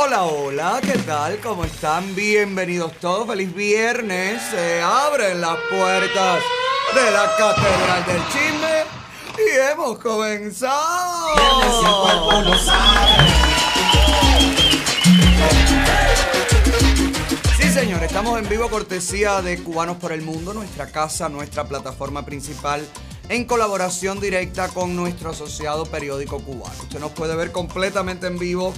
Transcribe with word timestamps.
Hola, 0.00 0.22
hola, 0.22 0.80
¿qué 0.80 0.96
tal? 0.98 1.40
¿Cómo 1.40 1.64
están? 1.64 2.14
Bienvenidos 2.14 2.92
todos. 3.00 3.26
Feliz 3.26 3.52
viernes. 3.52 4.40
Se 4.48 4.80
abren 4.80 5.40
las 5.40 5.56
puertas 5.68 6.40
de 6.94 7.10
la 7.10 7.34
Catedral 7.36 8.06
del 8.06 8.22
Chisme 8.28 8.84
y 9.36 9.72
hemos 9.72 9.98
comenzado. 9.98 11.34
Sí, 17.56 17.68
señor, 17.72 18.00
estamos 18.04 18.38
en 18.38 18.48
vivo 18.48 18.70
cortesía 18.70 19.42
de 19.42 19.60
Cubanos 19.64 19.96
por 19.96 20.12
el 20.12 20.22
Mundo, 20.22 20.54
nuestra 20.54 20.86
casa, 20.92 21.28
nuestra 21.28 21.66
plataforma 21.66 22.24
principal, 22.24 22.86
en 23.28 23.46
colaboración 23.46 24.20
directa 24.20 24.68
con 24.68 24.94
nuestro 24.94 25.30
asociado 25.30 25.86
periódico 25.86 26.38
cubano. 26.38 26.84
Usted 26.84 27.00
nos 27.00 27.10
puede 27.10 27.34
ver 27.34 27.50
completamente 27.50 28.28
en 28.28 28.38
vivo 28.38 28.72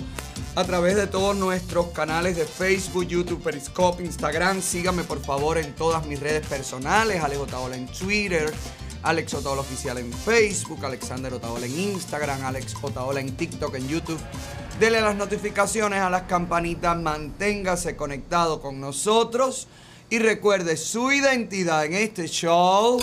a 0.56 0.64
través 0.64 0.96
de 0.96 1.06
todos 1.06 1.36
nuestros 1.36 1.88
canales 1.88 2.36
de 2.36 2.44
Facebook, 2.44 3.06
YouTube, 3.06 3.42
Periscope, 3.42 4.02
Instagram. 4.02 4.60
Síganme 4.60 5.04
por 5.04 5.20
favor 5.22 5.58
en 5.58 5.74
todas 5.74 6.04
mis 6.06 6.18
redes 6.18 6.46
personales, 6.46 7.22
Alex 7.22 7.40
Otaola 7.40 7.76
en 7.76 7.86
Twitter, 7.86 8.52
Alex 9.02 9.34
Otaola 9.34 9.60
Oficial 9.60 9.98
en 9.98 10.12
Facebook, 10.12 10.84
Alexander 10.84 11.32
Otaola 11.32 11.66
en 11.66 11.78
Instagram, 11.78 12.44
Alex 12.44 12.74
Otaola 12.82 13.20
en 13.20 13.36
TikTok, 13.36 13.74
en 13.76 13.88
YouTube. 13.88 14.20
Dele 14.80 15.00
las 15.00 15.14
notificaciones, 15.14 16.00
a 16.00 16.10
las 16.10 16.22
campanitas, 16.22 16.96
manténgase 16.98 17.96
conectado 17.96 18.60
con 18.60 18.80
nosotros 18.80 19.68
y 20.08 20.18
recuerde 20.18 20.76
su 20.76 21.12
identidad 21.12 21.84
en 21.84 21.94
este 21.94 22.26
show 22.26 23.00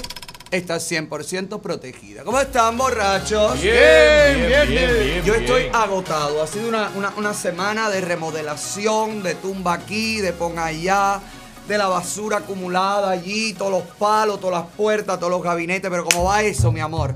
está 0.51 0.77
100% 0.79 1.59
protegida. 1.61 2.23
¿Cómo 2.23 2.39
están, 2.39 2.77
borrachos? 2.77 3.61
Bien, 3.61 4.47
bien, 4.47 4.67
bien, 4.67 4.89
bien, 4.99 5.23
Yo 5.23 5.33
bien. 5.33 5.43
estoy 5.45 5.69
agotado. 5.73 6.41
Ha 6.41 6.47
sido 6.47 6.69
una, 6.69 6.89
una- 6.95 7.13
una 7.17 7.33
semana 7.33 7.89
de 7.89 8.01
remodelación, 8.01 9.23
de 9.23 9.35
tumba 9.35 9.73
aquí, 9.73 10.21
de 10.21 10.33
pon 10.33 10.57
allá, 10.59 11.19
de 11.67 11.77
la 11.77 11.87
basura 11.87 12.37
acumulada 12.37 13.09
allí, 13.11 13.53
todos 13.53 13.71
los 13.71 13.83
palos, 13.97 14.39
todas 14.39 14.63
las 14.63 14.75
puertas, 14.75 15.19
todos 15.19 15.31
los 15.31 15.43
gabinetes. 15.43 15.89
Pero 15.89 16.05
¿cómo 16.05 16.23
va 16.25 16.41
eso, 16.43 16.71
mi 16.71 16.79
amor? 16.79 17.13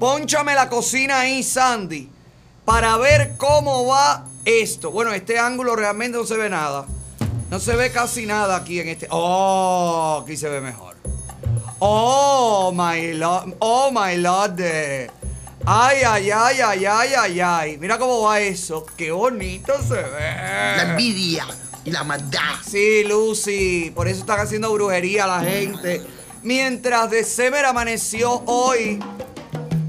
Pónchame 0.00 0.54
la 0.54 0.68
cocina 0.68 1.20
ahí, 1.20 1.42
Sandy, 1.44 2.08
para 2.64 2.96
ver 2.96 3.34
cómo 3.36 3.86
va 3.86 4.26
esto. 4.44 4.90
Bueno, 4.90 5.12
este 5.12 5.38
ángulo 5.38 5.76
realmente 5.76 6.18
no 6.18 6.24
se 6.24 6.36
ve 6.36 6.50
nada. 6.50 6.84
No 7.48 7.60
se 7.60 7.76
ve 7.76 7.92
casi 7.92 8.26
nada 8.26 8.56
aquí 8.56 8.80
en 8.80 8.88
este. 8.88 9.06
Oh, 9.10 10.22
aquí 10.24 10.36
se 10.36 10.48
ve 10.48 10.60
mejor. 10.60 10.91
Oh, 11.84 12.70
my 12.72 13.12
lord. 13.14 13.56
Oh, 13.58 13.90
my 13.90 14.16
lord. 14.16 14.60
Ay, 15.66 16.02
ay, 16.06 16.30
ay, 16.30 16.60
ay, 16.60 16.86
ay, 16.86 17.14
ay, 17.18 17.40
ay. 17.40 17.76
Mira 17.78 17.98
cómo 17.98 18.22
va 18.22 18.38
eso. 18.38 18.86
Qué 18.96 19.10
bonito 19.10 19.74
se 19.82 19.96
ve. 19.96 20.36
La 20.76 20.92
envidia 20.92 21.44
y 21.84 21.90
la 21.90 22.04
maldad. 22.04 22.54
Sí, 22.64 23.02
Lucy. 23.02 23.90
Por 23.92 24.06
eso 24.06 24.20
están 24.20 24.38
haciendo 24.38 24.72
brujería 24.72 25.24
a 25.24 25.40
la 25.40 25.50
gente. 25.50 26.02
Mientras 26.44 27.10
de 27.10 27.24
Semer 27.24 27.64
amaneció 27.64 28.44
hoy 28.46 29.00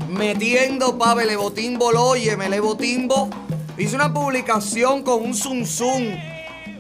metiendo 0.10 0.98
pa' 0.98 1.14
Belebotimbo 1.14 1.92
Loye, 1.92 2.36
Melebotimbo. 2.36 3.30
Hizo 3.78 3.96
una 3.98 4.12
publicación 4.12 5.04
con 5.04 5.22
un 5.22 5.36
zum 5.36 5.64
zum. 5.64 6.33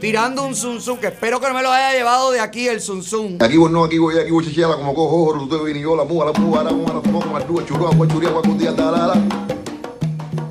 Tirando 0.04 0.46
un 0.46 0.54
zum, 0.54 0.98
que 1.00 1.08
espero 1.08 1.40
que 1.40 1.48
no 1.48 1.54
me 1.54 1.64
lo 1.64 1.72
haya 1.72 1.98
llevado 1.98 2.32
de 2.32 2.42
aquí 2.42 2.68
el 2.68 2.82
zum. 2.82 3.02
Aquí 3.40 3.56
voy 3.56 3.72
no, 3.72 3.86
aquí 3.86 3.98
voy, 3.98 4.20
aquí 4.20 4.32
voy 4.32 4.44
chichela 4.45 4.76
como 4.76 4.94
cojo, 4.94 5.23
oro, 5.23 5.48
tú 5.48 5.64
vini 5.64 5.80
yo, 5.80 5.95
la 5.95 6.04
muga, 6.04 6.26
la 6.26 6.34
muga, 6.34 6.62
la 6.62 6.72
muga, 6.72 6.95
la 6.95 7.00
muga, 7.00 7.40
la 7.40 7.45
muga, 7.45 7.66
churro, 7.66 7.88
agua, 7.88 8.06
churia, 8.10 8.28
agua, 8.28 8.42
cundía, 8.42 8.76
talala. 8.76 9.14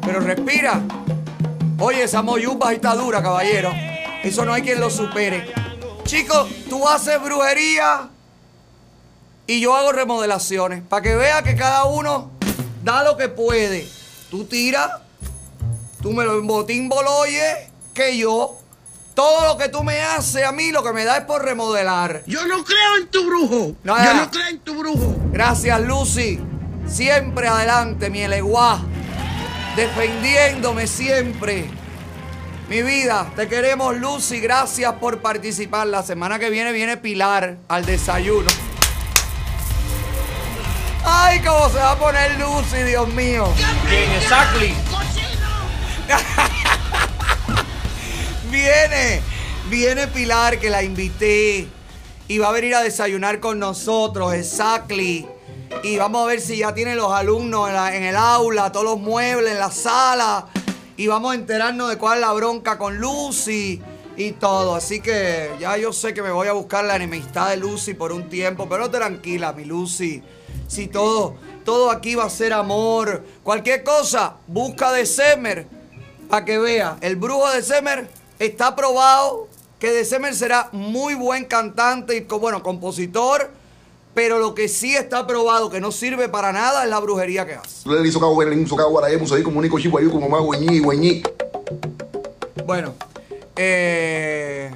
Pero 0.06 0.20
respira. 0.20 0.80
Oye, 1.78 2.04
esa 2.04 2.22
moyupa 2.22 2.72
está 2.72 2.94
dura, 2.94 3.22
caballero. 3.22 3.70
Eso 4.24 4.46
no 4.46 4.54
hay 4.54 4.62
quien 4.62 4.80
lo 4.80 4.88
supere. 4.88 5.52
Chicos, 6.04 6.48
tú 6.70 6.88
haces 6.88 7.22
brujería 7.22 8.08
y 9.46 9.60
yo 9.60 9.76
hago 9.76 9.92
remodelaciones. 9.92 10.82
Para 10.82 11.02
que 11.02 11.14
vea 11.14 11.42
que 11.42 11.56
cada 11.56 11.84
uno 11.84 12.30
da 12.82 13.04
lo 13.04 13.18
que 13.18 13.28
puede. 13.28 13.86
Tú 14.30 14.44
tiras, 14.44 14.92
tú 16.00 16.12
me 16.12 16.24
lo 16.24 16.38
embotín 16.38 16.88
boloye, 16.88 17.68
que 17.92 18.16
yo. 18.16 18.61
Todo 19.14 19.46
lo 19.46 19.58
que 19.58 19.68
tú 19.68 19.84
me 19.84 20.00
haces 20.00 20.44
a 20.44 20.52
mí, 20.52 20.72
lo 20.72 20.82
que 20.82 20.92
me 20.92 21.04
da 21.04 21.18
es 21.18 21.24
por 21.24 21.44
remodelar. 21.44 22.22
Yo 22.26 22.46
no 22.46 22.64
creo 22.64 22.96
en 22.98 23.08
tu 23.08 23.26
brujo. 23.26 23.76
No, 23.84 24.02
Yo 24.02 24.14
no 24.14 24.30
creo 24.30 24.48
en 24.48 24.58
tu 24.60 24.74
brujo. 24.74 25.16
Gracias, 25.32 25.80
Lucy. 25.82 26.40
Siempre 26.86 27.48
adelante, 27.48 28.08
mi 28.08 28.22
eleguá. 28.22 28.80
Defendiéndome 29.76 30.86
siempre. 30.86 31.70
Mi 32.68 32.82
vida, 32.82 33.30
te 33.36 33.48
queremos, 33.48 33.96
Lucy. 33.96 34.40
Gracias 34.40 34.94
por 34.94 35.20
participar. 35.20 35.86
La 35.88 36.02
semana 36.02 36.38
que 36.38 36.48
viene 36.48 36.72
viene 36.72 36.96
Pilar 36.96 37.58
al 37.68 37.84
desayuno. 37.84 38.48
Ay, 41.04 41.40
cómo 41.40 41.68
se 41.68 41.76
va 41.76 41.92
a 41.92 41.98
poner 41.98 42.38
Lucy, 42.38 42.82
Dios 42.84 43.08
mío. 43.08 43.46
Bien, 43.90 44.10
exactly. 44.12 44.74
Viene, 48.52 49.22
viene 49.70 50.08
Pilar 50.08 50.58
que 50.58 50.68
la 50.68 50.82
invité 50.82 51.66
y 52.28 52.36
va 52.36 52.50
a 52.50 52.52
venir 52.52 52.74
a 52.74 52.82
desayunar 52.82 53.40
con 53.40 53.58
nosotros, 53.58 54.34
exactly. 54.34 55.26
Y 55.82 55.96
vamos 55.96 56.22
a 56.22 56.26
ver 56.26 56.38
si 56.38 56.58
ya 56.58 56.74
tiene 56.74 56.94
los 56.94 57.10
alumnos 57.12 57.70
en, 57.70 57.76
en 57.94 58.02
el 58.02 58.14
aula, 58.14 58.70
todos 58.70 58.84
los 58.84 59.00
muebles 59.00 59.52
en 59.52 59.58
la 59.58 59.70
sala. 59.70 60.48
Y 60.98 61.06
vamos 61.06 61.32
a 61.32 61.34
enterarnos 61.34 61.88
de 61.88 61.96
cuál 61.96 62.18
es 62.18 62.20
la 62.20 62.32
bronca 62.34 62.76
con 62.76 62.98
Lucy 62.98 63.80
y 64.18 64.32
todo. 64.32 64.74
Así 64.74 65.00
que 65.00 65.52
ya 65.58 65.78
yo 65.78 65.90
sé 65.94 66.12
que 66.12 66.20
me 66.20 66.30
voy 66.30 66.48
a 66.48 66.52
buscar 66.52 66.84
la 66.84 66.96
enemistad 66.96 67.48
de 67.48 67.56
Lucy 67.56 67.94
por 67.94 68.12
un 68.12 68.28
tiempo, 68.28 68.68
pero 68.68 68.90
tranquila, 68.90 69.54
mi 69.54 69.64
Lucy. 69.64 70.22
Si 70.68 70.88
todo, 70.88 71.36
todo 71.64 71.90
aquí 71.90 72.16
va 72.16 72.24
a 72.24 72.30
ser 72.30 72.52
amor, 72.52 73.24
cualquier 73.42 73.82
cosa, 73.82 74.36
busca 74.46 74.92
de 74.92 75.06
Semer 75.06 75.66
para 76.28 76.44
que 76.46 76.58
vea, 76.58 76.96
el 77.02 77.16
brujo 77.16 77.50
de 77.50 77.62
Semer 77.62 78.08
está 78.46 78.74
probado 78.74 79.48
que 79.78 79.90
de 79.90 80.04
Semer 80.04 80.34
será 80.34 80.68
muy 80.72 81.14
buen 81.14 81.44
cantante 81.44 82.16
y 82.16 82.20
bueno, 82.20 82.62
compositor, 82.62 83.50
pero 84.14 84.38
lo 84.38 84.54
que 84.54 84.68
sí 84.68 84.94
está 84.94 85.26
probado 85.26 85.70
que 85.70 85.80
no 85.80 85.90
sirve 85.90 86.28
para 86.28 86.52
nada 86.52 86.84
es 86.84 86.90
la 86.90 87.00
brujería 87.00 87.46
que 87.46 87.54
hace. 87.54 87.88
Bueno, 92.64 92.94
eh, 93.56 94.70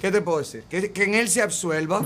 ¿qué 0.00 0.12
te 0.12 0.20
puedo 0.20 0.38
decir? 0.38 0.64
Que, 0.68 0.92
que 0.92 1.04
en 1.04 1.14
él 1.14 1.28
se 1.28 1.42
absuelva 1.42 2.02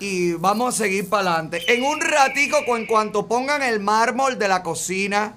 y 0.00 0.32
vamos 0.32 0.74
a 0.74 0.78
seguir 0.78 1.08
para 1.08 1.34
adelante. 1.34 1.62
En 1.72 1.84
un 1.84 2.00
ratico, 2.00 2.56
en 2.76 2.86
cuanto 2.86 3.26
pongan 3.26 3.62
el 3.62 3.78
mármol 3.80 4.38
de 4.38 4.48
la 4.48 4.62
cocina, 4.62 5.34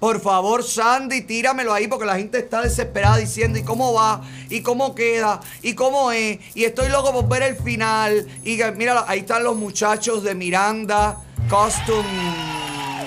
por 0.00 0.20
favor, 0.20 0.62
Sandy, 0.62 1.22
tíramelo 1.22 1.72
ahí 1.72 1.88
porque 1.88 2.04
la 2.04 2.16
gente 2.16 2.38
está 2.38 2.60
desesperada 2.60 3.16
diciendo, 3.16 3.58
¿y 3.58 3.62
cómo 3.62 3.94
va? 3.94 4.22
¿Y 4.50 4.60
cómo 4.60 4.94
queda? 4.94 5.40
¿Y 5.62 5.74
cómo 5.74 6.12
es? 6.12 6.40
Y 6.54 6.64
estoy 6.64 6.90
loco 6.90 7.12
por 7.12 7.26
ver 7.28 7.42
el 7.42 7.56
final. 7.56 8.26
Y 8.44 8.58
mira, 8.76 9.04
ahí 9.06 9.20
están 9.20 9.44
los 9.44 9.56
muchachos 9.56 10.22
de 10.22 10.34
Miranda 10.34 11.22
Custom 11.48 12.04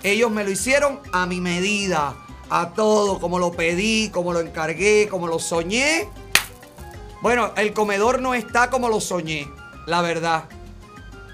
ellos 0.01 0.31
me 0.31 0.43
lo 0.43 0.49
hicieron 0.49 0.99
a 1.11 1.27
mi 1.27 1.39
medida, 1.39 2.15
a 2.49 2.71
todo, 2.73 3.19
como 3.19 3.37
lo 3.37 3.51
pedí, 3.51 4.09
como 4.09 4.33
lo 4.33 4.39
encargué, 4.39 5.07
como 5.07 5.27
lo 5.27 5.37
soñé. 5.37 6.09
Bueno, 7.21 7.51
el 7.57 7.73
comedor 7.73 8.21
no 8.21 8.33
está 8.33 8.71
como 8.71 8.89
lo 8.89 8.99
soñé, 8.99 9.47
la 9.85 10.01
verdad. 10.01 10.45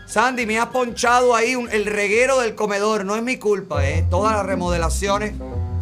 Sandy, 0.07 0.45
me 0.45 0.59
has 0.59 0.67
ponchado 0.67 1.33
ahí 1.33 1.53
el 1.71 1.85
reguero 1.85 2.39
del 2.39 2.53
comedor. 2.55 3.05
No 3.05 3.15
es 3.15 3.23
mi 3.23 3.37
culpa, 3.37 3.87
¿eh? 3.87 4.05
Todas 4.09 4.35
las 4.35 4.45
remodelaciones 4.45 5.33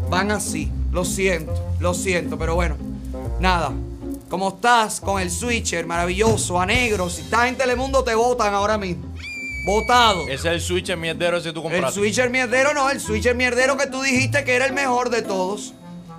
van 0.09 0.31
así. 0.31 0.71
Lo 0.91 1.03
siento, 1.05 1.53
lo 1.79 1.93
siento, 1.93 2.37
pero 2.37 2.55
bueno, 2.55 2.77
nada. 3.39 3.71
Como 4.29 4.49
estás 4.49 5.01
con 5.01 5.21
el 5.21 5.29
switcher 5.29 5.85
maravilloso, 5.85 6.59
a 6.59 6.65
negro, 6.65 7.09
si 7.09 7.21
estás 7.21 7.47
en 7.47 7.57
Telemundo 7.57 8.03
te 8.03 8.15
votan 8.15 8.53
ahora 8.53 8.77
mismo. 8.77 9.05
Votado. 9.65 10.21
Ese 10.23 10.33
es 10.33 10.45
el 10.45 10.61
switch 10.61 10.95
mierdero 10.95 11.37
ese 11.37 11.51
tú 11.51 11.59
El 11.59 11.71
compraste. 11.71 11.99
switcher 11.99 12.29
mierdero 12.29 12.73
no, 12.73 12.89
el 12.89 12.99
switcher 12.99 13.35
mierdero 13.35 13.77
que 13.77 13.87
tú 13.87 14.01
dijiste 14.01 14.43
que 14.43 14.55
era 14.55 14.65
el 14.65 14.73
mejor 14.73 15.09
de 15.09 15.21
todos. 15.21 15.73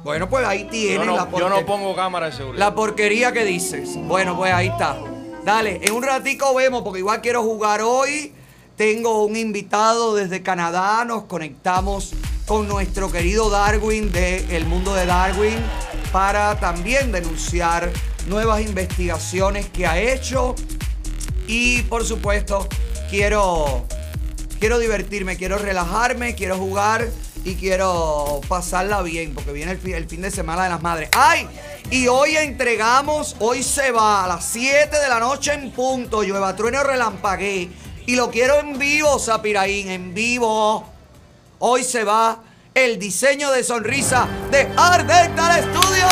Bueno, 0.04 0.28
pues 0.28 0.46
ahí 0.46 0.64
yo, 0.64 0.70
tienes 0.70 1.06
no, 1.06 1.16
la 1.16 1.24
yo 1.24 1.30
porquería. 1.30 1.60
no 1.60 1.66
pongo 1.66 1.94
cámara 1.96 2.26
de 2.26 2.32
seguridad. 2.32 2.58
La 2.64 2.74
porquería 2.74 3.32
que 3.32 3.44
dices. 3.44 3.90
Bueno, 3.96 4.36
pues 4.36 4.52
ahí 4.52 4.68
está. 4.68 4.96
Dale, 5.44 5.80
en 5.82 5.92
un 5.92 6.02
ratico 6.02 6.54
vemos, 6.54 6.82
porque 6.82 7.00
igual 7.00 7.20
quiero 7.20 7.42
jugar 7.42 7.80
hoy. 7.82 8.32
Tengo 8.76 9.24
un 9.24 9.36
invitado 9.36 10.14
desde 10.14 10.42
Canadá. 10.42 11.04
Nos 11.04 11.24
conectamos 11.24 12.12
con 12.46 12.68
nuestro 12.68 13.10
querido 13.10 13.50
Darwin 13.50 14.12
de 14.12 14.56
El 14.56 14.66
Mundo 14.66 14.94
de 14.94 15.06
Darwin 15.06 15.58
para 16.12 16.58
también 16.60 17.12
denunciar 17.12 17.92
nuevas 18.28 18.60
investigaciones 18.62 19.68
que 19.68 19.86
ha 19.86 19.98
hecho. 19.98 20.54
Y 21.48 21.82
por 21.82 22.04
supuesto, 22.04 22.68
quiero 23.10 23.86
quiero 24.58 24.78
divertirme, 24.78 25.36
quiero 25.36 25.58
relajarme, 25.58 26.34
quiero 26.34 26.56
jugar 26.56 27.08
y 27.44 27.54
quiero 27.54 28.40
pasarla 28.48 29.02
bien, 29.02 29.34
porque 29.34 29.52
viene 29.52 29.72
el 29.72 30.06
fin, 30.08 30.22
de 30.22 30.30
semana 30.30 30.64
de 30.64 30.70
las 30.70 30.82
madres. 30.82 31.10
¡Ay! 31.12 31.46
Y 31.90 32.08
hoy 32.08 32.36
entregamos, 32.36 33.36
hoy 33.38 33.62
se 33.62 33.92
va 33.92 34.24
a 34.24 34.28
las 34.28 34.44
7 34.46 34.98
de 34.98 35.08
la 35.08 35.20
noche 35.20 35.52
en 35.52 35.70
punto, 35.70 36.22
llueva, 36.22 36.56
trueno, 36.56 36.82
relampagué. 36.82 37.70
Y 38.06 38.16
lo 38.16 38.30
quiero 38.30 38.58
en 38.58 38.78
vivo, 38.78 39.18
Sapiraín, 39.18 39.90
en 39.90 40.14
vivo. 40.14 40.95
Hoy 41.58 41.84
se 41.84 42.04
va 42.04 42.42
el 42.74 42.98
diseño 42.98 43.50
de 43.50 43.64
sonrisa 43.64 44.28
de 44.50 44.68
Art 44.76 45.06
Dental 45.06 45.62
Studio. 45.62 46.06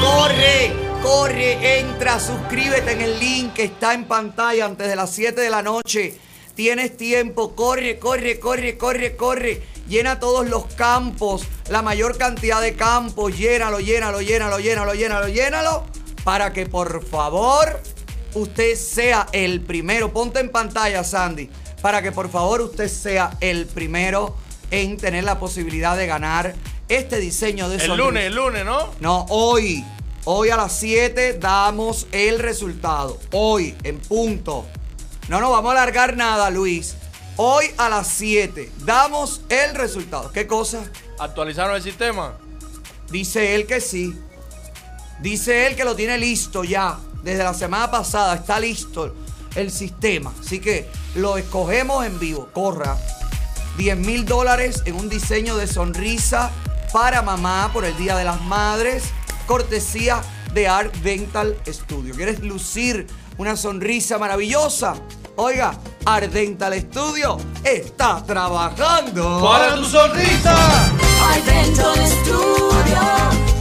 Corre, 0.00 0.72
corre, 1.02 1.80
entra, 1.80 2.20
suscríbete 2.20 2.92
en 2.92 3.00
el 3.00 3.18
link 3.18 3.54
que 3.54 3.64
está 3.64 3.92
en 3.94 4.04
pantalla 4.04 4.66
antes 4.66 4.86
de 4.86 4.94
las 4.94 5.10
7 5.10 5.40
de 5.40 5.50
la 5.50 5.62
noche. 5.62 6.16
Tienes 6.54 6.96
tiempo, 6.96 7.56
corre, 7.56 7.98
corre, 7.98 8.38
corre, 8.38 8.78
corre, 8.78 9.16
corre. 9.16 9.62
Llena 9.88 10.20
todos 10.20 10.48
los 10.48 10.66
campos, 10.74 11.42
la 11.70 11.82
mayor 11.82 12.16
cantidad 12.18 12.60
de 12.62 12.76
campos. 12.76 13.36
Llénalo, 13.36 13.80
llénalo, 13.80 14.20
llénalo, 14.20 14.60
llénalo, 14.60 14.94
llénalo, 14.94 15.26
llénalo. 15.26 15.84
Para 16.22 16.52
que 16.52 16.66
por 16.66 17.04
favor 17.04 17.80
usted 18.34 18.76
sea 18.76 19.26
el 19.32 19.60
primero. 19.60 20.12
Ponte 20.12 20.40
en 20.40 20.50
pantalla, 20.50 21.04
Sandy. 21.04 21.50
Para 21.80 22.02
que 22.02 22.12
por 22.12 22.30
favor 22.30 22.60
usted 22.60 22.88
sea 22.88 23.36
el 23.40 23.66
primero 23.66 24.36
en 24.70 24.96
tener 24.96 25.24
la 25.24 25.38
posibilidad 25.38 25.96
de 25.96 26.06
ganar 26.06 26.54
este 26.88 27.18
diseño 27.18 27.68
de 27.68 27.76
el 27.76 27.80
sonrisa. 27.82 28.04
lunes, 28.06 28.24
el 28.24 28.34
lunes, 28.34 28.64
¿no? 28.64 28.90
No, 29.00 29.26
hoy. 29.28 29.84
Hoy 30.24 30.50
a 30.50 30.56
las 30.56 30.72
7 30.78 31.38
damos 31.40 32.06
el 32.12 32.38
resultado. 32.38 33.18
Hoy, 33.32 33.74
en 33.82 33.98
punto. 33.98 34.66
No 35.28 35.40
nos 35.40 35.50
vamos 35.50 35.70
a 35.70 35.82
alargar 35.82 36.16
nada, 36.16 36.48
Luis. 36.50 36.94
Hoy 37.36 37.66
a 37.76 37.88
las 37.88 38.06
7 38.08 38.70
damos 38.84 39.40
el 39.48 39.74
resultado. 39.74 40.30
¿Qué 40.30 40.46
cosa? 40.46 40.84
¿Actualizaron 41.18 41.74
el 41.74 41.82
sistema? 41.82 42.38
Dice 43.10 43.54
él 43.56 43.66
que 43.66 43.80
sí. 43.80 44.14
Dice 45.20 45.66
él 45.66 45.76
que 45.76 45.84
lo 45.84 45.96
tiene 45.96 46.18
listo 46.18 46.62
ya. 46.62 46.98
Desde 47.22 47.44
la 47.44 47.54
semana 47.54 47.90
pasada 47.90 48.34
está 48.34 48.58
listo 48.58 49.14
el 49.54 49.70
sistema. 49.70 50.32
Así 50.40 50.60
que 50.60 50.88
lo 51.14 51.36
escogemos 51.36 52.04
en 52.04 52.18
vivo. 52.18 52.48
Corra. 52.52 52.96
10 53.76 53.96
mil 53.98 54.24
dólares 54.24 54.82
en 54.84 54.96
un 54.96 55.08
diseño 55.08 55.56
de 55.56 55.66
sonrisa 55.66 56.50
para 56.92 57.22
mamá 57.22 57.70
por 57.72 57.84
el 57.84 57.96
Día 57.96 58.16
de 58.16 58.24
las 58.24 58.40
Madres. 58.42 59.04
Cortesía 59.46 60.20
de 60.52 60.68
Art 60.68 60.94
Dental 60.96 61.56
Studio. 61.66 62.14
¿Quieres 62.14 62.40
lucir 62.40 63.06
una 63.38 63.56
sonrisa 63.56 64.18
maravillosa? 64.18 64.94
Oiga, 65.36 65.72
Art 66.04 66.30
Dental 66.30 66.74
Studio 66.78 67.38
está 67.64 68.22
trabajando. 68.24 69.40
¡Para 69.42 69.76
tu 69.76 69.84
sonrisa! 69.84 70.54
Art 71.22 71.44
Dental 71.44 71.96
Studio, 72.06 73.00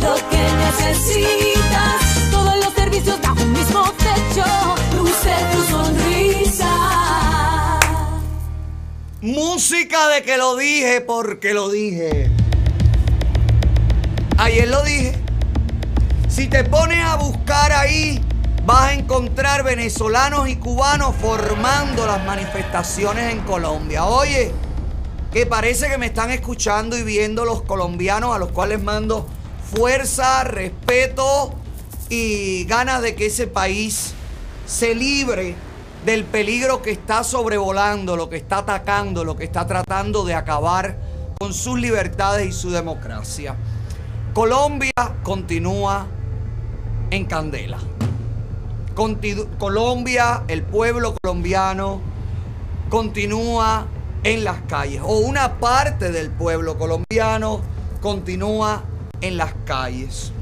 lo 0.01 0.15
que 0.29 0.43
necesitas. 0.65 2.40
Servicios 2.75 3.21
bajo 3.21 3.41
un 3.41 3.53
mismo 3.53 3.83
techo. 3.93 4.43
Luce 4.97 5.33
tu 5.53 5.63
sonrisa. 5.63 7.79
Música 9.21 10.09
de 10.09 10.23
que 10.23 10.37
lo 10.37 10.55
dije 10.55 11.01
porque 11.01 11.53
lo 11.53 11.69
dije. 11.69 12.29
Ayer 14.37 14.67
lo 14.67 14.83
dije. 14.83 15.13
Si 16.27 16.47
te 16.47 16.63
pones 16.63 17.03
a 17.03 17.17
buscar 17.17 17.71
ahí, 17.71 18.19
vas 18.65 18.89
a 18.89 18.93
encontrar 18.93 19.63
venezolanos 19.63 20.49
y 20.49 20.55
cubanos 20.55 21.15
formando 21.15 22.07
las 22.07 22.25
manifestaciones 22.25 23.33
en 23.33 23.41
Colombia. 23.41 24.05
Oye, 24.05 24.51
que 25.31 25.45
parece 25.45 25.89
que 25.89 25.97
me 25.97 26.07
están 26.07 26.31
escuchando 26.31 26.97
y 26.97 27.03
viendo 27.03 27.45
los 27.45 27.61
colombianos 27.61 28.35
a 28.35 28.39
los 28.39 28.51
cuales 28.51 28.81
mando 28.81 29.27
fuerza, 29.73 30.43
respeto 30.43 31.53
y 32.11 32.65
ganas 32.65 33.01
de 33.01 33.15
que 33.15 33.27
ese 33.27 33.47
país 33.47 34.13
se 34.67 34.93
libre 34.93 35.55
del 36.05 36.25
peligro 36.25 36.81
que 36.81 36.91
está 36.91 37.23
sobrevolando, 37.23 38.17
lo 38.17 38.29
que 38.29 38.35
está 38.35 38.57
atacando, 38.57 39.23
lo 39.23 39.37
que 39.37 39.45
está 39.45 39.65
tratando 39.65 40.25
de 40.25 40.35
acabar 40.35 40.97
con 41.39 41.53
sus 41.53 41.79
libertades 41.79 42.49
y 42.49 42.51
su 42.51 42.69
democracia. 42.69 43.55
Colombia 44.33 44.91
continúa 45.23 46.05
en 47.11 47.23
candela. 47.23 47.77
Colombia, 49.57 50.43
el 50.49 50.63
pueblo 50.63 51.15
colombiano, 51.21 52.01
continúa 52.89 53.87
en 54.25 54.43
las 54.43 54.59
calles. 54.63 55.01
O 55.01 55.19
una 55.19 55.59
parte 55.59 56.11
del 56.11 56.29
pueblo 56.29 56.77
colombiano 56.77 57.61
continúa 58.01 58.83
en 59.21 59.37
las 59.37 59.53
calles. 59.63 60.33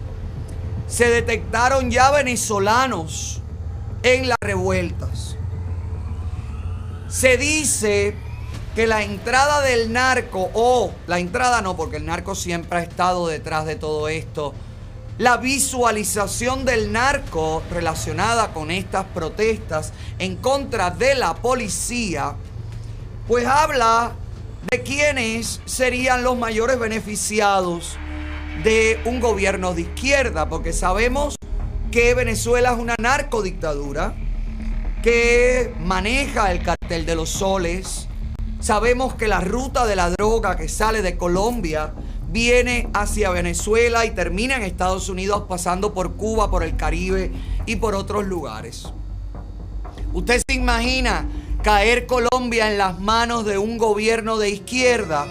Se 0.89 1.07
detectaron 1.07 1.91
ya 1.91 2.09
venezolanos 2.09 3.41
en 4.01 4.27
las 4.27 4.37
revueltas. 4.41 5.37
Se 7.07 7.37
dice 7.37 8.15
que 8.75 8.87
la 8.87 9.03
entrada 9.03 9.61
del 9.61 9.93
narco, 9.93 10.49
o 10.53 10.91
la 11.05 11.19
entrada 11.19 11.61
no, 11.61 11.77
porque 11.77 11.97
el 11.97 12.05
narco 12.05 12.33
siempre 12.33 12.79
ha 12.79 12.81
estado 12.81 13.27
detrás 13.27 13.65
de 13.65 13.75
todo 13.75 14.09
esto, 14.09 14.55
la 15.19 15.37
visualización 15.37 16.65
del 16.65 16.91
narco 16.91 17.61
relacionada 17.69 18.51
con 18.51 18.71
estas 18.71 19.05
protestas 19.05 19.93
en 20.17 20.37
contra 20.37 20.89
de 20.89 21.13
la 21.13 21.35
policía, 21.35 22.35
pues 23.27 23.45
habla 23.45 24.13
de 24.71 24.81
quiénes 24.81 25.61
serían 25.65 26.23
los 26.23 26.35
mayores 26.35 26.79
beneficiados 26.79 27.97
de 28.63 28.99
un 29.05 29.19
gobierno 29.19 29.73
de 29.73 29.83
izquierda, 29.83 30.49
porque 30.49 30.73
sabemos 30.73 31.35
que 31.91 32.13
Venezuela 32.13 32.73
es 32.73 32.79
una 32.79 32.95
narcodictadura 32.99 34.13
que 35.01 35.73
maneja 35.79 36.51
el 36.51 36.61
cartel 36.61 37.05
de 37.05 37.15
los 37.15 37.29
soles. 37.29 38.07
Sabemos 38.59 39.15
que 39.15 39.27
la 39.27 39.39
ruta 39.39 39.85
de 39.85 39.95
la 39.95 40.09
droga 40.09 40.57
que 40.57 40.67
sale 40.67 41.01
de 41.01 41.15
Colombia 41.15 41.93
viene 42.31 42.89
hacia 42.93 43.29
Venezuela 43.31 44.05
y 44.05 44.11
termina 44.11 44.57
en 44.57 44.63
Estados 44.63 45.09
Unidos 45.09 45.43
pasando 45.47 45.93
por 45.93 46.15
Cuba, 46.15 46.51
por 46.51 46.63
el 46.63 46.75
Caribe 46.75 47.31
y 47.65 47.77
por 47.77 47.95
otros 47.95 48.25
lugares. 48.25 48.91
¿Usted 50.13 50.41
se 50.47 50.55
imagina 50.55 51.27
caer 51.63 52.07
Colombia 52.07 52.69
en 52.69 52.77
las 52.77 52.99
manos 52.99 53.45
de 53.45 53.57
un 53.57 53.77
gobierno 53.77 54.37
de 54.37 54.49
izquierda? 54.49 55.27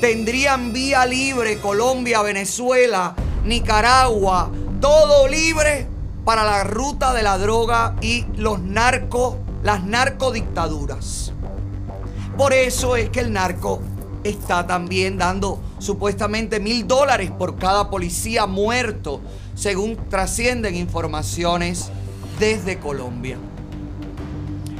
Tendrían 0.00 0.72
vía 0.72 1.04
libre 1.06 1.58
Colombia, 1.58 2.22
Venezuela, 2.22 3.16
Nicaragua, 3.44 4.50
todo 4.80 5.26
libre 5.26 5.88
para 6.24 6.44
la 6.44 6.62
ruta 6.62 7.12
de 7.12 7.22
la 7.22 7.36
droga 7.36 7.96
y 8.00 8.24
los 8.36 8.60
narcos, 8.60 9.36
las 9.62 9.82
narcodictaduras. 9.82 11.32
Por 12.36 12.52
eso 12.52 12.94
es 12.94 13.10
que 13.10 13.20
el 13.20 13.32
narco 13.32 13.82
está 14.22 14.66
también 14.66 15.18
dando 15.18 15.60
supuestamente 15.78 16.60
mil 16.60 16.86
dólares 16.86 17.32
por 17.32 17.56
cada 17.56 17.90
policía 17.90 18.46
muerto, 18.46 19.20
según 19.56 19.96
trascienden 20.08 20.76
informaciones 20.76 21.90
desde 22.38 22.78
Colombia. 22.78 23.38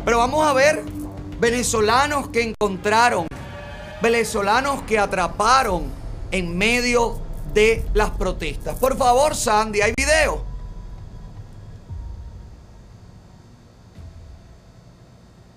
Pero 0.05 0.19
vamos 0.19 0.47
a 0.47 0.53
ver 0.53 0.85
venezolanos 1.41 2.29
que 2.29 2.43
encontraron, 2.43 3.27
venezolanos 4.01 4.83
que 4.83 4.99
atraparon 4.99 5.91
en 6.31 6.57
medio 6.57 7.21
de 7.53 7.85
las 7.95 8.11
protestas. 8.11 8.77
Por 8.77 8.97
favor, 8.97 9.35
Sandy, 9.35 9.81
hay 9.81 9.93
video. 9.97 10.45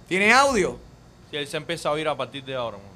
¿Tiene 0.07 0.33
audio? 0.33 0.77
Si 1.29 1.37
él 1.37 1.47
se 1.47 1.57
empieza 1.57 1.89
a 1.89 1.93
oír 1.93 2.07
a 2.07 2.17
partir 2.17 2.43
de 2.43 2.55
ahora. 2.55 2.77
man. 2.77 2.91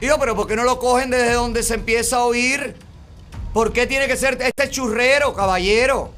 Digo, 0.00 0.16
pero 0.18 0.36
¿por 0.36 0.46
qué 0.46 0.54
no 0.54 0.64
lo 0.64 0.78
cogen 0.78 1.10
desde 1.10 1.32
donde 1.32 1.62
se 1.62 1.74
empieza 1.74 2.18
a 2.18 2.24
oír? 2.24 2.76
¿Por 3.52 3.72
qué 3.72 3.86
tiene 3.86 4.06
que 4.06 4.16
ser 4.16 4.40
este 4.40 4.70
churrero, 4.70 5.34
caballero? 5.34 6.17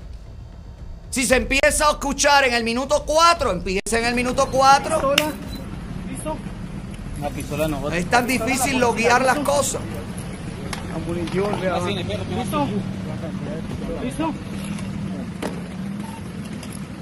Si 1.10 1.26
se 1.26 1.36
empieza 1.36 1.88
a 1.88 1.90
escuchar 1.90 2.44
en 2.44 2.54
el 2.54 2.62
minuto 2.62 3.02
4, 3.04 3.50
empieza 3.50 3.98
en 3.98 4.04
el 4.04 4.14
minuto 4.14 4.48
4. 4.50 5.14
¿Listo? 6.08 6.36
Una 7.18 7.28
pistola 7.30 7.66
no. 7.66 7.90
Es 7.90 8.08
tan 8.08 8.26
difícil 8.28 8.78
loguear 8.78 9.22
las 9.24 9.40
cosas. 9.40 9.82
¿Listo? 11.24 12.68
¿Listo? 14.02 14.32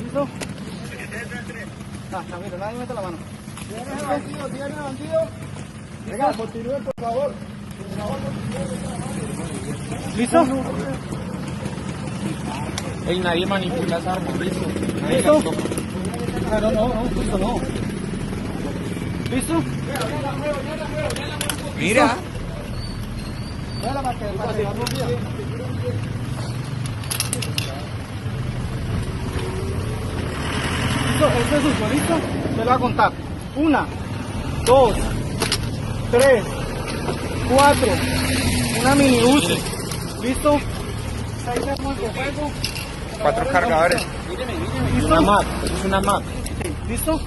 ¿Listo? 0.02 0.28
Ah, 2.10 2.22
Camilo, 2.30 2.56
nadie 2.56 2.78
mete 2.78 2.94
la 2.94 3.02
mano. 3.02 3.16
¿Tiene 3.68 4.02
bandido? 4.02 4.48
¿Tiene 4.48 4.74
bandido? 4.74 5.28
Venga, 6.06 6.32
continúen, 6.32 6.84
por 6.84 6.94
favor. 6.98 7.34
¿Listo? 10.16 10.46
Ey, 13.06 13.20
nadie 13.20 13.46
manipula 13.46 13.98
esa 13.98 14.12
arma, 14.12 14.30
listo. 14.40 14.66
Nadie 15.02 15.16
¿Listo? 15.16 15.52
Ah, 16.50 16.60
no, 16.60 16.70
no, 16.70 16.88
no, 16.88 17.04
listo, 17.20 17.38
no. 17.38 17.60
¿Listo? 19.30 19.62
Mira, 21.78 22.16
Dale 23.82 24.00
para 24.02 24.18
que, 24.18 24.24
para 24.24 24.52
que 24.54 24.62
vamos 24.64 24.90
bien. 24.90 25.08
Listo, 31.06 31.28
este 31.28 31.56
es 31.56 31.62
suyo, 31.62 31.88
¿listo? 31.92 32.14
Se 32.50 32.56
lo 32.58 32.64
voy 32.64 32.72
a 32.72 32.78
contar. 32.78 33.12
Una, 33.56 33.86
dos, 34.64 34.94
tres, 36.10 36.44
cuatro, 37.48 37.92
una 38.80 38.94
mini 38.94 39.22
UCI. 39.22 39.58
¿Listo? 40.22 40.50
Seis 40.52 40.58
armas 40.58 40.58
de 40.58 40.58
fuego. 40.58 41.37
Cuatro 43.20 43.48
cargadores. 43.50 44.06
¿Listo? 44.94 45.06
Una 45.06 45.20
MAP, 45.20 45.44
es 45.64 45.84
una 45.84 46.00
MAP. 46.00 46.22
¿Listo? 46.88 47.20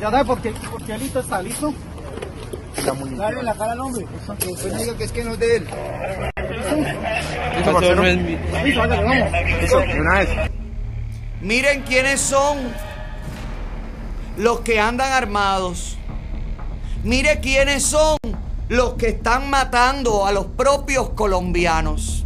Ya 0.00 0.10
sabes 0.10 0.26
por 0.26 0.40
qué, 0.40 0.50
por 0.50 0.82
qué 0.84 0.98
listo 0.98 1.20
está, 1.20 1.42
¿listo? 1.42 1.74
Dale 3.16 3.42
la 3.42 3.54
cara 3.54 3.72
al 3.72 3.80
hombre. 3.80 4.06
Que 4.38 4.46
después 4.46 4.78
diga 4.78 4.96
que 4.96 5.04
es 5.04 5.12
que 5.12 5.24
no 5.24 5.32
es 5.32 5.38
de 5.38 5.56
él. 5.56 5.68
Listo, 7.56 7.72
parcero. 7.72 8.02
Listo, 8.02 8.82
ándale, 8.82 9.04
vamos. 9.04 9.60
Listo, 9.60 9.78
de 9.78 10.00
una 10.00 10.18
vez. 10.18 10.28
miren 11.40 11.82
quiénes 11.82 12.20
son 12.20 12.58
los 14.36 14.60
que 14.60 14.80
andan 14.80 15.12
armados. 15.12 15.96
Mire 17.04 17.40
quiénes 17.40 17.84
son 17.84 18.16
los 18.68 18.94
que 18.94 19.08
están 19.08 19.50
matando 19.50 20.26
a 20.26 20.32
los 20.32 20.46
propios 20.46 21.10
colombianos. 21.10 22.23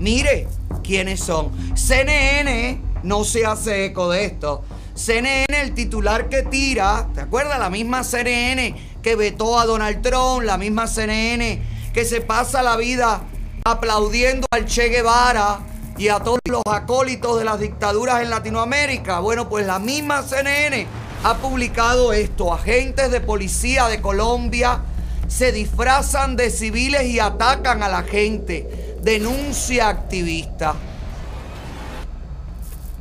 Mire 0.00 0.48
quiénes 0.82 1.20
son. 1.20 1.50
CNN 1.76 2.80
no 3.02 3.24
se 3.24 3.46
hace 3.46 3.86
eco 3.86 4.10
de 4.10 4.24
esto. 4.24 4.64
CNN, 4.94 5.60
el 5.60 5.74
titular 5.74 6.28
que 6.28 6.42
tira, 6.42 7.08
¿te 7.14 7.20
acuerdas? 7.20 7.58
La 7.58 7.68
misma 7.68 8.02
CNN 8.02 8.74
que 9.02 9.14
vetó 9.14 9.58
a 9.58 9.66
Donald 9.66 10.00
Trump, 10.02 10.42
la 10.42 10.56
misma 10.56 10.86
CNN 10.86 11.62
que 11.92 12.04
se 12.04 12.20
pasa 12.20 12.62
la 12.62 12.76
vida 12.76 13.22
aplaudiendo 13.64 14.46
al 14.50 14.66
Che 14.66 14.88
Guevara 14.88 15.60
y 15.98 16.08
a 16.08 16.20
todos 16.20 16.40
los 16.48 16.62
acólitos 16.66 17.38
de 17.38 17.44
las 17.44 17.58
dictaduras 17.58 18.22
en 18.22 18.30
Latinoamérica. 18.30 19.20
Bueno, 19.20 19.48
pues 19.48 19.66
la 19.66 19.78
misma 19.78 20.22
CNN 20.22 20.86
ha 21.24 21.34
publicado 21.38 22.12
esto. 22.12 22.52
Agentes 22.52 23.10
de 23.10 23.20
policía 23.20 23.88
de 23.88 24.00
Colombia 24.00 24.82
se 25.26 25.52
disfrazan 25.52 26.36
de 26.36 26.50
civiles 26.50 27.04
y 27.04 27.18
atacan 27.18 27.82
a 27.82 27.88
la 27.88 28.02
gente. 28.02 28.85
Denuncia 29.06 29.88
activista. 29.88 30.74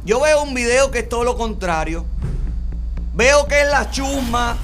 Yo 0.05 0.21
veo 0.21 0.43
un 0.43 0.53
video 0.53 0.91
que 0.91 0.99
es 0.99 1.09
todo 1.09 1.23
lo 1.23 1.35
contrario. 1.35 2.05
Veo 3.15 3.47
que 3.47 3.61
es 3.61 3.67
la 3.67 3.89
chusma, 3.89 4.55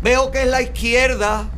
veo 0.00 0.30
que 0.30 0.42
es 0.42 0.46
la 0.46 0.62
izquierda 0.62 1.48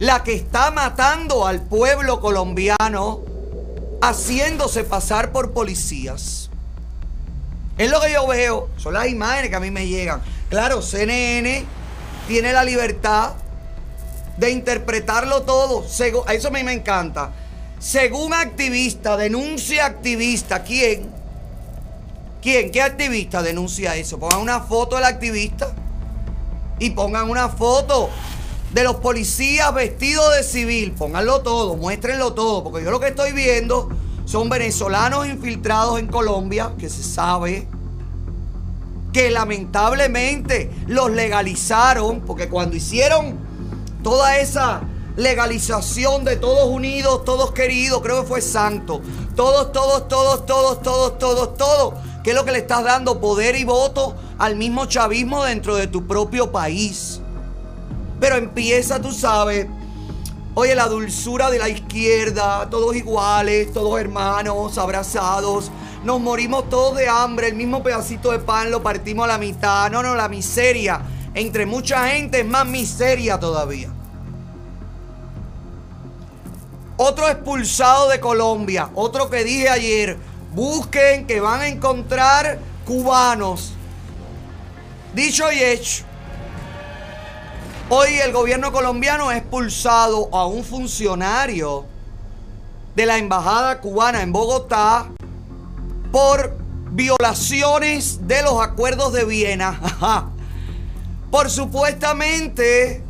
la 0.00 0.24
que 0.24 0.34
está 0.34 0.72
matando 0.72 1.46
al 1.46 1.62
pueblo 1.62 2.20
colombiano 2.20 3.20
haciéndose 4.02 4.82
pasar 4.82 5.30
por 5.30 5.52
policías. 5.52 6.50
Es 7.78 7.92
lo 7.92 8.00
que 8.00 8.12
yo 8.12 8.26
veo, 8.26 8.70
son 8.76 8.94
las 8.94 9.06
imágenes 9.06 9.50
que 9.50 9.56
a 9.56 9.60
mí 9.60 9.70
me 9.70 9.86
llegan. 9.86 10.20
Claro, 10.48 10.82
CNN 10.82 11.64
tiene 12.26 12.52
la 12.52 12.64
libertad 12.64 13.34
de 14.36 14.50
interpretarlo 14.50 15.42
todo. 15.42 15.84
Eso 15.86 16.48
a 16.48 16.50
mí 16.50 16.64
me 16.64 16.72
encanta. 16.72 17.34
Según 17.80 18.34
activista, 18.34 19.16
denuncia 19.16 19.86
activista, 19.86 20.62
¿quién? 20.62 21.10
¿Quién? 22.42 22.70
¿Qué 22.70 22.82
activista 22.82 23.42
denuncia 23.42 23.96
eso? 23.96 24.18
Pongan 24.18 24.40
una 24.40 24.60
foto 24.60 24.96
del 24.96 25.06
activista 25.06 25.72
y 26.78 26.90
pongan 26.90 27.30
una 27.30 27.48
foto 27.48 28.10
de 28.74 28.84
los 28.84 28.96
policías 28.96 29.72
vestidos 29.72 30.36
de 30.36 30.42
civil. 30.42 30.92
Pónganlo 30.92 31.40
todo, 31.40 31.74
muéstrenlo 31.78 32.34
todo, 32.34 32.62
porque 32.62 32.84
yo 32.84 32.90
lo 32.90 33.00
que 33.00 33.08
estoy 33.08 33.32
viendo 33.32 33.88
son 34.26 34.50
venezolanos 34.50 35.26
infiltrados 35.26 35.98
en 35.98 36.06
Colombia, 36.06 36.72
que 36.78 36.90
se 36.90 37.02
sabe 37.02 37.66
que 39.14 39.30
lamentablemente 39.30 40.70
los 40.86 41.10
legalizaron, 41.10 42.20
porque 42.20 42.50
cuando 42.50 42.76
hicieron 42.76 43.38
toda 44.02 44.36
esa 44.36 44.82
legalización 45.20 46.24
de 46.24 46.36
todos 46.36 46.64
unidos, 46.64 47.24
todos 47.24 47.52
queridos, 47.52 48.00
creo 48.02 48.22
que 48.22 48.28
fue 48.28 48.40
santo, 48.40 49.02
todos, 49.36 49.70
todos, 49.70 50.08
todos, 50.08 50.46
todos, 50.46 50.82
todos, 50.82 51.18
todos, 51.18 51.54
todos, 51.56 51.94
que 52.24 52.30
es 52.30 52.36
lo 52.36 52.44
que 52.44 52.52
le 52.52 52.58
estás 52.58 52.82
dando 52.84 53.20
poder 53.20 53.56
y 53.56 53.64
voto 53.64 54.14
al 54.38 54.56
mismo 54.56 54.86
chavismo 54.86 55.44
dentro 55.44 55.76
de 55.76 55.86
tu 55.86 56.06
propio 56.06 56.50
país. 56.50 57.20
Pero 58.18 58.36
empieza, 58.36 59.00
tú 59.00 59.12
sabes, 59.12 59.66
oye, 60.54 60.74
la 60.74 60.88
dulzura 60.88 61.50
de 61.50 61.58
la 61.58 61.68
izquierda, 61.68 62.68
todos 62.70 62.96
iguales, 62.96 63.72
todos 63.72 64.00
hermanos, 64.00 64.78
abrazados. 64.78 65.70
Nos 66.02 66.18
morimos 66.18 66.68
todos 66.70 66.96
de 66.96 67.08
hambre, 67.08 67.48
el 67.48 67.56
mismo 67.56 67.82
pedacito 67.82 68.30
de 68.30 68.38
pan 68.38 68.70
lo 68.70 68.82
partimos 68.82 69.24
a 69.24 69.28
la 69.28 69.38
mitad. 69.38 69.90
No, 69.90 70.02
no, 70.02 70.14
la 70.14 70.28
miseria. 70.28 71.02
Entre 71.34 71.66
mucha 71.66 72.08
gente 72.08 72.40
es 72.40 72.46
más 72.46 72.66
miseria 72.66 73.38
todavía. 73.38 73.90
Otro 77.02 77.30
expulsado 77.30 78.10
de 78.10 78.20
Colombia, 78.20 78.90
otro 78.94 79.30
que 79.30 79.42
dije 79.42 79.70
ayer, 79.70 80.18
busquen 80.52 81.26
que 81.26 81.40
van 81.40 81.62
a 81.62 81.68
encontrar 81.68 82.58
cubanos. 82.84 83.72
Dicho 85.14 85.50
y 85.50 85.60
hecho. 85.60 86.04
Hoy 87.88 88.18
el 88.22 88.32
gobierno 88.32 88.70
colombiano 88.70 89.30
ha 89.30 89.38
expulsado 89.38 90.28
a 90.30 90.44
un 90.44 90.62
funcionario 90.62 91.86
de 92.94 93.06
la 93.06 93.16
embajada 93.16 93.80
cubana 93.80 94.20
en 94.20 94.30
Bogotá 94.30 95.08
por 96.12 96.54
violaciones 96.90 98.28
de 98.28 98.42
los 98.42 98.62
acuerdos 98.62 99.14
de 99.14 99.24
Viena. 99.24 99.80
Por 101.30 101.48
supuestamente 101.48 103.02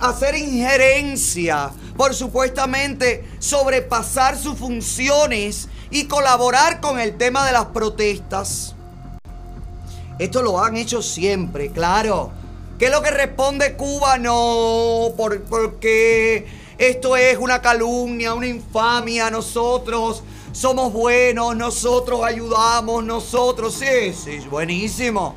hacer 0.00 0.34
injerencia, 0.34 1.70
por 1.96 2.14
supuestamente 2.14 3.28
sobrepasar 3.38 4.36
sus 4.38 4.58
funciones 4.58 5.68
y 5.90 6.04
colaborar 6.06 6.80
con 6.80 6.98
el 6.98 7.16
tema 7.16 7.46
de 7.46 7.52
las 7.52 7.66
protestas. 7.66 8.74
Esto 10.18 10.42
lo 10.42 10.62
han 10.62 10.76
hecho 10.76 11.02
siempre, 11.02 11.70
claro. 11.70 12.30
¿Qué 12.78 12.86
es 12.86 12.90
lo 12.92 13.02
que 13.02 13.10
responde 13.10 13.74
Cuba? 13.76 14.18
No, 14.18 15.12
por- 15.16 15.42
porque 15.42 16.46
esto 16.78 17.16
es 17.16 17.38
una 17.38 17.60
calumnia, 17.60 18.34
una 18.34 18.46
infamia. 18.46 19.30
Nosotros 19.30 20.22
somos 20.52 20.92
buenos, 20.92 21.56
nosotros 21.56 22.24
ayudamos, 22.24 23.04
nosotros. 23.04 23.74
Sí, 23.74 24.12
sí, 24.12 24.38
buenísimo. 24.50 25.34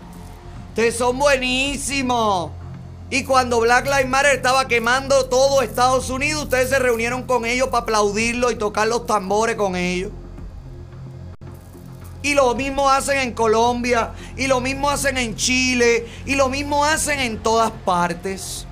Ustedes 0.69 0.95
son 0.97 1.17
buenísimos. 1.19 2.51
Y 3.15 3.23
cuando 3.23 3.61
Black 3.61 3.85
Lives 3.85 4.09
Matter 4.09 4.35
estaba 4.35 4.67
quemando 4.67 5.27
todo 5.27 5.61
Estados 5.61 6.09
Unidos, 6.09 6.43
ustedes 6.43 6.67
se 6.67 6.79
reunieron 6.79 7.23
con 7.23 7.45
ellos 7.45 7.69
para 7.69 7.83
aplaudirlo 7.83 8.51
y 8.51 8.57
tocar 8.57 8.89
los 8.89 9.05
tambores 9.05 9.55
con 9.55 9.77
ellos. 9.77 10.11
Y 12.21 12.33
lo 12.33 12.53
mismo 12.55 12.89
hacen 12.89 13.19
en 13.19 13.31
Colombia, 13.31 14.11
y 14.35 14.47
lo 14.47 14.59
mismo 14.59 14.89
hacen 14.89 15.17
en 15.17 15.33
Chile, 15.37 16.05
y 16.25 16.35
lo 16.35 16.49
mismo 16.49 16.83
hacen 16.83 17.21
en 17.21 17.41
todas 17.41 17.71
partes. 17.85 18.67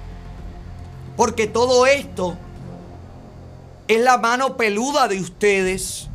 Porque 1.16 1.48
todo 1.48 1.86
esto 1.86 2.36
es 3.88 4.02
la 4.02 4.18
mano 4.18 4.58
peluda 4.58 5.08
de 5.08 5.22
ustedes. 5.22 6.10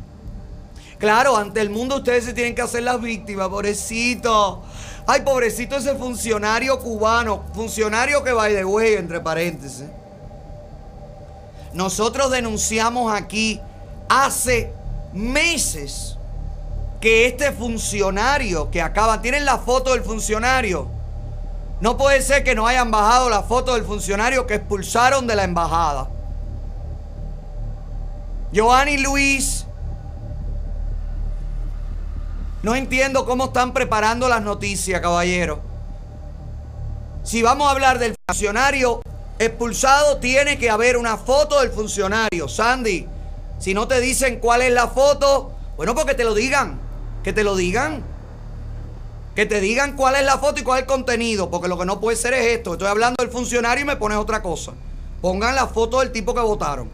Claro, 0.99 1.35
ante 1.35 1.61
el 1.61 1.71
mundo 1.71 1.95
ustedes 1.95 2.25
se 2.25 2.33
tienen 2.33 2.53
que 2.53 2.61
hacer 2.61 2.83
las 2.83 3.01
víctimas, 3.01 3.49
pobrecito. 3.49 4.61
Ay, 5.11 5.21
pobrecito 5.21 5.75
ese 5.75 5.95
funcionario 5.95 6.77
cubano, 6.77 7.43
funcionario 7.55 8.23
que 8.23 8.31
by 8.31 8.53
the 8.53 8.63
way, 8.63 8.93
entre 8.93 9.19
paréntesis. 9.19 9.87
Nosotros 11.73 12.29
denunciamos 12.29 13.11
aquí 13.11 13.59
hace 14.07 14.71
meses 15.11 16.15
que 17.01 17.25
este 17.25 17.51
funcionario 17.51 18.69
que 18.69 18.83
acaba, 18.83 19.19
tienen 19.19 19.45
la 19.45 19.57
foto 19.57 19.93
del 19.93 20.03
funcionario. 20.03 20.87
No 21.81 21.97
puede 21.97 22.21
ser 22.21 22.43
que 22.43 22.53
no 22.53 22.67
hayan 22.67 22.91
bajado 22.91 23.31
la 23.31 23.41
foto 23.41 23.73
del 23.73 23.85
funcionario 23.85 24.45
que 24.45 24.53
expulsaron 24.53 25.25
de 25.25 25.35
la 25.35 25.43
embajada. 25.43 26.07
Giovanni 28.51 28.97
Luis. 28.97 29.65
No 32.61 32.75
entiendo 32.75 33.25
cómo 33.25 33.45
están 33.45 33.73
preparando 33.73 34.27
las 34.27 34.41
noticias, 34.41 34.99
caballero. 34.99 35.61
Si 37.23 37.41
vamos 37.41 37.67
a 37.67 37.71
hablar 37.71 37.99
del 37.99 38.15
funcionario 38.27 39.01
expulsado, 39.37 40.17
tiene 40.17 40.57
que 40.57 40.69
haber 40.69 40.97
una 40.97 41.17
foto 41.17 41.61
del 41.61 41.71
funcionario. 41.71 42.49
Sandy, 42.49 43.07
si 43.59 43.73
no 43.73 43.87
te 43.87 44.01
dicen 44.01 44.39
cuál 44.39 44.61
es 44.61 44.73
la 44.73 44.89
foto, 44.89 45.53
bueno, 45.77 45.95
porque 45.95 46.15
te 46.15 46.25
lo 46.25 46.33
digan. 46.33 46.79
Que 47.23 47.31
te 47.31 47.45
lo 47.45 47.55
digan. 47.55 48.03
Que 49.35 49.45
te 49.45 49.61
digan 49.61 49.95
cuál 49.95 50.15
es 50.15 50.25
la 50.25 50.37
foto 50.37 50.59
y 50.59 50.63
cuál 50.63 50.79
es 50.79 50.83
el 50.83 50.87
contenido. 50.87 51.49
Porque 51.49 51.69
lo 51.69 51.77
que 51.77 51.85
no 51.85 52.01
puede 52.01 52.17
ser 52.17 52.33
es 52.33 52.57
esto. 52.57 52.73
Estoy 52.73 52.89
hablando 52.89 53.23
del 53.23 53.31
funcionario 53.31 53.83
y 53.83 53.87
me 53.87 53.95
pones 53.95 54.17
otra 54.17 54.41
cosa. 54.41 54.73
Pongan 55.21 55.55
la 55.55 55.67
foto 55.67 55.99
del 56.01 56.11
tipo 56.11 56.33
que 56.33 56.41
votaron. 56.41 56.89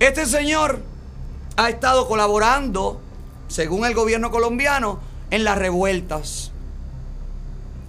Este 0.00 0.26
señor 0.26 0.80
ha 1.56 1.68
estado 1.68 2.08
colaborando, 2.08 3.00
según 3.48 3.84
el 3.84 3.94
gobierno 3.94 4.30
colombiano, 4.30 5.00
en 5.30 5.44
las 5.44 5.58
revueltas, 5.58 6.50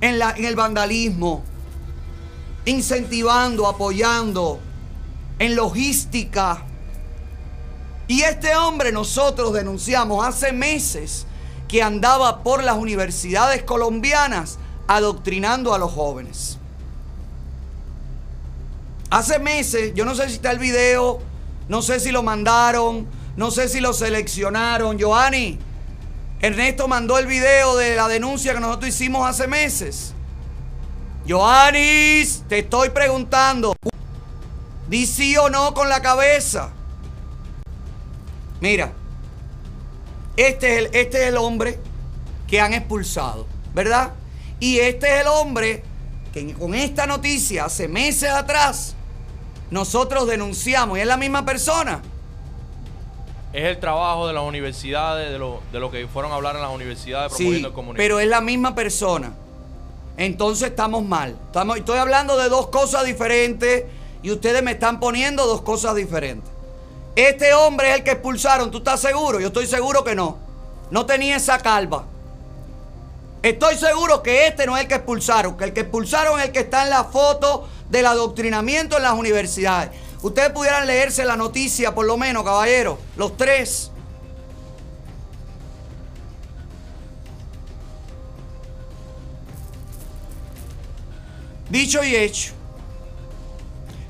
en, 0.01 0.20
la, 0.20 0.32
en 0.32 0.46
el 0.46 0.55
vandalismo, 0.55 1.43
incentivando, 2.65 3.67
apoyando, 3.67 4.60
en 5.39 5.56
logística. 5.56 6.65
Y 8.08 8.21
este 8.21 8.56
hombre 8.56 8.91
nosotros 8.91 9.54
denunciamos 9.54 10.26
hace 10.26 10.52
meses 10.52 11.26
que 11.67 11.82
andaba 11.82 12.43
por 12.43 12.63
las 12.63 12.78
universidades 12.78 13.63
colombianas 13.63 14.60
adoctrinando 14.88 15.73
a 15.73 15.78
los 15.78 15.91
jóvenes. 15.91 16.58
Hace 19.10 19.39
meses, 19.39 19.93
yo 19.93 20.06
no 20.06 20.15
sé 20.15 20.28
si 20.28 20.36
está 20.36 20.52
el 20.52 20.60
video, 20.60 21.19
no 21.69 21.82
sé 21.82 21.99
si 21.99 22.12
lo 22.12 22.23
mandaron, 22.23 23.08
no 23.36 23.52
sé 23.52 23.67
si 23.67 23.80
lo 23.80 23.93
seleccionaron. 23.93 24.98
Giovanni, 24.98 25.58
Ernesto 26.41 26.88
mandó 26.88 27.17
el 27.17 27.28
video 27.28 27.76
de 27.76 27.96
la 27.96 28.08
denuncia 28.08 28.54
que 28.54 28.60
nosotros 28.60 28.89
hicimos 28.89 29.28
hace 29.28 29.48
meses. 29.48 30.13
Joanis, 31.28 32.43
te 32.48 32.60
estoy 32.60 32.89
preguntando. 32.89 33.76
Di 34.88 35.06
sí 35.06 35.36
o 35.38 35.50
no 35.50 35.74
con 35.74 35.89
la 35.89 36.02
cabeza. 36.02 36.72
Mira, 38.60 38.93
este 40.38 40.74
es 40.74 40.80
el, 40.80 40.86
este 40.96 41.22
es 41.24 41.30
el 41.30 41.38
hombre 41.38 41.80
que 42.48 42.62
han 42.62 42.74
expulsado, 42.74 43.48
¿verdad? 43.74 44.13
Y 44.60 44.80
este 44.80 45.15
es 45.15 45.22
el 45.22 45.28
hombre 45.28 45.84
que 46.34 46.54
con 46.54 46.74
esta 46.74 47.06
noticia 47.06 47.65
hace 47.65 47.88
meses 47.88 48.30
atrás 48.30 48.96
nosotros 49.72 50.28
denunciamos 50.28 50.98
y 50.98 51.02
es 51.02 51.08
la 51.08 51.17
misma 51.17 51.46
persona. 51.46 52.02
Es 53.53 53.65
el 53.65 53.79
trabajo 53.79 54.27
de 54.27 54.33
las 54.33 54.43
universidades, 54.43 55.31
de 55.31 55.37
lo, 55.37 55.61
de 55.71 55.79
lo 55.79 55.91
que 55.91 56.07
fueron 56.07 56.31
a 56.31 56.35
hablar 56.35 56.55
en 56.55 56.63
las 56.63 56.71
universidades 56.71 57.31
Sí, 57.33 57.37
promoviendo 57.37 57.67
el 57.67 57.73
comunismo. 57.73 57.97
pero 57.97 58.19
es 58.19 58.27
la 58.27 58.41
misma 58.41 58.73
persona. 58.73 59.33
Entonces 60.17 60.69
estamos 60.69 61.03
mal. 61.03 61.35
Estamos, 61.47 61.77
estoy 61.77 61.99
hablando 61.99 62.35
de 62.37 62.49
dos 62.49 62.67
cosas 62.67 63.05
diferentes 63.05 63.83
y 64.23 64.31
ustedes 64.31 64.63
me 64.63 64.71
están 64.71 64.99
poniendo 64.99 65.45
dos 65.45 65.61
cosas 65.61 65.95
diferentes. 65.95 66.51
Este 67.15 67.53
hombre 67.53 67.91
es 67.91 67.97
el 67.97 68.03
que 68.03 68.11
expulsaron, 68.11 68.71
¿tú 68.71 68.79
estás 68.79 68.99
seguro? 68.99 69.39
Yo 69.39 69.47
estoy 69.47 69.67
seguro 69.67 70.03
que 70.03 70.15
no. 70.15 70.37
No 70.89 71.05
tenía 71.05 71.35
esa 71.35 71.59
calva. 71.59 72.05
Estoy 73.43 73.75
seguro 73.77 74.23
que 74.23 74.47
este 74.47 74.65
no 74.65 74.75
es 74.77 74.83
el 74.83 74.87
que 74.87 74.95
expulsaron, 74.95 75.57
que 75.57 75.65
el 75.65 75.73
que 75.73 75.81
expulsaron 75.81 76.39
es 76.39 76.47
el 76.47 76.51
que 76.53 76.59
está 76.59 76.83
en 76.83 76.89
la 76.89 77.03
foto 77.03 77.67
del 77.89 78.05
adoctrinamiento 78.07 78.97
en 78.97 79.03
las 79.03 79.13
universidades. 79.13 79.91
Ustedes 80.23 80.51
pudieran 80.51 80.88
leerse 80.88 81.25
la 81.25 81.36
noticia, 81.36 81.93
por 81.93 82.05
lo 82.05 82.15
menos, 82.15 82.45
caballero, 82.45 82.97
los 83.17 83.36
tres. 83.36 83.91
Dicho 91.69 92.03
y 92.05 92.15
hecho, 92.15 92.53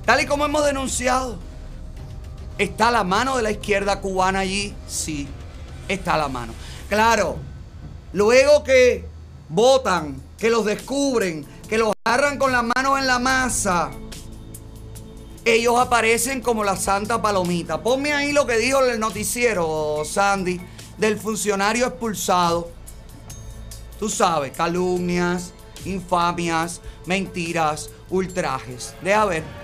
tal 0.06 0.21
y 0.21 0.28
como 0.28 0.45
hemos 0.45 0.63
denunciado, 0.65 1.39
¿está 2.60 2.91
la 2.91 3.04
mano 3.04 3.38
de 3.38 3.43
la 3.43 3.52
izquierda 3.52 3.99
cubana 3.99 4.39
allí? 4.39 4.76
Sí, 4.88 5.28
está 5.88 6.15
la 6.15 6.28
mano. 6.28 6.54
Claro, 6.89 7.38
luego 8.12 8.63
que 8.63 9.08
votan, 9.49 10.21
que 10.38 10.52
los 10.52 10.63
descubren, 10.65 11.43
que 11.67 11.80
los 11.80 11.91
agarran 12.04 12.38
con 12.38 12.52
las 12.52 12.63
manos 12.63 12.99
en 12.99 13.08
la 13.08 13.17
masa, 13.17 13.89
ellos 15.45 15.79
aparecen 15.79 16.41
como 16.41 16.63
la 16.63 16.77
santa 16.77 17.21
palomita. 17.21 17.82
Ponme 17.82 18.13
ahí 18.13 18.32
lo 18.32 18.45
que 18.45 18.58
dijo 18.58 18.84
el 18.84 18.99
noticiero, 18.99 20.03
Sandy, 20.06 20.60
del 20.97 21.19
funcionario 21.19 21.88
expulsado. 21.88 22.71
Tú 23.99 24.10
sabes, 24.10 24.51
calumnias, 24.56 25.53
infamias, 25.86 26.82
mentiras, 27.06 27.89
ultrajes. 28.10 28.95
Deja 29.01 29.25
ver. 29.25 29.62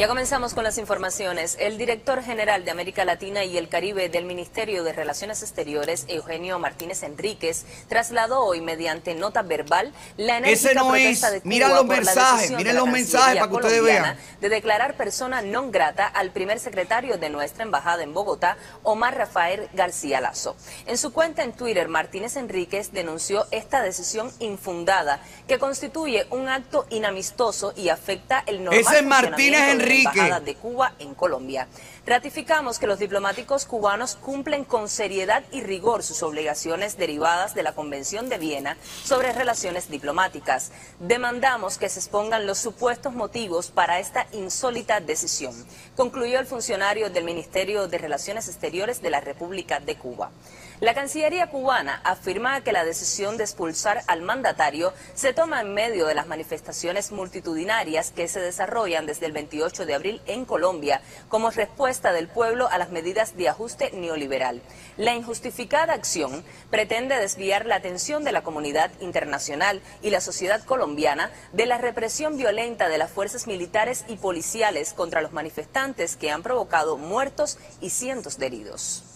Ya 0.00 0.08
comenzamos 0.08 0.54
con 0.54 0.64
las 0.64 0.78
informaciones. 0.78 1.58
El 1.60 1.76
director 1.76 2.22
general 2.22 2.64
de 2.64 2.70
América 2.70 3.04
Latina 3.04 3.44
y 3.44 3.58
el 3.58 3.68
Caribe 3.68 4.08
del 4.08 4.24
Ministerio 4.24 4.82
de 4.82 4.94
Relaciones 4.94 5.42
Exteriores, 5.42 6.06
Eugenio 6.08 6.58
Martínez 6.58 7.02
Enríquez, 7.02 7.66
trasladó 7.86 8.46
hoy 8.46 8.62
mediante 8.62 9.14
nota 9.14 9.42
verbal 9.42 9.92
la 10.16 10.38
enérgica 10.38 10.70
Ese 10.70 10.74
no 10.74 10.88
protesta 10.88 11.26
es. 11.26 11.32
de 11.34 11.40
Cuba 11.42 11.50
Mira 11.50 11.68
los 11.68 11.80
por 11.80 11.88
la 11.88 11.96
mensajes, 11.96 12.32
decisión 12.32 12.56
miren 12.56 12.72
de 12.72 12.72
la 12.72 12.80
los 12.80 12.88
mensajes 12.88 13.34
para 13.34 13.48
que 13.50 13.54
ustedes 13.56 13.82
vean. 13.82 14.16
de 14.40 14.48
declarar 14.48 14.96
persona 14.96 15.42
non 15.42 15.68
grata 15.70 16.06
al 16.06 16.32
primer 16.32 16.60
secretario 16.60 17.18
de 17.18 17.28
nuestra 17.28 17.64
embajada 17.64 18.02
en 18.02 18.14
Bogotá, 18.14 18.56
Omar 18.82 19.14
Rafael 19.18 19.68
García 19.74 20.22
Lazo. 20.22 20.56
En 20.86 20.96
su 20.96 21.12
cuenta 21.12 21.42
en 21.42 21.52
Twitter, 21.52 21.88
Martínez 21.88 22.36
Enríquez 22.36 22.92
denunció 22.92 23.44
esta 23.50 23.82
decisión 23.82 24.32
infundada 24.38 25.20
que 25.46 25.58
constituye 25.58 26.24
un 26.30 26.48
acto 26.48 26.86
inamistoso 26.88 27.74
y 27.76 27.90
afecta 27.90 28.42
el 28.46 28.64
normal 28.64 28.80
Ese 28.80 28.96
es 28.96 29.04
Martínez 29.04 29.60
funcionamiento 29.60 29.89
Enrique. 29.90 30.08
Embajada 30.08 30.40
de 30.40 30.54
Cuba 30.54 30.94
en 30.98 31.14
Colombia. 31.14 31.68
Ratificamos 32.06 32.78
que 32.78 32.86
los 32.86 32.98
diplomáticos 32.98 33.66
cubanos 33.66 34.16
cumplen 34.16 34.64
con 34.64 34.88
seriedad 34.88 35.42
y 35.52 35.60
rigor 35.60 36.02
sus 36.02 36.22
obligaciones 36.22 36.96
derivadas 36.96 37.54
de 37.54 37.62
la 37.62 37.74
Convención 37.74 38.28
de 38.28 38.38
Viena 38.38 38.76
sobre 39.04 39.32
relaciones 39.32 39.90
diplomáticas. 39.90 40.72
Demandamos 40.98 41.78
que 41.78 41.88
se 41.88 42.00
expongan 42.00 42.46
los 42.46 42.58
supuestos 42.58 43.12
motivos 43.12 43.70
para 43.70 43.98
esta 43.98 44.26
insólita 44.32 45.00
decisión, 45.00 45.54
concluyó 45.96 46.38
el 46.38 46.46
funcionario 46.46 47.10
del 47.10 47.24
Ministerio 47.24 47.88
de 47.88 47.98
Relaciones 47.98 48.48
Exteriores 48.48 49.02
de 49.02 49.10
la 49.10 49.20
República 49.20 49.80
de 49.80 49.96
Cuba. 49.96 50.30
La 50.80 50.94
Cancillería 50.94 51.50
cubana 51.50 52.00
afirma 52.04 52.62
que 52.62 52.72
la 52.72 52.86
decisión 52.86 53.36
de 53.36 53.44
expulsar 53.44 54.02
al 54.06 54.22
mandatario 54.22 54.94
se 55.14 55.34
toma 55.34 55.60
en 55.60 55.74
medio 55.74 56.06
de 56.06 56.14
las 56.14 56.26
manifestaciones 56.26 57.12
multitudinarias 57.12 58.12
que 58.12 58.28
se 58.28 58.40
desarrollan 58.40 59.04
desde 59.04 59.26
el 59.26 59.32
28 59.32 59.84
de 59.84 59.94
abril 59.94 60.22
en 60.24 60.46
Colombia 60.46 61.02
como 61.28 61.50
respuesta 61.50 62.14
del 62.14 62.28
pueblo 62.28 62.66
a 62.70 62.78
las 62.78 62.88
medidas 62.88 63.36
de 63.36 63.50
ajuste 63.50 63.90
neoliberal. 63.90 64.62
La 64.96 65.14
injustificada 65.14 65.92
acción 65.92 66.42
pretende 66.70 67.14
desviar 67.16 67.66
la 67.66 67.74
atención 67.74 68.24
de 68.24 68.32
la 68.32 68.42
comunidad 68.42 68.90
internacional 69.00 69.82
y 70.00 70.08
la 70.08 70.22
sociedad 70.22 70.64
colombiana 70.64 71.30
de 71.52 71.66
la 71.66 71.76
represión 71.76 72.38
violenta 72.38 72.88
de 72.88 72.96
las 72.96 73.10
fuerzas 73.10 73.46
militares 73.46 74.06
y 74.08 74.16
policiales 74.16 74.94
contra 74.94 75.20
los 75.20 75.32
manifestantes 75.32 76.16
que 76.16 76.30
han 76.30 76.42
provocado 76.42 76.96
muertos 76.96 77.58
y 77.82 77.90
cientos 77.90 78.38
de 78.38 78.46
heridos. 78.46 79.09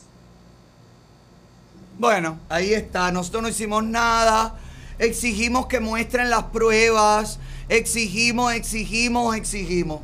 Bueno, 1.98 2.38
ahí 2.48 2.74
está. 2.74 3.12
Nosotros 3.12 3.42
no 3.42 3.48
hicimos 3.48 3.84
nada. 3.84 4.56
Exigimos 4.98 5.66
que 5.66 5.80
muestren 5.80 6.28
las 6.28 6.44
pruebas. 6.44 7.38
Exigimos, 7.68 8.52
exigimos, 8.52 9.36
exigimos. 9.36 10.00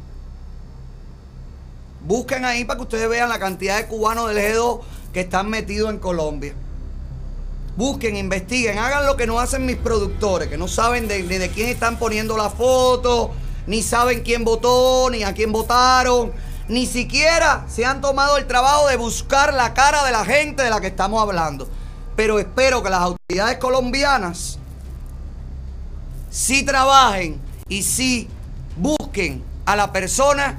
Busquen 2.02 2.44
ahí 2.44 2.64
para 2.64 2.78
que 2.78 2.82
ustedes 2.82 3.08
vean 3.08 3.28
la 3.28 3.38
cantidad 3.38 3.76
de 3.76 3.86
cubanos 3.86 4.32
del 4.32 4.38
G2 4.38 4.80
que 5.12 5.20
están 5.20 5.50
metidos 5.50 5.90
en 5.90 5.98
Colombia. 5.98 6.54
Busquen, 7.76 8.16
investiguen, 8.16 8.78
hagan 8.78 9.06
lo 9.06 9.16
que 9.16 9.26
no 9.26 9.40
hacen 9.40 9.66
mis 9.66 9.76
productores, 9.76 10.48
que 10.48 10.56
no 10.56 10.68
saben 10.68 11.08
de, 11.08 11.22
de 11.22 11.48
quién 11.50 11.68
están 11.68 11.98
poniendo 11.98 12.36
la 12.36 12.50
foto, 12.50 13.32
ni 13.66 13.82
saben 13.82 14.22
quién 14.22 14.44
votó, 14.44 15.08
ni 15.10 15.22
a 15.22 15.34
quién 15.34 15.52
votaron, 15.52 16.32
ni 16.68 16.86
siquiera 16.86 17.64
se 17.68 17.84
han 17.84 18.00
tomado 18.00 18.36
el 18.38 18.46
trabajo 18.46 18.88
de 18.88 18.96
buscar 18.96 19.52
la 19.54 19.74
cara 19.74 20.04
de 20.04 20.12
la 20.12 20.24
gente 20.24 20.62
de 20.62 20.70
la 20.70 20.80
que 20.80 20.88
estamos 20.88 21.22
hablando. 21.22 21.68
Pero 22.16 22.38
espero 22.38 22.82
que 22.82 22.90
las 22.90 23.00
autoridades 23.00 23.58
colombianas 23.58 24.58
sí 26.30 26.64
trabajen 26.64 27.40
y 27.68 27.82
sí 27.82 28.28
busquen 28.76 29.42
a 29.66 29.76
la 29.76 29.92
persona 29.92 30.58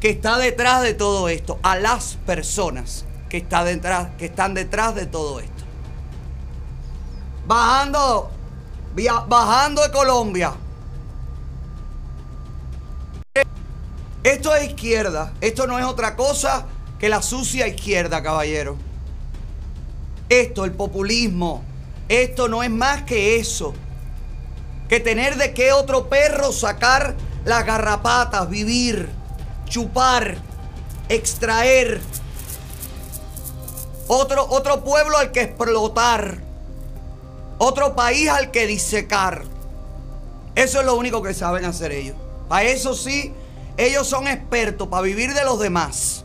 que 0.00 0.10
está 0.10 0.38
detrás 0.38 0.82
de 0.82 0.94
todo 0.94 1.28
esto, 1.28 1.58
a 1.62 1.76
las 1.76 2.18
personas 2.26 3.04
que, 3.28 3.38
está 3.38 3.64
detrás, 3.64 4.08
que 4.18 4.26
están 4.26 4.54
detrás 4.54 4.94
de 4.94 5.06
todo 5.06 5.40
esto. 5.40 5.64
Bajando, 7.46 8.30
bajando 9.28 9.82
de 9.82 9.90
Colombia. 9.90 10.54
Esto 14.22 14.54
es 14.54 14.70
izquierda, 14.70 15.32
esto 15.40 15.66
no 15.66 15.78
es 15.78 15.84
otra 15.84 16.16
cosa 16.16 16.66
que 16.98 17.08
la 17.08 17.22
sucia 17.22 17.68
izquierda, 17.68 18.22
caballero. 18.22 18.76
Esto, 20.28 20.64
el 20.64 20.72
populismo, 20.72 21.62
esto 22.08 22.48
no 22.48 22.62
es 22.62 22.70
más 22.70 23.02
que 23.02 23.36
eso. 23.36 23.74
Que 24.88 25.00
tener 25.00 25.36
de 25.36 25.52
qué 25.52 25.72
otro 25.72 26.08
perro 26.08 26.52
sacar 26.52 27.14
las 27.44 27.64
garrapatas, 27.64 28.48
vivir, 28.48 29.08
chupar, 29.66 30.36
extraer. 31.08 32.00
Otro, 34.08 34.46
otro 34.48 34.84
pueblo 34.84 35.18
al 35.18 35.32
que 35.32 35.42
explotar. 35.42 36.38
Otro 37.58 37.96
país 37.96 38.28
al 38.28 38.50
que 38.50 38.66
disecar. 38.66 39.44
Eso 40.54 40.80
es 40.80 40.86
lo 40.86 40.94
único 40.94 41.22
que 41.22 41.34
saben 41.34 41.64
hacer 41.64 41.92
ellos. 41.92 42.16
Para 42.48 42.64
eso 42.64 42.94
sí, 42.94 43.32
ellos 43.76 44.06
son 44.06 44.28
expertos, 44.28 44.88
para 44.88 45.02
vivir 45.02 45.34
de 45.34 45.44
los 45.44 45.58
demás. 45.58 46.24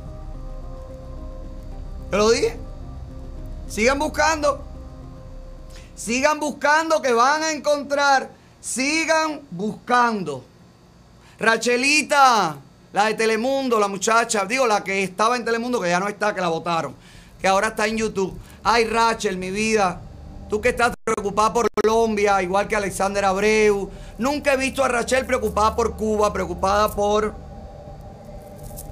¿Te 2.09 2.17
lo 2.17 2.29
dije? 2.29 2.57
Sigan 3.71 3.99
buscando. 3.99 4.61
Sigan 5.95 6.41
buscando 6.41 7.01
que 7.01 7.13
van 7.13 7.41
a 7.41 7.51
encontrar. 7.53 8.29
Sigan 8.59 9.43
buscando. 9.49 10.43
Rachelita, 11.39 12.57
la 12.91 13.05
de 13.05 13.13
Telemundo, 13.13 13.79
la 13.79 13.87
muchacha, 13.87 14.43
digo, 14.43 14.67
la 14.67 14.83
que 14.83 15.01
estaba 15.03 15.37
en 15.37 15.45
Telemundo, 15.45 15.79
que 15.79 15.87
ya 15.87 16.01
no 16.01 16.09
está, 16.09 16.35
que 16.35 16.41
la 16.41 16.49
votaron, 16.49 16.93
que 17.39 17.47
ahora 17.47 17.69
está 17.69 17.87
en 17.87 17.97
YouTube. 17.97 18.37
Ay, 18.61 18.83
Rachel, 18.83 19.37
mi 19.37 19.51
vida, 19.51 20.01
tú 20.49 20.59
que 20.59 20.69
estás 20.69 20.91
preocupada 21.05 21.53
por 21.53 21.67
Colombia, 21.81 22.41
igual 22.41 22.67
que 22.67 22.75
Alexander 22.75 23.23
Abreu. 23.23 23.89
Nunca 24.17 24.53
he 24.53 24.57
visto 24.57 24.83
a 24.83 24.89
Rachel 24.89 25.25
preocupada 25.25 25.77
por 25.77 25.95
Cuba, 25.95 26.33
preocupada 26.33 26.93
por 26.93 27.33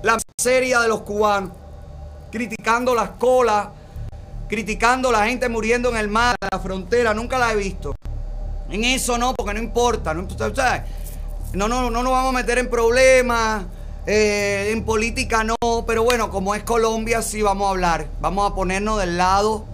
la 0.04 0.18
miseria 0.38 0.80
de 0.80 0.88
los 0.88 1.02
cubanos, 1.02 1.52
criticando 2.32 2.96
las 2.96 3.10
colas, 3.12 3.68
criticando 4.49 5.12
la 5.12 5.27
gente 5.27 5.47
muriendo 5.47 5.89
en 5.89 5.97
el 5.97 6.09
mar, 6.09 6.35
en 6.41 6.49
la 6.51 6.59
frontera. 6.59 7.13
Nunca 7.13 7.38
la 7.38 7.53
he 7.53 7.55
visto. 7.55 7.95
En 8.69 8.83
eso 8.83 9.17
no, 9.17 9.33
porque 9.33 9.53
no 9.53 9.59
importa. 9.59 10.13
No, 10.13 10.23
no, 11.53 11.67
no, 11.67 11.89
no 11.89 12.03
nos 12.03 12.12
vamos 12.12 12.29
a 12.29 12.38
meter 12.38 12.57
en 12.57 12.69
problemas. 12.69 13.65
eh, 14.05 14.71
en 14.71 14.83
política 14.83 15.43
no. 15.43 15.55
Pero 15.88 16.03
bueno, 16.03 16.29
como 16.31 16.55
es 16.55 16.63
Colombia, 16.63 17.21
sí 17.21 17.41
vamos 17.41 17.67
a 17.67 17.69
hablar. 17.71 18.07
Vamos 18.19 18.51
a 18.51 18.55
ponernos 18.55 18.99
del 18.99 19.17
lado 19.17 19.65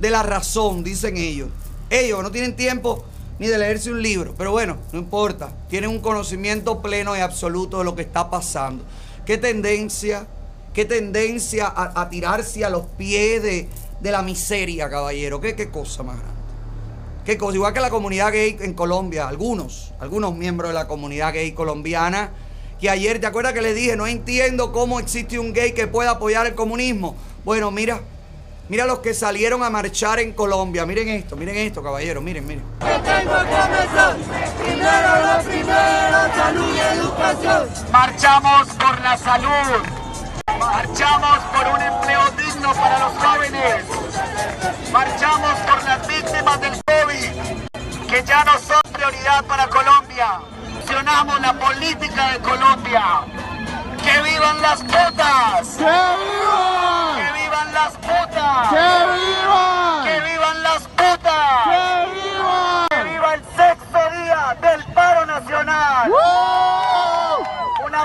de 0.00 0.10
la 0.10 0.22
razón, 0.22 0.82
dicen 0.82 1.16
ellos. 1.16 1.50
Ellos 1.90 2.22
no 2.22 2.30
tienen 2.30 2.56
tiempo 2.56 3.04
ni 3.38 3.46
de 3.46 3.58
leerse 3.58 3.90
un 3.90 4.02
libro. 4.02 4.34
Pero 4.38 4.52
bueno, 4.52 4.78
no 4.92 4.98
importa. 4.98 5.50
Tienen 5.68 5.90
un 5.90 6.00
conocimiento 6.00 6.80
pleno 6.80 7.16
y 7.16 7.20
absoluto 7.20 7.78
de 7.78 7.84
lo 7.84 7.94
que 7.94 8.02
está 8.02 8.30
pasando. 8.30 8.84
Qué 9.26 9.36
tendencia, 9.38 10.26
qué 10.72 10.84
tendencia 10.86 11.66
a, 11.66 12.00
a 12.00 12.08
tirarse 12.08 12.64
a 12.64 12.70
los 12.70 12.86
pies 12.96 13.42
de, 13.42 13.68
de 14.00 14.10
la 14.10 14.22
miseria, 14.22 14.88
caballero. 14.88 15.40
Qué, 15.40 15.54
qué 15.54 15.70
cosa 15.70 16.02
más 16.02 16.16
grande. 16.18 16.38
Qué 17.24 17.36
cosa, 17.36 17.56
igual 17.56 17.74
que 17.74 17.80
la 17.80 17.90
comunidad 17.90 18.32
gay 18.32 18.56
en 18.60 18.72
Colombia, 18.72 19.28
algunos, 19.28 19.92
algunos 20.00 20.34
miembros 20.34 20.70
de 20.70 20.74
la 20.74 20.88
comunidad 20.88 21.34
gay 21.34 21.52
colombiana, 21.52 22.30
que 22.80 22.88
ayer, 22.88 23.20
¿te 23.20 23.26
acuerdas 23.26 23.52
que 23.52 23.60
le 23.60 23.74
dije? 23.74 23.96
No 23.96 24.06
entiendo 24.06 24.72
cómo 24.72 24.98
existe 24.98 25.38
un 25.38 25.52
gay 25.52 25.72
que 25.72 25.86
pueda 25.86 26.12
apoyar 26.12 26.46
el 26.46 26.54
comunismo. 26.54 27.16
Bueno, 27.44 27.70
mira, 27.70 28.00
mira 28.70 28.86
los 28.86 29.00
que 29.00 29.12
salieron 29.12 29.62
a 29.62 29.68
marchar 29.68 30.20
en 30.20 30.32
Colombia. 30.32 30.86
Miren 30.86 31.08
esto, 31.08 31.36
miren 31.36 31.56
esto, 31.56 31.82
caballero, 31.82 32.22
miren, 32.22 32.46
miren. 32.46 32.64
Marchamos 37.92 38.68
por 38.68 39.00
la 39.02 39.18
salud. 39.18 39.97
Marchamos 40.58 41.38
por 41.52 41.66
un 41.68 41.82
empleo 41.82 42.30
digno 42.36 42.72
para 42.74 42.98
los 42.98 43.12
jóvenes. 43.18 43.84
Marchamos 44.92 45.58
por 45.66 45.82
las 45.84 46.06
víctimas 46.06 46.60
del 46.60 46.80
COVID, 46.86 48.06
que 48.08 48.24
ya 48.24 48.44
no 48.44 48.52
son 48.58 48.80
prioridad 48.92 49.44
para 49.44 49.66
Colombia. 49.68 50.40
Accionamos 50.78 51.40
la 51.40 51.52
política 51.52 52.30
de 52.32 52.38
Colombia. 52.40 53.02
¡Que 54.02 54.22
vivan 54.22 54.62
las 54.62 54.80
putas! 54.82 55.68
¡Que 55.76 55.84
vivan! 55.84 57.16
¡Que 57.16 57.32
vivan 57.42 57.74
las 57.74 57.92
putas! 57.92 58.68
¡Que 58.70 58.86
vivan! 59.12 60.04
¡Que 60.04 60.20
vivan 60.20 60.62
las 60.62 60.82
putas! 60.82 61.64
¡Que 61.64 62.06
vivan! 62.14 62.86
¡Que 62.88 63.04
viva 63.04 63.34
el 63.34 63.42
sexto 63.54 63.98
día 64.16 64.56
del 64.62 64.84
paro 64.94 65.26
nacional! 65.26 66.10
Un 66.10 66.37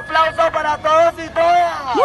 aplauso 0.03 0.51
para 0.51 0.77
todos 0.77 1.13
y 1.13 1.29
todas. 1.29 1.95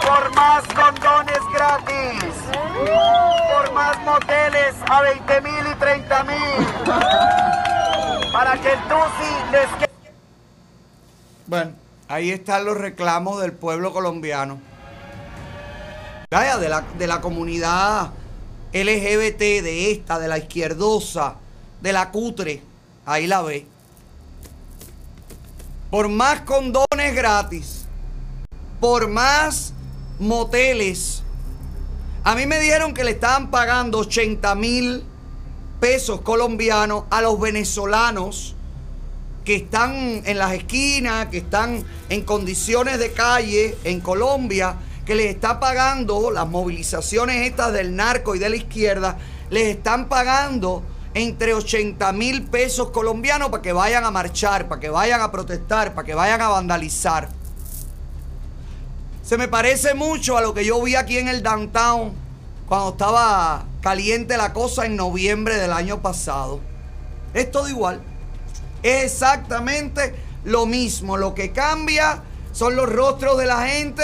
Por 0.00 0.34
más 0.34 0.64
condones 0.74 1.40
gratis. 1.52 2.24
Por 3.52 3.72
más 3.72 3.98
moteles 4.04 4.74
a 4.88 5.02
20 5.02 5.40
mil 5.42 5.72
y 5.72 5.74
30 5.76 6.24
mil. 6.24 6.66
Para 8.32 8.52
que 8.60 8.72
el 8.72 8.78
TUSI 8.88 9.52
les 9.52 9.68
quede. 9.78 10.14
Bueno, 11.46 11.72
ahí 12.08 12.30
están 12.30 12.64
los 12.64 12.76
reclamos 12.76 13.40
del 13.40 13.52
pueblo 13.52 13.92
colombiano. 13.92 14.58
Vaya, 16.30 16.56
de 16.56 16.68
la, 16.70 16.82
de 16.98 17.06
la 17.06 17.20
comunidad 17.20 18.10
LGBT, 18.72 19.38
de 19.38 19.92
esta, 19.92 20.18
de 20.18 20.28
la 20.28 20.38
izquierdosa, 20.38 21.34
de 21.82 21.92
la 21.92 22.10
cutre. 22.10 22.62
Ahí 23.04 23.26
la 23.26 23.42
ve. 23.42 23.66
Por 25.92 26.08
más 26.08 26.40
condones 26.40 27.14
gratis, 27.14 27.84
por 28.80 29.08
más 29.08 29.74
moteles. 30.18 31.22
A 32.24 32.34
mí 32.34 32.46
me 32.46 32.58
dijeron 32.58 32.94
que 32.94 33.04
le 33.04 33.10
estaban 33.10 33.50
pagando 33.50 33.98
80 33.98 34.54
mil 34.54 35.04
pesos 35.80 36.22
colombianos 36.22 37.04
a 37.10 37.20
los 37.20 37.38
venezolanos 37.38 38.56
que 39.44 39.56
están 39.56 40.22
en 40.24 40.38
las 40.38 40.54
esquinas, 40.54 41.26
que 41.26 41.36
están 41.36 41.84
en 42.08 42.22
condiciones 42.22 42.98
de 42.98 43.12
calle 43.12 43.76
en 43.84 44.00
Colombia, 44.00 44.76
que 45.04 45.14
les 45.14 45.26
está 45.26 45.60
pagando 45.60 46.30
las 46.30 46.48
movilizaciones 46.48 47.46
estas 47.46 47.70
del 47.74 47.94
narco 47.94 48.34
y 48.34 48.38
de 48.38 48.48
la 48.48 48.56
izquierda, 48.56 49.18
les 49.50 49.76
están 49.76 50.08
pagando 50.08 50.84
entre 51.14 51.54
80 51.54 52.12
mil 52.12 52.44
pesos 52.44 52.90
colombianos 52.90 53.50
para 53.50 53.62
que 53.62 53.72
vayan 53.72 54.04
a 54.04 54.10
marchar, 54.10 54.68
para 54.68 54.80
que 54.80 54.88
vayan 54.88 55.20
a 55.20 55.30
protestar, 55.30 55.94
para 55.94 56.06
que 56.06 56.14
vayan 56.14 56.40
a 56.40 56.48
vandalizar. 56.48 57.28
Se 59.22 59.36
me 59.36 59.48
parece 59.48 59.94
mucho 59.94 60.36
a 60.36 60.40
lo 60.40 60.54
que 60.54 60.64
yo 60.64 60.82
vi 60.82 60.94
aquí 60.94 61.18
en 61.18 61.28
el 61.28 61.42
downtown 61.42 62.12
cuando 62.66 62.90
estaba 62.90 63.64
caliente 63.80 64.36
la 64.36 64.52
cosa 64.52 64.86
en 64.86 64.96
noviembre 64.96 65.56
del 65.56 65.72
año 65.72 66.00
pasado. 66.00 66.60
Es 67.34 67.50
todo 67.50 67.68
igual. 67.68 68.00
Es 68.82 69.04
exactamente 69.04 70.14
lo 70.44 70.66
mismo. 70.66 71.16
Lo 71.16 71.34
que 71.34 71.52
cambia 71.52 72.22
son 72.52 72.76
los 72.76 72.88
rostros 72.88 73.38
de 73.38 73.46
la 73.46 73.66
gente 73.66 74.02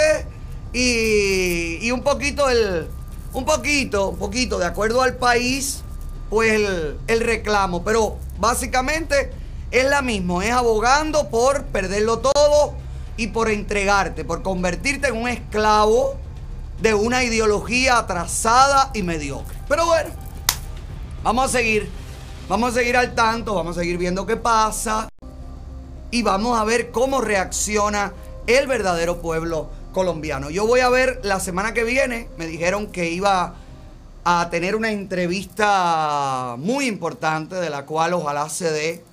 y, 0.73 1.79
y 1.81 1.91
un 1.91 2.01
poquito 2.01 2.49
el. 2.49 2.87
Un 3.31 3.45
poquito, 3.45 4.09
un 4.09 4.17
poquito, 4.17 4.57
de 4.57 4.65
acuerdo 4.65 5.03
al 5.03 5.15
país, 5.15 5.83
pues 6.29 6.53
el, 6.53 6.97
el 7.07 7.19
reclamo. 7.21 7.83
Pero 7.83 8.17
básicamente 8.39 9.31
es 9.71 9.85
la 9.85 10.01
misma. 10.01 10.45
Es 10.45 10.51
abogando 10.51 11.29
por 11.29 11.65
perderlo 11.65 12.19
todo 12.19 12.73
y 13.17 13.27
por 13.27 13.49
entregarte, 13.49 14.23
por 14.23 14.41
convertirte 14.41 15.09
en 15.09 15.17
un 15.17 15.27
esclavo 15.27 16.15
de 16.81 16.93
una 16.93 17.23
ideología 17.23 17.97
atrasada 17.97 18.91
y 18.93 19.03
mediocre. 19.03 19.57
Pero 19.67 19.85
bueno, 19.85 20.09
vamos 21.23 21.45
a 21.45 21.49
seguir. 21.49 21.89
Vamos 22.47 22.71
a 22.71 22.79
seguir 22.79 22.97
al 22.97 23.13
tanto, 23.13 23.53
vamos 23.53 23.77
a 23.77 23.81
seguir 23.81 23.99
viendo 23.99 24.25
qué 24.25 24.35
pasa 24.35 25.07
y 26.09 26.23
vamos 26.23 26.57
a 26.57 26.63
ver 26.63 26.89
cómo 26.89 27.21
reacciona 27.21 28.13
el 28.47 28.65
verdadero 28.65 29.21
pueblo 29.21 29.69
colombiano. 29.93 30.49
Yo 30.49 30.65
voy 30.65 30.79
a 30.79 30.89
ver 30.89 31.19
la 31.21 31.39
semana 31.39 31.75
que 31.75 31.83
viene, 31.83 32.27
me 32.37 32.47
dijeron 32.47 32.87
que 32.87 33.11
iba 33.11 33.53
a 34.23 34.49
tener 34.49 34.75
una 34.75 34.91
entrevista 34.91 36.55
muy 36.57 36.87
importante 36.87 37.55
de 37.55 37.69
la 37.69 37.85
cual 37.85 38.13
ojalá 38.13 38.49
se 38.49 38.71
dé. 38.71 39.03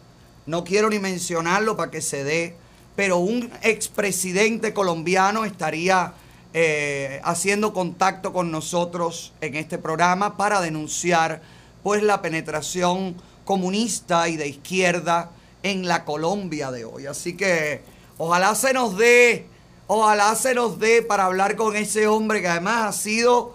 No 0.47 0.64
quiero 0.64 0.90
ni 0.90 0.99
mencionarlo 0.99 1.77
para 1.77 1.90
que 1.90 2.01
se 2.01 2.25
dé, 2.25 2.57
pero 2.95 3.19
un 3.19 3.51
expresidente 3.62 4.73
colombiano 4.73 5.45
estaría 5.45 6.14
eh, 6.55 7.21
haciendo 7.25 7.73
contacto 7.73 8.33
con 8.33 8.51
nosotros 8.51 9.33
en 9.40 9.57
este 9.57 9.79
programa 9.79 10.37
para 10.37 10.61
denunciar 10.61 11.42
pues 11.83 12.03
la 12.03 12.23
penetración 12.23 13.14
comunista 13.45 14.29
y 14.29 14.37
de 14.37 14.49
izquierda 14.49 15.31
en 15.62 15.87
la 15.87 16.05
Colombia 16.05 16.71
de 16.71 16.85
hoy. 16.85 17.07
Así 17.07 17.37
que 17.37 17.83
ojalá 18.19 18.55
se 18.55 18.73
nos 18.73 18.97
dé, 18.97 19.47
ojalá 19.87 20.35
se 20.35 20.55
nos 20.55 20.79
dé 20.79 21.03
para 21.03 21.27
hablar 21.27 21.57
con 21.57 21.77
ese 21.77 22.07
hombre 22.07 22.40
que 22.40 22.49
además 22.49 22.87
ha 22.87 22.92
sido 22.92 23.55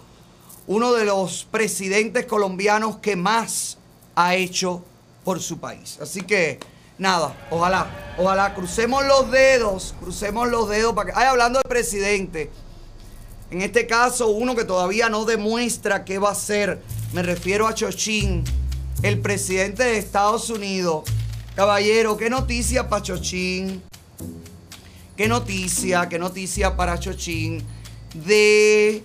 uno 0.66 0.92
de 0.92 1.04
los 1.04 1.44
presidentes 1.50 2.26
colombianos 2.26 2.98
que 2.98 3.16
más 3.16 3.78
ha 4.14 4.34
hecho 4.34 4.84
por 5.24 5.40
su 5.40 5.58
país. 5.58 5.98
Así 6.00 6.22
que 6.22 6.58
nada, 6.98 7.34
ojalá, 7.50 8.14
ojalá 8.18 8.54
crucemos 8.54 9.04
los 9.04 9.30
dedos, 9.30 9.94
crucemos 10.00 10.48
los 10.48 10.68
dedos 10.68 10.94
para 10.94 11.12
que, 11.12 11.18
ay, 11.18 11.26
hablando 11.26 11.58
de 11.58 11.68
presidente, 11.68 12.50
en 13.50 13.62
este 13.62 13.86
caso 13.86 14.28
uno 14.28 14.54
que 14.54 14.64
todavía 14.64 15.08
no 15.08 15.24
demuestra 15.24 16.04
qué 16.04 16.18
va 16.18 16.30
a 16.30 16.34
ser, 16.34 16.80
me 17.12 17.22
refiero 17.22 17.66
a 17.66 17.74
Chochín, 17.74 18.44
el 19.02 19.20
presidente 19.20 19.82
de 19.82 19.98
Estados 19.98 20.48
Unidos. 20.48 21.04
Caballero, 21.54 22.16
qué 22.16 22.30
noticia 22.30 22.88
para 22.88 23.02
Chochín, 23.02 23.82
qué 25.16 25.28
noticia, 25.28 26.08
qué 26.08 26.18
noticia 26.18 26.76
para 26.76 26.98
Chochín 26.98 27.62
de 28.14 29.02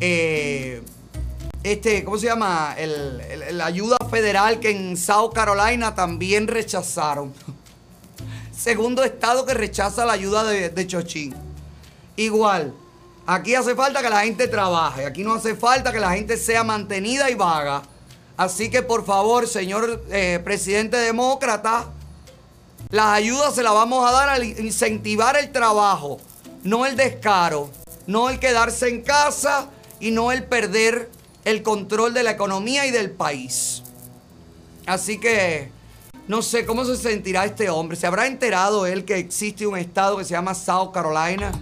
eh, 0.00 0.82
este, 1.64 2.04
¿cómo 2.04 2.18
se 2.18 2.26
llama? 2.26 2.74
El- 2.78 3.56
la 3.58 3.66
ayuda 3.66 3.96
federal 4.10 4.60
que 4.60 4.70
en 4.70 4.96
South 4.96 5.32
Carolina 5.34 5.94
también 5.94 6.46
rechazaron. 6.46 7.32
Segundo 8.56 9.02
estado 9.02 9.44
que 9.44 9.54
rechaza 9.54 10.04
la 10.04 10.12
ayuda 10.12 10.44
de, 10.44 10.68
de 10.70 10.86
Chochín. 10.86 11.34
Igual, 12.16 12.72
aquí 13.26 13.54
hace 13.54 13.74
falta 13.74 14.00
que 14.02 14.10
la 14.10 14.20
gente 14.20 14.46
trabaje, 14.46 15.04
aquí 15.06 15.24
no 15.24 15.34
hace 15.34 15.56
falta 15.56 15.90
que 15.92 15.98
la 15.98 16.12
gente 16.12 16.36
sea 16.36 16.62
mantenida 16.62 17.30
y 17.30 17.34
vaga. 17.34 17.82
Así 18.36 18.68
que 18.70 18.82
por 18.82 19.04
favor, 19.04 19.48
señor 19.48 20.04
eh, 20.10 20.40
presidente 20.44 20.96
demócrata, 20.96 21.86
las 22.90 23.06
ayudas 23.06 23.54
se 23.54 23.62
las 23.62 23.72
vamos 23.72 24.08
a 24.08 24.12
dar 24.12 24.28
al 24.28 24.44
incentivar 24.44 25.36
el 25.36 25.50
trabajo, 25.50 26.20
no 26.62 26.84
el 26.86 26.96
descaro, 26.96 27.70
no 28.06 28.28
el 28.30 28.38
quedarse 28.38 28.88
en 28.88 29.02
casa 29.02 29.68
y 29.98 30.10
no 30.10 30.30
el 30.30 30.44
perder 30.44 31.08
el 31.44 31.62
control 31.62 32.14
de 32.14 32.22
la 32.22 32.32
economía 32.32 32.86
y 32.86 32.90
del 32.90 33.10
país. 33.10 33.82
Así 34.86 35.18
que 35.18 35.70
no 36.26 36.42
sé 36.42 36.64
cómo 36.64 36.84
se 36.84 36.96
sentirá 36.96 37.44
este 37.44 37.68
hombre. 37.68 37.96
¿Se 37.96 38.06
habrá 38.06 38.26
enterado 38.26 38.86
él 38.86 39.04
que 39.04 39.16
existe 39.16 39.66
un 39.66 39.76
estado 39.76 40.16
que 40.16 40.24
se 40.24 40.30
llama 40.30 40.54
South 40.54 40.90
Carolina? 40.92 41.52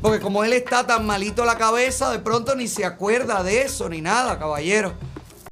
Porque 0.00 0.20
como 0.20 0.42
él 0.44 0.52
está 0.52 0.86
tan 0.86 1.06
malito 1.06 1.44
la 1.44 1.56
cabeza, 1.56 2.10
de 2.10 2.18
pronto 2.18 2.54
ni 2.56 2.66
se 2.66 2.84
acuerda 2.84 3.42
de 3.42 3.62
eso 3.62 3.88
ni 3.88 4.00
nada, 4.00 4.38
caballero. 4.38 4.94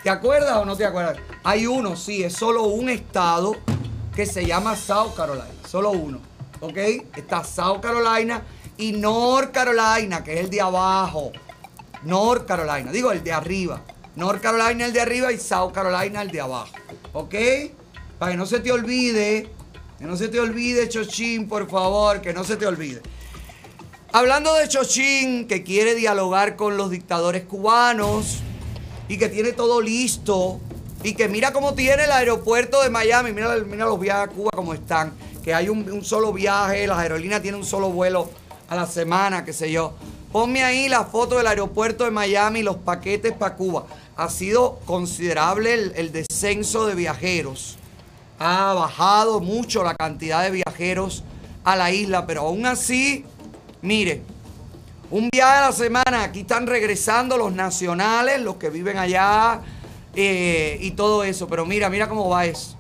¿Te 0.02 0.10
acuerdas 0.10 0.56
o 0.56 0.64
no 0.64 0.76
te 0.76 0.84
acuerdas? 0.84 1.18
Hay 1.44 1.66
uno, 1.66 1.96
sí, 1.96 2.22
es 2.22 2.34
solo 2.34 2.64
un 2.64 2.88
estado 2.88 3.56
que 4.14 4.26
se 4.26 4.46
llama 4.46 4.76
South 4.76 5.14
Carolina. 5.16 5.46
Solo 5.68 5.90
uno. 5.90 6.20
¿Ok? 6.60 6.76
Está 7.16 7.44
South 7.44 7.80
Carolina 7.80 8.42
y 8.76 8.92
North 8.92 9.52
Carolina, 9.52 10.24
que 10.24 10.34
es 10.34 10.40
el 10.40 10.50
de 10.50 10.60
abajo. 10.60 11.32
North 12.02 12.46
Carolina, 12.46 12.90
digo 12.92 13.12
el 13.12 13.22
de 13.22 13.32
arriba. 13.32 13.82
North 14.16 14.40
Carolina 14.40 14.86
el 14.86 14.92
de 14.92 15.00
arriba 15.00 15.32
y 15.32 15.38
South 15.38 15.72
Carolina 15.72 16.22
el 16.22 16.30
de 16.30 16.40
abajo. 16.40 16.72
¿Ok? 17.12 17.34
Para 18.18 18.32
que 18.32 18.38
no 18.38 18.46
se 18.46 18.60
te 18.60 18.72
olvide, 18.72 19.48
que 19.98 20.04
no 20.04 20.16
se 20.16 20.28
te 20.28 20.40
olvide, 20.40 20.88
Chochín, 20.88 21.48
por 21.48 21.68
favor, 21.70 22.20
que 22.20 22.32
no 22.32 22.44
se 22.44 22.56
te 22.56 22.66
olvide. 22.66 23.02
Hablando 24.12 24.54
de 24.54 24.68
Chochín, 24.68 25.46
que 25.46 25.62
quiere 25.62 25.94
dialogar 25.94 26.56
con 26.56 26.76
los 26.76 26.90
dictadores 26.90 27.44
cubanos 27.44 28.38
y 29.08 29.18
que 29.18 29.28
tiene 29.28 29.52
todo 29.52 29.80
listo 29.80 30.60
y 31.02 31.14
que 31.14 31.28
mira 31.28 31.52
cómo 31.52 31.74
tiene 31.74 32.04
el 32.04 32.12
aeropuerto 32.12 32.82
de 32.82 32.90
Miami, 32.90 33.32
mira, 33.32 33.56
mira 33.66 33.86
los 33.86 34.00
viajes 34.00 34.28
a 34.28 34.28
Cuba 34.28 34.50
como 34.54 34.74
están, 34.74 35.12
que 35.42 35.54
hay 35.54 35.68
un, 35.68 35.90
un 35.90 36.04
solo 36.04 36.32
viaje, 36.32 36.86
las 36.86 36.98
aerolíneas 36.98 37.40
tienen 37.40 37.60
un 37.60 37.66
solo 37.66 37.90
vuelo 37.90 38.30
a 38.68 38.76
la 38.76 38.86
semana, 38.86 39.44
qué 39.44 39.52
sé 39.52 39.70
yo. 39.70 39.94
Ponme 40.32 40.62
ahí 40.62 40.88
la 40.88 41.04
foto 41.04 41.38
del 41.38 41.46
aeropuerto 41.48 42.04
de 42.04 42.12
Miami, 42.12 42.62
los 42.62 42.76
paquetes 42.76 43.32
para 43.32 43.56
Cuba. 43.56 43.86
Ha 44.16 44.28
sido 44.28 44.78
considerable 44.86 45.74
el, 45.74 45.92
el 45.96 46.12
descenso 46.12 46.86
de 46.86 46.94
viajeros. 46.94 47.76
Ha 48.38 48.72
bajado 48.74 49.40
mucho 49.40 49.82
la 49.82 49.94
cantidad 49.96 50.42
de 50.42 50.50
viajeros 50.50 51.24
a 51.64 51.74
la 51.74 51.90
isla, 51.90 52.26
pero 52.26 52.42
aún 52.42 52.64
así, 52.64 53.24
mire, 53.82 54.22
un 55.10 55.28
viaje 55.32 55.58
a 55.58 55.66
la 55.66 55.72
semana, 55.72 56.22
aquí 56.22 56.40
están 56.40 56.68
regresando 56.68 57.36
los 57.36 57.52
nacionales, 57.52 58.40
los 58.40 58.54
que 58.54 58.70
viven 58.70 58.98
allá 58.98 59.60
eh, 60.14 60.78
y 60.80 60.92
todo 60.92 61.24
eso, 61.24 61.48
pero 61.48 61.66
mira, 61.66 61.90
mira 61.90 62.08
cómo 62.08 62.28
va 62.28 62.46
eso. 62.46 62.76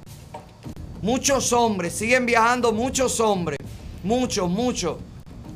Muchos 1.02 1.52
hombres, 1.52 1.94
siguen 1.94 2.26
viajando 2.26 2.72
muchos 2.72 3.18
hombres, 3.18 3.58
muchos, 4.04 4.48
muchos, 4.48 4.98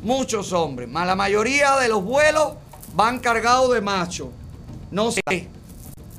muchos 0.05 0.53
hombres, 0.53 0.89
más 0.89 1.07
la 1.07 1.17
mayoría 1.17 1.77
de 1.77 1.89
los 1.89 2.05
vuelos 2.05 2.53
van 2.95 3.19
cargados 3.19 3.73
de 3.73 3.81
machos. 3.81 4.29
No 4.91 5.11
sé, 5.11 5.49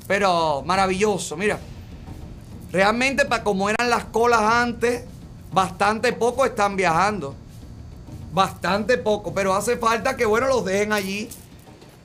pero 0.06 0.62
maravilloso, 0.66 1.36
mira. 1.36 1.58
Realmente 2.72 3.24
para 3.24 3.42
como 3.42 3.70
eran 3.70 3.88
las 3.88 4.04
colas 4.06 4.40
antes, 4.40 5.04
bastante 5.52 6.12
poco 6.12 6.44
están 6.44 6.76
viajando. 6.76 7.34
Bastante 8.32 8.98
poco, 8.98 9.32
pero 9.32 9.54
hace 9.54 9.78
falta 9.78 10.16
que, 10.16 10.26
bueno, 10.26 10.48
los 10.48 10.64
dejen 10.64 10.92
allí, 10.92 11.28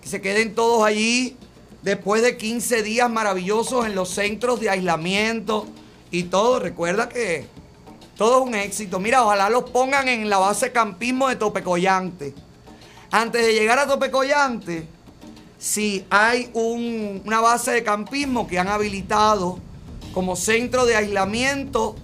que 0.02 0.08
se 0.08 0.22
queden 0.22 0.56
todos 0.56 0.86
allí 0.86 1.36
después 1.82 2.22
de 2.22 2.38
15 2.38 2.84
días 2.84 3.10
maravillosos 3.10 3.86
en 3.86 3.96
los 3.96 4.10
centros 4.10 4.60
de 4.60 4.70
aislamiento 4.70 5.66
y 6.12 6.24
todo. 6.24 6.60
Recuerda 6.60 7.10
que 7.10 7.48
todo 8.22 8.44
es 8.44 8.48
un 8.50 8.54
éxito. 8.54 9.00
Mira, 9.00 9.24
ojalá 9.24 9.50
los 9.50 9.72
pongan 9.72 10.08
en 10.08 10.30
la 10.30 10.38
base 10.38 10.72
campismo 10.72 11.28
de 11.28 11.38
Topecollante. 11.38 12.36
Antes 13.10 13.44
de 13.44 13.56
llegar 13.56 13.80
a 13.80 13.88
Topecollante, 13.88 14.88
si 15.58 16.06
hay 16.12 16.52
un- 16.54 17.24
una 17.26 17.42
base 17.42 17.72
de 17.72 17.84
campismo 17.84 18.46
que 18.46 18.60
han 18.60 18.68
habilitado 18.68 19.58
como 20.14 20.36
centro 20.36 20.86
de 20.86 20.98
aislamiento 20.98 21.96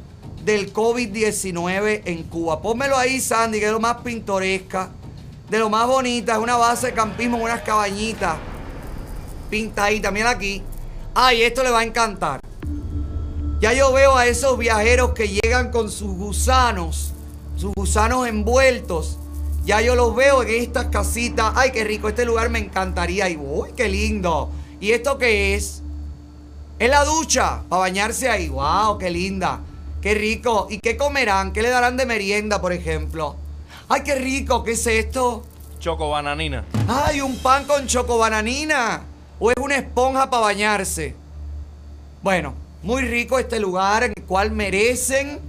del 0.44 0.74
COVID-19 0.74 2.02
en 2.06 2.24
Cuba. 2.24 2.64
Pónmelo 2.64 2.98
ahí, 2.98 3.20
Sandy, 3.20 3.60
que 3.60 3.68
es 3.68 3.72
lo 3.72 3.80
más 3.80 3.98
pintoresca, 3.98 4.90
de 5.52 5.60
lo 5.60 5.70
más 5.70 5.86
bonita. 5.86 6.34
Es 6.34 6.40
una 6.40 6.58
base 6.58 6.88
de 6.88 6.94
campismo, 6.94 7.38
unas 7.38 7.62
cabañitas 7.62 8.38
pintaditas. 9.52 10.12
Mira 10.12 10.32
aquí. 10.32 10.64
Ay, 11.14 11.44
esto 11.44 11.62
le 11.62 11.70
va 11.70 11.82
a 11.82 11.84
encantar. 11.84 12.40
Ya 13.60 13.74
yo 13.74 13.92
veo 13.92 14.16
a 14.16 14.28
esos 14.28 14.56
viajeros 14.60 15.14
que 15.14 15.30
llegan 15.30 15.72
con 15.72 15.90
sus 15.90 16.16
gusanos, 16.16 17.12
sus 17.56 17.74
gusanos 17.74 18.28
envueltos. 18.28 19.18
Ya 19.66 19.82
yo 19.82 19.96
los 19.96 20.16
veo 20.16 20.44
en 20.44 20.62
estas 20.62 20.86
casitas. 20.86 21.54
Ay, 21.56 21.72
qué 21.72 21.84
rico, 21.84 22.08
este 22.08 22.24
lugar 22.24 22.52
me 22.52 22.60
encantaría. 22.60 23.28
Y 23.30 23.36
uy, 23.36 23.72
qué 23.76 23.90
lindo. 23.90 24.52
¿Y 24.80 24.92
esto 24.92 25.18
qué 25.18 25.56
es? 25.56 25.82
Es 26.78 26.90
la 26.90 27.04
ducha 27.04 27.64
para 27.68 27.80
bañarse 27.80 28.30
ahí. 28.30 28.48
Wow, 28.48 29.00
qué 29.00 29.10
linda. 29.10 29.62
Qué 30.02 30.14
rico. 30.14 30.68
¿Y 30.70 30.78
qué 30.78 30.96
comerán? 30.96 31.52
¿Qué 31.52 31.64
le 31.64 31.70
darán 31.70 31.98
de 31.98 32.06
merienda, 32.06 32.62
por 32.62 32.74
ejemplo? 32.74 33.36
Ay, 33.90 34.02
qué 34.04 34.16
rico. 34.16 34.64
¿Qué 34.64 34.74
es 34.74 34.86
esto? 34.86 35.44
Choco 35.80 36.12
bananina. 36.12 36.64
Ay, 36.88 37.22
un 37.22 37.36
pan 37.40 37.66
con 37.66 37.88
chocobananina. 37.88 39.02
O 39.40 39.50
es 39.50 39.58
una 39.60 39.78
esponja 39.78 40.30
para 40.30 40.44
bañarse. 40.44 41.16
Bueno, 42.22 42.54
muy 42.84 43.02
rico 43.02 43.40
este 43.40 43.60
lugar 43.60 44.04
en 44.04 44.14
el 44.16 44.24
cual 44.24 44.52
merecen 44.52 45.40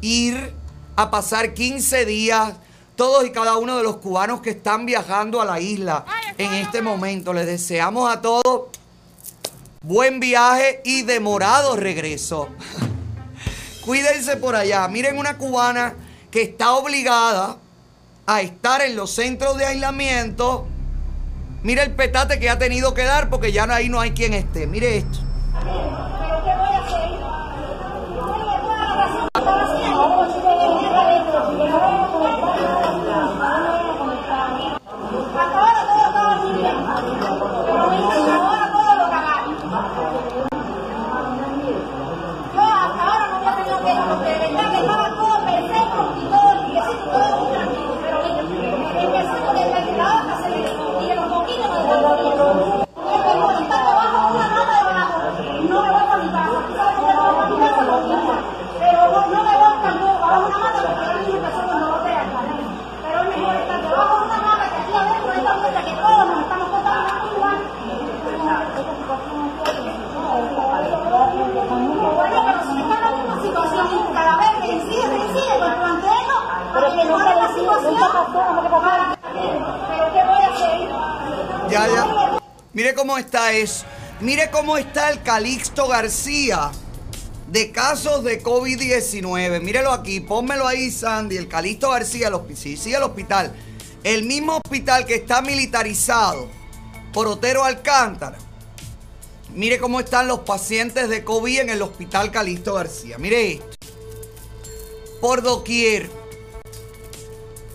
ir 0.00 0.52
a 0.96 1.10
pasar 1.10 1.54
15 1.54 2.04
días 2.04 2.54
todos 2.96 3.24
y 3.24 3.30
cada 3.30 3.56
uno 3.56 3.76
de 3.76 3.82
los 3.82 3.96
cubanos 3.96 4.40
que 4.40 4.50
están 4.50 4.86
viajando 4.86 5.40
a 5.40 5.44
la 5.44 5.60
isla 5.60 6.04
en 6.38 6.52
este 6.52 6.82
momento. 6.82 7.32
Les 7.32 7.46
deseamos 7.46 8.10
a 8.10 8.20
todos 8.20 8.68
buen 9.82 10.20
viaje 10.20 10.80
y 10.84 11.02
demorado 11.02 11.76
regreso. 11.76 12.48
Cuídense 13.84 14.36
por 14.36 14.54
allá. 14.54 14.86
Miren 14.88 15.18
una 15.18 15.38
cubana 15.38 15.94
que 16.30 16.42
está 16.42 16.74
obligada 16.74 17.56
a 18.26 18.40
estar 18.42 18.82
en 18.82 18.94
los 18.94 19.10
centros 19.10 19.56
de 19.56 19.66
aislamiento. 19.66 20.66
Mira 21.62 21.82
el 21.82 21.92
petate 21.92 22.38
que 22.38 22.50
ha 22.50 22.58
tenido 22.58 22.94
que 22.94 23.04
dar 23.04 23.30
porque 23.30 23.52
ya 23.52 23.64
ahí 23.64 23.88
no 23.88 24.00
hay 24.00 24.12
quien 24.12 24.34
esté. 24.34 24.66
Mire 24.66 24.98
esto. 24.98 25.18
Cómo 82.94 83.18
está 83.18 83.52
eso. 83.52 83.84
Mire 84.20 84.50
cómo 84.50 84.76
está 84.76 85.10
el 85.10 85.22
Calixto 85.22 85.88
García 85.88 86.70
de 87.48 87.70
casos 87.70 88.24
de 88.24 88.42
COVID-19. 88.42 89.60
Mírelo 89.60 89.92
aquí, 89.92 90.20
pónmelo 90.20 90.66
ahí, 90.66 90.90
Sandy. 90.90 91.36
El 91.36 91.48
Calixto 91.48 91.90
García, 91.90 92.28
el 92.28 92.34
hospital. 92.34 92.76
Sí, 92.78 92.94
el 92.94 93.02
hospital. 93.02 93.52
El 94.04 94.24
mismo 94.24 94.56
hospital 94.56 95.04
que 95.06 95.16
está 95.16 95.42
militarizado 95.42 96.48
por 97.12 97.26
Otero 97.26 97.64
Alcántara. 97.64 98.38
Mire 99.54 99.78
cómo 99.78 100.00
están 100.00 100.28
los 100.28 100.40
pacientes 100.40 101.08
de 101.10 101.24
COVID 101.24 101.60
en 101.60 101.70
el 101.70 101.82
hospital 101.82 102.30
Calixto 102.30 102.74
García. 102.74 103.18
Mire 103.18 103.52
esto. 103.52 103.66
Por 105.20 105.42
doquier. 105.42 106.10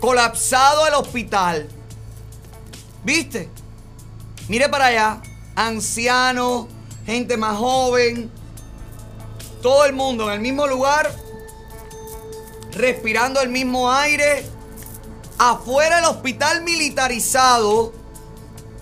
Colapsado 0.00 0.86
el 0.86 0.94
hospital. 0.94 1.68
¿Viste? 3.04 3.48
Mire 4.48 4.68
para 4.68 4.86
allá. 4.86 5.22
Ancianos, 5.54 6.66
gente 7.04 7.36
más 7.36 7.56
joven. 7.56 8.30
Todo 9.62 9.84
el 9.84 9.92
mundo 9.92 10.28
en 10.28 10.34
el 10.34 10.40
mismo 10.40 10.66
lugar. 10.66 11.10
Respirando 12.72 13.40
el 13.40 13.50
mismo 13.50 13.92
aire. 13.92 14.44
Afuera 15.38 15.96
del 15.96 16.06
hospital 16.06 16.62
militarizado. 16.62 17.92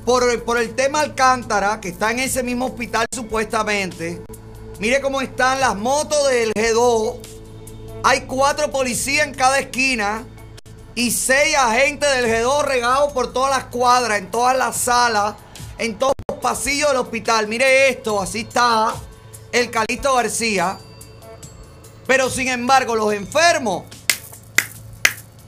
Por, 0.04 0.44
por 0.44 0.58
el 0.58 0.74
tema 0.76 1.00
Alcántara, 1.00 1.80
que 1.80 1.88
está 1.88 2.12
en 2.12 2.20
ese 2.20 2.44
mismo 2.44 2.66
hospital 2.66 3.06
supuestamente. 3.12 4.22
Mire 4.78 5.00
cómo 5.00 5.20
están 5.20 5.58
las 5.58 5.74
motos 5.74 6.28
del 6.28 6.52
G2. 6.54 7.16
Hay 8.04 8.20
cuatro 8.20 8.70
policías 8.70 9.26
en 9.26 9.34
cada 9.34 9.58
esquina 9.58 10.24
y 10.94 11.10
seis 11.10 11.56
agentes 11.56 12.08
del 12.14 12.26
G2 12.26 12.62
regados 12.62 13.12
por 13.12 13.32
todas 13.32 13.50
las 13.50 13.64
cuadras, 13.64 14.18
en 14.18 14.30
todas 14.30 14.56
las 14.56 14.76
salas, 14.76 15.34
en 15.78 15.98
todos 15.98 16.14
los 16.28 16.38
pasillos 16.38 16.88
del 16.88 16.98
hospital. 16.98 17.48
Mire 17.48 17.90
esto, 17.90 18.20
así 18.20 18.40
está 18.40 18.94
el 19.52 19.70
Calixto 19.70 20.14
García. 20.14 20.78
Pero 22.06 22.30
sin 22.30 22.48
embargo, 22.48 22.94
los 22.94 23.12
enfermos, 23.12 23.84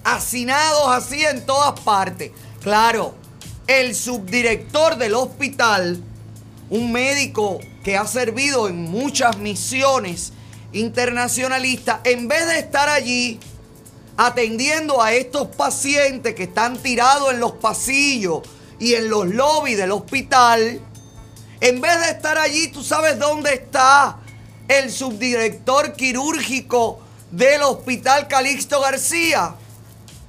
hacinados 0.04 0.88
así 0.88 1.24
en 1.24 1.46
todas 1.46 1.78
partes. 1.80 2.32
Claro, 2.60 3.14
el 3.66 3.94
subdirector 3.94 4.96
del 4.96 5.14
hospital, 5.14 6.02
un 6.70 6.92
médico 6.92 7.60
que 7.84 7.96
ha 7.96 8.06
servido 8.06 8.68
en 8.68 8.82
muchas 8.82 9.38
misiones 9.38 10.32
internacionalistas, 10.72 12.00
en 12.04 12.28
vez 12.28 12.46
de 12.46 12.58
estar 12.58 12.88
allí 12.88 13.38
atendiendo 14.16 15.00
a 15.00 15.12
estos 15.12 15.48
pacientes 15.48 16.34
que 16.34 16.42
están 16.44 16.76
tirados 16.76 17.32
en 17.32 17.40
los 17.40 17.52
pasillos 17.52 18.42
y 18.78 18.94
en 18.94 19.08
los 19.08 19.26
lobbies 19.26 19.78
del 19.78 19.92
hospital, 19.92 20.80
en 21.60 21.80
vez 21.80 22.00
de 22.00 22.10
estar 22.10 22.38
allí, 22.38 22.68
¿tú 22.68 22.82
sabes 22.84 23.18
dónde 23.18 23.54
está 23.54 24.18
el 24.68 24.92
subdirector 24.92 25.94
quirúrgico 25.94 27.00
del 27.30 27.62
hospital 27.62 28.28
Calixto 28.28 28.80
García? 28.80 29.54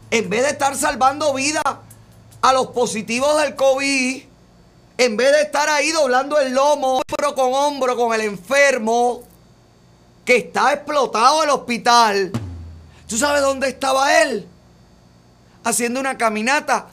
En 0.09 0.29
vez 0.29 0.43
de 0.43 0.49
estar 0.49 0.75
salvando 0.75 1.33
vidas 1.33 1.63
a 2.41 2.53
los 2.53 2.67
positivos 2.67 3.39
del 3.41 3.55
COVID, 3.55 4.23
en 4.97 5.17
vez 5.17 5.31
de 5.31 5.41
estar 5.43 5.69
ahí 5.69 5.91
doblando 5.91 6.39
el 6.39 6.53
lomo 6.53 7.01
hombro 7.07 7.35
con 7.35 7.53
hombro 7.53 7.95
con 7.95 8.13
el 8.13 8.21
enfermo 8.21 9.21
que 10.25 10.38
está 10.38 10.73
explotado 10.73 11.43
el 11.43 11.51
hospital, 11.51 12.31
¿tú 13.07 13.17
sabes 13.17 13.41
dónde 13.41 13.69
estaba 13.69 14.21
él? 14.23 14.47
Haciendo 15.63 15.99
una 15.99 16.17
caminata 16.17 16.88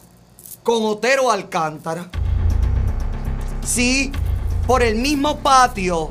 con 0.66 0.84
Otero 0.84 1.30
Alcántara. 1.30 2.08
Sí, 3.64 4.10
por 4.66 4.82
el 4.82 4.96
mismo 4.96 5.38
patio 5.38 6.10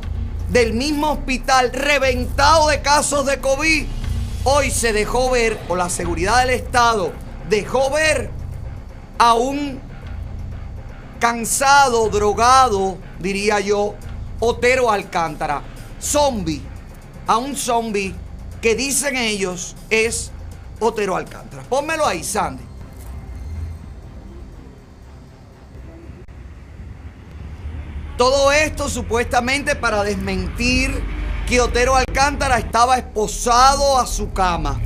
del 0.49 0.71
mismo 0.71 1.11
hospital 1.11 1.73
reventado 1.73 2.69
de 2.69 2.81
casos 2.81 3.25
de 3.25 3.41
COVID. 3.41 3.85
Hoy 4.45 4.71
se 4.71 4.93
dejó 4.93 5.29
ver, 5.29 5.59
o 5.67 5.75
la 5.75 5.89
seguridad 5.89 6.39
del 6.39 6.51
Estado 6.51 7.11
dejó 7.49 7.89
ver 7.89 8.31
a 9.17 9.33
un 9.33 9.81
cansado, 11.19 12.07
drogado, 12.07 12.97
diría 13.19 13.59
yo, 13.59 13.95
Otero 14.39 14.89
Alcántara. 14.89 15.63
Zombie. 16.01 16.61
A 17.27 17.35
un 17.35 17.57
zombie 17.57 18.15
que 18.61 18.73
dicen 18.73 19.17
ellos 19.17 19.75
es 19.89 20.31
Otero 20.79 21.17
Alcántara. 21.17 21.63
Pónmelo 21.63 22.05
ahí, 22.05 22.23
Sandy. 22.23 22.64
Todo 28.17 28.53
esto 28.53 28.87
supuestamente 28.87 29.75
para 29.75 30.03
desmentir 30.03 31.03
que 31.47 31.59
Otero 31.59 31.97
Alcántara 31.97 32.57
estaba 32.57 32.95
esposado 32.95 33.99
a 33.99 34.07
su 34.07 34.31
cama. 34.31 34.79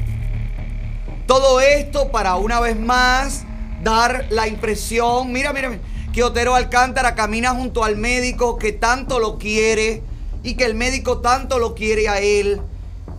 Todo 1.28 1.62
esto 1.62 2.12
para 2.12 2.38
una 2.38 2.60
vez 2.60 2.80
más 2.80 3.44
dar 3.84 4.26
la 4.32 4.48
impresión, 4.48 5.32
mira, 5.32 5.54
mira, 5.54 5.78
que 6.12 6.24
Otero 6.24 6.56
Alcántara 6.56 7.14
camina 7.14 7.52
junto 7.52 7.84
al 7.84 7.98
médico 7.98 8.58
que 8.58 8.72
tanto 8.72 9.20
lo 9.20 9.38
quiere 9.38 10.02
y 10.42 10.56
que 10.56 10.66
el 10.66 10.74
médico 10.74 11.20
tanto 11.20 11.60
lo 11.60 11.76
quiere 11.76 12.10
a 12.10 12.20
él 12.20 12.62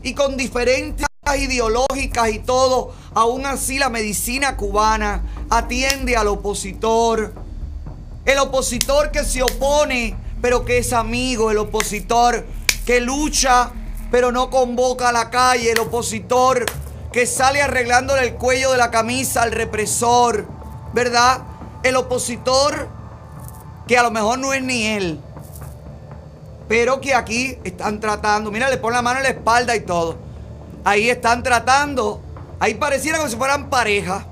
y 0.03 0.15
con 0.15 0.37
diferentes 0.37 1.07
ideológicas 1.39 2.31
y 2.31 2.41
todo, 2.41 2.93
aún 3.15 3.47
así 3.47 3.79
la 3.79 3.91
medicina 3.91 4.57
cubana 4.57 5.23
atiende 5.51 6.17
al 6.17 6.27
opositor. 6.27 7.33
El 8.25 8.39
opositor 8.39 9.11
que 9.11 9.25
se 9.25 9.43
opone, 9.43 10.17
pero 10.41 10.65
que 10.65 10.79
es 10.79 10.93
amigo, 10.93 11.51
el 11.51 11.59
opositor 11.59 12.47
que 12.85 13.01
lucha 13.01 13.73
pero 14.11 14.33
no 14.33 14.51
convoca 14.51 15.11
a 15.11 15.13
la 15.13 15.31
calle, 15.31 15.71
el 15.71 15.79
opositor 15.79 16.67
que 17.13 17.27
sale 17.27 17.63
arreglándole 17.63 18.23
el 18.23 18.35
cuello 18.35 18.73
de 18.73 18.79
la 18.79 18.91
camisa 18.91 19.43
al 19.43 19.53
represor, 19.53 20.47
¿verdad? 20.93 21.43
El 21.83 21.97
opositor 21.97 22.89
que 23.87 23.97
a 23.99 24.03
lo 24.03 24.11
mejor 24.11 24.39
no 24.39 24.53
es 24.53 24.63
ni 24.63 24.87
él, 24.87 25.21
pero 26.69 27.01
que 27.01 27.15
aquí 27.15 27.59
están 27.65 28.01
tratando, 28.01 28.51
mira, 28.51 28.69
le 28.69 28.79
pone 28.79 28.97
la 28.97 29.03
mano 29.03 29.19
en 29.19 29.25
la 29.25 29.31
espalda 29.31 29.75
y 29.75 29.81
todo. 29.81 30.17
Ahí 30.85 31.11
están 31.11 31.43
tratando, 31.43 32.21
ahí 32.59 32.75
pareciera 32.75 33.19
como 33.19 33.31
si 33.31 33.37
fueran 33.37 33.71
pareja. 33.71 34.27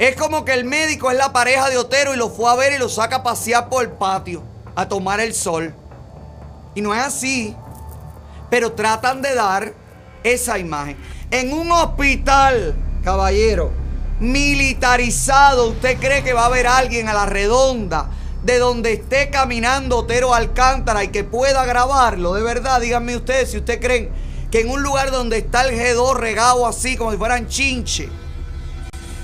Es 0.00 0.16
como 0.16 0.46
que 0.46 0.54
el 0.54 0.64
médico 0.64 1.10
es 1.10 1.18
la 1.18 1.30
pareja 1.30 1.68
de 1.68 1.76
Otero 1.76 2.14
y 2.14 2.16
lo 2.16 2.30
fue 2.30 2.50
a 2.50 2.54
ver 2.54 2.72
y 2.72 2.78
lo 2.78 2.88
saca 2.88 3.16
a 3.16 3.22
pasear 3.22 3.68
por 3.68 3.84
el 3.84 3.90
patio, 3.90 4.42
a 4.74 4.88
tomar 4.88 5.20
el 5.20 5.34
sol. 5.34 5.74
Y 6.74 6.80
no 6.80 6.94
es 6.94 7.02
así, 7.02 7.54
pero 8.48 8.72
tratan 8.72 9.20
de 9.20 9.34
dar 9.34 9.74
esa 10.24 10.58
imagen. 10.58 10.96
En 11.30 11.52
un 11.52 11.70
hospital, 11.70 12.74
caballero, 13.04 13.72
militarizado, 14.20 15.66
¿usted 15.66 15.98
cree 15.98 16.24
que 16.24 16.32
va 16.32 16.44
a 16.44 16.46
haber 16.46 16.66
alguien 16.66 17.10
a 17.10 17.12
la 17.12 17.26
redonda 17.26 18.08
de 18.42 18.58
donde 18.58 18.94
esté 18.94 19.28
caminando 19.28 19.98
Otero 19.98 20.32
Alcántara 20.32 21.04
y 21.04 21.08
que 21.08 21.24
pueda 21.24 21.66
grabarlo? 21.66 22.32
De 22.32 22.42
verdad, 22.42 22.80
díganme 22.80 23.16
ustedes 23.16 23.50
si 23.50 23.58
ustedes 23.58 23.80
creen 23.80 24.08
que 24.50 24.60
en 24.60 24.70
un 24.70 24.82
lugar 24.82 25.10
donde 25.10 25.36
está 25.36 25.68
el 25.68 25.78
G2 25.78 26.14
regado 26.14 26.66
así 26.66 26.96
como 26.96 27.12
si 27.12 27.18
fueran 27.18 27.48
chinche, 27.48 28.08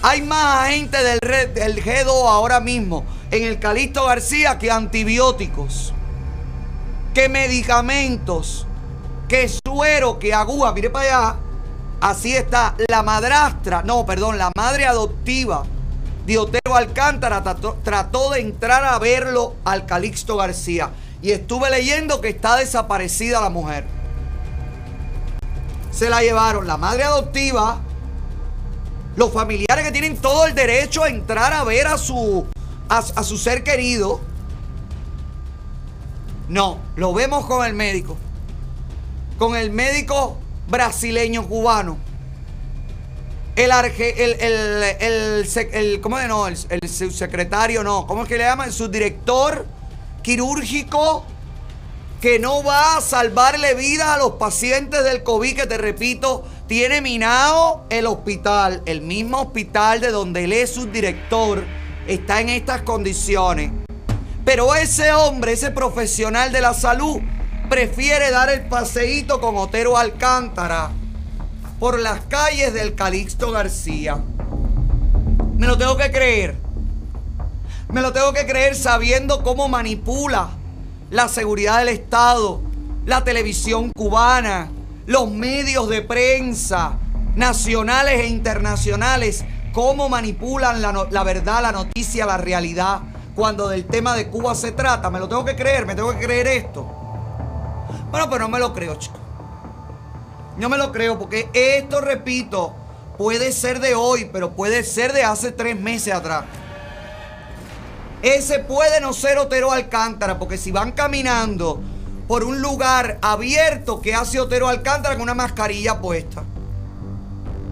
hay 0.03 0.23
más 0.23 0.69
gente 0.69 1.03
del, 1.03 1.21
del 1.55 1.85
G2 1.85 2.09
ahora 2.09 2.61
mismo 2.61 3.05
en 3.31 3.45
el 3.45 3.59
Calixto 3.59 4.07
García 4.07 4.59
que 4.59 4.71
antibióticos, 4.71 5.93
que 7.15 7.29
medicamentos, 7.29 8.67
que 9.29 9.49
suero, 9.49 10.19
que 10.19 10.33
agua. 10.33 10.73
Mire 10.73 10.91
para 10.91 11.05
allá. 11.05 11.37
Así 12.01 12.37
está 12.37 12.75
la 12.89 13.03
madrastra, 13.03 13.83
no, 13.83 14.05
perdón, 14.05 14.37
la 14.37 14.53
madre 14.55 14.85
adoptiva 14.85 15.65
de 16.27 16.39
Otero 16.39 16.75
Alcántara 16.75 17.43
trató 17.83 18.31
de 18.31 18.41
entrar 18.41 18.85
a 18.85 18.99
verlo 18.99 19.55
al 19.65 19.87
Calixto 19.87 20.37
García. 20.37 20.91
Y 21.23 21.31
estuve 21.31 21.71
leyendo 21.71 22.21
que 22.21 22.29
está 22.29 22.57
desaparecida 22.57 23.41
la 23.41 23.49
mujer. 23.49 23.87
Se 25.91 26.11
la 26.11 26.21
llevaron 26.21 26.67
la 26.67 26.77
madre 26.77 27.05
adoptiva, 27.05 27.81
los 29.17 29.33
familiares 29.33 29.85
que 29.85 29.93
tienen 29.93 30.17
todo 30.19 30.47
el 30.47 30.55
derecho 30.55 31.03
a 31.03 31.09
entrar 31.09 31.53
a 31.53 31.65
ver 31.65 31.87
a 31.87 31.99
su, 31.99 32.47
a, 32.89 33.03
su 33.23 33.39
ser 33.39 33.65
querido. 33.65 34.21
No, 36.49 36.79
lo 36.97 37.13
vemos 37.13 37.47
con 37.47 37.67
el 37.67 37.75
médico. 37.75 38.17
Con 39.39 39.57
el 39.57 39.71
médico 39.71 40.39
brasileño 40.69 41.47
cubano. 41.49 41.99
El, 43.57 43.71
arge- 43.71 44.15
el, 44.19 44.33
el, 44.41 44.83
el, 45.01 45.49
el- 45.73 46.01
¿cómo 46.01 46.21
no? 46.21 46.47
El 46.47 46.57
subsecretario, 46.89 47.83
no. 47.83 48.07
¿Cómo 48.07 48.23
es 48.23 48.29
que 48.29 48.37
le 48.37 48.45
llaman? 48.45 48.69
El 48.69 48.75
subdirector 48.75 49.67
quirúrgico 50.23 51.25
que 52.21 52.39
no 52.39 52.63
va 52.63 52.97
a 52.97 53.01
salvarle 53.01 53.75
vida 53.75 54.15
a 54.15 54.19
los 54.19 54.33
pacientes 54.33 55.05
del 55.05 55.23
COVID, 55.23 55.57
que 55.57 55.67
te 55.67 55.79
repito, 55.79 56.45
tiene 56.67 57.01
minado 57.01 57.85
el 57.91 58.07
hospital, 58.07 58.83
el 58.87 59.01
mismo 59.01 59.41
hospital 59.41 60.01
de 60.01 60.11
donde 60.11 60.45
él 60.45 60.53
es 60.53 60.71
subdirector, 60.75 61.65
está 62.09 62.41
en 62.41 62.49
estas 62.49 62.83
condiciones. 62.83 63.71
Pero 64.45 64.75
ese 64.75 65.13
hombre, 65.13 65.53
ese 65.53 65.71
profesional 65.71 66.53
de 66.53 66.61
la 66.61 66.75
salud, 66.75 67.21
prefiere 67.69 68.31
dar 68.31 68.49
el 68.49 68.67
paseíto 68.67 69.41
con 69.41 69.57
Otero 69.57 69.97
Alcántara 69.97 70.91
por 71.79 72.01
las 72.01 72.21
calles 72.23 72.73
del 72.73 72.95
Calixto 72.95 73.51
García. 73.51 74.19
Me 75.57 75.67
lo 75.67 75.79
tengo 75.79 75.97
que 75.97 76.11
creer. 76.11 76.57
Me 77.93 78.01
lo 78.01 78.13
tengo 78.13 78.33
que 78.33 78.47
creer 78.47 78.75
sabiendo 78.75 79.43
cómo 79.43 79.69
manipula 79.69 80.51
la 81.11 81.29
seguridad 81.29 81.79
del 81.79 81.89
Estado, 81.89 82.61
la 83.05 83.23
televisión 83.23 83.93
cubana, 83.97 84.71
los 85.07 85.31
medios 85.31 85.89
de 85.89 86.03
prensa 86.03 86.99
nacionales 87.37 88.21
e 88.21 88.27
internacionales, 88.27 89.45
cómo 89.73 90.09
manipulan 90.09 90.83
la, 90.83 91.23
verdad, 91.23 91.63
la 91.63 91.73
noticia, 91.73 92.27
la 92.27 92.39
realidad, 92.39 93.03
cuando 93.35 93.69
del 93.69 93.87
tema 93.87 94.15
de 94.17 94.29
Cuba 94.29 94.55
se 94.55 94.73
trata. 94.73 95.11
Me 95.11 95.21
lo 95.21 95.29
tengo 95.29 95.45
que 95.45 95.55
creer, 95.55 95.87
me 95.87 95.95
tengo 95.95 96.13
que 96.13 96.25
creer 96.25 96.47
esto. 96.49 96.83
Bueno, 98.11 98.29
pero 98.31 98.45
no 98.45 98.49
me 98.49 98.59
lo 98.59 98.73
creo, 98.73 98.97
chicos. 98.97 99.21
No 100.57 100.69
me 100.69 100.79
lo 100.79 100.91
creo, 100.91 101.19
porque 101.19 101.51
esto, 101.53 102.01
repito, 102.01 102.75
puede 103.19 103.53
ser 103.53 103.81
de 103.81 103.95
hoy, 103.95 104.31
pero 104.33 104.53
puede 104.53 104.83
ser 104.83 105.13
de 105.13 105.23
hace 105.23 105.53
tres 105.53 105.79
meses 105.79 106.15
atrás. 106.15 106.45
Ese 108.23 108.61
puede 108.61 109.01
no 109.03 109.13
ser 109.13 109.37
Otero 109.37 109.71
Alcántara, 109.71 110.39
porque 110.39 110.57
si 110.57 110.73
van 110.73 110.93
caminando 110.93 111.83
por 112.27 112.43
un 112.43 112.61
lugar 112.61 113.19
abierto, 113.23 114.01
¿qué 114.01 114.15
hace 114.15 114.41
Otero 114.41 114.69
Alcántara 114.69 115.15
con 115.15 115.23
una 115.23 115.35
mascarilla 115.35 116.01
puesta? 116.01 116.43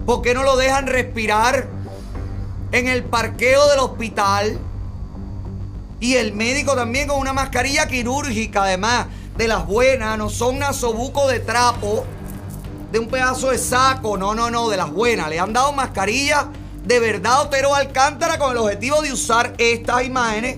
¿Por 0.05 0.21
qué 0.21 0.33
no 0.33 0.43
lo 0.43 0.55
dejan 0.55 0.87
respirar 0.87 1.67
en 2.71 2.87
el 2.87 3.03
parqueo 3.03 3.67
del 3.69 3.79
hospital? 3.79 4.59
Y 5.99 6.15
el 6.15 6.33
médico 6.33 6.75
también 6.75 7.07
con 7.07 7.19
una 7.19 7.33
mascarilla 7.33 7.87
quirúrgica, 7.87 8.63
además 8.63 9.07
de 9.37 9.47
las 9.47 9.65
buenas, 9.65 10.17
no 10.17 10.29
son 10.29 10.59
nasobuco 10.59 11.27
de 11.27 11.39
trapo, 11.39 12.05
de 12.91 12.99
un 12.99 13.07
pedazo 13.07 13.49
de 13.49 13.57
saco, 13.57 14.17
no, 14.17 14.35
no, 14.35 14.49
no, 14.49 14.69
de 14.69 14.77
las 14.77 14.91
buenas. 14.91 15.29
Le 15.29 15.39
han 15.39 15.51
dado 15.51 15.73
mascarilla 15.73 16.47
de 16.85 16.99
verdad 16.99 17.41
Otero 17.41 17.73
Alcántara 17.75 18.37
con 18.37 18.51
el 18.51 18.57
objetivo 18.57 19.01
de 19.01 19.11
usar 19.11 19.53
estas 19.57 20.05
imágenes 20.05 20.57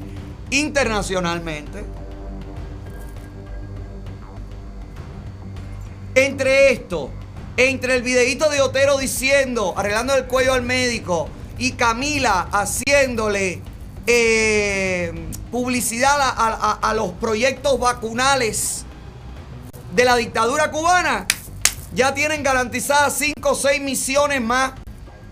internacionalmente. 0.52 1.97
Entre 6.18 6.72
esto, 6.72 7.12
entre 7.58 7.94
el 7.94 8.02
videíto 8.02 8.50
de 8.50 8.60
Otero 8.60 8.98
diciendo, 8.98 9.76
arreglando 9.78 10.16
el 10.16 10.26
cuello 10.26 10.54
al 10.54 10.64
médico, 10.64 11.30
y 11.60 11.74
Camila 11.74 12.48
haciéndole 12.52 13.62
eh, 14.08 15.14
publicidad 15.52 16.20
a, 16.20 16.80
a- 16.82 16.94
los 16.96 17.12
proyectos 17.12 17.80
vacunales 17.80 18.84
de 19.94 20.06
la 20.06 20.16
dictadura 20.16 20.72
cubana, 20.72 21.28
ya 21.94 22.16
tienen 22.16 22.42
garantizadas 22.42 23.14
5 23.20 23.52
o 23.52 23.54
6 23.54 23.80
misiones 23.82 24.42
más 24.42 24.72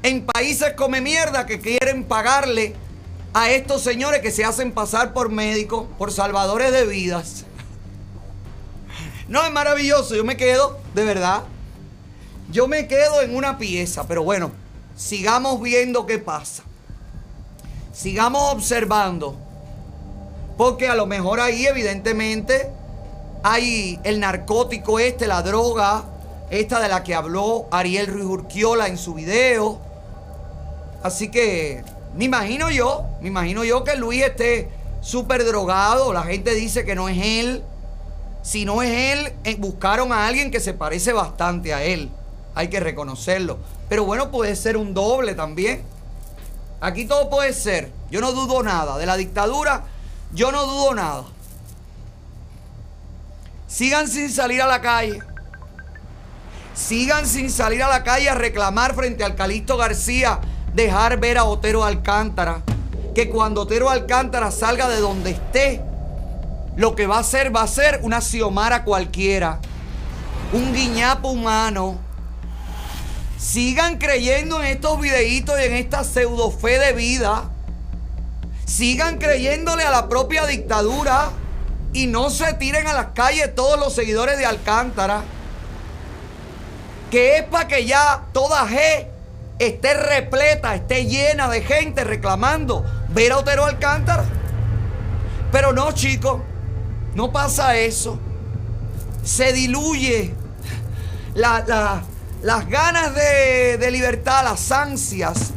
en 0.04 0.24
países 0.24 0.74
come 0.74 1.02
mierda 1.02 1.48
que 1.48 1.60
quieren 1.60 2.04
pagarle 2.04 2.76
a 3.34 3.50
estos 3.50 3.82
señores 3.82 4.22
que 4.22 4.30
se 4.32 4.46
hacen 4.46 4.72
pasar 4.72 5.14
por 5.14 5.30
médicos, 5.30 5.88
por 5.98 6.12
salvadores 6.12 6.72
de 6.72 6.86
vidas. 6.86 7.46
No, 9.28 9.44
es 9.44 9.52
maravilloso, 9.52 10.16
yo 10.16 10.24
me 10.24 10.38
quedo, 10.38 10.78
de 10.94 11.04
verdad. 11.04 11.44
Yo 12.52 12.68
me 12.68 12.88
quedo 12.88 13.22
en 13.22 13.36
una 13.36 13.58
pieza, 13.58 14.08
pero 14.08 14.24
bueno, 14.24 14.52
sigamos 14.96 15.62
viendo 15.62 16.06
qué 16.06 16.20
pasa. 16.20 16.64
Sigamos 17.92 18.54
observando. 18.54 19.36
Porque 20.58 20.88
a 20.88 20.96
lo 20.96 21.06
mejor 21.06 21.40
ahí 21.40 21.66
evidentemente 21.66 22.70
hay 23.44 24.00
el 24.04 24.20
narcótico 24.20 25.00
este, 25.00 25.28
la 25.28 25.42
droga, 25.42 26.06
esta 26.50 26.80
de 26.80 26.88
la 26.88 27.04
que 27.04 27.16
habló 27.16 27.68
Ariel 27.72 28.08
Ruiz 28.08 28.26
Urquiola 28.26 28.88
en 28.88 28.98
su 28.98 29.16
video. 29.16 29.80
Así 31.04 31.30
que 31.30 31.84
me 32.16 32.26
imagino 32.26 32.70
yo, 32.70 33.06
me 33.22 33.28
imagino 33.28 33.64
yo 33.64 33.84
que 33.84 33.96
Luis 33.96 34.24
esté 34.24 34.70
súper 35.02 35.46
drogado. 35.46 36.14
La 36.14 36.24
gente 36.24 36.54
dice 36.54 36.86
que 36.86 36.96
no 36.96 37.10
es 37.10 37.18
él. 37.22 37.64
Si 38.46 38.64
no 38.64 38.84
es 38.84 38.92
él, 38.92 39.34
eh, 39.44 39.56
buscaron 39.58 40.14
a 40.14 40.28
alguien 40.28 40.52
que 40.52 40.60
se 40.60 40.74
parece 40.74 41.14
bastante 41.14 41.74
a 41.74 41.82
él. 41.82 42.12
Hay 42.54 42.68
que 42.68 42.80
reconocerlo. 42.80 43.58
Pero 43.90 44.06
bueno, 44.06 44.30
puede 44.30 44.56
ser 44.56 44.78
un 44.78 44.94
doble 44.94 45.34
también. 45.34 45.82
Aquí 46.80 47.06
todo 47.06 47.28
puede 47.32 47.54
ser. 47.54 47.92
Yo 48.12 48.22
no 48.22 48.34
dudo 48.34 48.62
nada. 48.62 49.00
De 49.00 49.08
la 49.08 49.18
dictadura, 49.18 49.86
yo 50.32 50.52
no 50.52 50.68
dudo 50.68 50.94
nada. 50.94 51.24
Sigan 53.66 54.08
sin 54.08 54.32
salir 54.32 54.62
a 54.62 54.68
la 54.68 54.80
calle. 54.80 55.18
Sigan 56.76 57.26
sin 57.26 57.50
salir 57.50 57.82
a 57.82 57.90
la 57.90 58.04
calle 58.04 58.30
a 58.30 58.36
reclamar 58.36 58.94
frente 58.94 59.24
al 59.24 59.34
Calixto 59.34 59.76
García, 59.76 60.40
dejar 60.76 61.20
ver 61.20 61.40
a 61.40 61.46
Otero 61.46 61.84
Alcántara. 61.84 62.62
Que 63.16 63.28
cuando 63.28 63.62
Otero 63.62 63.90
Alcántara 63.90 64.52
salga 64.52 64.88
de 64.88 65.00
donde 65.00 65.32
esté, 65.32 65.82
lo 66.76 66.96
que 66.96 67.08
va 67.08 67.18
a 67.18 67.20
hacer 67.22 67.56
va 67.56 67.64
a 67.64 67.68
ser 67.68 68.00
una 68.04 68.22
Xiomara 68.22 68.84
cualquiera. 68.84 69.60
Un 70.54 70.74
guiñapo 70.74 71.30
humano. 71.30 72.00
Sigan 73.38 73.98
creyendo 73.98 74.62
en 74.62 74.68
estos 74.68 75.00
videitos 75.00 75.60
y 75.60 75.64
en 75.66 75.74
esta 75.74 76.04
pseudo 76.04 76.52
fe 76.52 76.80
de 76.80 76.94
vida. 76.94 77.50
Sigan 78.66 79.18
creyéndole 79.18 79.84
a 79.84 79.92
la 79.92 80.10
propia 80.10 80.46
dictadura 80.46 81.30
y 81.94 82.08
no 82.08 82.30
se 82.30 82.54
tiren 82.54 82.88
a 82.88 82.94
las 82.94 83.08
calles 83.14 83.54
todos 83.56 83.80
los 83.80 83.94
seguidores 83.94 84.38
de 84.38 84.46
Alcántara 84.46 85.24
que 87.16 87.38
es 87.38 87.44
para 87.44 87.68
que 87.68 87.86
ya 87.86 88.26
toda 88.34 88.68
G 88.68 89.08
esté 89.60 89.94
repleta, 89.94 90.76
esté 90.76 91.06
llena 91.06 91.48
de 91.48 91.62
gente 91.62 92.04
reclamando 92.04 92.84
ver 93.10 93.32
a 93.32 93.38
Otero 93.38 93.64
Alcántara. 93.64 94.26
Pero 95.50 95.72
no, 95.72 95.94
chicos, 95.94 96.42
no 97.16 97.32
pasa 97.32 97.78
eso. 97.78 98.20
Se 99.24 99.54
diluye 99.54 100.34
la- 101.34 101.64
la- 101.66 102.04
las 102.44 102.68
ganas 102.70 103.16
de, 103.16 103.78
de 103.80 103.92
libertad, 103.92 104.44
las 104.44 104.72
ansias 104.72 105.52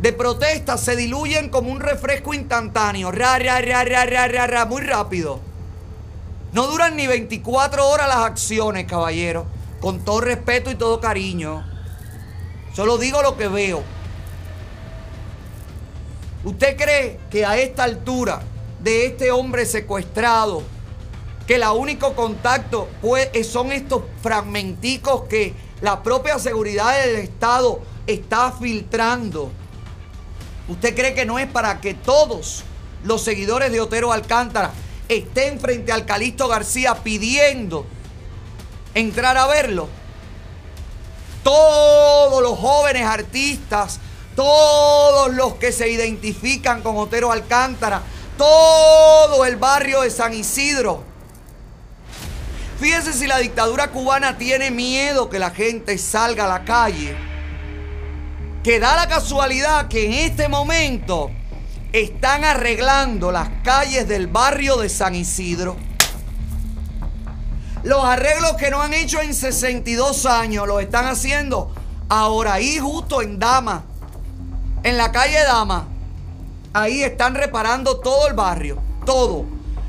de 0.00 0.12
protesta 0.14 0.78
se 0.78 0.96
diluyen 0.96 1.50
como 1.50 1.70
un 1.70 1.80
refresco 1.80 2.32
instantáneo. 2.32 3.10
Ra, 3.10 3.38
ra, 3.38 3.60
ra, 3.60 3.84
ra, 3.84 4.06
ra, 4.06 4.28
ra, 4.28 4.46
ra, 4.46 4.64
muy 4.64 4.80
rápido. 4.80 5.40
No 6.52 6.66
duran 6.68 6.96
ni 6.96 7.06
24 7.06 7.86
horas 7.86 8.08
las 8.08 8.18
acciones, 8.24 8.86
caballero. 8.86 9.44
Con 9.80 10.00
todo 10.00 10.20
respeto 10.22 10.70
y 10.70 10.74
todo 10.74 11.00
cariño. 11.00 11.64
Solo 12.74 12.96
digo 12.96 13.20
lo 13.22 13.36
que 13.36 13.48
veo. 13.48 13.82
¿Usted 16.44 16.76
cree 16.76 17.20
que 17.30 17.44
a 17.44 17.56
esta 17.58 17.84
altura 17.84 18.40
de 18.82 19.06
este 19.06 19.30
hombre 19.30 19.66
secuestrado, 19.66 20.62
que 21.46 21.56
el 21.56 21.64
único 21.64 22.14
contacto 22.14 22.88
pues, 23.00 23.28
son 23.46 23.72
estos 23.72 24.02
fragmenticos 24.22 25.24
que 25.24 25.54
la 25.80 26.02
propia 26.02 26.38
seguridad 26.38 27.02
del 27.02 27.16
Estado 27.16 27.80
está 28.06 28.52
filtrando? 28.52 29.50
¿Usted 30.68 30.94
cree 30.94 31.14
que 31.14 31.24
no 31.24 31.38
es 31.38 31.48
para 31.48 31.80
que 31.80 31.94
todos 31.94 32.64
los 33.04 33.22
seguidores 33.22 33.72
de 33.72 33.80
Otero 33.80 34.12
Alcántara 34.12 34.72
estén 35.08 35.58
frente 35.58 35.90
al 35.90 36.06
Calixto 36.06 36.48
García 36.48 36.94
pidiendo 37.02 37.86
entrar 38.94 39.36
a 39.36 39.46
verlo? 39.46 39.88
Todos 41.42 42.42
los 42.42 42.58
jóvenes 42.58 43.06
artistas, 43.06 43.98
todos 44.36 45.32
los 45.34 45.54
que 45.54 45.72
se 45.72 45.88
identifican 45.88 46.82
con 46.82 46.96
Otero 46.98 47.32
Alcántara, 47.32 48.02
todo 48.40 49.44
el 49.44 49.56
barrio 49.56 50.00
de 50.00 50.10
San 50.10 50.32
Isidro. 50.32 51.04
Fíjense 52.78 53.12
si 53.12 53.26
la 53.26 53.36
dictadura 53.36 53.90
cubana 53.90 54.38
tiene 54.38 54.70
miedo 54.70 55.28
que 55.28 55.38
la 55.38 55.50
gente 55.50 55.98
salga 55.98 56.46
a 56.46 56.48
la 56.48 56.64
calle. 56.64 57.14
Que 58.64 58.80
da 58.80 58.96
la 58.96 59.08
casualidad 59.08 59.88
que 59.88 60.06
en 60.06 60.14
este 60.14 60.48
momento 60.48 61.30
están 61.92 62.44
arreglando 62.44 63.30
las 63.30 63.50
calles 63.62 64.08
del 64.08 64.26
barrio 64.26 64.78
de 64.78 64.88
San 64.88 65.14
Isidro. 65.14 65.76
Los 67.82 68.02
arreglos 68.02 68.54
que 68.54 68.70
no 68.70 68.80
han 68.80 68.94
hecho 68.94 69.20
en 69.20 69.34
62 69.34 70.24
años 70.24 70.66
los 70.66 70.80
están 70.80 71.04
haciendo 71.04 71.74
ahora 72.08 72.54
ahí 72.54 72.78
justo 72.78 73.20
en 73.20 73.38
Dama, 73.38 73.84
en 74.82 74.96
la 74.96 75.12
calle 75.12 75.44
Dama. 75.44 75.99
Ahí 76.72 77.02
están 77.02 77.34
reparando 77.34 77.98
todo 77.98 78.28
el 78.28 78.34
barrio, 78.34 78.78
todo. 79.04 79.44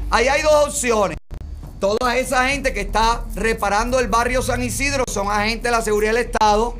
Ahí 0.09 0.27
hay 0.27 0.41
dos 0.41 0.67
opciones. 0.67 1.17
Toda 1.79 2.17
esa 2.17 2.47
gente 2.49 2.73
que 2.73 2.81
está 2.81 3.23
reparando 3.35 3.99
el 3.99 4.07
barrio 4.07 4.41
San 4.41 4.63
Isidro 4.63 5.03
son 5.07 5.29
agentes 5.29 5.63
de 5.63 5.71
la 5.71 5.81
seguridad 5.81 6.13
del 6.13 6.25
Estado 6.25 6.75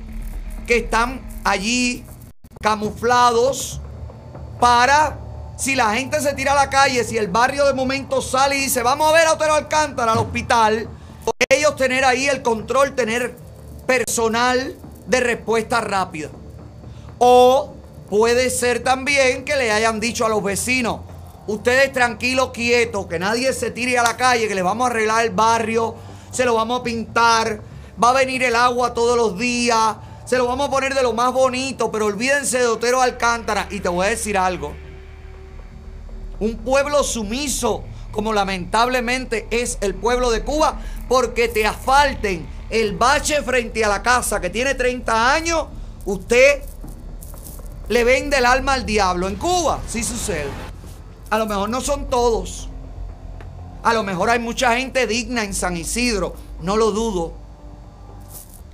que 0.65 0.77
están 0.77 1.21
allí 1.43 2.03
camuflados 2.61 3.79
para 4.59 5.19
si 5.57 5.75
la 5.75 5.93
gente 5.93 6.19
se 6.21 6.33
tira 6.33 6.53
a 6.53 6.55
la 6.55 6.69
calle, 6.69 7.03
si 7.03 7.17
el 7.17 7.27
barrio 7.27 7.65
de 7.65 7.73
momento 7.73 8.21
sale 8.21 8.57
y 8.57 8.61
dice, 8.61 8.81
vamos 8.81 9.07
a 9.09 9.13
ver 9.13 9.27
a 9.27 9.33
Otero 9.33 9.53
Alcántara 9.53 10.13
al 10.13 10.17
hospital, 10.17 10.89
ellos 11.49 11.75
tener 11.75 12.05
ahí 12.05 12.27
el 12.27 12.41
control, 12.41 12.95
tener 12.95 13.35
personal 13.85 14.75
de 15.05 15.19
respuesta 15.19 15.81
rápida. 15.81 16.29
O 17.19 17.75
puede 18.11 18.49
ser 18.49 18.83
también 18.83 19.45
que 19.45 19.55
le 19.55 19.71
hayan 19.71 20.01
dicho 20.01 20.25
a 20.25 20.29
los 20.29 20.43
vecinos, 20.43 20.99
ustedes 21.47 21.93
tranquilos, 21.93 22.51
quietos, 22.51 23.07
que 23.07 23.17
nadie 23.17 23.53
se 23.53 23.71
tire 23.71 23.97
a 23.97 24.03
la 24.03 24.17
calle, 24.17 24.49
que 24.49 24.53
les 24.53 24.65
vamos 24.65 24.85
a 24.85 24.91
arreglar 24.91 25.23
el 25.23 25.31
barrio, 25.31 25.95
se 26.29 26.43
lo 26.43 26.55
vamos 26.55 26.81
a 26.81 26.83
pintar, 26.83 27.61
va 28.03 28.09
a 28.09 28.13
venir 28.13 28.43
el 28.43 28.57
agua 28.57 28.93
todos 28.93 29.15
los 29.15 29.39
días, 29.39 29.95
se 30.25 30.37
lo 30.37 30.45
vamos 30.45 30.67
a 30.67 30.71
poner 30.71 30.93
de 30.93 31.03
lo 31.03 31.13
más 31.13 31.31
bonito, 31.31 31.89
pero 31.89 32.07
olvídense 32.07 32.57
de 32.57 32.67
Otero 32.67 33.01
Alcántara. 33.01 33.67
Y 33.71 33.79
te 33.79 33.87
voy 33.87 34.05
a 34.05 34.09
decir 34.09 34.37
algo. 34.37 34.73
Un 36.41 36.57
pueblo 36.57 37.05
sumiso, 37.05 37.85
como 38.11 38.33
lamentablemente 38.33 39.47
es 39.51 39.77
el 39.79 39.95
pueblo 39.95 40.31
de 40.31 40.43
Cuba, 40.43 40.81
porque 41.07 41.47
te 41.47 41.65
asfalten 41.65 42.45
el 42.69 42.97
bache 42.97 43.41
frente 43.41 43.85
a 43.85 43.87
la 43.87 44.03
casa 44.03 44.41
que 44.41 44.49
tiene 44.49 44.75
30 44.75 45.33
años, 45.33 45.67
usted 46.03 46.61
le 47.91 48.05
vende 48.05 48.37
el 48.37 48.45
alma 48.45 48.73
al 48.73 48.85
diablo. 48.85 49.27
En 49.27 49.35
Cuba 49.35 49.81
sí 49.85 50.01
sucede. 50.01 50.49
A 51.29 51.37
lo 51.37 51.45
mejor 51.45 51.69
no 51.69 51.81
son 51.81 52.09
todos. 52.09 52.69
A 53.83 53.93
lo 53.93 54.03
mejor 54.03 54.29
hay 54.29 54.39
mucha 54.39 54.77
gente 54.77 55.07
digna 55.07 55.43
en 55.43 55.53
San 55.53 55.75
Isidro, 55.75 56.33
no 56.61 56.77
lo 56.77 56.91
dudo. 56.91 57.33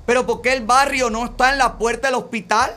Pero 0.05 0.27
¿por 0.27 0.43
qué 0.43 0.53
el 0.53 0.63
barrio 0.63 1.09
no 1.09 1.25
está 1.25 1.51
en 1.51 1.57
la 1.57 1.79
puerta 1.79 2.09
del 2.09 2.15
hospital? 2.15 2.75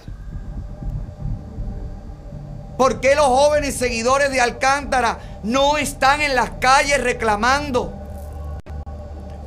¿Por 2.78 3.00
qué 3.00 3.14
los 3.14 3.26
jóvenes 3.26 3.76
seguidores 3.76 4.30
de 4.30 4.40
Alcántara 4.40 5.40
no 5.42 5.76
están 5.76 6.22
en 6.22 6.34
las 6.34 6.52
calles 6.52 7.02
reclamando? 7.02 7.92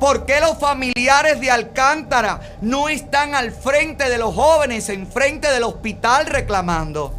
¿Por 0.03 0.25
qué 0.25 0.41
los 0.41 0.57
familiares 0.57 1.39
de 1.39 1.49
Alcántara 1.49 2.57
no 2.59 2.89
están 2.89 3.35
al 3.35 3.53
frente 3.53 4.09
de 4.09 4.17
los 4.17 4.35
jóvenes, 4.35 4.89
en 4.89 5.07
frente 5.07 5.49
del 5.49 5.63
hospital 5.63 6.25
reclamando? 6.25 7.13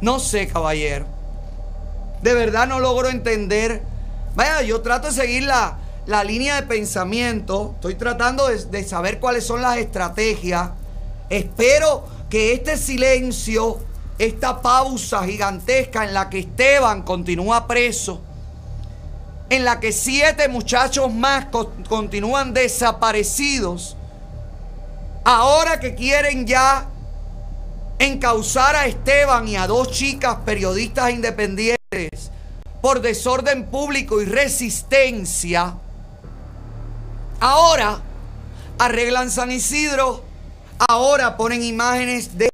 No 0.00 0.20
sé, 0.20 0.46
caballero. 0.46 1.06
De 2.22 2.34
verdad 2.34 2.68
no 2.68 2.78
logro 2.78 3.08
entender. 3.08 3.82
Vaya, 4.36 4.62
yo 4.62 4.80
trato 4.80 5.08
de 5.08 5.12
seguir 5.12 5.42
la, 5.42 5.76
la 6.06 6.22
línea 6.22 6.54
de 6.54 6.68
pensamiento. 6.68 7.72
Estoy 7.74 7.96
tratando 7.96 8.46
de, 8.46 8.64
de 8.64 8.84
saber 8.84 9.18
cuáles 9.18 9.44
son 9.44 9.60
las 9.60 9.76
estrategias. 9.76 10.70
Espero 11.30 12.06
que 12.30 12.52
este 12.52 12.76
silencio, 12.76 13.80
esta 14.20 14.62
pausa 14.62 15.24
gigantesca 15.24 16.04
en 16.04 16.14
la 16.14 16.30
que 16.30 16.38
Esteban 16.38 17.02
continúa 17.02 17.66
preso, 17.66 18.20
en 19.50 19.64
la 19.64 19.78
que 19.80 19.92
siete 19.92 20.48
muchachos 20.48 21.12
más 21.12 21.46
co- 21.46 21.72
continúan 21.88 22.52
desaparecidos, 22.52 23.96
ahora 25.24 25.78
que 25.80 25.94
quieren 25.94 26.46
ya 26.46 26.88
encauzar 27.98 28.76
a 28.76 28.86
Esteban 28.86 29.48
y 29.48 29.56
a 29.56 29.66
dos 29.66 29.90
chicas 29.90 30.38
periodistas 30.44 31.10
independientes 31.10 32.30
por 32.82 33.00
desorden 33.00 33.66
público 33.66 34.20
y 34.20 34.26
resistencia, 34.26 35.74
ahora 37.40 38.00
arreglan 38.78 39.30
San 39.30 39.50
Isidro, 39.50 40.22
ahora 40.88 41.36
ponen 41.36 41.62
imágenes 41.62 42.36
de 42.36 42.50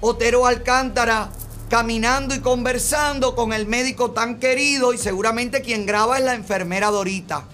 Otero 0.00 0.46
Alcántara 0.46 1.28
caminando 1.68 2.34
y 2.34 2.40
conversando 2.40 3.34
con 3.34 3.52
el 3.52 3.66
médico 3.66 4.12
tan 4.12 4.38
querido 4.38 4.92
y 4.92 4.98
seguramente 4.98 5.60
quien 5.60 5.86
graba 5.86 6.18
es 6.18 6.24
la 6.24 6.34
enfermera 6.34 6.90
Dorita. 6.90 7.44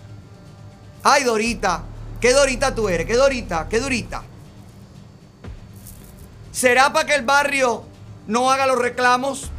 Ay, 1.03 1.25
Dorita, 1.25 1.83
¿qué 2.21 2.33
Dorita 2.33 2.75
tú 2.75 2.89
eres? 2.89 3.07
¿Qué 3.07 3.17
Dorita? 3.17 3.69
¿Qué 3.69 3.81
Dorita? 3.81 4.23
¿Será 6.53 6.93
para 6.93 7.07
que 7.07 7.15
el 7.15 7.25
barrio 7.25 7.85
no 8.27 8.51
haga 8.51 8.67
los 8.67 8.79
reclamos? 8.79 9.51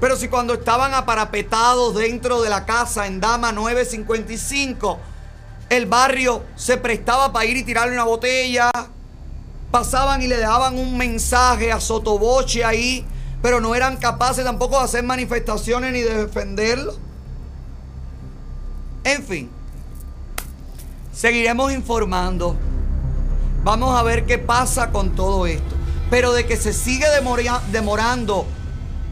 Pero 0.00 0.16
si 0.16 0.28
cuando 0.28 0.54
estaban 0.54 0.94
aparapetados 0.94 1.94
dentro 1.94 2.42
de 2.42 2.50
la 2.50 2.64
casa 2.64 3.06
en 3.06 3.20
Dama 3.20 3.50
955, 3.50 4.98
el 5.70 5.86
barrio 5.86 6.44
se 6.54 6.76
prestaba 6.76 7.32
para 7.32 7.46
ir 7.46 7.56
y 7.56 7.64
tirarle 7.64 7.94
una 7.94 8.04
botella, 8.04 8.70
pasaban 9.70 10.22
y 10.22 10.26
le 10.28 10.36
dejaban 10.36 10.78
un 10.78 10.96
mensaje 10.96 11.72
a 11.72 11.80
Sotoboche 11.80 12.64
ahí, 12.64 13.04
pero 13.42 13.60
no 13.60 13.74
eran 13.74 13.96
capaces 13.96 14.44
tampoco 14.44 14.78
de 14.78 14.84
hacer 14.84 15.02
manifestaciones 15.04 15.92
ni 15.92 16.00
de 16.00 16.26
defenderlo. 16.26 16.94
En 19.04 19.22
fin, 19.22 19.50
seguiremos 21.12 21.72
informando. 21.72 22.56
Vamos 23.64 23.98
a 23.98 24.02
ver 24.02 24.24
qué 24.26 24.38
pasa 24.38 24.90
con 24.90 25.14
todo 25.14 25.46
esto. 25.46 25.74
Pero 26.10 26.32
de 26.32 26.46
que 26.46 26.56
se 26.56 26.72
sigue 26.72 27.06
demora- 27.10 27.60
demorando 27.70 28.46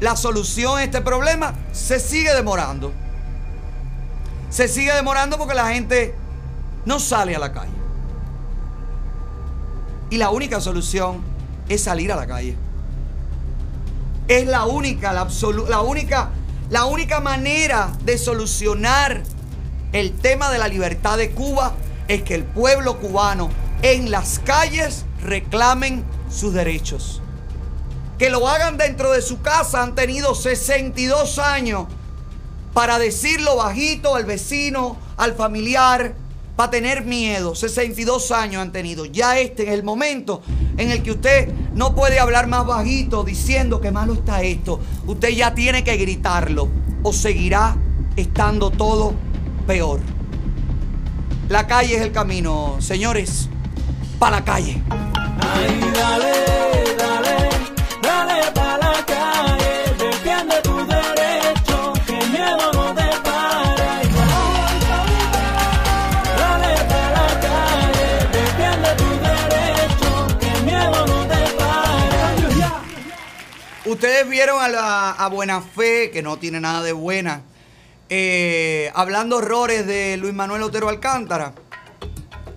la 0.01 0.17
solución 0.17 0.79
a 0.79 0.85
este 0.85 1.01
problema, 1.03 1.55
se 1.73 2.01
sigue 2.01 2.33
demorando. 2.35 2.93
Se 4.49 4.69
sigue 4.69 4.95
demorando 4.95 5.37
porque 5.37 5.55
la 5.55 5.69
gente 5.69 6.15
no 6.87 6.99
sale 6.99 7.37
a 7.37 7.39
la 7.39 7.53
calle. 7.53 7.76
Y 10.11 10.19
la 10.19 10.31
única 10.31 10.61
solución 10.61 11.21
es 11.69 11.83
salir 11.83 12.13
a 12.13 12.17
la 12.17 12.27
calle. 12.27 12.57
Es 14.29 14.47
la 14.47 14.67
única, 14.67 15.13
la, 15.13 15.29
la 15.69 15.81
única, 15.81 16.31
la 16.71 16.85
única 16.85 17.21
manera 17.21 17.93
de 18.05 18.19
solucionar 18.19 19.23
el 19.93 20.13
tema 20.13 20.51
de 20.51 20.59
la 20.59 20.69
libertad 20.69 21.17
de 21.17 21.31
Cuba 21.31 21.75
es 22.09 22.23
que 22.23 22.35
el 22.35 22.45
pueblo 22.45 22.99
cubano 22.99 23.51
en 23.83 24.11
las 24.11 24.39
calles 24.41 25.05
reclamen 25.23 26.05
sus 26.31 26.53
derechos. 26.53 27.23
Que 28.19 28.31
lo 28.31 28.49
hagan 28.49 28.79
dentro 28.79 29.13
de 29.13 29.23
su 29.23 29.43
casa 29.43 29.83
han 29.83 29.95
tenido 29.95 30.35
62 30.35 31.39
años 31.39 31.87
para 32.73 32.99
decirlo 32.99 33.57
bajito 33.57 34.15
al 34.17 34.25
vecino, 34.25 34.97
al 35.17 35.35
familiar, 35.35 36.15
para 36.57 36.71
tener 36.71 37.05
miedo. 37.05 37.55
62 37.55 38.33
años 38.33 38.63
han 38.63 38.73
tenido. 38.73 39.05
Ya 39.05 39.39
este 39.39 39.65
es 39.65 39.69
el 39.71 39.85
momento 39.85 40.43
en 40.77 40.91
el 40.91 41.03
que 41.03 41.13
usted 41.13 41.53
no 41.75 41.95
puede 41.95 42.19
hablar 42.19 42.47
más 42.49 42.67
bajito 42.67 43.23
diciendo 43.23 43.81
que 43.81 43.93
malo 43.93 44.15
está 44.15 44.43
esto. 44.43 44.81
Usted 45.07 45.29
ya 45.29 45.55
tiene 45.55 45.85
que 45.85 45.97
gritarlo 45.97 46.69
o 47.03 47.13
seguirá 47.13 47.77
estando 48.17 48.71
todo 48.71 49.15
peor. 49.67 50.01
La 51.49 51.67
calle 51.67 51.97
es 51.97 52.03
el 52.03 52.11
camino, 52.11 52.77
señores. 52.81 53.49
Para 54.19 54.39
la 54.39 54.45
calle. 54.45 54.83
Ay, 55.39 55.79
dale, 55.95 56.33
dale, 56.99 57.49
dale 58.03 58.51
pa' 58.53 58.79
la 58.79 59.05
calle, 59.05 59.56
Ustedes 73.87 74.29
vieron 74.29 74.61
a, 74.61 74.69
la, 74.69 75.29
Buena 75.31 75.61
Fe, 75.61 76.11
que 76.11 76.21
no 76.21 76.39
tiene 76.39 76.61
nada 76.61 76.83
de 76.83 76.93
buena, 76.93 77.43
eh, 78.09 78.91
hablando 78.95 79.37
horrores 79.37 79.87
de 79.87 80.17
Luis 80.17 80.35
Manuel 80.35 80.63
Otero 80.65 80.89
Alcántara. 80.89 81.53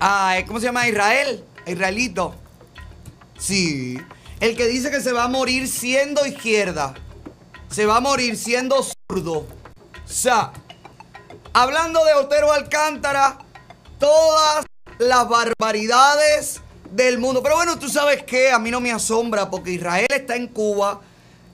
Ah, 0.00 0.36
¿Cómo 0.48 0.58
se 0.58 0.66
llama? 0.66 0.88
Israel. 0.88 1.44
Israelito. 1.66 2.34
Sí. 3.38 3.96
El 4.40 4.56
que 4.56 4.66
dice 4.66 4.90
que 4.90 5.00
se 5.00 5.12
va 5.12 5.24
a 5.24 5.28
morir 5.28 5.68
siendo 5.68 6.26
izquierda. 6.26 6.94
Se 7.70 7.86
va 7.86 7.98
a 7.98 8.00
morir 8.00 8.36
siendo 8.36 8.82
zurdo. 8.82 9.38
O 9.38 9.46
sea, 10.04 10.50
hablando 11.52 12.04
de 12.04 12.14
Otero 12.14 12.52
Alcántara, 12.52 13.38
todas 14.00 14.66
las 14.98 15.28
barbaridades 15.28 16.60
del 16.90 17.18
mundo. 17.18 17.40
Pero 17.40 17.54
bueno, 17.54 17.78
tú 17.78 17.88
sabes 17.88 18.24
que 18.24 18.50
a 18.50 18.58
mí 18.58 18.72
no 18.72 18.80
me 18.80 18.90
asombra 18.90 19.48
porque 19.48 19.70
Israel 19.72 20.08
está 20.10 20.34
en 20.34 20.48
Cuba, 20.48 21.00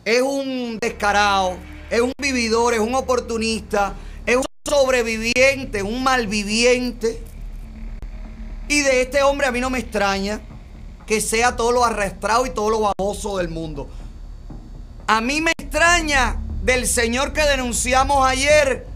es 0.07 0.23
un 0.23 0.79
descarado, 0.81 1.57
es 1.91 2.01
un 2.01 2.13
vividor, 2.17 2.75
es 2.75 2.81
un 2.81 2.95
oportunista, 2.95 3.95
es 4.25 4.37
un 4.37 4.45
sobreviviente, 4.65 5.83
un 5.83 6.05
malviviente. 6.05 7.21
Y 8.69 8.83
de 8.83 9.03
este 9.03 9.25
hombre 9.25 9.49
a 9.49 9.51
mí 9.51 9.59
no 9.59 9.69
me 9.69 9.81
extraña 9.81 10.41
que 11.07 11.21
sea 11.21 11.57
todo 11.57 11.73
lo 11.73 11.85
arrastrado 11.85 12.47
y 12.47 12.51
todo 12.51 12.71
lo 12.71 12.81
baboso 12.81 13.39
del 13.39 13.49
mundo. 13.49 13.89
A 15.09 15.21
mí 15.21 15.41
me 15.41 15.51
extraña 15.59 16.37
del 16.63 16.87
señor 16.87 17.33
que 17.33 17.43
denunciamos 17.43 18.25
ayer, 18.29 18.87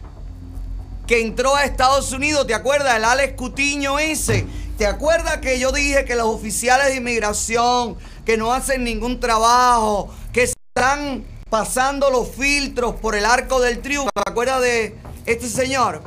que 1.09 1.21
entró 1.21 1.57
a 1.57 1.65
Estados 1.65 2.13
Unidos, 2.13 2.47
¿te 2.47 2.55
acuerdas? 2.55 2.97
El 2.97 3.05
Alex 3.05 3.35
Cutiño 3.35 3.99
ese. 3.99 4.47
¿Te 4.79 4.87
acuerdas 4.87 5.39
que 5.39 5.59
yo 5.59 5.73
dije 5.73 6.05
que 6.05 6.15
los 6.15 6.27
oficiales 6.27 6.87
de 6.87 6.97
inmigración, 6.97 7.97
que 8.25 8.37
no 8.37 8.53
hacen 8.53 8.85
ningún 8.85 9.19
trabajo, 9.19 10.15
que 10.33 10.53
están 10.75 11.25
pasando 11.49 12.11
los 12.11 12.29
filtros 12.29 12.95
por 12.95 13.17
el 13.17 13.25
arco 13.25 13.61
del 13.61 13.81
triunfo? 13.83 14.11
¿Te 14.15 14.31
acuerdas 14.31 14.63
de 14.63 14.97
este 15.27 15.49
señor? 15.49 16.01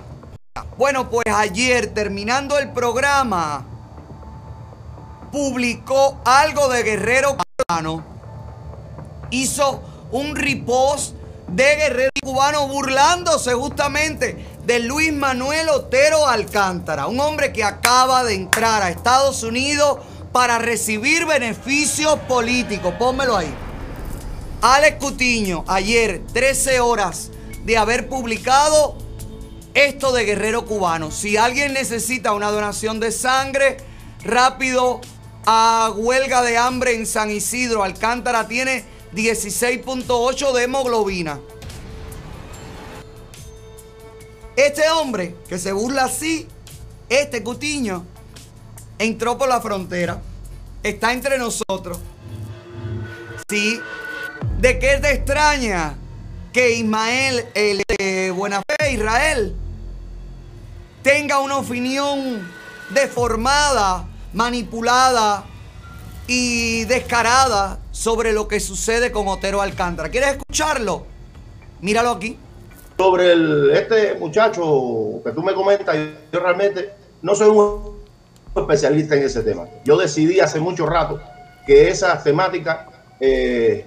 Bueno, 0.78 1.10
pues 1.10 1.26
ayer, 1.28 1.94
terminando 1.94 2.58
el 2.58 2.72
programa, 2.72 3.66
publicó 5.34 6.22
algo 6.24 6.70
de 6.70 6.84
Guerrero 6.84 7.36
Cubano. 7.68 8.06
Hizo 9.32 9.84
un 10.12 10.34
repost 10.34 11.16
de 11.50 11.76
Guerrero 11.76 12.12
Cubano 12.24 12.68
burlándose 12.68 13.54
justamente 13.54 14.48
de 14.64 14.80
Luis 14.80 15.12
Manuel 15.12 15.68
Otero 15.70 16.26
Alcántara, 16.26 17.08
un 17.08 17.20
hombre 17.20 17.52
que 17.52 17.66
acaba 17.66 18.24
de 18.24 18.36
entrar 18.36 18.82
a 18.82 18.90
Estados 18.90 19.44
Unidos 19.44 20.00
para 20.32 20.58
recibir 20.58 21.26
beneficios 21.26 22.18
políticos. 22.30 22.94
Pónmelo 22.98 23.36
ahí. 23.36 23.54
Alex 24.66 24.98
Cutiño, 24.98 25.66
ayer, 25.68 26.22
13 26.32 26.80
horas 26.80 27.32
de 27.66 27.78
haber 27.78 28.08
publicado 28.08 28.98
esto 29.74 30.14
de 30.14 30.24
Guerrero 30.24 30.66
Cubano. 30.66 31.12
Si 31.12 31.36
alguien 31.36 31.74
necesita 31.74 32.32
una 32.32 32.50
donación 32.50 33.02
de 33.02 33.12
sangre, 33.12 33.76
rápido 34.24 35.02
a 35.46 35.92
huelga 35.94 36.42
de 36.44 36.58
hambre 36.58 36.96
en 36.96 37.06
San 37.06 37.30
Isidro. 37.30 37.84
Alcántara 37.84 38.48
tiene 38.48 38.86
16.8 39.14 40.54
de 40.54 40.64
hemoglobina. 40.64 41.42
Este 44.56 44.90
hombre 44.92 45.36
que 45.50 45.60
se 45.60 45.74
burla 45.74 46.06
así, 46.06 46.48
este 47.10 47.44
Cutiño, 47.44 48.06
entró 48.98 49.38
por 49.38 49.50
la 49.50 49.60
frontera. 49.60 50.22
Está 50.84 51.12
entre 51.12 51.38
nosotros. 51.38 52.00
Sí. 53.50 53.82
¿De 54.60 54.80
qué 54.80 54.98
te 55.02 55.12
extraña 55.12 55.96
que 56.54 56.72
Ismael, 56.76 57.46
el 57.54 57.84
de 57.98 58.32
Buena 58.32 58.62
Fe, 58.62 58.94
Israel, 58.94 59.56
tenga 61.02 61.40
una 61.40 61.58
opinión 61.58 62.48
deformada, 62.92 64.06
manipulada 64.34 65.44
y 66.28 66.86
descarada 66.86 67.80
sobre 67.92 68.32
lo 68.32 68.48
que 68.48 68.60
sucede 68.60 69.12
con 69.12 69.28
Otero 69.28 69.62
Alcántara? 69.62 70.10
¿Quieres 70.10 70.38
escucharlo? 70.38 71.06
Míralo 71.82 72.12
aquí. 72.12 72.38
Sobre 72.98 73.78
este 73.78 74.14
muchacho 74.16 75.22
que 75.26 75.32
tú 75.32 75.44
me 75.44 75.54
comentas, 75.54 75.98
yo 76.32 76.40
realmente 76.40 76.94
no 77.22 77.36
soy 77.36 77.50
un 77.50 77.98
especialista 78.56 79.16
en 79.16 79.24
ese 79.24 79.42
tema. 79.42 79.66
Yo 79.84 79.98
decidí 79.98 80.40
hace 80.40 80.60
mucho 80.60 80.86
rato 80.86 81.20
que 81.66 81.90
esas 81.90 82.24
temáticas 82.24 82.88
eh, 83.20 83.86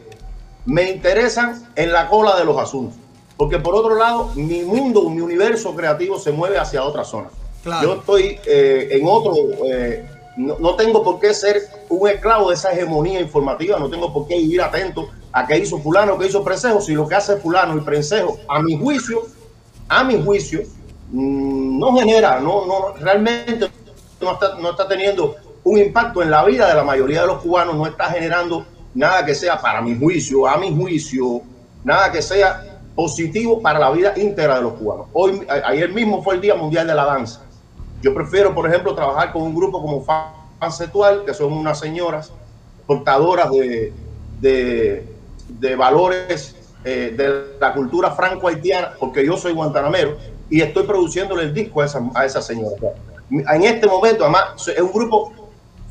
me 0.66 0.90
interesan 0.90 1.64
en 1.76 1.92
la 1.92 2.08
cola 2.08 2.36
de 2.36 2.44
los 2.44 2.58
asuntos. 2.58 2.98
Porque 3.36 3.58
por 3.58 3.74
otro 3.74 3.94
lado, 3.96 4.30
mi 4.34 4.62
mundo, 4.62 5.08
mi 5.08 5.20
universo 5.20 5.74
creativo 5.74 6.18
se 6.18 6.32
mueve 6.32 6.58
hacia 6.58 6.82
otra 6.82 7.04
zona. 7.04 7.28
Claro. 7.62 7.86
Yo 7.86 7.94
estoy 8.00 8.38
eh, 8.46 8.88
en 8.92 9.06
otro, 9.06 9.34
eh, 9.64 10.08
no, 10.36 10.58
no 10.58 10.74
tengo 10.74 11.02
por 11.02 11.20
qué 11.20 11.34
ser 11.34 11.62
un 11.88 12.08
esclavo 12.08 12.48
de 12.48 12.54
esa 12.54 12.72
hegemonía 12.72 13.20
informativa, 13.20 13.78
no 13.78 13.88
tengo 13.88 14.12
por 14.12 14.26
qué 14.26 14.36
ir 14.36 14.60
atento 14.60 15.08
a 15.32 15.46
qué 15.46 15.58
hizo 15.58 15.78
fulano, 15.78 16.18
qué 16.18 16.26
hizo 16.26 16.42
Prensejo, 16.42 16.80
si 16.80 16.94
lo 16.94 17.06
que 17.06 17.14
hace 17.14 17.36
fulano 17.36 17.76
y 17.76 17.80
Prensejo, 17.82 18.38
a 18.48 18.60
mi 18.60 18.78
juicio, 18.78 19.22
a 19.88 20.02
mi 20.02 20.22
juicio, 20.22 20.62
mm, 21.10 21.78
no 21.78 21.94
genera, 21.96 22.40
no, 22.40 22.66
no, 22.66 22.94
realmente 22.98 23.68
no 24.20 24.32
está, 24.32 24.54
no 24.54 24.70
está 24.70 24.88
teniendo 24.88 25.36
un 25.62 25.78
impacto 25.78 26.22
en 26.22 26.30
la 26.30 26.44
vida 26.44 26.68
de 26.68 26.74
la 26.74 26.84
mayoría 26.84 27.22
de 27.22 27.26
los 27.26 27.42
cubanos, 27.42 27.74
no 27.74 27.86
está 27.86 28.06
generando 28.06 28.64
nada 28.96 29.24
que 29.24 29.34
sea, 29.34 29.60
para 29.60 29.80
mi 29.82 29.96
juicio, 29.96 30.48
a 30.48 30.56
mi 30.56 30.74
juicio, 30.74 31.42
nada 31.84 32.10
que 32.10 32.22
sea 32.22 32.80
positivo 32.94 33.60
para 33.60 33.78
la 33.78 33.90
vida 33.90 34.14
íntegra 34.16 34.56
de 34.56 34.62
los 34.62 34.72
cubanos. 34.72 35.06
Hoy, 35.12 35.46
ayer 35.48 35.92
mismo 35.92 36.22
fue 36.22 36.36
el 36.36 36.40
Día 36.40 36.54
Mundial 36.54 36.86
de 36.86 36.94
la 36.94 37.04
Danza. 37.04 37.42
Yo 38.00 38.14
prefiero, 38.14 38.54
por 38.54 38.66
ejemplo, 38.66 38.94
trabajar 38.94 39.32
con 39.32 39.42
un 39.42 39.54
grupo 39.54 39.82
como 39.82 40.04
Fancetual, 40.58 41.24
que 41.26 41.34
son 41.34 41.52
unas 41.52 41.78
señoras 41.78 42.32
portadoras 42.86 43.50
de, 43.50 43.92
de, 44.40 45.06
de 45.48 45.76
valores 45.76 46.56
eh, 46.84 47.14
de 47.16 47.58
la 47.60 47.74
cultura 47.74 48.12
franco-haitiana, 48.12 48.92
porque 48.98 49.26
yo 49.26 49.36
soy 49.36 49.52
guantanamero 49.52 50.16
y 50.48 50.62
estoy 50.62 50.84
produciéndole 50.84 51.42
el 51.42 51.52
disco 51.52 51.82
a 51.82 51.84
esa, 51.84 52.00
a 52.14 52.24
esa 52.24 52.40
señora. 52.40 52.76
En 53.28 53.64
este 53.64 53.86
momento, 53.86 54.22
además, 54.24 54.68
es 54.68 54.80
un 54.80 54.92
grupo 54.92 55.32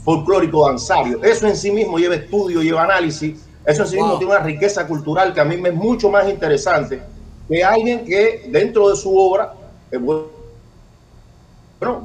folclórico 0.06 0.68
danzario. 0.68 1.22
Eso 1.24 1.48
en 1.48 1.58
sí 1.58 1.72
mismo 1.72 1.98
lleva 1.98 2.16
estudio, 2.16 2.62
lleva 2.62 2.84
análisis. 2.84 3.42
Eso 3.66 3.82
en 3.82 3.88
sí 3.90 3.96
mismo 3.96 4.18
tiene 4.20 4.34
una 4.34 4.44
riqueza 4.44 4.88
cultural 4.88 5.34
que 5.34 5.42
a 5.42 5.46
mí 5.46 5.58
me 5.58 5.70
es 5.70 5.76
mucho 5.76 6.10
más 6.10 6.30
interesante 6.30 7.02
que 7.50 7.64
alguien 7.64 8.06
que 8.06 8.46
dentro 8.50 8.90
de 8.90 8.96
su 8.96 9.18
obra 9.18 9.54
eh, 9.92 9.98
bueno, 9.98 10.30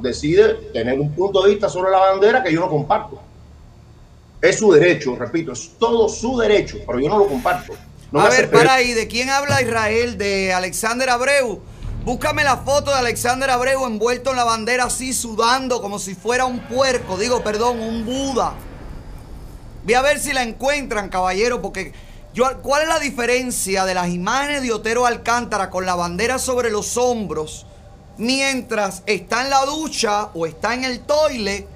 decide 0.01 0.55
tener 0.73 0.99
un 0.99 1.13
punto 1.13 1.43
de 1.43 1.51
vista 1.51 1.69
sobre 1.69 1.91
la 1.91 1.99
bandera 1.99 2.43
que 2.43 2.51
yo 2.51 2.59
no 2.59 2.69
comparto. 2.69 3.21
Es 4.41 4.57
su 4.57 4.71
derecho, 4.71 5.15
repito, 5.15 5.51
es 5.51 5.73
todo 5.77 6.09
su 6.09 6.37
derecho, 6.39 6.77
pero 6.85 6.99
yo 6.99 7.09
no 7.09 7.19
lo 7.19 7.27
comparto. 7.27 7.73
No 8.11 8.21
a 8.21 8.29
ver, 8.29 8.49
para 8.49 8.73
ahí, 8.73 8.93
¿de 8.93 9.07
quién 9.07 9.29
habla 9.29 9.61
Israel? 9.61 10.17
De 10.17 10.51
Alexander 10.51 11.09
Abreu. 11.09 11.61
Búscame 12.03 12.43
la 12.43 12.57
foto 12.57 12.91
de 12.91 12.97
Alexander 12.97 13.49
Abreu 13.49 13.85
envuelto 13.85 14.31
en 14.31 14.37
la 14.37 14.43
bandera 14.43 14.85
así, 14.85 15.13
sudando 15.13 15.81
como 15.81 15.99
si 15.99 16.15
fuera 16.15 16.45
un 16.45 16.59
puerco. 16.59 17.17
Digo, 17.17 17.43
perdón, 17.43 17.79
un 17.79 18.05
Buda. 18.05 18.53
Voy 19.83 19.93
a 19.93 20.01
ver 20.01 20.19
si 20.19 20.33
la 20.33 20.43
encuentran, 20.43 21.09
caballero, 21.09 21.61
porque 21.61 21.93
yo, 22.33 22.45
¿cuál 22.61 22.83
es 22.83 22.87
la 22.87 22.99
diferencia 22.99 23.85
de 23.85 23.93
las 23.93 24.09
imágenes 24.09 24.61
de 24.61 24.71
Otero 24.71 25.05
Alcántara 25.05 25.69
con 25.69 25.85
la 25.85 25.95
bandera 25.95 26.39
sobre 26.39 26.71
los 26.71 26.97
hombros? 26.97 27.65
mientras 28.21 29.01
está 29.07 29.41
en 29.41 29.49
la 29.49 29.65
ducha 29.65 30.29
o 30.33 30.45
está 30.45 30.73
en 30.73 30.83
el 30.83 30.99
toile 31.01 31.67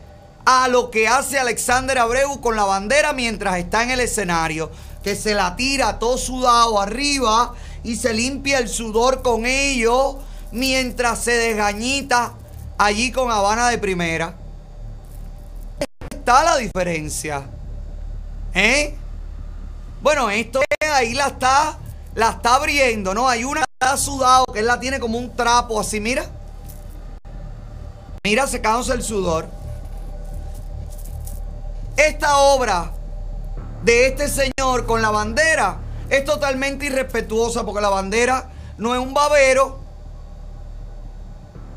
a 0.45 0.67
lo 0.67 0.91
que 0.91 1.07
hace 1.07 1.39
Alexander 1.39 1.97
Abreu 1.97 2.39
con 2.39 2.55
la 2.55 2.65
bandera 2.65 3.13
mientras 3.13 3.57
está 3.57 3.81
en 3.81 3.89
el 3.89 3.99
escenario, 3.99 4.69
que 5.03 5.15
se 5.15 5.33
la 5.33 5.55
tira 5.55 5.97
todo 5.97 6.19
sudado 6.19 6.79
arriba 6.79 7.53
y 7.85 7.95
se 7.95 8.13
limpia 8.13 8.57
el 8.57 8.67
sudor 8.67 9.21
con 9.21 9.45
ello 9.45 10.17
mientras 10.51 11.19
se 11.19 11.33
desgañita 11.33 12.33
allí 12.79 13.11
con 13.11 13.31
Habana 13.31 13.69
de 13.69 13.77
primera. 13.77 14.35
Está 16.09 16.43
la 16.43 16.57
diferencia. 16.57 17.43
¿Eh? 18.55 18.95
Bueno, 20.01 20.31
esto 20.31 20.61
es, 20.61 20.89
ahí 20.89 21.13
la 21.13 21.27
está, 21.27 21.77
la 22.15 22.31
está 22.31 22.55
abriendo, 22.55 23.13
¿no? 23.13 23.29
Hay 23.29 23.43
una 23.43 23.61
que 23.61 23.71
está 23.79 23.97
sudado, 23.97 24.45
que 24.51 24.61
él 24.61 24.65
la 24.65 24.79
tiene 24.79 24.99
como 24.99 25.19
un 25.19 25.35
trapo, 25.35 25.79
así, 25.79 25.99
mira. 25.99 26.25
Mira, 28.23 28.47
secándose 28.47 28.93
el 28.93 29.03
sudor. 29.03 29.47
Esta 31.95 32.37
obra 32.37 32.91
de 33.83 34.07
este 34.07 34.27
señor 34.27 34.87
con 34.87 35.03
la 35.03 35.11
bandera 35.11 35.84
es 36.09 36.25
totalmente 36.25 36.85
irrespetuosa 36.85 37.65
porque 37.65 37.81
la 37.81 37.89
bandera 37.89 38.51
no 38.77 38.93
es 38.93 39.01
un 39.01 39.13
babero. 39.13 39.79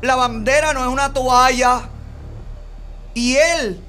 La 0.01 0.15
bandera 0.15 0.73
no 0.73 0.81
es 0.81 0.87
una 0.87 1.13
toalla. 1.13 1.89
Y 3.13 3.35
él 3.35 3.81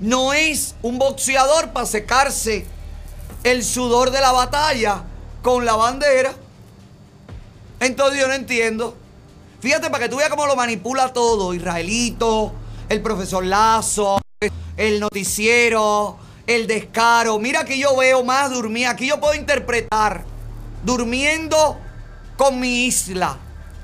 no 0.00 0.32
es 0.32 0.74
un 0.82 0.98
boxeador 0.98 1.70
para 1.70 1.86
secarse 1.86 2.66
el 3.44 3.64
sudor 3.64 4.10
de 4.10 4.20
la 4.20 4.32
batalla 4.32 5.04
con 5.42 5.64
la 5.64 5.74
bandera. 5.74 6.32
Entonces 7.80 8.20
yo 8.20 8.28
no 8.28 8.34
entiendo. 8.34 8.96
Fíjate 9.60 9.90
para 9.90 10.04
que 10.04 10.08
tú 10.08 10.16
veas 10.16 10.30
cómo 10.30 10.46
lo 10.46 10.56
manipula 10.56 11.12
todo. 11.12 11.54
Israelito, 11.54 12.52
el 12.88 13.00
profesor 13.02 13.44
Lazo, 13.44 14.20
el 14.76 15.00
noticiero, 15.00 16.18
el 16.46 16.66
descaro. 16.66 17.38
Mira 17.38 17.64
que 17.64 17.78
yo 17.78 17.96
veo 17.96 18.24
más 18.24 18.50
dormir. 18.50 18.86
Aquí 18.86 19.08
yo 19.08 19.20
puedo 19.20 19.34
interpretar 19.34 20.24
durmiendo 20.84 21.78
con 22.36 22.58
mi 22.58 22.86
isla, 22.86 23.38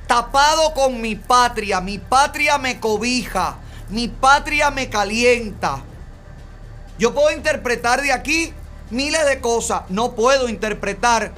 tapado 0.06 0.74
con 0.74 1.00
mi 1.00 1.14
patria. 1.14 1.80
Mi 1.80 1.98
patria 1.98 2.58
me 2.58 2.80
cobija, 2.80 3.58
mi 3.88 4.08
patria 4.08 4.70
me 4.70 4.88
calienta. 4.88 5.82
Yo 6.98 7.14
puedo 7.14 7.30
interpretar 7.30 8.02
de 8.02 8.12
aquí 8.12 8.52
miles 8.90 9.24
de 9.26 9.40
cosas. 9.40 9.82
No 9.88 10.12
puedo 10.12 10.48
interpretar 10.48 11.32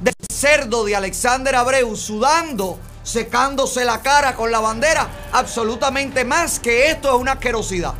del 0.00 0.14
cerdo 0.32 0.84
de 0.84 0.96
Alexander 0.96 1.54
Abreu 1.54 1.94
sudando, 1.96 2.78
secándose 3.02 3.84
la 3.84 4.00
cara 4.00 4.34
con 4.34 4.50
la 4.50 4.60
bandera. 4.60 5.08
Absolutamente 5.32 6.24
más 6.24 6.58
que 6.58 6.90
esto 6.90 7.14
es 7.14 7.20
una 7.20 7.32
asquerosidad. 7.32 7.92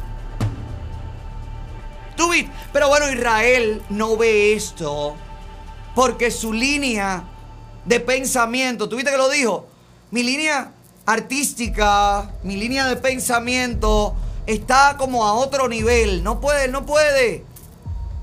Pero 2.73 2.89
bueno, 2.89 3.11
Israel 3.11 3.83
no 3.89 4.16
ve 4.16 4.55
esto 4.55 5.16
porque 5.95 6.31
su 6.31 6.53
línea 6.53 7.25
de 7.85 8.01
pensamiento, 8.01 8.89
¿tú 8.89 8.97
viste 8.97 9.11
que 9.11 9.16
lo 9.16 9.29
dijo? 9.29 9.66
Mi 10.11 10.23
línea 10.23 10.73
artística, 11.07 12.31
mi 12.43 12.57
línea 12.57 12.87
de 12.87 12.97
pensamiento 12.97 14.14
está 14.47 14.97
como 14.99 15.27
a 15.27 15.35
otro 15.35 15.68
nivel. 15.68 16.23
No 16.23 16.41
puede, 16.41 16.68
no 16.68 16.87
puede. 16.87 17.45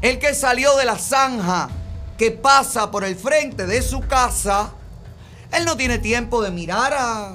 El 0.02 0.20
que 0.20 0.34
salió 0.34 0.76
de 0.78 0.86
la 0.86 0.98
zanja 0.98 1.70
que 2.18 2.32
pasa 2.32 2.92
por 2.92 3.04
el 3.04 3.16
frente 3.16 3.66
de 3.66 3.82
su 3.82 4.02
casa, 4.02 4.72
él 5.52 5.66
no 5.66 5.76
tiene 5.76 5.98
tiempo 5.98 6.42
de 6.42 6.52
mirar 6.52 6.94
a, 6.94 7.34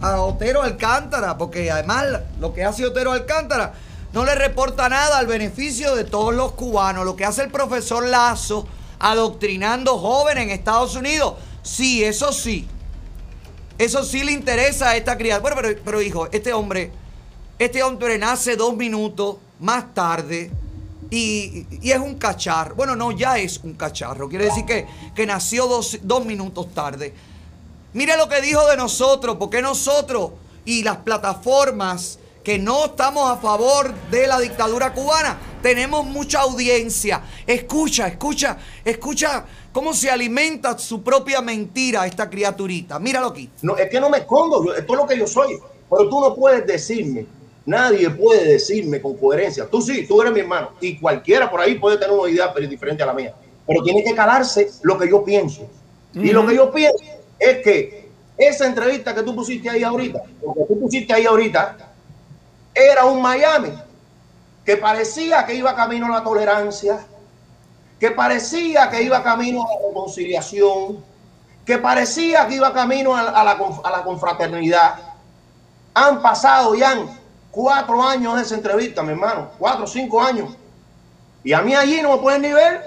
a 0.00 0.20
Otero 0.22 0.62
Alcántara, 0.62 1.38
porque 1.38 1.70
además 1.70 2.06
lo 2.40 2.52
que 2.54 2.64
hace 2.64 2.86
Otero 2.86 3.12
Alcántara 3.12 3.74
no 4.18 4.24
le 4.24 4.34
reporta 4.34 4.88
nada 4.88 5.18
al 5.18 5.28
beneficio 5.28 5.94
de 5.94 6.02
todos 6.02 6.34
los 6.34 6.50
cubanos. 6.54 7.04
Lo 7.04 7.14
que 7.14 7.24
hace 7.24 7.42
el 7.42 7.52
profesor 7.52 8.04
Lazo 8.04 8.66
adoctrinando 8.98 9.96
jóvenes 9.96 10.42
en 10.42 10.50
Estados 10.50 10.96
Unidos, 10.96 11.34
sí, 11.62 12.02
eso 12.02 12.32
sí. 12.32 12.66
Eso 13.78 14.02
sí 14.02 14.24
le 14.24 14.32
interesa 14.32 14.88
a 14.88 14.96
esta 14.96 15.16
criatura. 15.16 15.54
Bueno, 15.54 15.56
pero, 15.62 15.80
pero 15.84 16.02
hijo, 16.02 16.28
este 16.32 16.52
hombre, 16.52 16.90
este 17.60 17.80
hombre 17.84 18.18
nace 18.18 18.56
dos 18.56 18.74
minutos 18.76 19.36
más 19.60 19.94
tarde 19.94 20.50
y, 21.12 21.68
y 21.80 21.92
es 21.92 21.98
un 22.00 22.16
cacharro. 22.16 22.74
Bueno, 22.74 22.96
no, 22.96 23.12
ya 23.12 23.38
es 23.38 23.58
un 23.58 23.74
cacharro. 23.74 24.28
Quiere 24.28 24.46
decir 24.46 24.64
que, 24.64 24.84
que 25.14 25.26
nació 25.26 25.68
dos, 25.68 25.96
dos 26.02 26.24
minutos 26.24 26.74
tarde. 26.74 27.14
Mire 27.92 28.16
lo 28.16 28.28
que 28.28 28.40
dijo 28.40 28.66
de 28.66 28.76
nosotros, 28.76 29.36
porque 29.38 29.62
nosotros 29.62 30.32
y 30.64 30.82
las 30.82 30.96
plataformas 30.96 32.18
que 32.48 32.58
no 32.58 32.86
estamos 32.86 33.30
a 33.30 33.36
favor 33.36 33.92
de 34.10 34.26
la 34.26 34.40
dictadura 34.40 34.94
cubana, 34.94 35.36
tenemos 35.60 36.06
mucha 36.06 36.40
audiencia. 36.40 37.20
Escucha, 37.46 38.08
escucha, 38.08 38.56
escucha 38.86 39.44
cómo 39.70 39.92
se 39.92 40.10
alimenta 40.10 40.78
su 40.78 41.02
propia 41.02 41.42
mentira 41.42 42.06
esta 42.06 42.30
criaturita. 42.30 42.98
Míralo 42.98 43.26
aquí. 43.26 43.50
No, 43.60 43.76
es 43.76 43.90
que 43.90 44.00
no 44.00 44.08
me 44.08 44.16
escondo, 44.16 44.64
yo- 44.64 44.74
esto 44.74 44.94
es 44.94 44.98
lo 44.98 45.06
que 45.06 45.18
yo 45.18 45.26
soy. 45.26 45.58
Pero 45.90 46.08
tú 46.08 46.20
no 46.22 46.34
puedes 46.34 46.66
decirme, 46.66 47.26
nadie 47.66 48.08
puede 48.08 48.52
decirme 48.52 49.02
con 49.02 49.18
coherencia. 49.18 49.66
Tú 49.70 49.82
sí, 49.82 50.06
tú 50.08 50.22
eres 50.22 50.32
mi 50.32 50.40
hermano. 50.40 50.70
Y 50.80 50.98
cualquiera 50.98 51.50
por 51.50 51.60
ahí 51.60 51.74
puede 51.74 51.98
tener 51.98 52.16
una 52.16 52.30
idea 52.30 52.50
pero 52.54 52.66
diferente 52.66 53.02
a 53.02 53.06
la 53.06 53.12
mía. 53.12 53.34
Pero 53.66 53.82
tiene 53.82 54.02
que 54.02 54.14
calarse 54.14 54.70
lo 54.84 54.96
que 54.96 55.06
yo 55.06 55.22
pienso. 55.22 55.68
Y 56.14 56.30
lo 56.30 56.46
que 56.46 56.54
yo 56.54 56.72
pienso 56.72 57.04
es 57.38 57.58
que 57.58 58.08
esa 58.38 58.66
entrevista 58.66 59.14
que 59.14 59.22
tú 59.22 59.34
pusiste 59.34 59.68
ahí 59.68 59.82
ahorita, 59.82 60.22
lo 60.42 60.54
que 60.54 60.64
tú 60.72 60.80
pusiste 60.80 61.12
ahí 61.12 61.26
ahorita, 61.26 61.84
era 62.78 63.04
un 63.04 63.20
Miami 63.20 63.72
que 64.64 64.76
parecía 64.76 65.44
que 65.46 65.54
iba 65.54 65.74
camino 65.74 66.06
a 66.06 66.18
la 66.18 66.24
tolerancia, 66.24 67.00
que 67.98 68.10
parecía 68.10 68.88
que 68.90 69.02
iba 69.02 69.22
camino 69.22 69.64
a 69.64 69.74
la 69.74 69.88
reconciliación, 69.88 71.04
que 71.64 71.78
parecía 71.78 72.46
que 72.46 72.54
iba 72.56 72.72
camino 72.72 73.16
a, 73.16 73.22
la, 73.22 73.30
a 73.30 73.90
la 73.90 74.04
confraternidad. 74.04 74.94
Han 75.94 76.22
pasado 76.22 76.74
ya 76.74 76.96
cuatro 77.50 78.02
años 78.02 78.36
de 78.36 78.42
esa 78.42 78.54
entrevista, 78.54 79.02
mi 79.02 79.10
hermano, 79.12 79.50
cuatro 79.58 79.84
o 79.84 79.86
cinco 79.86 80.22
años. 80.22 80.54
Y 81.42 81.52
a 81.52 81.62
mí 81.62 81.74
allí 81.74 82.00
no 82.02 82.12
me 82.12 82.18
pueden 82.18 82.42
ni 82.42 82.52
ver. 82.52 82.82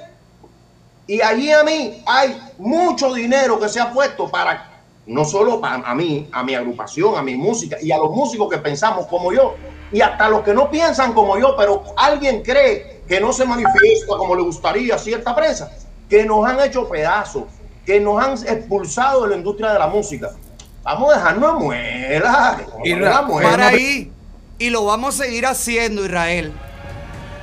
Y 1.08 1.20
allí 1.22 1.52
a 1.52 1.64
mí 1.64 2.04
hay 2.06 2.40
mucho 2.58 3.14
dinero 3.14 3.60
que 3.60 3.68
se 3.68 3.82
ha 3.82 3.92
puesto 3.92 4.30
para, 4.30 4.70
no 5.06 5.26
solo 5.26 5.60
para 5.60 5.76
a 5.76 5.96
mí, 5.96 6.30
a 6.32 6.44
mi 6.44 6.56
agrupación, 6.56 7.18
a 7.18 7.22
mi 7.22 7.36
música 7.36 7.78
y 7.82 7.92
a 7.92 7.98
los 7.98 8.12
músicos 8.12 8.50
que 8.50 8.60
pensamos 8.60 9.08
como 9.08 9.34
yo. 9.34 9.56
Y 9.92 10.02
hasta 10.02 10.30
los 10.30 10.42
que 10.42 10.54
no 10.54 10.70
piensan 10.70 11.14
como 11.14 11.38
yo, 11.38 11.56
pero 11.58 11.84
alguien 11.98 12.42
cree 12.42 13.02
que 13.08 13.20
no 13.20 13.34
se 13.34 13.46
manifiesta 13.46 14.16
como 14.18 14.36
le 14.36 14.44
gustaría 14.44 14.96
a 14.96 14.98
cierta 14.98 15.36
prensa, 15.36 15.72
que 16.10 16.24
nos 16.26 16.48
han 16.48 16.60
hecho 16.62 16.88
pedazos, 16.88 17.44
que 17.86 18.00
nos 18.00 18.24
han 18.24 18.34
expulsado 18.48 19.24
de 19.24 19.30
la 19.32 19.36
industria 19.36 19.74
de 19.74 19.80
la 19.80 19.88
música. 19.88 20.32
Vamos 20.84 21.14
a 21.14 21.18
dejarnos 21.18 21.60
muela. 21.60 22.62
la 22.86 23.22
muela. 23.22 23.50
para 23.50 23.68
ahí. 23.68 24.12
Y 24.58 24.70
lo 24.70 24.86
vamos 24.86 25.20
a 25.20 25.24
seguir 25.26 25.46
haciendo, 25.46 26.06
Israel. 26.06 26.54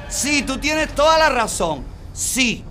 Sí, 0.09 0.43
tú 0.43 0.59
tienes 0.59 0.89
toda 0.95 1.19
la 1.19 1.29
razón. 1.29 1.85
Sí. 2.13 2.65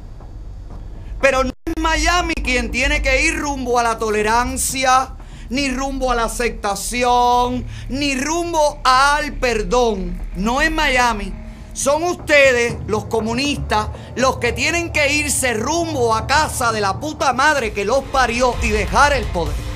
Pero 1.22 1.44
no 1.44 1.52
es 1.66 1.74
Miami 1.82 2.34
quien 2.34 2.72
tiene 2.72 3.02
que 3.02 3.24
ir 3.24 3.40
rumbo 3.40 3.78
a 3.78 3.84
la 3.84 3.98
tolerancia, 3.98 5.10
ni 5.50 5.70
rumbo 5.70 6.12
a 6.12 6.16
la 6.16 6.26
aceptación, 6.26 7.66
ni 7.90 8.16
rumbo 8.16 8.80
al 8.84 9.34
perdón. 9.34 10.20
No 10.36 10.62
es 10.62 10.72
Miami. 10.72 11.34
Son 11.74 12.04
ustedes, 12.04 12.76
los 12.88 13.06
comunistas, 13.06 13.90
los 14.16 14.38
que 14.38 14.52
tienen 14.52 14.92
que 14.92 15.14
irse 15.14 15.54
rumbo 15.54 16.16
a 16.16 16.26
casa 16.26 16.72
de 16.72 16.82
la 16.82 17.00
puta 17.00 17.34
madre 17.34 17.72
que 17.72 17.86
los 17.86 18.04
parió 18.06 18.56
y 18.64 18.70
dejar 18.70 19.14
el 19.14 19.26
poder. 19.26 19.68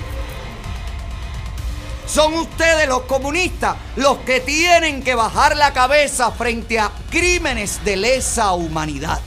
Son 2.07 2.33
ustedes 2.33 2.89
los 2.89 3.03
comunistas 3.03 3.77
los 3.95 4.17
que 4.19 4.41
tienen 4.41 5.01
que 5.01 5.15
bajar 5.15 5.55
la 5.55 5.71
cabeza 5.71 6.31
frente 6.31 6.79
a 6.79 6.91
crímenes 7.09 7.85
de 7.85 7.95
lesa 7.95 8.51
humanidad. 8.51 9.21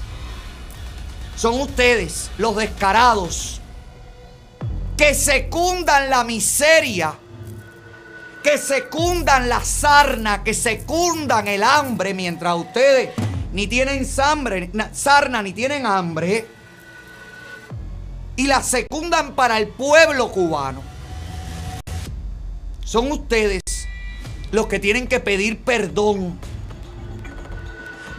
Son 1.36 1.60
ustedes 1.60 2.30
los 2.36 2.56
descarados 2.56 3.62
que 4.96 5.14
secundan 5.14 6.08
la 6.10 6.24
miseria, 6.24 7.14
que 8.42 8.58
secundan 8.58 9.48
la 9.48 9.64
sarna, 9.64 10.44
que 10.44 10.54
secundan 10.54 11.48
el 11.48 11.62
hambre 11.62 12.14
mientras 12.14 12.56
ustedes 12.56 13.10
ni 13.52 13.66
tienen 13.66 14.06
hambre, 14.22 14.70
na- 14.72 14.90
sarna 14.92 15.42
ni 15.42 15.52
tienen 15.52 15.86
hambre 15.86 16.46
y 18.36 18.46
la 18.46 18.62
secundan 18.62 19.34
para 19.34 19.58
el 19.58 19.68
pueblo 19.68 20.30
cubano. 20.30 20.82
Son 22.84 23.10
ustedes 23.10 23.62
los 24.52 24.66
que 24.66 24.78
tienen 24.78 25.06
que 25.06 25.20
pedir 25.20 25.58
perdón. 25.62 26.38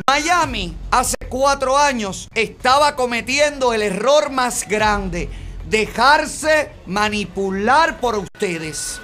Miami 0.08 0.76
hace 0.92 1.16
cuatro 1.30 1.78
años 1.78 2.30
estaba 2.36 2.96
cometiendo 2.96 3.74
el 3.74 3.82
error 3.82 4.30
más 4.30 4.68
grande, 4.68 5.30
dejarse 5.70 6.72
manipular 6.86 7.99
por 7.99 8.16
ustedes. 8.18 8.99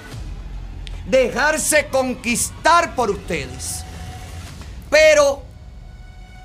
dejarse 1.06 1.88
conquistar 1.88 2.94
por 2.94 3.10
ustedes. 3.10 3.84
Pero 4.88 5.42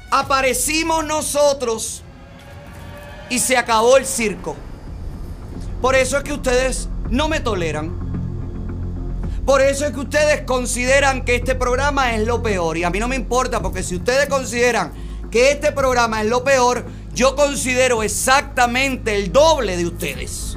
aparecimos 0.09 1.05
nosotros 1.05 2.01
y 3.30 3.39
se 3.39 3.55
acabó 3.55 3.97
el 3.97 4.05
circo. 4.05 4.55
Por 5.82 5.95
eso 5.95 6.18
es 6.18 6.24
que 6.24 6.34
ustedes 6.34 6.89
no 7.09 7.30
me 7.30 7.39
toleran. 7.39 8.07
Por 9.45 9.61
eso 9.61 9.86
es 9.86 9.91
que 9.91 9.99
ustedes 9.99 10.41
consideran 10.41 11.24
que 11.24 11.36
este 11.36 11.53
programa 11.53 12.15
es 12.15 12.26
lo 12.26 12.41
peor. 12.41 12.78
Y 12.78 12.84
a 12.84 12.89
mí 12.89 12.99
no 12.99 13.07
me 13.07 13.15
importa, 13.15 13.61
porque 13.61 13.84
si 13.84 13.95
ustedes 13.95 14.28
consideran 14.28 14.91
que 15.30 15.51
este 15.51 15.72
programa 15.72 16.22
es 16.22 16.28
lo 16.28 16.43
peor, 16.43 16.84
yo 17.18 17.36
considero 17.36 18.03
exactamente 18.03 19.15
el 19.15 19.32
doble 19.32 19.76
de 19.76 19.88
ustedes. 19.88 20.55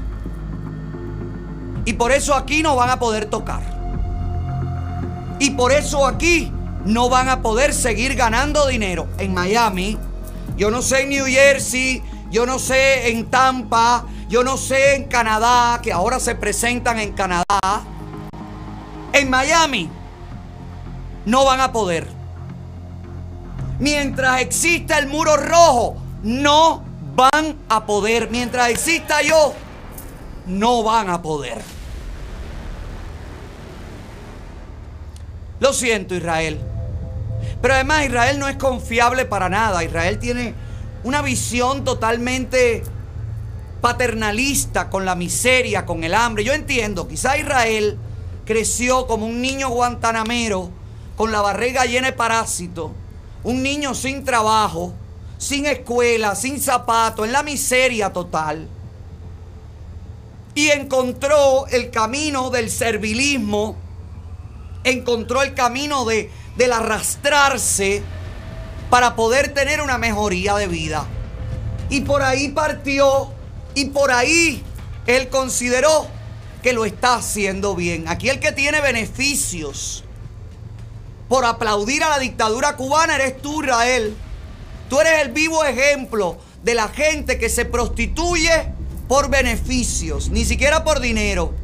Y 1.86 1.94
por 1.94 2.12
eso 2.12 2.34
aquí 2.34 2.62
no 2.62 2.76
van 2.76 2.90
a 2.90 2.98
poder 2.98 3.24
tocar. 3.24 3.62
Y 5.38 5.52
por 5.52 5.72
eso 5.72 6.06
aquí 6.06 6.52
no 6.84 7.08
van 7.08 7.30
a 7.30 7.40
poder 7.40 7.72
seguir 7.72 8.14
ganando 8.14 8.66
dinero. 8.66 9.08
En 9.16 9.32
Miami, 9.32 9.96
yo 10.58 10.70
no 10.70 10.82
sé 10.82 11.04
en 11.04 11.08
New 11.08 11.24
Jersey, 11.24 12.02
yo 12.30 12.44
no 12.44 12.58
sé 12.58 13.10
en 13.10 13.30
Tampa, 13.30 14.04
yo 14.28 14.44
no 14.44 14.58
sé 14.58 14.96
en 14.96 15.04
Canadá, 15.04 15.80
que 15.82 15.94
ahora 15.94 16.20
se 16.20 16.34
presentan 16.34 16.98
en 16.98 17.12
Canadá. 17.12 17.84
En 19.14 19.30
Miami 19.30 19.88
no 21.24 21.46
van 21.46 21.62
a 21.62 21.72
poder. 21.72 22.06
Mientras 23.78 24.42
exista 24.42 24.98
el 24.98 25.06
muro 25.06 25.38
rojo, 25.38 25.99
no 26.22 26.84
van 27.14 27.56
a 27.68 27.86
poder. 27.86 28.28
Mientras 28.30 28.68
exista 28.68 29.22
yo, 29.22 29.54
no 30.46 30.82
van 30.82 31.10
a 31.10 31.22
poder. 31.22 31.60
Lo 35.60 35.72
siento, 35.72 36.14
Israel. 36.14 36.58
Pero 37.60 37.74
además 37.74 38.04
Israel 38.04 38.38
no 38.38 38.48
es 38.48 38.56
confiable 38.56 39.26
para 39.26 39.48
nada. 39.48 39.84
Israel 39.84 40.18
tiene 40.18 40.54
una 41.04 41.22
visión 41.22 41.84
totalmente 41.84 42.82
paternalista 43.80 44.90
con 44.90 45.04
la 45.04 45.14
miseria, 45.14 45.86
con 45.86 46.04
el 46.04 46.14
hambre. 46.14 46.44
Yo 46.44 46.52
entiendo, 46.52 47.08
quizá 47.08 47.36
Israel 47.36 47.98
creció 48.44 49.06
como 49.06 49.26
un 49.26 49.40
niño 49.40 49.68
guantanamero 49.68 50.70
con 51.16 51.32
la 51.32 51.40
barriga 51.40 51.84
llena 51.84 52.08
de 52.08 52.12
parásitos, 52.14 52.90
un 53.44 53.62
niño 53.62 53.94
sin 53.94 54.24
trabajo, 54.24 54.94
sin 55.40 55.64
escuela, 55.64 56.34
sin 56.34 56.60
zapatos, 56.60 57.24
en 57.24 57.32
la 57.32 57.42
miseria 57.42 58.12
total. 58.12 58.68
Y 60.54 60.68
encontró 60.68 61.66
el 61.68 61.90
camino 61.90 62.50
del 62.50 62.70
servilismo, 62.70 63.74
encontró 64.84 65.42
el 65.42 65.54
camino 65.54 66.04
de, 66.04 66.30
del 66.58 66.72
arrastrarse 66.74 68.02
para 68.90 69.16
poder 69.16 69.54
tener 69.54 69.80
una 69.80 69.96
mejoría 69.96 70.56
de 70.56 70.68
vida. 70.68 71.06
Y 71.88 72.02
por 72.02 72.22
ahí 72.22 72.48
partió 72.48 73.32
y 73.74 73.86
por 73.86 74.12
ahí 74.12 74.62
él 75.06 75.30
consideró 75.30 76.06
que 76.62 76.74
lo 76.74 76.84
está 76.84 77.14
haciendo 77.14 77.74
bien. 77.74 78.08
Aquí 78.08 78.28
el 78.28 78.40
que 78.40 78.52
tiene 78.52 78.82
beneficios 78.82 80.04
por 81.30 81.46
aplaudir 81.46 82.04
a 82.04 82.10
la 82.10 82.18
dictadura 82.18 82.76
cubana 82.76 83.14
eres 83.14 83.40
tú, 83.40 83.62
Israel. 83.62 84.14
Tú 84.90 85.00
eres 85.00 85.22
el 85.22 85.30
vivo 85.30 85.64
ejemplo 85.64 86.36
de 86.64 86.74
la 86.74 86.88
gente 86.88 87.38
que 87.38 87.48
se 87.48 87.64
prostituye 87.64 88.50
por 89.06 89.30
beneficios, 89.30 90.30
ni 90.30 90.44
siquiera 90.44 90.82
por 90.82 90.98
dinero. 90.98 91.54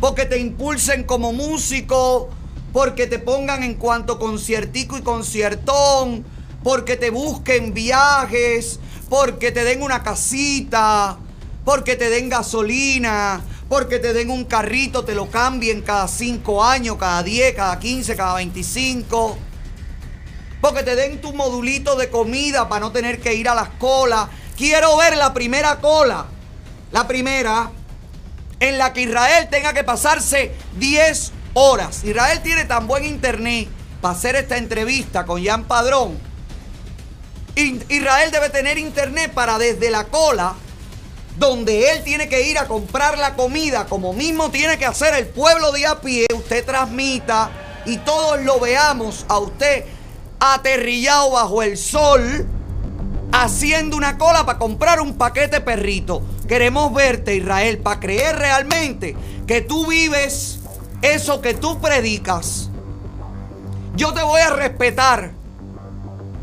Porque 0.00 0.24
te 0.24 0.38
impulsen 0.38 1.04
como 1.04 1.34
músico, 1.34 2.30
porque 2.72 3.06
te 3.06 3.18
pongan 3.18 3.62
en 3.62 3.74
cuanto 3.74 4.18
conciertico 4.18 4.96
y 4.96 5.02
conciertón, 5.02 6.24
porque 6.64 6.96
te 6.96 7.10
busquen 7.10 7.74
viajes, 7.74 8.80
porque 9.10 9.52
te 9.52 9.62
den 9.62 9.82
una 9.82 10.02
casita, 10.02 11.18
porque 11.66 11.94
te 11.96 12.08
den 12.08 12.30
gasolina, 12.30 13.42
porque 13.68 13.98
te 13.98 14.14
den 14.14 14.30
un 14.30 14.44
carrito, 14.44 15.04
te 15.04 15.14
lo 15.14 15.30
cambien 15.30 15.82
cada 15.82 16.08
5 16.08 16.64
años, 16.64 16.96
cada 16.96 17.22
10, 17.22 17.54
cada 17.54 17.78
15, 17.78 18.16
cada 18.16 18.36
25. 18.36 19.49
Porque 20.60 20.82
te 20.82 20.94
den 20.94 21.20
tu 21.20 21.32
modulito 21.32 21.96
de 21.96 22.10
comida 22.10 22.68
para 22.68 22.80
no 22.80 22.92
tener 22.92 23.20
que 23.20 23.34
ir 23.34 23.48
a 23.48 23.54
las 23.54 23.70
colas. 23.70 24.28
Quiero 24.56 24.96
ver 24.96 25.16
la 25.16 25.32
primera 25.32 25.80
cola. 25.80 26.26
La 26.92 27.06
primera 27.06 27.70
en 28.60 28.76
la 28.76 28.92
que 28.92 29.02
Israel 29.02 29.48
tenga 29.50 29.72
que 29.72 29.84
pasarse 29.84 30.52
10 30.78 31.32
horas. 31.54 32.04
Israel 32.04 32.40
tiene 32.42 32.66
tan 32.66 32.86
buen 32.86 33.04
internet 33.04 33.68
para 34.00 34.14
hacer 34.14 34.36
esta 34.36 34.58
entrevista 34.58 35.24
con 35.24 35.44
Jan 35.44 35.64
Padrón. 35.64 36.18
Israel 37.56 38.30
debe 38.30 38.48
tener 38.50 38.78
internet 38.78 39.32
para 39.32 39.58
desde 39.58 39.90
la 39.90 40.04
cola, 40.04 40.54
donde 41.36 41.90
él 41.90 42.04
tiene 42.04 42.28
que 42.28 42.42
ir 42.42 42.58
a 42.58 42.66
comprar 42.66 43.18
la 43.18 43.34
comida, 43.34 43.86
como 43.86 44.12
mismo 44.12 44.50
tiene 44.50 44.78
que 44.78 44.86
hacer 44.86 45.14
el 45.14 45.26
pueblo 45.26 45.72
de 45.72 45.86
a 45.86 46.00
pie, 46.00 46.26
usted 46.34 46.64
transmita 46.64 47.50
y 47.86 47.98
todos 47.98 48.40
lo 48.42 48.60
veamos 48.60 49.24
a 49.28 49.38
usted 49.38 49.84
aterrillado 50.40 51.32
bajo 51.32 51.62
el 51.62 51.76
sol, 51.76 52.46
haciendo 53.30 53.96
una 53.96 54.18
cola 54.18 54.44
para 54.44 54.58
comprar 54.58 55.00
un 55.00 55.14
paquete 55.14 55.60
perrito. 55.60 56.22
Queremos 56.48 56.92
verte, 56.92 57.36
Israel, 57.36 57.78
para 57.78 58.00
creer 58.00 58.36
realmente 58.36 59.14
que 59.46 59.60
tú 59.60 59.86
vives 59.86 60.60
eso 61.02 61.40
que 61.40 61.54
tú 61.54 61.80
predicas. 61.80 62.70
Yo 63.94 64.12
te 64.12 64.22
voy 64.22 64.40
a 64.40 64.50
respetar. 64.50 65.32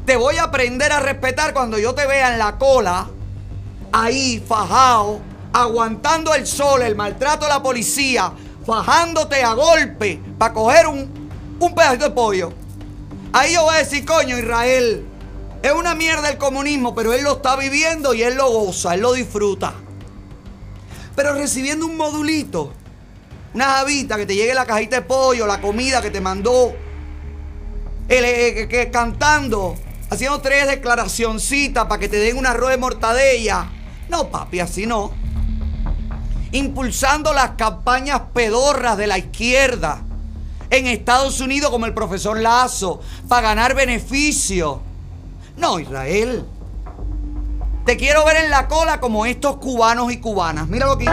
Te 0.06 0.16
voy 0.16 0.38
a 0.38 0.44
aprender 0.44 0.92
a 0.92 1.00
respetar 1.00 1.54
cuando 1.54 1.78
yo 1.78 1.94
te 1.94 2.08
vea 2.08 2.32
en 2.32 2.40
la 2.40 2.58
cola, 2.58 3.10
ahí 3.92 4.42
fajado, 4.48 5.20
aguantando 5.52 6.34
el 6.34 6.48
sol, 6.48 6.82
el 6.82 6.96
maltrato 6.96 7.46
de 7.46 7.52
la 7.52 7.62
policía, 7.62 8.32
fajándote 8.66 9.44
a 9.44 9.54
golpe 9.54 10.22
para 10.38 10.54
coger 10.54 10.88
un, 10.88 11.30
un 11.60 12.00
de 12.00 12.10
pollo. 12.12 12.54
Ahí 13.38 13.54
yo 13.54 13.62
voy 13.62 13.76
a 13.76 13.78
decir, 13.78 14.04
coño, 14.04 14.36
Israel, 14.40 15.06
es 15.62 15.72
una 15.72 15.94
mierda 15.94 16.28
el 16.28 16.40
comunismo, 16.40 16.96
pero 16.96 17.14
él 17.14 17.24
lo 17.24 17.34
está 17.34 17.56
viviendo 17.56 18.16
y 18.16 18.24
él 18.24 18.34
lo 18.34 18.50
goza, 18.50 18.96
él 18.96 19.02
lo 19.02 19.14
disfruta. 19.14 19.76
Pero 21.16 21.34
recibiendo 21.34 21.86
un 21.86 21.98
modulito, 21.98 22.74
una 23.54 23.66
javita 23.66 24.18
que 24.18 24.26
te 24.26 24.34
llegue 24.34 24.56
la 24.56 24.66
cajita 24.66 24.96
de 24.96 25.02
pollo, 25.04 25.46
la 25.46 25.62
comida 25.62 26.02
que 26.02 26.10
te 26.10 26.20
mandó, 26.20 26.74
el, 28.10 28.26
eh, 28.26 28.68
que, 28.68 28.90
cantando, 28.90 29.76
haciendo 30.10 30.42
tres 30.42 30.68
declaracioncitas 30.68 31.86
para 31.86 32.00
que 32.00 32.10
te 32.10 32.18
den 32.18 32.38
un 32.38 32.48
arroz 32.48 32.72
de 32.72 32.78
mortadella. 32.78 33.70
No, 34.10 34.32
papi, 34.32 34.62
así 34.62 34.88
no. 34.88 35.12
Impulsando 36.54 37.34
las 37.34 37.52
campañas 37.52 38.20
pedorras 38.34 38.98
de 38.98 39.06
la 39.06 39.20
izquierda 39.20 40.07
en 40.70 40.88
Estados 40.88 41.40
Unidos 41.42 41.72
como 41.72 41.86
el 41.86 41.94
profesor 41.94 42.40
Lazo 42.40 43.02
para 43.28 43.50
ganar 43.50 43.76
beneficio. 43.76 44.82
No, 45.58 45.80
Israel. 45.80 46.46
Te 47.86 47.96
quiero 47.96 48.26
ver 48.26 48.38
en 48.44 48.52
la 48.52 48.68
cola 48.68 49.00
como 49.00 49.26
estos 49.26 49.58
cubanos 49.58 50.12
y 50.12 50.20
cubanas. 50.20 50.68
Mira 50.68 50.88
lo 50.88 50.98
que. 50.98 51.06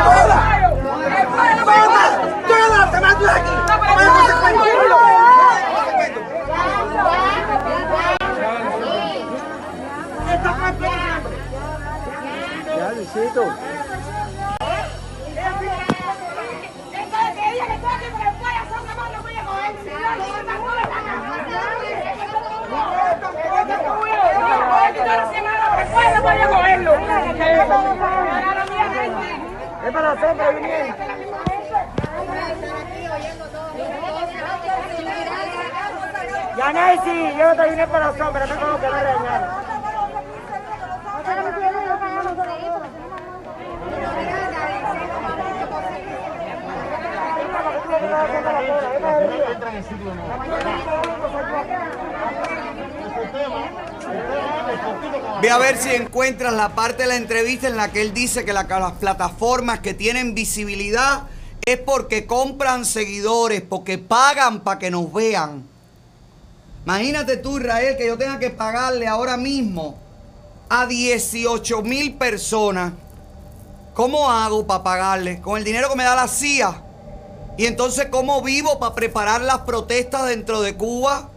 Es 29.84 29.92
para 29.92 30.20
sombra, 30.20 30.50
bien. 30.50 30.96
Ya, 36.56 36.72
Nancy, 36.72 37.34
yo 37.36 37.54
te 37.56 37.70
vine 37.70 37.86
para 37.88 38.16
sombra, 38.16 38.46
no 38.46 38.54
tengo 38.54 38.80
que 38.80 38.88
regañar. 38.88 39.83
Ve 55.42 55.50
a 55.50 55.58
ver 55.58 55.76
si 55.76 55.90
encuentras 55.90 56.52
la 56.54 56.70
parte 56.70 57.02
de 57.02 57.08
la 57.08 57.16
entrevista 57.16 57.68
en 57.68 57.76
la 57.76 57.90
que 57.90 58.00
él 58.02 58.14
dice 58.14 58.44
que 58.44 58.52
la- 58.52 58.62
las 58.64 58.92
plataformas 58.92 59.80
que 59.80 59.94
tienen 59.94 60.34
visibilidad 60.34 61.24
es 61.66 61.78
porque 61.78 62.26
compran 62.26 62.84
seguidores, 62.84 63.62
porque 63.62 63.98
pagan 63.98 64.60
para 64.60 64.78
que 64.78 64.90
nos 64.90 65.12
vean. 65.12 65.64
Imagínate 66.84 67.38
tú, 67.38 67.58
Israel, 67.58 67.96
que 67.96 68.06
yo 68.06 68.18
tenga 68.18 68.38
que 68.38 68.50
pagarle 68.50 69.06
ahora 69.06 69.36
mismo 69.36 69.98
a 70.68 70.86
18 70.86 71.82
mil 71.82 72.14
personas. 72.14 72.92
¿Cómo 73.94 74.30
hago 74.30 74.66
para 74.66 74.82
pagarle? 74.82 75.40
Con 75.40 75.56
el 75.58 75.64
dinero 75.64 75.88
que 75.88 75.96
me 75.96 76.04
da 76.04 76.14
la 76.14 76.28
CIA. 76.28 76.82
Y 77.56 77.66
entonces, 77.66 78.06
¿cómo 78.10 78.42
vivo 78.42 78.78
para 78.78 78.94
preparar 78.94 79.40
las 79.40 79.58
protestas 79.58 80.26
dentro 80.26 80.60
de 80.60 80.74
Cuba? 80.74 81.30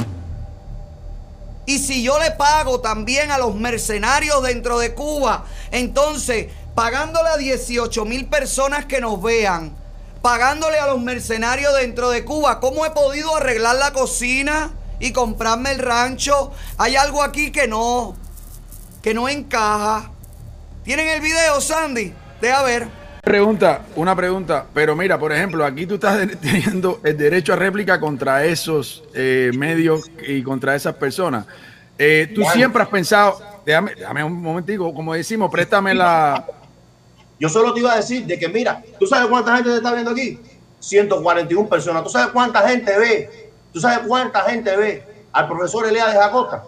Y 1.68 1.80
si 1.80 2.01
yo 2.01 2.18
le 2.18 2.32
pago 2.32 2.80
también 2.80 3.30
a 3.30 3.38
los 3.38 3.53
mercenarios 3.53 4.41
dentro 4.41 4.80
de 4.80 4.93
Cuba, 4.93 5.45
entonces, 5.70 6.47
pagándole 6.74 7.30
a 7.30 7.38
18 7.38 8.05
mil 8.05 8.26
personas 8.28 8.86
que 8.86 9.01
nos 9.01 9.22
vean, 9.22 9.76
pagándole 10.22 10.80
a 10.80 10.88
los 10.88 10.99
mercenarios 11.01 11.74
dentro 11.76 12.09
de 12.09 12.26
Cuba, 12.26 12.59
¿cómo 12.59 12.86
he 12.86 12.91
podido 12.91 13.36
arreglar 13.36 13.76
la 13.76 13.91
cocina 13.91 14.72
y 14.99 15.11
comprarme 15.11 15.72
el 15.72 15.80
rancho? 15.80 16.51
Hay 16.78 16.95
algo 16.95 17.22
aquí 17.22 17.51
que 17.51 17.68
no, 17.68 18.15
que 19.03 19.13
no 19.13 19.30
encaja. 19.30 20.09
¿Tienen 20.84 21.09
el 21.09 21.22
video, 21.22 21.61
Sandy? 21.61 22.13
Deja 22.41 22.63
ver. 22.63 23.07
Pregunta, 23.28 23.82
una 23.98 24.16
pregunta, 24.16 24.66
pero 24.74 24.96
mira, 24.96 25.20
por 25.20 25.34
ejemplo, 25.34 25.66
aquí 25.66 25.86
tú 25.86 25.96
estás 25.96 26.26
teniendo 26.42 27.02
el 27.04 27.18
derecho 27.18 27.52
a 27.52 27.58
réplica 27.58 28.00
contra 28.00 28.46
esos 28.46 29.04
eh, 29.14 29.52
medios 29.54 30.10
y 30.26 30.42
contra 30.42 30.74
esas 30.76 30.96
personas. 30.96 31.46
Eh, 31.98 32.32
tú 32.34 32.40
Bueno. 32.40 32.56
siempre 32.56 32.84
has 32.84 32.88
pensado, 32.88 33.38
déjame, 33.66 33.96
déjame 33.96 34.24
un 34.24 34.42
momentico, 34.42 34.94
como 34.94 35.14
decimos, 35.14 35.52
préstame 35.52 35.94
la... 35.94 36.46
Yo 37.38 37.50
solo 37.50 37.74
te 37.74 37.82
iba 37.82 37.92
a 37.92 37.98
decir 37.98 38.26
de 38.26 38.40
que, 38.40 38.48
mira, 38.48 38.82
¿tú 38.98 39.06
sabes 39.06 39.28
cuánta 39.28 39.58
gente 39.58 39.72
te 39.72 39.76
está 39.76 39.92
viendo 39.92 40.12
aquí? 40.12 40.40
141 40.80 41.68
personas. 41.68 42.04
¿Tú 42.04 42.10
sabes 42.10 42.30
cuánta 42.30 42.66
gente 42.66 42.98
ve? 42.98 43.52
¿Tú 43.74 43.82
sabes 43.82 44.08
cuánta 44.08 44.44
gente 44.44 44.74
ve 44.78 45.04
al 45.34 45.50
profesor 45.50 45.86
Elías 45.86 46.14
de 46.14 46.18
Jacosta? 46.18 46.64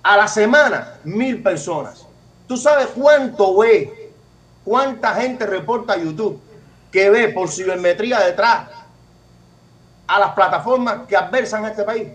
A 0.00 0.16
la 0.16 0.28
semana, 0.28 0.94
mil 1.02 1.42
personas. 1.42 2.06
¿Tú 2.46 2.56
sabes 2.56 2.86
cuánto 2.94 3.58
ve? 3.58 3.97
¿Cuánta 4.68 5.14
gente 5.14 5.46
reporta 5.46 5.96
YouTube 5.96 6.38
que 6.92 7.08
ve 7.08 7.28
por 7.28 7.48
cibermetría 7.48 8.20
detrás 8.20 8.68
a 10.06 10.18
las 10.18 10.32
plataformas 10.32 11.06
que 11.08 11.16
adversan 11.16 11.64
a 11.64 11.68
este 11.68 11.84
país? 11.84 12.08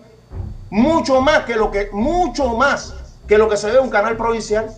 Mucho 0.70 1.20
más 1.20 1.42
que 1.46 1.56
lo 1.56 1.68
que, 1.72 1.88
mucho 1.90 2.50
más 2.50 2.94
que 3.26 3.38
lo 3.38 3.48
que 3.48 3.56
se 3.56 3.66
ve 3.72 3.78
en 3.78 3.82
un 3.82 3.90
canal 3.90 4.16
provincial. 4.16 4.72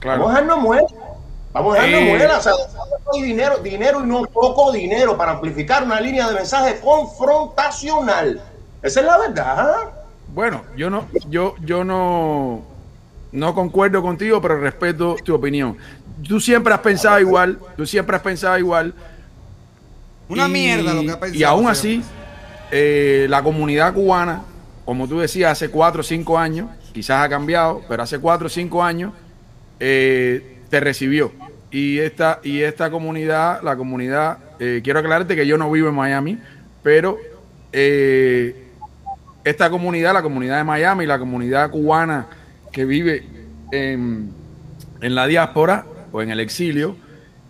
Claro. 0.00 0.18
Vamos 0.18 0.36
a 0.36 0.40
dejarnos 0.40 0.62
muera. 0.62 0.86
Vamos 1.54 1.78
a 1.78 1.82
dejarnos 1.82 2.20
Eh. 2.20 2.28
O 2.36 2.40
sea, 2.42 2.52
dinero, 3.14 3.56
dinero 3.60 4.04
y 4.04 4.06
no 4.06 4.24
poco 4.24 4.70
dinero 4.70 5.16
para 5.16 5.32
amplificar 5.32 5.82
una 5.82 5.98
línea 5.98 6.28
de 6.28 6.34
mensaje 6.34 6.78
confrontacional. 6.80 8.38
Esa 8.82 9.00
es 9.00 9.06
la 9.06 9.16
verdad. 9.16 9.76
Bueno, 10.34 10.60
yo 10.76 10.90
no, 10.90 11.06
yo, 11.30 11.54
yo 11.64 11.84
no, 11.84 12.60
no 13.32 13.54
concuerdo 13.54 14.02
contigo, 14.02 14.40
pero 14.40 14.58
respeto 14.60 15.16
tu 15.24 15.34
opinión. 15.34 15.76
Tú 16.26 16.40
siempre 16.40 16.72
has 16.74 16.80
pensado 16.80 17.18
igual, 17.20 17.58
tú 17.76 17.86
siempre 17.86 18.16
has 18.16 18.22
pensado 18.22 18.58
igual. 18.58 18.92
Una 20.28 20.48
Y- 20.48 20.50
mierda 20.52 20.94
lo 20.94 21.02
que 21.02 21.10
ha 21.10 21.20
pensado. 21.20 21.38
Y 21.40 21.42
aún 21.44 21.68
así, 21.68 22.02
eh, 22.70 23.26
la 23.28 23.42
comunidad 23.42 23.92
cubana, 23.94 24.42
como 24.84 25.08
tú 25.08 25.18
decías, 25.20 25.52
hace 25.52 25.70
cuatro 25.70 26.00
o 26.00 26.04
cinco 26.04 26.38
años, 26.38 26.68
quizás 26.92 27.24
ha 27.24 27.28
cambiado, 27.28 27.82
pero 27.88 28.02
hace 28.02 28.18
cuatro 28.18 28.46
o 28.46 28.50
cinco 28.50 28.82
años, 28.82 29.12
eh, 29.80 30.58
te 30.68 30.80
recibió. 30.80 31.32
Y 31.70 31.98
esta, 31.98 32.40
y 32.42 32.60
esta 32.62 32.90
comunidad, 32.90 33.62
la 33.62 33.76
comunidad, 33.76 34.38
eh, 34.58 34.80
quiero 34.82 34.98
aclararte 34.98 35.36
que 35.36 35.46
yo 35.46 35.56
no 35.56 35.70
vivo 35.70 35.88
en 35.88 35.94
Miami, 35.94 36.38
pero 36.82 37.18
esta 39.44 39.70
comunidad, 39.70 40.12
la 40.12 40.22
comunidad 40.22 40.58
de 40.58 40.64
Miami, 40.64 41.06
la 41.06 41.18
comunidad 41.18 41.70
cubana 41.70 42.26
que 42.72 42.84
vive 42.84 43.24
en, 43.72 44.32
en 45.00 45.14
la 45.14 45.26
diáspora 45.26 45.86
o 46.12 46.22
en 46.22 46.30
el 46.30 46.40
exilio, 46.40 46.96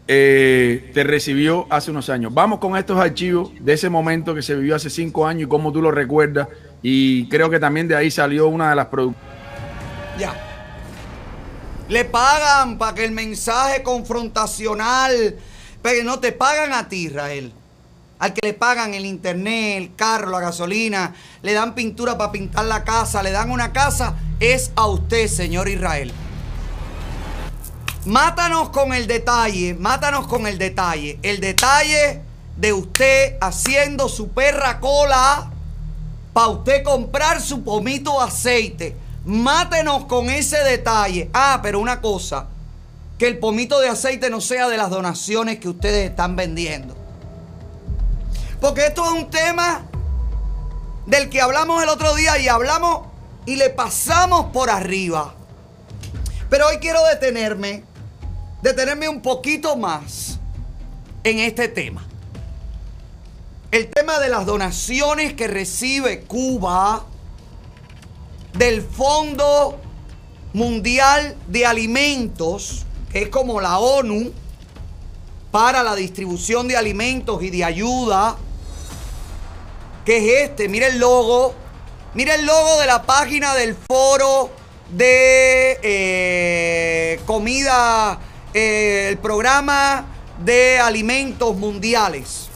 eh, 0.08 0.90
te 0.92 1.04
recibió 1.04 1.66
hace 1.70 1.90
unos 1.90 2.08
años. 2.08 2.34
Vamos 2.34 2.58
con 2.58 2.76
estos 2.76 2.98
archivos 2.98 3.52
de 3.60 3.74
ese 3.74 3.88
momento 3.88 4.34
que 4.34 4.42
se 4.42 4.56
vivió 4.56 4.74
hace 4.74 4.90
cinco 4.90 5.26
años 5.26 5.44
y 5.44 5.48
cómo 5.48 5.72
tú 5.72 5.80
lo 5.80 5.90
recuerdas. 5.90 6.48
Y 6.82 7.28
creo 7.28 7.48
que 7.48 7.60
también 7.60 7.86
de 7.86 7.94
ahí 7.94 8.10
salió 8.10 8.48
una 8.48 8.70
de 8.70 8.76
las 8.76 8.86
producciones. 8.86 9.30
Ya. 10.18 10.34
Le 11.88 12.04
pagan 12.04 12.76
para 12.76 12.94
que 12.94 13.04
el 13.04 13.12
mensaje 13.12 13.82
confrontacional. 13.82 15.36
Pero 15.82 16.04
no 16.04 16.18
te 16.18 16.32
pagan 16.32 16.72
a 16.72 16.88
ti, 16.88 17.06
Israel. 17.06 17.52
Al 18.18 18.34
que 18.34 18.46
le 18.48 18.54
pagan 18.54 18.94
el 18.94 19.06
internet, 19.06 19.78
el 19.78 19.94
carro, 19.94 20.28
la 20.30 20.40
gasolina, 20.40 21.14
le 21.42 21.52
dan 21.52 21.74
pintura 21.74 22.18
para 22.18 22.32
pintar 22.32 22.66
la 22.66 22.84
casa, 22.84 23.22
le 23.22 23.30
dan 23.30 23.50
una 23.50 23.72
casa, 23.72 24.16
es 24.40 24.72
a 24.76 24.86
usted, 24.86 25.26
señor 25.26 25.68
Israel. 25.68 26.12
Mátanos 28.06 28.70
con 28.70 28.94
el 28.94 29.06
detalle, 29.06 29.74
mátanos 29.74 30.26
con 30.26 30.46
el 30.46 30.56
detalle. 30.56 31.18
El 31.22 31.40
detalle 31.40 32.22
de 32.56 32.72
usted 32.72 33.36
haciendo 33.40 34.08
su 34.08 34.28
perra 34.28 34.80
cola 34.80 35.50
para 36.32 36.48
usted 36.48 36.82
comprar 36.82 37.40
su 37.42 37.62
pomito 37.62 38.18
de 38.18 38.24
aceite. 38.24 38.96
Mátenos 39.26 40.06
con 40.06 40.30
ese 40.30 40.58
detalle. 40.64 41.28
Ah, 41.34 41.60
pero 41.62 41.78
una 41.78 42.00
cosa, 42.00 42.46
que 43.18 43.28
el 43.28 43.38
pomito 43.38 43.78
de 43.80 43.88
aceite 43.90 44.30
no 44.30 44.40
sea 44.40 44.66
de 44.68 44.78
las 44.78 44.88
donaciones 44.88 45.58
que 45.58 45.68
ustedes 45.68 46.08
están 46.08 46.36
vendiendo. 46.36 46.96
Porque 48.62 48.86
esto 48.86 49.04
es 49.04 49.10
un 49.10 49.30
tema 49.30 49.82
del 51.06 51.28
que 51.28 51.42
hablamos 51.42 51.82
el 51.82 51.90
otro 51.90 52.14
día 52.14 52.38
y 52.38 52.48
hablamos 52.48 53.08
y 53.44 53.56
le 53.56 53.68
pasamos 53.68 54.46
por 54.52 54.70
arriba. 54.70 55.34
Pero 56.48 56.66
hoy 56.66 56.78
quiero 56.78 57.04
detenerme, 57.04 57.84
detenerme 58.62 59.08
un 59.08 59.22
poquito 59.22 59.76
más 59.76 60.38
en 61.24 61.38
este 61.38 61.68
tema. 61.68 62.06
El 63.70 63.88
tema 63.88 64.18
de 64.18 64.28
las 64.28 64.46
donaciones 64.46 65.34
que 65.34 65.46
recibe 65.46 66.22
Cuba 66.22 67.06
del 68.54 68.82
Fondo 68.82 69.80
Mundial 70.52 71.36
de 71.46 71.66
Alimentos, 71.66 72.84
que 73.12 73.22
es 73.22 73.28
como 73.28 73.60
la 73.60 73.78
ONU 73.78 74.32
para 75.50 75.82
la 75.82 75.94
distribución 75.94 76.68
de 76.68 76.76
alimentos 76.76 77.42
y 77.42 77.50
de 77.50 77.64
ayuda, 77.64 78.36
que 80.04 80.16
es 80.16 80.50
este, 80.50 80.68
mira 80.68 80.88
el 80.88 80.98
logo, 80.98 81.54
mira 82.14 82.34
el 82.34 82.46
logo 82.46 82.80
de 82.80 82.86
la 82.86 83.02
página 83.02 83.54
del 83.54 83.76
foro 83.76 84.50
de 84.90 85.78
eh, 85.82 87.20
comida, 87.26 88.18
el 88.54 89.18
programa 89.18 90.06
de 90.44 90.80
alimentos 90.80 91.56
mundiales. 91.56 92.48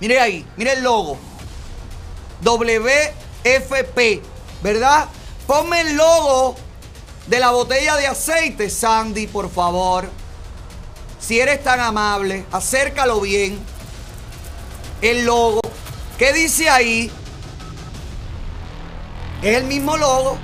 Mire 0.00 0.20
ahí, 0.20 0.46
mire 0.56 0.72
el 0.72 0.82
logo. 0.82 1.16
WFP, 2.42 4.22
¿verdad? 4.62 5.08
Ponme 5.46 5.80
el 5.80 5.96
logo 5.96 6.56
de 7.26 7.38
la 7.38 7.50
botella 7.50 7.96
de 7.96 8.06
aceite, 8.06 8.68
Sandy, 8.68 9.26
por 9.26 9.50
favor. 9.50 10.10
Si 11.18 11.40
eres 11.40 11.62
tan 11.62 11.80
amable, 11.80 12.44
acércalo 12.52 13.20
bien. 13.20 13.58
El 15.00 15.24
logo. 15.24 15.60
¿Qué 16.18 16.32
dice 16.32 16.68
ahí? 16.68 17.10
Es 19.42 19.56
el 19.56 19.64
mismo 19.64 19.96
logo. 19.96 20.36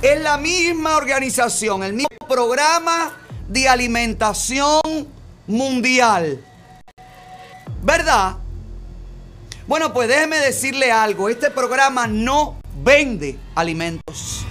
Es 0.00 0.20
la 0.20 0.38
misma 0.38 0.96
organización, 0.96 1.82
el 1.82 1.92
mismo 1.92 2.08
programa 2.28 3.12
de 3.48 3.68
alimentación 3.68 4.80
mundial. 5.46 6.44
¿Verdad? 7.82 8.36
Bueno, 9.66 9.92
pues 9.92 10.08
déjeme 10.08 10.38
decirle 10.38 10.92
algo. 10.92 11.28
Este 11.28 11.50
programa 11.50 12.06
no 12.06 12.56
vende 12.84 13.38
alimentos. 13.54 14.44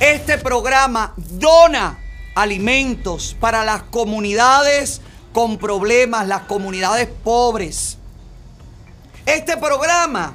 Este 0.00 0.38
programa 0.38 1.12
dona 1.16 1.98
alimentos 2.34 3.36
para 3.38 3.64
las 3.64 3.82
comunidades 3.82 5.00
con 5.32 5.58
problemas, 5.58 6.26
las 6.26 6.42
comunidades 6.42 7.08
pobres. 7.22 7.98
Este 9.26 9.56
programa 9.56 10.34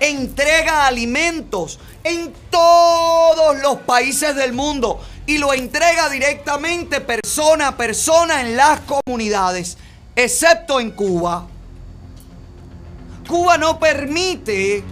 entrega 0.00 0.86
alimentos 0.86 1.78
en 2.02 2.32
todos 2.50 3.58
los 3.62 3.78
países 3.80 4.34
del 4.36 4.52
mundo 4.52 5.00
y 5.26 5.38
lo 5.38 5.52
entrega 5.52 6.10
directamente 6.10 7.00
persona 7.00 7.68
a 7.68 7.76
persona 7.76 8.40
en 8.42 8.56
las 8.56 8.80
comunidades, 8.80 9.78
excepto 10.14 10.80
en 10.80 10.90
Cuba. 10.90 11.46
Cuba 13.26 13.56
no 13.56 13.78
permite 13.78 14.84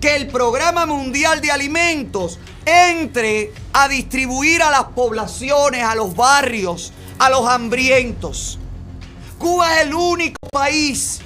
que 0.00 0.16
el 0.16 0.28
Programa 0.28 0.86
Mundial 0.86 1.40
de 1.40 1.50
Alimentos 1.50 2.38
entre 2.64 3.52
a 3.72 3.88
distribuir 3.88 4.62
a 4.62 4.70
las 4.70 4.84
poblaciones, 4.84 5.82
a 5.82 5.94
los 5.94 6.14
barrios, 6.14 6.92
a 7.18 7.30
los 7.30 7.46
hambrientos. 7.46 8.58
Cuba 9.38 9.76
es 9.76 9.86
el 9.86 9.94
único 9.94 10.38
país 10.52 11.20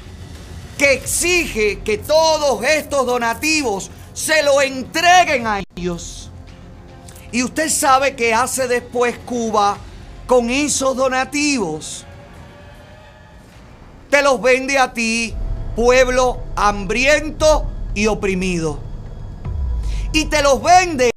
que 0.78 0.92
exige 0.94 1.80
que 1.80 1.98
todos 1.98 2.62
estos 2.64 3.06
donativos 3.06 3.90
se 4.12 4.42
lo 4.42 4.60
entreguen 4.60 5.46
a 5.46 5.60
ellos. 5.76 6.30
Y 7.32 7.42
usted 7.42 7.68
sabe 7.68 8.14
qué 8.14 8.32
hace 8.34 8.68
después 8.68 9.16
Cuba 9.24 9.76
con 10.26 10.50
esos 10.50 10.96
donativos. 10.96 12.04
Te 14.10 14.22
los 14.22 14.40
vende 14.40 14.78
a 14.78 14.92
ti, 14.92 15.34
pueblo 15.74 16.40
hambriento 16.54 17.66
y 17.94 18.06
oprimido. 18.06 18.78
Y 20.12 20.26
te 20.26 20.42
los 20.42 20.62
vende 20.62 21.10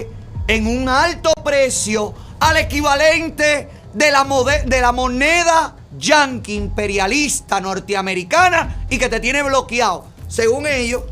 en 0.47 0.65
un 0.65 0.89
alto 0.89 1.31
precio 1.43 2.15
al 2.39 2.57
equivalente 2.57 3.69
de 3.93 4.11
la, 4.11 4.23
mode- 4.23 4.63
de 4.65 4.81
la 4.81 4.91
moneda 4.91 5.75
yanqui 5.97 6.55
imperialista 6.55 7.59
norteamericana 7.59 8.85
y 8.89 8.97
que 8.97 9.09
te 9.09 9.19
tiene 9.19 9.43
bloqueado, 9.43 10.05
según 10.27 10.67
ellos. 10.67 11.03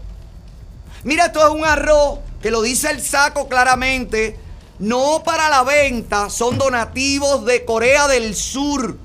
Mira, 1.03 1.25
esto 1.25 1.45
es 1.45 1.53
un 1.53 1.65
arroz 1.65 2.19
que 2.41 2.51
lo 2.51 2.61
dice 2.61 2.89
el 2.91 3.01
saco 3.01 3.47
claramente, 3.47 4.39
no 4.79 5.23
para 5.23 5.49
la 5.49 5.63
venta, 5.63 6.29
son 6.29 6.57
donativos 6.57 7.45
de 7.45 7.65
Corea 7.65 8.07
del 8.07 8.36
Sur 8.36 8.97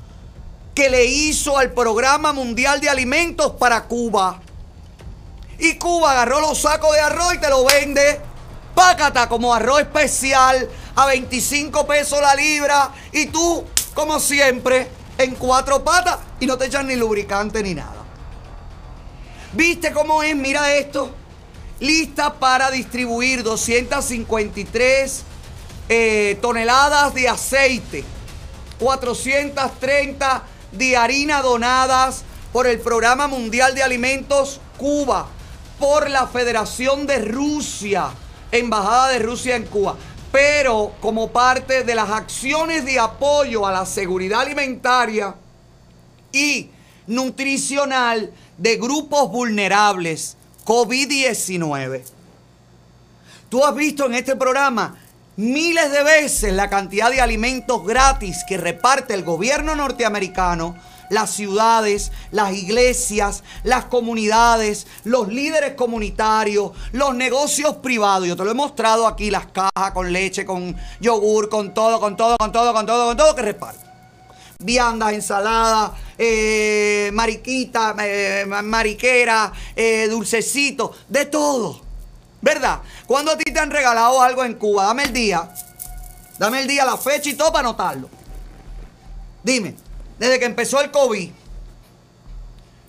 que 0.74 0.88
le 0.88 1.04
hizo 1.04 1.58
al 1.58 1.72
Programa 1.72 2.32
Mundial 2.32 2.80
de 2.80 2.88
Alimentos 2.88 3.52
para 3.52 3.84
Cuba. 3.84 4.40
Y 5.58 5.74
Cuba 5.74 6.12
agarró 6.12 6.40
los 6.40 6.60
sacos 6.60 6.94
de 6.94 7.00
arroz 7.00 7.34
y 7.34 7.38
te 7.38 7.48
lo 7.48 7.64
vende 7.64 8.20
pácata 8.74 9.28
como 9.28 9.52
arroz 9.52 9.80
especial 9.80 10.68
a 10.96 11.06
25 11.06 11.86
pesos 11.86 12.20
la 12.20 12.34
libra 12.34 12.90
y 13.12 13.26
tú, 13.26 13.64
como 13.94 14.18
siempre, 14.20 14.88
en 15.20 15.34
cuatro 15.34 15.84
patas 15.84 16.18
y 16.40 16.46
no 16.46 16.56
te 16.56 16.66
echan 16.66 16.86
ni 16.86 16.96
lubricante 16.96 17.62
ni 17.62 17.74
nada. 17.74 18.04
¿Viste 19.52 19.92
cómo 19.92 20.22
es? 20.22 20.34
Mira 20.34 20.74
esto. 20.74 21.10
Lista 21.78 22.34
para 22.34 22.70
distribuir 22.70 23.42
253 23.42 25.22
eh, 25.88 26.38
toneladas 26.40 27.14
de 27.14 27.28
aceite, 27.28 28.04
430 28.78 30.42
de 30.72 30.96
harina 30.96 31.42
donadas 31.42 32.22
por 32.52 32.66
el 32.66 32.80
Programa 32.80 33.26
Mundial 33.26 33.74
de 33.74 33.82
Alimentos 33.82 34.60
Cuba, 34.76 35.26
por 35.78 36.08
la 36.08 36.26
Federación 36.26 37.06
de 37.06 37.18
Rusia, 37.18 38.10
Embajada 38.52 39.08
de 39.08 39.20
Rusia 39.20 39.56
en 39.56 39.64
Cuba, 39.64 39.96
pero 40.32 40.92
como 41.00 41.30
parte 41.30 41.82
de 41.84 41.94
las 41.94 42.10
acciones 42.10 42.84
de 42.84 42.98
apoyo 42.98 43.66
a 43.66 43.72
la 43.72 43.86
seguridad 43.86 44.42
alimentaria 44.42 45.34
y 46.32 46.70
nutricional 47.06 48.32
de 48.56 48.76
grupos 48.76 49.30
vulnerables 49.30 50.36
COVID-19. 50.64 52.02
Tú 53.48 53.64
has 53.64 53.74
visto 53.74 54.06
en 54.06 54.14
este 54.14 54.36
programa 54.36 54.96
miles 55.36 55.90
de 55.90 56.04
veces 56.04 56.52
la 56.52 56.70
cantidad 56.70 57.10
de 57.10 57.20
alimentos 57.20 57.84
gratis 57.84 58.44
que 58.46 58.56
reparte 58.56 59.14
el 59.14 59.24
gobierno 59.24 59.74
norteamericano, 59.74 60.76
las 61.10 61.30
ciudades, 61.30 62.10
las 62.30 62.54
iglesias, 62.54 63.44
las 63.62 63.84
comunidades, 63.84 64.86
los 65.04 65.28
líderes 65.28 65.74
comunitarios, 65.74 66.72
los 66.92 67.14
negocios 67.14 67.76
privados. 67.76 68.26
Yo 68.26 68.36
te 68.36 68.44
lo 68.44 68.52
he 68.52 68.54
mostrado 68.54 69.06
aquí, 69.06 69.30
las 69.30 69.46
cajas 69.48 69.90
con 69.92 70.10
leche, 70.10 70.46
con 70.46 70.74
yogur, 71.00 71.50
con 71.50 71.74
todo, 71.74 72.00
con 72.00 72.16
todo, 72.16 72.38
con 72.38 72.50
todo, 72.50 72.72
con 72.72 72.86
todo, 72.86 73.06
con 73.06 73.16
todo 73.16 73.34
que 73.34 73.42
reparte 73.42 73.90
viandas, 74.62 75.14
ensaladas, 75.14 75.92
eh, 76.18 77.10
mariquita, 77.12 77.96
eh, 77.98 78.44
mariquera, 78.46 79.52
eh, 79.74 80.08
de 81.08 81.24
todo. 81.26 81.80
¿Verdad? 82.42 82.80
Cuando 83.06 83.32
a 83.32 83.36
ti 83.36 83.52
te 83.52 83.58
han 83.58 83.70
regalado 83.70 84.22
algo 84.22 84.44
en 84.44 84.54
Cuba, 84.54 84.84
dame 84.84 85.04
el 85.04 85.12
día. 85.12 85.50
Dame 86.38 86.60
el 86.60 86.66
día, 86.66 86.86
la 86.86 86.96
fecha 86.96 87.28
y 87.28 87.34
todo 87.34 87.52
para 87.52 87.68
anotarlo. 87.68 88.08
Dime, 89.42 89.74
desde 90.20 90.38
que 90.38 90.44
empezó 90.44 90.82
el 90.82 90.90
COVID, 90.90 91.30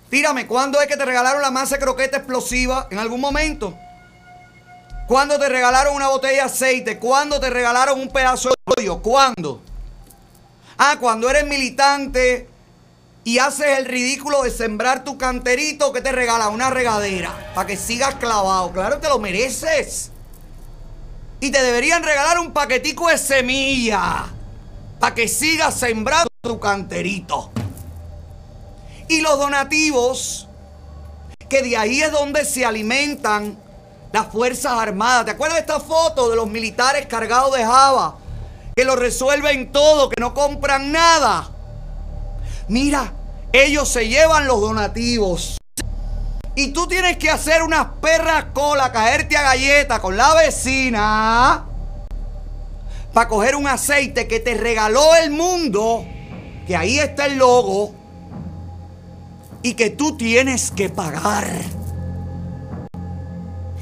tírame, 0.09 0.47
¿cuándo 0.47 0.81
es 0.81 0.87
que 0.87 0.97
te 0.97 1.05
regalaron 1.05 1.41
la 1.41 1.49
masa 1.49 1.75
de 1.75 1.81
croqueta 1.81 2.17
explosiva? 2.17 2.89
¿En 2.91 2.99
algún 2.99 3.21
momento? 3.21 3.73
¿Cuándo 5.07 5.39
te 5.39 5.47
regalaron 5.47 5.95
una 5.95 6.09
botella 6.09 6.33
de 6.33 6.41
aceite? 6.41 6.99
¿Cuándo 6.99 7.39
te 7.39 7.49
regalaron 7.49 8.01
un 8.01 8.09
pedazo 8.09 8.49
de 8.49 8.55
pollo? 8.65 9.01
¿Cuándo? 9.01 9.61
Ah, 10.77 10.97
cuando 10.99 11.29
eres 11.29 11.47
militante 11.47 12.49
y 13.23 13.39
haces 13.39 13.79
el 13.79 13.85
ridículo 13.85 14.43
de 14.43 14.51
sembrar 14.51 15.05
tu 15.05 15.17
canterito, 15.17 15.93
que 15.93 16.01
te 16.01 16.11
regala 16.11 16.49
una 16.49 16.69
regadera 16.69 17.53
para 17.55 17.65
que 17.65 17.77
sigas 17.77 18.15
clavado. 18.15 18.73
Claro 18.73 18.99
que 18.99 19.07
lo 19.07 19.19
mereces. 19.19 20.11
Y 21.39 21.49
te 21.49 21.63
deberían 21.63 22.03
regalar 22.03 22.39
un 22.39 22.51
paquetico 22.51 23.07
de 23.07 23.17
semilla 23.17 24.25
para 25.01 25.15
que 25.15 25.27
sigas 25.27 25.73
sembrando 25.73 26.29
tu 26.41 26.59
canterito. 26.59 27.49
Y 29.07 29.21
los 29.21 29.39
donativos, 29.39 30.47
que 31.49 31.63
de 31.63 31.75
ahí 31.75 32.01
es 32.01 32.11
donde 32.11 32.45
se 32.45 32.63
alimentan 32.63 33.57
las 34.13 34.27
Fuerzas 34.27 34.73
Armadas. 34.73 35.25
¿Te 35.25 35.31
acuerdas 35.31 35.57
de 35.57 35.61
esta 35.61 35.79
foto 35.79 36.29
de 36.29 36.35
los 36.35 36.47
militares 36.47 37.07
cargados 37.07 37.57
de 37.57 37.65
Java? 37.65 38.17
Que 38.75 38.85
lo 38.85 38.95
resuelven 38.95 39.71
todo, 39.71 40.07
que 40.07 40.21
no 40.21 40.35
compran 40.35 40.91
nada. 40.91 41.49
Mira, 42.67 43.11
ellos 43.51 43.89
se 43.89 44.07
llevan 44.07 44.45
los 44.45 44.61
donativos. 44.61 45.57
Y 46.53 46.73
tú 46.73 46.87
tienes 46.87 47.17
que 47.17 47.31
hacer 47.31 47.63
unas 47.63 47.87
perras 48.01 48.45
cola, 48.53 48.91
caerte 48.91 49.35
a 49.35 49.41
galleta 49.41 49.99
con 49.99 50.15
la 50.15 50.35
vecina. 50.35 51.70
Para 53.13 53.27
coger 53.27 53.55
un 53.55 53.67
aceite 53.67 54.27
que 54.27 54.39
te 54.39 54.55
regaló 54.55 55.15
el 55.15 55.31
mundo. 55.31 56.05
Que 56.65 56.75
ahí 56.75 56.99
está 56.99 57.25
el 57.25 57.37
logo. 57.37 57.93
Y 59.63 59.73
que 59.73 59.89
tú 59.89 60.17
tienes 60.17 60.71
que 60.71 60.89
pagar. 60.89 61.47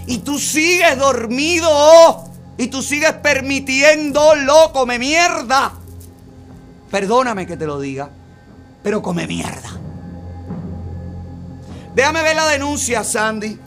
Y 0.07 0.19
tú 0.19 0.39
sigues 0.39 0.97
dormido. 0.97 2.29
Y 2.59 2.67
tú 2.67 2.81
sigues 2.81 3.13
permitiéndolo, 3.13 4.73
come 4.73 4.99
mierda. 4.99 5.71
Perdóname 6.91 7.47
que 7.47 7.55
te 7.55 7.65
lo 7.65 7.79
diga, 7.79 8.09
pero 8.83 9.01
come 9.01 9.27
mierda. 9.27 9.79
Déjame 11.95 12.21
ver 12.21 12.35
la 12.35 12.47
denuncia, 12.47 13.05
Sandy, 13.05 13.57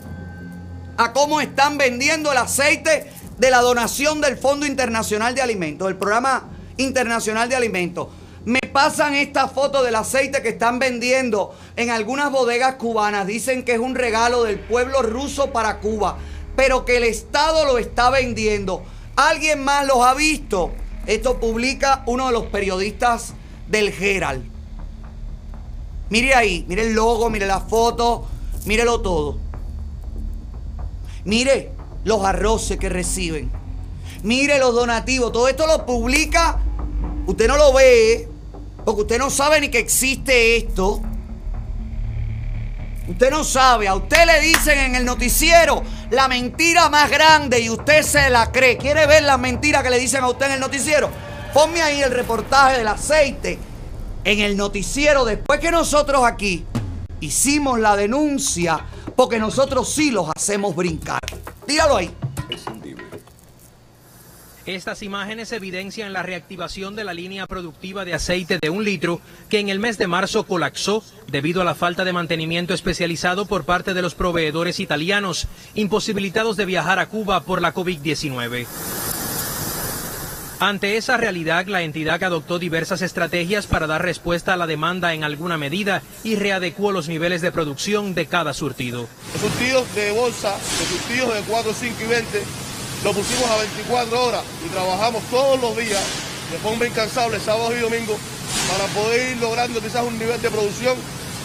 a 0.97 1.11
cómo 1.11 1.41
están 1.41 1.79
vendiendo 1.79 2.31
el 2.31 2.37
aceite 2.37 3.11
de 3.37 3.51
la 3.51 3.61
donación 3.61 4.21
del 4.21 4.37
Fondo 4.37 4.65
Internacional 4.65 5.35
de 5.35 5.41
Alimentos, 5.41 5.87
el 5.87 5.97
Programa 5.97 6.49
Internacional 6.77 7.49
de 7.49 7.55
Alimentos. 7.55 8.07
Me 8.45 8.59
pasan 8.59 9.13
esta 9.13 9.47
foto 9.47 9.83
del 9.83 9.95
aceite 9.95 10.41
que 10.41 10.49
están 10.49 10.79
vendiendo 10.79 11.55
en 11.75 11.89
algunas 11.89 12.29
bodegas 12.31 12.75
cubanas. 12.75 13.25
Dicen 13.25 13.63
que 13.63 13.73
es 13.73 13.79
un 13.79 13.95
regalo 13.95 14.43
del 14.43 14.59
pueblo 14.59 15.01
ruso 15.01 15.51
para 15.51 15.79
Cuba 15.79 16.17
pero 16.55 16.85
que 16.85 16.97
el 16.97 17.03
Estado 17.03 17.65
lo 17.65 17.77
está 17.77 18.09
vendiendo. 18.09 18.83
¿Alguien 19.15 19.63
más 19.63 19.85
los 19.85 20.05
ha 20.05 20.13
visto? 20.13 20.71
Esto 21.05 21.39
publica 21.39 22.03
uno 22.05 22.27
de 22.27 22.33
los 22.33 22.45
periodistas 22.45 23.33
del 23.67 23.89
Herald. 23.89 24.43
Mire 26.09 26.35
ahí, 26.35 26.65
mire 26.67 26.83
el 26.83 26.93
logo, 26.93 27.29
mire 27.29 27.47
la 27.47 27.61
foto, 27.61 28.27
mírelo 28.65 29.01
todo. 29.01 29.39
Mire 31.25 31.71
los 32.03 32.23
arroces 32.25 32.77
que 32.77 32.89
reciben. 32.89 33.51
Mire 34.23 34.59
los 34.59 34.73
donativos. 34.73 35.31
Todo 35.31 35.47
esto 35.47 35.67
lo 35.67 35.85
publica. 35.85 36.59
Usted 37.25 37.47
no 37.47 37.57
lo 37.57 37.73
ve 37.73 38.29
porque 38.85 39.01
usted 39.01 39.17
no 39.17 39.29
sabe 39.29 39.61
ni 39.61 39.69
que 39.69 39.79
existe 39.79 40.57
esto. 40.57 41.01
Usted 43.07 43.31
no 43.31 43.43
sabe, 43.43 43.89
a 43.89 43.95
usted 43.95 44.25
le 44.25 44.39
dicen 44.39 44.79
en 44.79 44.95
el 44.95 45.03
noticiero 45.03 45.83
la 46.09 46.29
mentira 46.29 46.87
más 46.87 47.09
grande 47.09 47.59
y 47.59 47.69
usted 47.69 48.01
se 48.01 48.29
la 48.29 48.51
cree. 48.51 48.77
¿Quiere 48.77 49.05
ver 49.07 49.23
la 49.23 49.37
mentira 49.37 49.83
que 49.83 49.89
le 49.89 49.99
dicen 49.99 50.23
a 50.23 50.29
usted 50.29 50.45
en 50.45 50.51
el 50.53 50.59
noticiero? 50.61 51.09
Ponme 51.53 51.81
ahí 51.81 52.01
el 52.01 52.11
reportaje 52.11 52.77
del 52.77 52.87
aceite 52.87 53.59
en 54.23 54.39
el 54.39 54.55
noticiero 54.55 55.25
después 55.25 55.59
que 55.59 55.69
nosotros 55.69 56.23
aquí 56.23 56.65
hicimos 57.19 57.77
la 57.79 57.97
denuncia 57.97 58.85
porque 59.15 59.39
nosotros 59.39 59.89
sí 59.89 60.11
los 60.11 60.29
hacemos 60.35 60.75
brincar. 60.75 61.19
Tíralo 61.65 61.97
ahí. 61.97 62.11
Estas 64.65 65.03
imágenes 65.03 65.51
evidencian 65.51 66.13
la 66.13 66.23
reactivación 66.23 66.95
de 66.95 67.03
la 67.03 67.13
línea 67.13 67.47
productiva 67.47 68.05
de 68.05 68.13
aceite 68.13 68.59
de 68.61 68.69
un 68.69 68.85
litro 68.85 69.19
que 69.49 69.59
en 69.59 69.67
el 69.67 69.77
mes 69.77 69.97
de 69.97 70.07
marzo 70.07 70.45
colapsó 70.45 71.03
debido 71.27 71.61
a 71.61 71.65
la 71.65 71.75
falta 71.75 72.05
de 72.05 72.13
mantenimiento 72.13 72.73
especializado 72.73 73.45
por 73.45 73.65
parte 73.65 73.93
de 73.93 74.01
los 74.01 74.15
proveedores 74.15 74.79
italianos, 74.79 75.47
imposibilitados 75.75 76.55
de 76.55 76.65
viajar 76.65 76.99
a 76.99 77.09
Cuba 77.09 77.41
por 77.43 77.61
la 77.61 77.73
COVID-19. 77.73 78.65
Ante 80.59 80.97
esa 80.97 81.17
realidad, 81.17 81.65
la 81.67 81.81
entidad 81.81 82.23
adoptó 82.23 82.59
diversas 82.59 83.01
estrategias 83.01 83.67
para 83.67 83.87
dar 83.87 84.01
respuesta 84.01 84.53
a 84.53 84.57
la 84.57 84.67
demanda 84.67 85.13
en 85.13 85.23
alguna 85.23 85.57
medida 85.57 86.01
y 86.23 86.35
readecuó 86.35 86.91
los 86.91 87.07
niveles 87.07 87.41
de 87.41 87.51
producción 87.51 88.15
de 88.15 88.27
cada 88.27 88.53
surtido. 88.53 89.07
Los 89.33 89.41
surtidos 89.41 89.95
de 89.95 90.11
bolsa, 90.11 90.51
los 90.51 90.87
surtidos 90.87 91.33
de 91.33 91.41
4, 91.41 91.73
5 91.73 91.95
y 92.01 92.07
20, 92.07 92.43
lo 93.03 93.13
pusimos 93.13 93.49
a 93.49 93.57
24 93.57 94.25
horas 94.25 94.43
y 94.65 94.69
trabajamos 94.69 95.23
todos 95.29 95.59
los 95.59 95.75
días 95.75 96.01
de 96.51 96.57
forma 96.59 96.85
incansable, 96.85 97.39
sábado 97.39 97.75
y 97.75 97.79
domingo, 97.79 98.17
para 98.71 98.85
poder 98.93 99.31
ir 99.31 99.37
logrando 99.37 99.81
quizás 99.81 100.03
un 100.05 100.17
nivel 100.17 100.41
de 100.41 100.49
producción, 100.49 100.95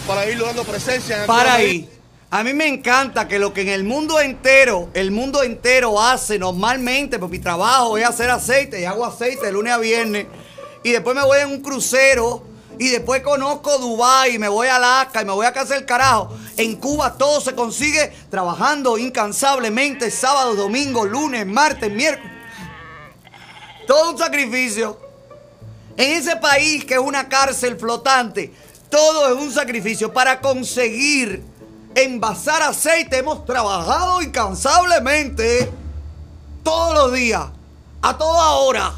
para 0.07 0.29
ir 0.29 0.37
logrando 0.37 0.63
presencia 0.63 1.21
en 1.21 1.27
Para 1.27 1.55
ahí. 1.55 1.89
A 2.31 2.43
mí 2.43 2.53
me 2.53 2.67
encanta 2.67 3.27
que 3.27 3.39
lo 3.39 3.53
que 3.53 3.61
en 3.61 3.69
el 3.69 3.83
mundo 3.83 4.19
entero, 4.19 4.91
el 4.93 5.09
mundo 5.09 5.41
entero 5.41 5.99
hace 5.99 6.37
normalmente, 6.37 7.17
porque 7.17 7.37
mi 7.37 7.43
trabajo 7.43 7.97
es 7.97 8.05
hacer 8.05 8.29
aceite 8.29 8.79
y 8.79 8.85
hago 8.85 9.03
aceite 9.03 9.47
de 9.47 9.51
lunes 9.51 9.73
a 9.73 9.79
viernes. 9.79 10.27
Y 10.83 10.91
después 10.91 11.15
me 11.15 11.23
voy 11.23 11.39
en 11.39 11.49
un 11.49 11.61
crucero 11.61 12.43
y 12.77 12.89
después 12.89 13.23
conozco 13.23 13.79
Dubái, 13.79 14.37
me 14.37 14.47
voy 14.47 14.67
a 14.67 14.75
Alaska 14.75 15.23
y 15.23 15.25
me 15.25 15.31
voy 15.31 15.47
a 15.47 15.53
casa 15.53 15.73
del 15.73 15.85
carajo. 15.85 16.37
En 16.55 16.75
Cuba 16.75 17.17
todo 17.17 17.41
se 17.41 17.55
consigue 17.55 18.13
trabajando 18.29 18.99
incansablemente, 18.99 20.11
sábado, 20.11 20.53
domingo, 20.53 21.05
lunes, 21.05 21.47
martes, 21.47 21.91
miércoles. 21.91 22.31
Todo 23.87 24.11
un 24.11 24.19
sacrificio. 24.19 24.99
En 25.97 26.11
ese 26.11 26.35
país 26.35 26.85
que 26.85 26.93
es 26.93 26.99
una 26.99 27.27
cárcel 27.27 27.75
flotante, 27.75 28.53
todo 28.91 29.35
es 29.35 29.41
un 29.41 29.51
sacrificio 29.51 30.13
para 30.13 30.39
conseguir 30.39 31.48
envasar 31.95 32.61
aceite. 32.61 33.17
Hemos 33.17 33.45
trabajado 33.45 34.21
incansablemente 34.21 35.69
todos 36.63 36.93
los 36.93 37.13
días, 37.13 37.45
a 38.01 38.17
toda 38.17 38.49
hora. 38.55 38.93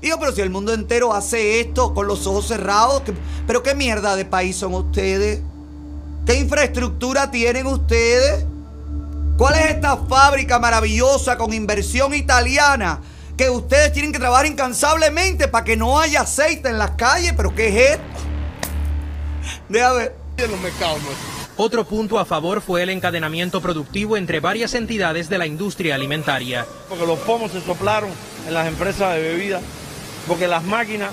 Y 0.00 0.08
yo, 0.08 0.18
pero 0.18 0.32
si 0.32 0.40
el 0.40 0.50
mundo 0.50 0.72
entero 0.72 1.14
hace 1.14 1.60
esto 1.60 1.94
con 1.94 2.06
los 2.08 2.26
ojos 2.26 2.48
cerrados, 2.48 3.02
¿qué- 3.02 3.14
¿pero 3.46 3.62
qué 3.62 3.74
mierda 3.74 4.16
de 4.16 4.24
país 4.24 4.56
son 4.56 4.74
ustedes? 4.74 5.40
¿Qué 6.26 6.34
infraestructura 6.34 7.30
tienen 7.30 7.66
ustedes? 7.66 8.44
¿Cuál 9.38 9.54
es 9.54 9.70
esta 9.70 9.96
fábrica 9.96 10.58
maravillosa 10.58 11.36
con 11.38 11.52
inversión 11.52 12.14
italiana 12.14 13.00
que 13.36 13.48
ustedes 13.50 13.92
tienen 13.92 14.12
que 14.12 14.18
trabajar 14.18 14.46
incansablemente 14.46 15.48
para 15.48 15.64
que 15.64 15.76
no 15.76 15.98
haya 16.00 16.22
aceite 16.22 16.68
en 16.68 16.78
las 16.78 16.92
calles? 16.92 17.32
¿Pero 17.36 17.54
qué 17.54 17.68
es 17.68 17.90
esto? 17.92 18.04
Deja 19.68 19.92
ver. 19.92 20.16
Otro 21.56 21.84
punto 21.84 22.18
a 22.18 22.24
favor 22.24 22.62
fue 22.62 22.82
el 22.82 22.90
encadenamiento 22.90 23.60
productivo 23.60 24.16
entre 24.16 24.40
varias 24.40 24.74
entidades 24.74 25.28
de 25.28 25.38
la 25.38 25.46
industria 25.46 25.94
alimentaria. 25.94 26.66
porque 26.88 27.06
los 27.06 27.18
pomos 27.20 27.52
se 27.52 27.60
soplaron 27.60 28.10
en 28.48 28.54
las 28.54 28.66
empresas 28.66 29.14
de 29.14 29.20
bebidas, 29.22 29.62
porque 30.26 30.48
las 30.48 30.64
máquinas 30.64 31.10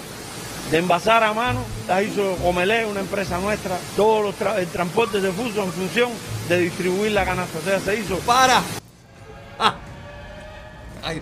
de 0.71 0.77
envasar 0.77 1.23
a 1.23 1.33
mano 1.33 1.59
las 1.87 2.03
hizo 2.03 2.33
Omelé, 2.45 2.85
una 2.85 2.99
empresa 3.01 3.37
nuestra, 3.39 3.77
todo 3.97 4.21
los 4.21 4.35
tra- 4.39 4.57
el 4.59 4.67
transporte 4.67 5.19
se 5.19 5.29
puso 5.31 5.63
en 5.63 5.71
función 5.73 6.09
de 6.47 6.57
distribuir 6.59 7.11
la 7.11 7.25
canasta, 7.25 7.59
o 7.59 7.61
sea, 7.61 7.79
se 7.79 7.99
hizo. 7.99 8.17
¡Para! 8.19 8.61
Ay, 11.03 11.21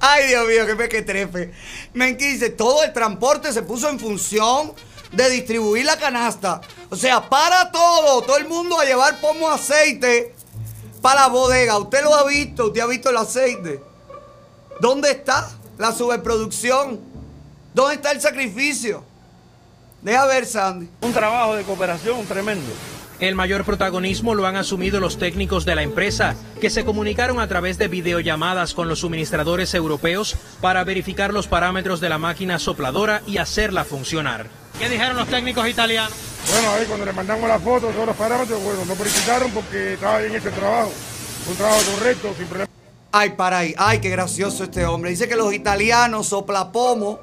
Ay, 0.00 0.28
Dios 0.28 0.46
mío, 0.46 0.66
que 0.66 0.74
me 0.74 0.88
que 0.88 1.02
trefe. 1.02 1.52
Que 1.94 2.14
dice, 2.14 2.50
todo 2.50 2.82
el 2.84 2.92
transporte 2.92 3.52
se 3.52 3.62
puso 3.62 3.88
en 3.88 3.98
función 3.98 4.72
de 5.12 5.30
distribuir 5.30 5.84
la 5.84 5.96
canasta. 5.96 6.60
O 6.90 6.96
sea, 6.96 7.28
para 7.28 7.70
todo, 7.70 8.22
todo 8.22 8.36
el 8.36 8.46
mundo 8.46 8.78
a 8.78 8.84
llevar 8.84 9.20
pomo 9.20 9.48
aceite 9.48 10.34
para 11.00 11.22
la 11.22 11.28
bodega. 11.28 11.78
Usted 11.78 12.02
lo 12.02 12.14
ha 12.14 12.24
visto, 12.26 12.66
usted 12.66 12.80
ha 12.80 12.86
visto 12.86 13.10
el 13.10 13.16
aceite. 13.16 13.82
¿Dónde 14.80 15.10
está 15.10 15.48
la 15.78 15.92
sobreproducción? 15.92 17.00
¿Dónde 17.74 17.96
está 17.96 18.12
el 18.12 18.20
sacrificio? 18.20 19.04
Deja 20.02 20.26
ver, 20.26 20.46
Sandy. 20.46 20.88
Un 21.00 21.12
trabajo 21.12 21.54
de 21.54 21.64
cooperación 21.64 22.24
tremendo. 22.26 22.72
El 23.18 23.34
mayor 23.34 23.64
protagonismo 23.64 24.34
lo 24.34 24.46
han 24.46 24.56
asumido 24.56 25.00
los 25.00 25.16
técnicos 25.18 25.64
de 25.64 25.74
la 25.74 25.82
empresa, 25.82 26.36
que 26.60 26.68
se 26.68 26.84
comunicaron 26.84 27.40
a 27.40 27.48
través 27.48 27.78
de 27.78 27.88
videollamadas 27.88 28.74
con 28.74 28.88
los 28.88 29.00
suministradores 29.00 29.72
europeos 29.72 30.36
para 30.60 30.84
verificar 30.84 31.32
los 31.32 31.46
parámetros 31.46 32.00
de 32.00 32.10
la 32.10 32.18
máquina 32.18 32.58
sopladora 32.58 33.22
y 33.26 33.38
hacerla 33.38 33.84
funcionar. 33.84 34.48
¿Qué 34.78 34.90
dijeron 34.90 35.16
los 35.16 35.28
técnicos 35.28 35.66
italianos? 35.66 36.12
Bueno, 36.52 36.70
ahí 36.72 36.84
cuando 36.84 37.06
le 37.06 37.12
mandamos 37.14 37.48
la 37.48 37.58
foto, 37.58 37.88
todos 37.88 38.06
los 38.06 38.16
parámetros, 38.16 38.62
bueno, 38.62 38.84
no 38.84 38.94
verificaron 38.94 39.50
porque 39.50 39.94
estaba 39.94 40.18
bien 40.18 40.36
hecho 40.36 40.48
el 40.48 40.54
trabajo. 40.54 40.92
Un 41.48 41.56
trabajo 41.56 41.82
correcto, 41.98 42.34
sin 42.36 42.46
problema. 42.46 42.70
Ay, 43.12 43.30
para 43.30 43.58
ahí. 43.58 43.74
Ay, 43.78 44.00
qué 44.00 44.10
gracioso 44.10 44.64
este 44.64 44.84
hombre. 44.84 45.10
Dice 45.10 45.26
que 45.26 45.36
los 45.36 45.54
italianos, 45.54 46.26
soplapomo. 46.26 47.18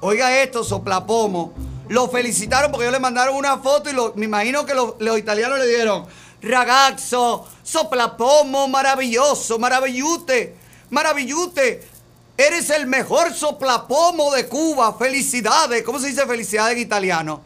Oiga 0.00 0.42
esto, 0.42 0.62
soplapomo. 0.62 1.54
Lo 1.88 2.08
felicitaron 2.08 2.70
porque 2.70 2.84
ellos 2.86 2.94
le 2.94 3.00
mandaron 3.00 3.36
una 3.36 3.58
foto 3.58 3.90
y 3.90 3.92
lo- 3.92 4.12
me 4.16 4.24
imagino 4.26 4.66
que 4.66 4.74
los, 4.74 4.94
los 4.98 5.18
italianos 5.18 5.58
le 5.58 5.66
dieron. 5.68 6.06
Ragazzo, 6.42 7.46
soplapomo, 7.62 8.68
maravilloso, 8.68 9.58
maravillute, 9.58 10.54
maravillute. 10.90 11.88
Eres 12.36 12.70
el 12.70 12.86
mejor 12.86 13.32
soplapomo 13.32 14.30
de 14.34 14.46
Cuba. 14.46 14.94
Felicidades. 14.98 15.82
¿Cómo 15.82 15.98
se 15.98 16.08
dice 16.08 16.26
felicidades 16.26 16.74
en 16.76 16.82
italiano? 16.82 17.40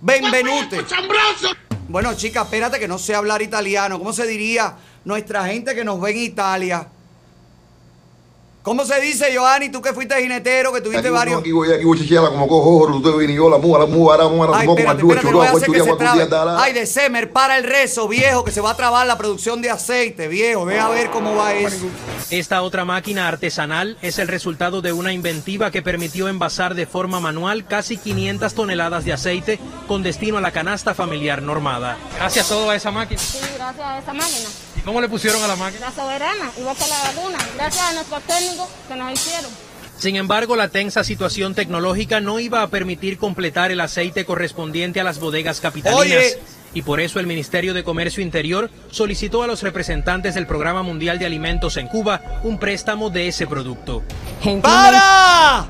Benvenute. 0.00 0.84
Bueno, 1.88 2.14
chica, 2.14 2.42
espérate 2.42 2.78
que 2.80 2.88
no 2.88 2.98
sé 2.98 3.14
hablar 3.14 3.42
italiano. 3.42 3.98
¿Cómo 3.98 4.12
se 4.12 4.26
diría 4.26 4.74
nuestra 5.04 5.46
gente 5.46 5.74
que 5.74 5.84
nos 5.84 6.00
ve 6.00 6.10
en 6.12 6.18
Italia? 6.18 6.88
¿Cómo 8.64 8.86
se 8.86 8.98
dice, 8.98 9.30
Giovanni? 9.30 9.68
Tú 9.68 9.82
que 9.82 9.92
fuiste 9.92 10.14
jinetero, 10.22 10.72
que 10.72 10.80
tuviste 10.80 11.08
Aquí, 11.08 11.10
varios. 11.10 11.40
aquí 11.40 11.52
voy, 11.52 11.70
aquí 11.70 11.84
voy, 11.84 11.98
chichela, 11.98 12.30
como 12.30 12.48
cojo, 12.48 12.98
tú 12.98 13.10
la 13.10 13.16
la 13.18 13.58
la 13.58 13.58
la 14.48 15.92
a 15.92 15.96
trabe. 15.98 16.26
dala. 16.26 16.62
Ay, 16.62 16.72
de 16.72 16.86
Semer, 16.86 17.30
para 17.30 17.58
el 17.58 17.64
rezo, 17.64 18.08
viejo, 18.08 18.42
que 18.42 18.50
se 18.50 18.62
va 18.62 18.70
a 18.70 18.74
trabar 18.74 19.06
la 19.06 19.18
producción 19.18 19.60
de 19.60 19.68
aceite, 19.68 20.28
viejo. 20.28 20.64
Ve 20.64 20.80
a 20.80 20.88
ver 20.88 21.10
cómo 21.10 21.36
va 21.36 21.52
eso. 21.52 21.84
Esta 22.30 22.62
otra 22.62 22.86
máquina 22.86 23.28
artesanal 23.28 23.98
es 24.00 24.18
el 24.18 24.28
resultado 24.28 24.80
de 24.80 24.94
una 24.94 25.12
inventiva 25.12 25.70
que 25.70 25.82
permitió 25.82 26.28
envasar 26.28 26.74
de 26.74 26.86
forma 26.86 27.20
manual 27.20 27.66
casi 27.66 27.98
500 27.98 28.54
toneladas 28.54 29.04
de 29.04 29.12
aceite 29.12 29.60
con 29.86 30.02
destino 30.02 30.38
a 30.38 30.40
la 30.40 30.52
canasta 30.52 30.94
familiar 30.94 31.42
normada. 31.42 31.98
Gracias 32.16 32.48
todo 32.48 32.70
a 32.70 32.76
esa 32.76 32.90
máquina. 32.90 33.20
Sí, 33.20 33.40
gracias 33.58 33.86
a 33.86 33.98
esa 33.98 34.14
máquina. 34.14 34.48
¿Y 34.84 34.86
cómo 34.86 35.00
le 35.00 35.08
pusieron 35.08 35.42
a 35.42 35.46
la 35.46 35.56
máquina? 35.56 35.86
La 35.86 35.92
soberana, 35.92 36.52
igual 36.58 36.76
que 36.76 36.86
la 36.86 37.02
laguna. 37.04 37.38
Gracias 37.56 37.82
a 37.82 37.92
nuestros 37.94 38.22
técnicos 38.24 38.68
que 38.86 38.94
nos 38.94 39.12
hicieron. 39.12 39.50
Sin 39.98 40.16
embargo, 40.16 40.56
la 40.56 40.68
tensa 40.68 41.02
situación 41.04 41.54
tecnológica 41.54 42.20
no 42.20 42.38
iba 42.38 42.60
a 42.60 42.68
permitir 42.68 43.16
completar 43.16 43.70
el 43.70 43.80
aceite 43.80 44.26
correspondiente 44.26 45.00
a 45.00 45.04
las 45.04 45.18
bodegas 45.20 45.60
capitalinas. 45.62 46.00
Oye. 46.00 46.38
Y 46.74 46.82
por 46.82 47.00
eso 47.00 47.18
el 47.18 47.26
Ministerio 47.26 47.72
de 47.72 47.82
Comercio 47.82 48.22
Interior 48.22 48.70
solicitó 48.90 49.42
a 49.42 49.46
los 49.46 49.62
representantes 49.62 50.34
del 50.34 50.46
Programa 50.46 50.82
Mundial 50.82 51.18
de 51.18 51.24
Alimentos 51.24 51.78
en 51.78 51.88
Cuba 51.88 52.20
un 52.42 52.58
préstamo 52.58 53.08
de 53.08 53.28
ese 53.28 53.46
producto. 53.46 54.02
¡Para! 54.60 55.66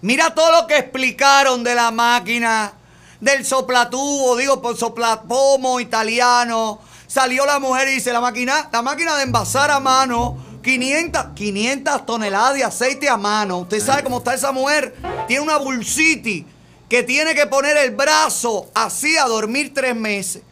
Mira 0.00 0.34
todo 0.34 0.62
lo 0.62 0.66
que 0.66 0.78
explicaron 0.78 1.62
de 1.62 1.74
la 1.74 1.90
máquina, 1.90 2.72
del 3.20 3.44
soplatubo, 3.44 4.36
digo, 4.36 4.60
por 4.60 4.76
soplapomo 4.76 5.80
italiano. 5.80 6.80
Salió 7.06 7.44
la 7.44 7.58
mujer 7.58 7.88
y 7.88 7.94
dice, 7.94 8.12
la 8.12 8.20
máquina, 8.20 8.68
la 8.72 8.82
máquina 8.82 9.16
de 9.16 9.24
envasar 9.24 9.70
a 9.70 9.80
mano, 9.80 10.38
500, 10.62 11.26
500 11.34 12.06
toneladas 12.06 12.54
de 12.54 12.64
aceite 12.64 13.08
a 13.08 13.16
mano. 13.16 13.58
Usted 13.58 13.80
sabe 13.80 14.02
cómo 14.02 14.18
está 14.18 14.34
esa 14.34 14.52
mujer. 14.52 14.94
Tiene 15.26 15.42
una 15.42 15.56
bulsiti 15.56 16.46
que 16.88 17.02
tiene 17.02 17.34
que 17.34 17.46
poner 17.46 17.76
el 17.76 17.92
brazo 17.92 18.68
así 18.74 19.16
a 19.16 19.24
dormir 19.24 19.72
tres 19.74 19.94
meses. 19.94 20.42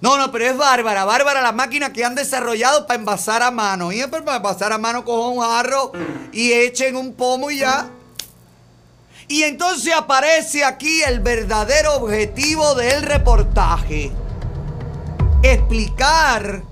No, 0.00 0.18
no, 0.18 0.30
pero 0.30 0.44
es 0.44 0.56
bárbara, 0.56 1.06
bárbara 1.06 1.40
la 1.40 1.52
máquina 1.52 1.90
que 1.90 2.04
han 2.04 2.14
desarrollado 2.14 2.86
para 2.86 2.98
envasar 2.98 3.42
a 3.42 3.50
mano. 3.50 3.90
Y 3.90 4.06
para 4.06 4.36
envasar 4.36 4.70
a 4.70 4.76
mano 4.76 5.02
cojan 5.02 5.38
un 5.38 5.42
jarro 5.42 5.92
y 6.30 6.52
echen 6.52 6.96
un 6.96 7.14
pomo 7.14 7.50
y 7.50 7.60
ya. 7.60 7.88
Y 9.28 9.42
entonces 9.42 9.94
aparece 9.94 10.64
aquí 10.64 11.02
el 11.02 11.20
verdadero 11.20 11.96
objetivo 11.96 12.74
del 12.74 13.02
reportaje. 13.02 14.12
Explicar 15.42 16.62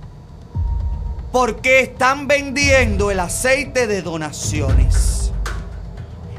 por 1.33 1.61
qué 1.61 1.81
están 1.81 2.29
vendiendo 2.29 3.11
el 3.11 3.21
aceite 3.21 3.87
de 3.87 4.03
donaciones. 4.03 5.33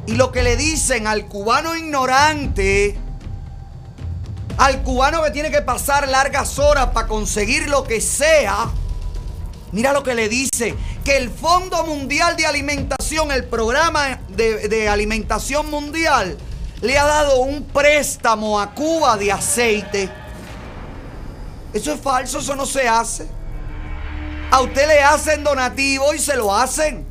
Y 0.05 0.15
lo 0.15 0.31
que 0.31 0.43
le 0.43 0.57
dicen 0.57 1.07
al 1.07 1.27
cubano 1.27 1.75
ignorante 1.75 2.97
al 4.57 4.83
cubano 4.83 5.23
que 5.23 5.31
tiene 5.31 5.51
que 5.51 5.61
pasar 5.61 6.07
largas 6.07 6.59
horas 6.59 6.87
para 6.93 7.07
conseguir 7.07 7.69
lo 7.69 7.83
que 7.83 8.01
sea, 8.01 8.69
mira 9.73 9.91
lo 9.91 10.03
que 10.03 10.13
le 10.13 10.29
dice, 10.29 10.75
que 11.03 11.17
el 11.17 11.29
Fondo 11.29 11.83
Mundial 11.83 12.37
de 12.37 12.45
Alimentación, 12.45 13.31
el 13.31 13.43
programa 13.45 14.19
de, 14.29 14.87
alimentación 14.87 15.69
mundial, 15.69 16.37
le 16.81 16.97
ha 16.97 17.05
dado 17.05 17.41
un 17.41 17.65
préstamo 17.65 18.59
a 18.59 18.73
Cuba 18.73 19.17
de 19.17 19.31
aceite. 19.31 20.09
Eso 21.73 21.93
es 21.93 21.99
falso, 21.99 22.39
eso 22.39 22.55
no 22.55 22.65
se 22.65 22.87
hace. 22.87 23.27
A 24.51 24.61
usted 24.61 24.87
le 24.87 25.01
hacen 25.01 25.43
donativo 25.43 26.13
y 26.13 26.19
se 26.19 26.35
lo 26.35 26.55
hacen. 26.55 27.05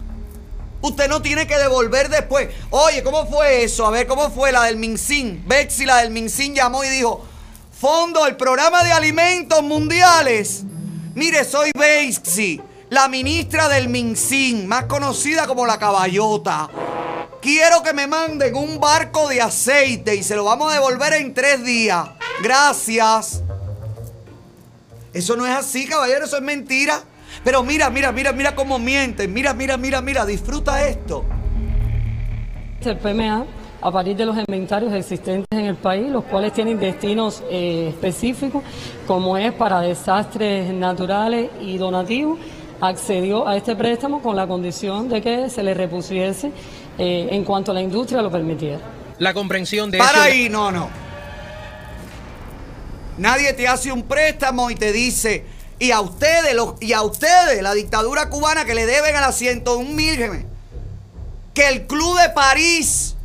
Usted 0.81 1.09
no 1.09 1.21
tiene 1.21 1.47
que 1.47 1.59
devolver 1.59 2.09
después. 2.09 2.49
Oye, 2.71 3.03
¿cómo 3.03 3.27
fue 3.27 3.65
eso? 3.65 3.87
A 3.87 3.91
ver, 3.91 4.07
¿cómo 4.07 4.31
fue 4.31 4.53
la 4.53 4.65
del 4.65 4.77
Minsin? 4.77 5.43
Bexi, 5.47 5.85
la 5.85 5.99
del 5.99 6.11
Minsin 6.11 6.55
llamó 6.55 6.85
y 6.85 6.89
dijo, 6.89 7.25
Fondo, 7.81 8.27
el 8.27 8.37
programa 8.37 8.85
de 8.85 8.93
alimentos 8.93 9.63
mundiales. 9.63 10.65
Mire, 11.15 11.45
soy 11.45 11.71
Bexi, 11.79 12.61
la 12.89 13.09
ministra 13.09 13.69
del 13.69 13.89
Minsin, 13.89 14.67
más 14.67 14.85
conocida 14.85 15.47
como 15.47 15.67
la 15.67 15.79
caballota. 15.79 16.71
Quiero 17.43 17.83
que 17.83 17.93
me 17.93 18.07
manden 18.07 18.55
un 18.55 18.81
barco 18.81 19.29
de 19.29 19.43
aceite 19.43 20.15
y 20.15 20.23
se 20.23 20.37
lo 20.37 20.45
vamos 20.45 20.71
a 20.71 20.75
devolver 20.75 21.13
en 21.15 21.35
tres 21.35 21.63
días. 21.65 22.09
Gracias. 22.43 23.43
Eso 25.13 25.37
no 25.37 25.45
es 25.45 25.53
así, 25.53 25.87
caballero, 25.87 26.25
eso 26.25 26.37
es 26.37 26.43
mentira. 26.43 27.03
Pero 27.45 27.63
mira, 27.63 27.91
mira, 27.91 28.13
mira, 28.13 28.33
mira 28.33 28.55
cómo 28.55 28.79
mienten. 28.79 29.33
Mira, 29.33 29.53
mira, 29.53 29.77
mira, 29.77 30.01
mira, 30.01 30.25
disfruta 30.25 30.87
esto. 30.87 31.25
El 32.85 32.99
PMA, 32.99 33.47
a 33.83 33.91
partir 33.91 34.17
de 34.17 34.25
los 34.25 34.37
inventarios 34.39 34.93
existentes 34.93 35.47
en 35.51 35.67
el 35.67 35.75
país, 35.75 36.09
los 36.09 36.25
cuales 36.25 36.53
tienen 36.53 36.79
destinos 36.79 37.43
eh, 37.51 37.89
específicos, 37.89 38.63
como 39.09 39.37
es 39.37 39.53
para 39.53 39.81
desastres 39.81 40.73
naturales 40.73 41.51
y 41.61 41.79
donativos, 41.79 42.39
accedió 42.81 43.47
a 43.47 43.57
este 43.57 43.75
préstamo 43.75 44.23
con 44.23 44.37
la 44.37 44.47
condición 44.47 45.09
de 45.09 45.21
que 45.21 45.51
se 45.51 45.65
le 45.65 45.75
repusiese 45.75 46.53
eh, 46.97 47.29
en 47.33 47.45
cuanto 47.45 47.73
la 47.73 47.81
industria 47.81 48.23
lo 48.23 48.31
permitiera. 48.31 48.79
La 49.19 49.35
comprensión 49.35 49.91
de 49.91 49.99
Para 49.99 50.29
este- 50.29 50.43
ahí, 50.43 50.49
no, 50.49 50.71
no. 50.71 50.89
Nadie 53.19 53.53
te 53.53 53.67
hace 53.69 53.91
un 53.93 54.03
préstamo 54.05 54.71
y 54.71 54.77
te 54.77 54.93
dice, 54.93 55.45
y 55.81 55.91
a 55.91 56.01
ustedes, 56.01 56.55
los, 56.55 56.75
y 56.81 56.93
a 56.93 57.03
ustedes, 57.03 57.61
la 57.63 57.75
dictadura 57.75 58.31
cubana 58.31 58.65
que 58.65 58.75
le 58.75 58.87
deben 58.87 59.17
a 59.17 59.21
las 59.21 59.37
101 59.37 59.91
mil, 59.91 60.47
que 61.53 61.69
el 61.69 61.87
Club 61.87 62.19
de 62.21 62.31
París 62.31 63.17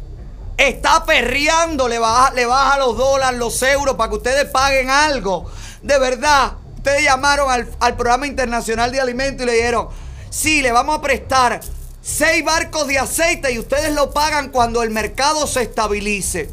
está 0.57 1.05
perreando, 1.05 1.87
le 1.87 1.99
baja, 1.99 2.33
le 2.33 2.45
baja 2.45 2.77
los 2.79 2.97
dólares, 2.97 3.39
los 3.39 3.61
euros 3.61 3.95
para 3.95 4.09
que 4.09 4.17
ustedes 4.17 4.45
paguen 4.45 4.89
algo. 4.89 5.49
De 5.81 5.97
verdad, 5.99 6.53
ustedes 6.75 7.03
llamaron 7.03 7.49
al, 7.49 7.69
al 7.79 7.95
programa 7.95 8.27
internacional 8.27 8.91
de 8.91 8.99
alimentos 8.99 9.43
y 9.43 9.45
le 9.45 9.53
dijeron, 9.53 9.87
sí, 10.29 10.61
le 10.61 10.71
vamos 10.71 10.97
a 10.97 11.01
prestar 11.01 11.61
seis 12.01 12.43
barcos 12.43 12.87
de 12.87 12.97
aceite 12.97 13.51
y 13.51 13.59
ustedes 13.59 13.93
lo 13.93 14.11
pagan 14.11 14.49
cuando 14.49 14.81
el 14.81 14.89
mercado 14.89 15.45
se 15.45 15.61
estabilice. 15.61 16.49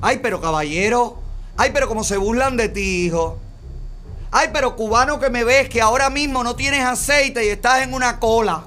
Ay, 0.00 0.20
pero 0.22 0.40
caballero. 0.40 1.18
Ay, 1.56 1.70
pero 1.72 1.88
como 1.88 2.04
se 2.04 2.16
burlan 2.16 2.56
de 2.56 2.68
ti, 2.68 3.06
hijo. 3.06 3.38
Ay, 4.30 4.50
pero 4.52 4.76
cubano 4.76 5.18
que 5.18 5.30
me 5.30 5.44
ves 5.44 5.68
que 5.68 5.80
ahora 5.80 6.10
mismo 6.10 6.44
no 6.44 6.54
tienes 6.54 6.84
aceite 6.84 7.44
y 7.46 7.48
estás 7.48 7.82
en 7.82 7.94
una 7.94 8.20
cola. 8.20 8.64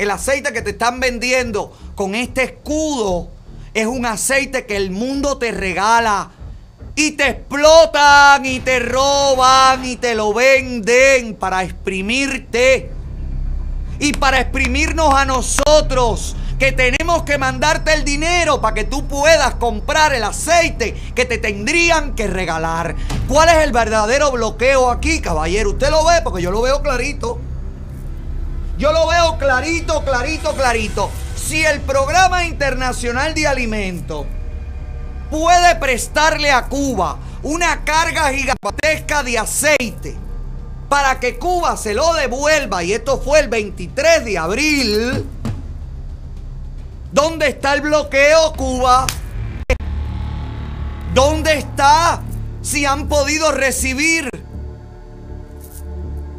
El 0.00 0.10
aceite 0.10 0.54
que 0.54 0.62
te 0.62 0.70
están 0.70 0.98
vendiendo 0.98 1.76
con 1.94 2.14
este 2.14 2.42
escudo 2.42 3.28
es 3.74 3.84
un 3.84 4.06
aceite 4.06 4.64
que 4.64 4.78
el 4.78 4.90
mundo 4.90 5.36
te 5.36 5.52
regala. 5.52 6.30
Y 6.94 7.10
te 7.10 7.28
explotan 7.28 8.46
y 8.46 8.60
te 8.60 8.78
roban 8.78 9.84
y 9.84 9.96
te 9.96 10.14
lo 10.14 10.32
venden 10.32 11.34
para 11.34 11.64
exprimirte. 11.64 12.90
Y 13.98 14.14
para 14.14 14.40
exprimirnos 14.40 15.12
a 15.12 15.26
nosotros 15.26 16.34
que 16.58 16.72
tenemos 16.72 17.24
que 17.24 17.36
mandarte 17.36 17.92
el 17.92 18.02
dinero 18.02 18.62
para 18.62 18.72
que 18.72 18.84
tú 18.84 19.06
puedas 19.06 19.56
comprar 19.56 20.14
el 20.14 20.24
aceite 20.24 20.94
que 21.14 21.26
te 21.26 21.36
tendrían 21.36 22.14
que 22.14 22.26
regalar. 22.26 22.96
¿Cuál 23.28 23.50
es 23.50 23.56
el 23.56 23.72
verdadero 23.72 24.30
bloqueo 24.32 24.90
aquí, 24.90 25.20
caballero? 25.20 25.72
Usted 25.72 25.90
lo 25.90 26.06
ve 26.06 26.22
porque 26.24 26.40
yo 26.40 26.50
lo 26.50 26.62
veo 26.62 26.80
clarito. 26.80 27.49
Yo 28.80 28.92
lo 28.92 29.06
veo 29.08 29.36
clarito, 29.36 30.02
clarito, 30.06 30.54
clarito. 30.54 31.10
Si 31.36 31.62
el 31.62 31.82
programa 31.82 32.46
internacional 32.46 33.34
de 33.34 33.46
alimentos 33.46 34.24
puede 35.30 35.76
prestarle 35.76 36.50
a 36.50 36.64
Cuba 36.64 37.18
una 37.42 37.84
carga 37.84 38.32
gigantesca 38.32 39.22
de 39.22 39.38
aceite 39.38 40.16
para 40.88 41.20
que 41.20 41.38
Cuba 41.38 41.76
se 41.76 41.92
lo 41.92 42.14
devuelva, 42.14 42.82
y 42.82 42.94
esto 42.94 43.20
fue 43.20 43.40
el 43.40 43.48
23 43.48 44.24
de 44.24 44.38
abril, 44.38 45.26
¿dónde 47.12 47.48
está 47.48 47.74
el 47.74 47.82
bloqueo, 47.82 48.54
Cuba? 48.54 49.06
¿Dónde 51.12 51.58
está? 51.58 52.22
Si 52.62 52.86
han 52.86 53.08
podido 53.08 53.52
recibir 53.52 54.30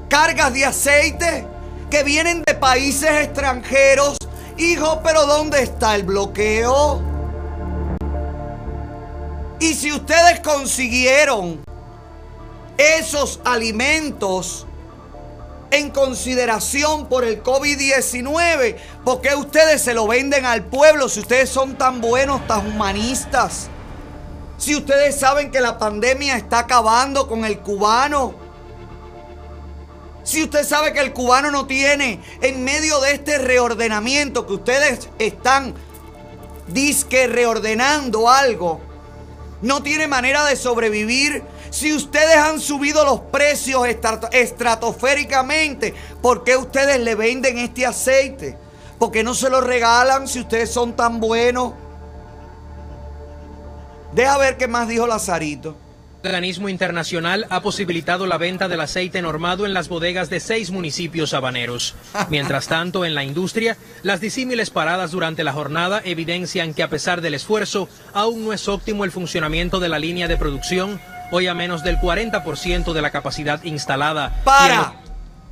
cargas 0.10 0.52
de 0.54 0.66
aceite 0.66 1.51
que 1.92 2.04
vienen 2.04 2.42
de 2.48 2.56
países 2.56 3.12
extranjeros. 3.26 4.18
Hijo, 4.58 5.02
pero 5.04 5.28
¿dónde 5.28 5.62
está 5.62 5.94
el 5.96 6.04
bloqueo? 6.04 7.02
Y 9.60 9.76
si 9.76 9.92
ustedes 9.92 10.40
consiguieron 10.40 11.64
esos 12.78 13.42
alimentos 13.44 14.66
en 15.70 15.92
consideración 15.92 17.08
por 17.08 17.26
el 17.26 17.44
COVID-19, 17.44 18.78
¿por 19.04 19.22
qué 19.22 19.36
ustedes 19.36 19.82
se 19.82 19.94
lo 19.94 20.08
venden 20.08 20.46
al 20.46 20.64
pueblo 20.64 21.10
si 21.10 21.20
ustedes 21.20 21.50
son 21.50 21.78
tan 21.78 22.02
buenos, 22.02 22.48
tan 22.48 22.66
humanistas? 22.66 23.68
Si 24.58 24.76
ustedes 24.76 25.20
saben 25.20 25.52
que 25.52 25.60
la 25.60 25.78
pandemia 25.78 26.38
está 26.38 26.60
acabando 26.60 27.28
con 27.28 27.44
el 27.46 27.60
cubano. 27.60 28.41
Si 30.24 30.44
usted 30.44 30.64
sabe 30.66 30.94
que 30.94 31.00
el 31.00 31.14
cubano 31.14 31.50
no 31.52 31.66
tiene, 31.66 32.20
en 32.42 32.64
medio 32.64 33.00
de 33.02 33.14
este 33.14 33.38
reordenamiento 33.38 34.46
que 34.46 34.54
ustedes 34.54 35.10
están 35.20 35.74
disque 36.68 37.28
reordenando 37.28 38.30
algo, 38.30 38.80
no 39.62 39.82
tiene 39.84 40.08
manera 40.08 40.46
de 40.46 40.56
sobrevivir. 40.56 41.44
Si 41.72 41.94
ustedes 41.94 42.36
han 42.38 42.60
subido 42.60 43.04
los 43.06 43.20
precios 43.22 43.88
estra- 43.88 44.30
estratosféricamente, 44.32 45.94
¿por 46.22 46.44
qué 46.44 46.56
ustedes 46.58 47.00
le 47.00 47.16
venden 47.16 47.58
este 47.58 47.86
aceite? 47.86 48.58
¿Por 49.00 49.12
qué 49.12 49.24
no 49.24 49.34
se 49.34 49.50
lo 49.50 49.62
regalan 49.62 50.28
si 50.28 50.40
ustedes 50.42 50.70
son 50.72 50.96
tan 50.96 51.20
buenos? 51.20 51.74
Deja 54.14 54.38
ver 54.38 54.58
qué 54.58 54.68
más 54.68 54.88
dijo 54.88 55.08
Lazarito. 55.08 55.76
El 56.24 56.28
organismo 56.28 56.70
internacional 56.70 57.48
ha 57.50 57.62
posibilitado 57.62 58.28
la 58.28 58.38
venta 58.38 58.68
del 58.68 58.82
aceite 58.82 59.24
normado 59.24 59.66
en 59.66 59.74
las 59.74 59.90
bodegas 59.90 60.30
de 60.30 60.40
seis 60.40 60.70
municipios 60.70 61.34
habaneros. 61.34 61.96
Mientras 62.30 62.68
tanto, 62.68 63.06
en 63.06 63.16
la 63.16 63.24
industria, 63.24 63.76
las 64.04 64.22
disímiles 64.22 64.70
paradas 64.70 65.10
durante 65.10 65.44
la 65.44 65.52
jornada 65.52 66.00
evidencian 66.06 66.76
que 66.76 66.84
a 66.84 66.90
pesar 66.90 67.22
del 67.22 67.34
esfuerzo, 67.34 67.90
aún 68.14 68.46
no 68.46 68.54
es 68.54 68.68
óptimo 68.68 69.04
el 69.04 69.12
funcionamiento 69.12 69.80
de 69.80 69.90
la 69.90 69.98
línea 69.98 70.28
de 70.28 70.38
producción, 70.38 71.02
hoy 71.32 71.48
a 71.48 71.56
menos 71.56 71.84
del 71.84 71.98
40% 71.98 72.94
de 72.94 73.02
la 73.02 73.10
capacidad 73.10 73.64
instalada. 73.64 74.44
Para. 74.44 74.94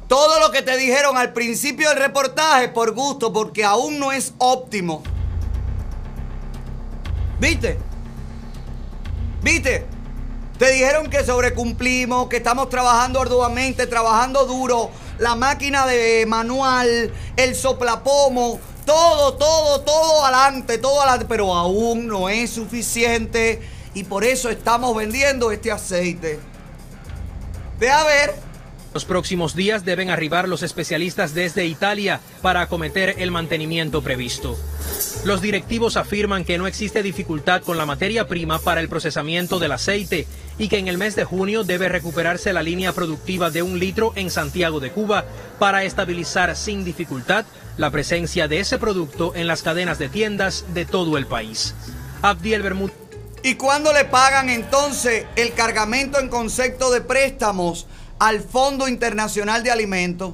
Todo 0.07 0.39
lo 0.39 0.51
que 0.51 0.61
te 0.61 0.77
dijeron 0.77 1.17
al 1.17 1.33
principio 1.33 1.89
del 1.89 1.97
reportaje 1.97 2.67
por 2.67 2.93
gusto, 2.93 3.33
porque 3.33 3.63
aún 3.63 3.97
no 3.97 4.11
es 4.11 4.33
óptimo. 4.37 5.01
¿Viste? 7.39 7.79
¿Viste? 9.41 9.98
Te 10.59 10.73
dijeron 10.73 11.09
que 11.09 11.23
sobrecumplimos, 11.23 12.27
que 12.27 12.35
estamos 12.35 12.67
trabajando 12.67 13.21
arduamente, 13.21 13.87
trabajando 13.87 14.45
duro, 14.45 14.91
la 15.17 15.33
máquina 15.35 15.85
de 15.85 16.25
manual, 16.27 17.13
el 17.37 17.55
soplapomo, 17.55 18.59
todo, 18.85 19.35
todo, 19.35 19.79
todo 19.79 20.25
adelante, 20.25 20.77
todo 20.77 20.99
adelante, 20.99 21.25
pero 21.29 21.55
aún 21.55 22.07
no 22.07 22.27
es 22.27 22.49
suficiente 22.49 23.61
y 23.93 24.03
por 24.03 24.25
eso 24.25 24.49
estamos 24.49 24.93
vendiendo 24.97 25.49
este 25.53 25.71
aceite. 25.71 26.41
Ve 27.79 27.89
a 27.89 28.03
ver. 28.03 28.48
Los 28.93 29.05
próximos 29.05 29.55
días 29.55 29.85
deben 29.85 30.09
arribar 30.09 30.49
los 30.49 30.63
especialistas 30.63 31.35
desde 31.35 31.65
Italia 31.65 32.21
para 32.41 32.61
acometer 32.61 33.15
el 33.19 33.29
mantenimiento 33.29 34.01
previsto. 34.01 34.57
Los 35.25 35.41
directivos 35.41 35.95
afirman 35.95 36.43
que 36.43 36.57
no 36.57 36.65
existe 36.65 37.03
dificultad 37.03 37.61
con 37.61 37.77
la 37.77 37.85
materia 37.85 38.27
prima 38.27 38.57
para 38.57 38.81
el 38.81 38.89
procesamiento 38.89 39.59
del 39.59 39.73
aceite 39.73 40.25
y 40.57 40.69
que 40.69 40.79
en 40.79 40.87
el 40.87 40.97
mes 40.97 41.15
de 41.15 41.23
junio 41.23 41.63
debe 41.63 41.87
recuperarse 41.87 42.51
la 42.51 42.63
línea 42.63 42.91
productiva 42.91 43.51
de 43.51 43.61
un 43.61 43.77
litro 43.77 44.11
en 44.15 44.31
Santiago 44.31 44.79
de 44.79 44.91
Cuba 44.91 45.25
para 45.59 45.83
estabilizar 45.83 46.55
sin 46.55 46.83
dificultad 46.83 47.45
la 47.77 47.91
presencia 47.91 48.47
de 48.47 48.59
ese 48.59 48.79
producto 48.79 49.33
en 49.35 49.47
las 49.47 49.61
cadenas 49.61 49.99
de 49.99 50.09
tiendas 50.09 50.65
de 50.73 50.85
todo 50.85 51.17
el 51.17 51.27
país. 51.27 51.75
Abdiel 52.23 52.63
Bermúdez. 52.63 52.95
¿Y 53.41 53.55
cuándo 53.55 53.93
le 53.93 54.03
pagan 54.03 54.49
entonces 54.49 55.25
el 55.37 55.53
cargamento 55.53 56.19
en 56.19 56.27
concepto 56.27 56.91
de 56.91 56.99
préstamos 56.99 57.87
al 58.19 58.41
Fondo 58.41 58.87
Internacional 58.87 59.63
de 59.63 59.71
Alimentos? 59.71 60.33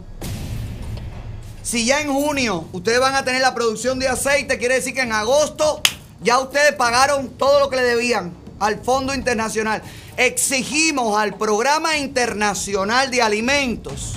Si 1.63 1.85
ya 1.85 2.01
en 2.01 2.11
junio 2.11 2.67
ustedes 2.73 2.99
van 2.99 3.15
a 3.15 3.23
tener 3.23 3.41
la 3.41 3.55
producción 3.55 3.97
de 3.97 4.07
aceite, 4.07 4.57
quiere 4.57 4.75
decir 4.75 4.93
que 4.93 5.01
en 5.01 5.11
agosto 5.11 5.81
ya 6.21 6.39
ustedes 6.39 6.73
pagaron 6.73 7.29
todo 7.29 7.59
lo 7.59 7.69
que 7.69 7.77
le 7.77 7.83
debían 7.83 8.33
al 8.59 8.79
Fondo 8.79 9.13
Internacional. 9.13 9.81
exigimos 10.17 11.17
al 11.19 11.35
Programa 11.35 11.97
Internacional 11.97 13.11
de 13.11 13.21
Alimentos 13.21 14.13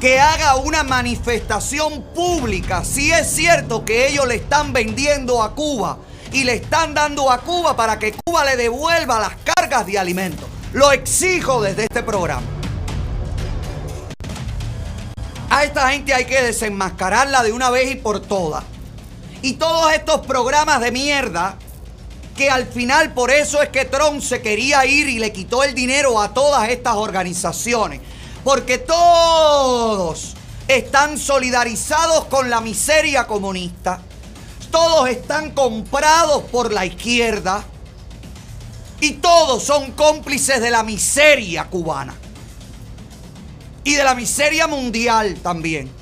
que 0.00 0.20
haga 0.20 0.56
una 0.56 0.82
manifestación 0.82 2.02
pública 2.14 2.84
si 2.84 3.10
es 3.12 3.28
cierto 3.28 3.84
que 3.84 4.08
ellos 4.08 4.26
le 4.26 4.36
están 4.36 4.72
vendiendo 4.72 5.42
a 5.42 5.54
Cuba 5.54 5.98
y 6.32 6.44
le 6.44 6.54
están 6.54 6.94
dando 6.94 7.30
a 7.30 7.40
Cuba 7.40 7.76
para 7.76 7.98
que 7.98 8.14
Cuba 8.24 8.44
le 8.44 8.56
devuelva 8.56 9.20
las 9.20 9.36
cargas 9.44 9.86
de 9.86 9.98
alimentos. 9.98 10.48
Lo 10.74 10.90
exijo 10.90 11.62
desde 11.62 11.84
este 11.84 12.02
programa. 12.02 12.42
A 15.48 15.62
esta 15.62 15.90
gente 15.90 16.12
hay 16.12 16.24
que 16.24 16.42
desenmascararla 16.42 17.44
de 17.44 17.52
una 17.52 17.70
vez 17.70 17.92
y 17.92 17.94
por 17.94 18.18
todas. 18.18 18.64
Y 19.40 19.52
todos 19.52 19.92
estos 19.92 20.26
programas 20.26 20.80
de 20.80 20.90
mierda 20.90 21.56
que 22.36 22.50
al 22.50 22.66
final 22.66 23.14
por 23.14 23.30
eso 23.30 23.62
es 23.62 23.68
que 23.68 23.84
Trump 23.84 24.20
se 24.20 24.42
quería 24.42 24.84
ir 24.84 25.08
y 25.08 25.20
le 25.20 25.32
quitó 25.32 25.62
el 25.62 25.76
dinero 25.76 26.20
a 26.20 26.34
todas 26.34 26.68
estas 26.68 26.96
organizaciones. 26.96 28.00
Porque 28.42 28.78
todos 28.78 30.34
están 30.66 31.18
solidarizados 31.18 32.24
con 32.24 32.50
la 32.50 32.60
miseria 32.60 33.28
comunista. 33.28 34.00
Todos 34.72 35.08
están 35.08 35.52
comprados 35.52 36.42
por 36.50 36.72
la 36.72 36.84
izquierda. 36.84 37.64
Y 39.04 39.12
todos 39.20 39.62
son 39.62 39.92
cómplices 39.92 40.62
de 40.62 40.70
la 40.70 40.82
miseria 40.82 41.64
cubana. 41.64 42.14
Y 43.84 43.96
de 43.96 44.02
la 44.02 44.14
miseria 44.14 44.66
mundial 44.66 45.40
también. 45.42 45.92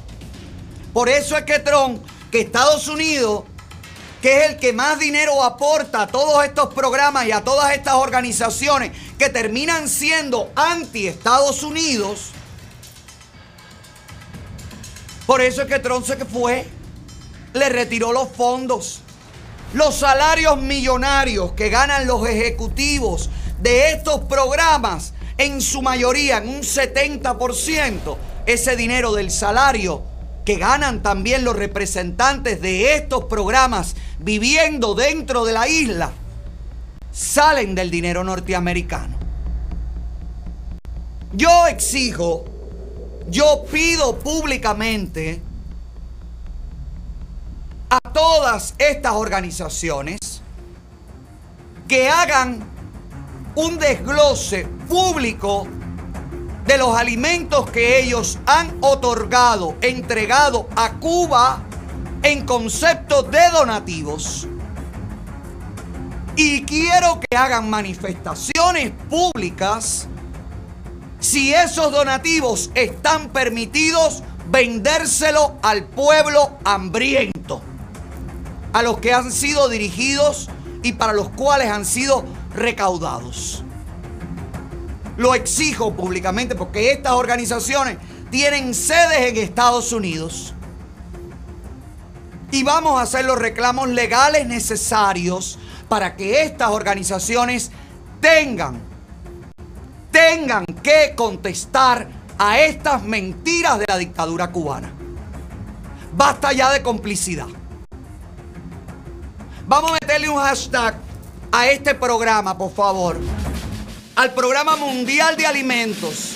Por 0.93 1.09
eso 1.09 1.37
es 1.37 1.43
que 1.43 1.59
Trump, 1.59 2.01
que 2.31 2.43
Estados 2.43 2.87
Unidos 2.87 3.43
que 4.21 4.39
es 4.39 4.51
el 4.51 4.57
que 4.57 4.73
más 4.73 5.01
dinero 5.01 5.43
aporta 5.43 6.03
a 6.03 6.07
todos 6.07 6.45
estos 6.45 6.73
programas 6.75 7.27
y 7.27 7.33
a 7.33 7.43
todas 7.43 7.75
estas 7.75 7.95
organizaciones 7.95 8.93
que 9.19 9.29
terminan 9.31 9.89
siendo 9.89 10.53
anti-Estados 10.55 11.65
Unidos. 11.65 12.27
Por 15.27 15.41
eso 15.41 15.63
es 15.63 15.67
que 15.67 15.81
Trump 15.81 16.07
se 16.07 16.15
fue, 16.25 16.69
le 17.53 17.69
retiró 17.69 18.13
los 18.13 18.29
fondos. 18.29 19.02
Los 19.75 19.97
salarios 19.97 20.61
millonarios 20.61 21.53
que 21.53 21.71
ganan 21.71 22.07
los 22.07 22.29
ejecutivos 22.29 23.31
de 23.61 23.93
estos 23.93 24.21
programas, 24.25 25.15
en 25.39 25.63
su 25.63 25.81
mayoría, 25.81 26.39
en 26.39 26.49
un 26.49 26.61
70%, 26.61 28.17
ese 28.45 28.77
dinero 28.77 29.13
del 29.15 29.31
salario 29.31 30.03
que 30.45 30.57
ganan 30.57 31.03
también 31.03 31.45
los 31.45 31.57
representantes 31.57 32.61
de 32.61 32.97
estos 32.97 33.25
programas 33.25 33.95
viviendo 34.19 34.95
dentro 34.95 35.45
de 35.45 35.53
la 35.53 35.69
isla, 35.69 36.13
salen 37.11 37.75
del 37.75 37.91
dinero 37.91 38.25
norteamericano. 38.25 39.17
Yo 41.33 41.67
exijo, 41.67 42.45
yo 43.31 43.65
pido 43.71 44.19
públicamente 44.19 45.41
todas 48.13 48.75
estas 48.79 49.13
organizaciones 49.13 50.19
que 51.89 52.09
hagan 52.09 52.63
un 53.55 53.79
desglose 53.79 54.67
público 54.89 55.67
de 56.67 56.79
los 56.79 56.97
alimentos 56.97 57.71
que 57.71 58.01
ellos 58.01 58.39
han 58.47 58.77
otorgado, 58.81 59.77
entregado 59.81 60.69
a 60.77 60.93
Cuba 60.95 61.63
en 62.23 62.47
concepto 62.47 63.23
de 63.23 63.51
donativos. 63.51 64.47
Y 66.37 66.63
quiero 66.65 67.21
que 67.21 67.37
hagan 67.37 67.69
manifestaciones 67.69 68.93
públicas 69.11 70.09
si 71.21 71.53
esos 71.53 71.93
donativos 71.93 72.71
están 72.75 73.29
permitidos 73.29 74.23
vendérselo 74.51 75.57
al 75.63 75.85
pueblo 75.85 76.59
hambriento, 76.65 77.63
a 78.73 78.83
los 78.83 78.99
que 78.99 79.13
han 79.13 79.31
sido 79.31 79.69
dirigidos 79.69 80.49
y 80.83 80.93
para 80.95 81.13
los 81.13 81.29
cuales 81.31 81.69
han 81.69 81.85
sido 81.85 82.25
recaudados. 82.55 83.65
Lo 85.17 85.35
exijo 85.35 85.93
públicamente 85.95 86.55
porque 86.55 86.93
estas 86.93 87.13
organizaciones 87.13 87.99
tienen 88.31 88.75
sedes 88.75 89.31
en 89.31 89.37
Estados 89.37 89.93
Unidos. 89.93 90.55
Y 92.51 92.63
vamos 92.65 92.99
a 92.99 93.03
hacer 93.03 93.25
los 93.25 93.39
reclamos 93.39 93.89
legales 93.89 94.47
necesarios 94.47 95.59
para 95.89 96.17
que 96.17 96.43
estas 96.43 96.71
organizaciones 96.71 97.71
tengan, 98.21 98.81
tengan 100.11 100.65
que 100.83 101.15
contestar 101.15 102.09
a 102.39 102.59
estas 102.61 103.03
mentiras 103.03 103.79
de 103.79 103.85
la 103.87 103.99
dictadura 103.99 104.51
cubana. 104.51 104.93
Basta 106.15 106.53
ya 106.53 106.71
de 106.71 106.83
complicidad. 106.83 107.47
Vamos 109.67 109.91
a 109.91 109.95
meterle 109.95 110.29
un 110.29 110.37
hashtag 110.37 110.95
a 111.51 111.67
este 111.69 111.95
programa, 111.95 112.57
por 112.57 112.75
favor 112.75 113.19
al 114.15 114.35
Programa 114.35 114.77
Mundial 114.77 115.37
de 115.37 115.47
Alimentos, 115.47 116.35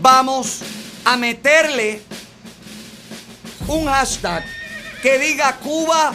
vamos 0.00 0.60
a 1.04 1.16
meterle 1.16 2.00
un 3.66 3.86
hashtag 3.86 4.44
que 5.02 5.18
diga 5.18 5.56
Cuba 5.56 6.14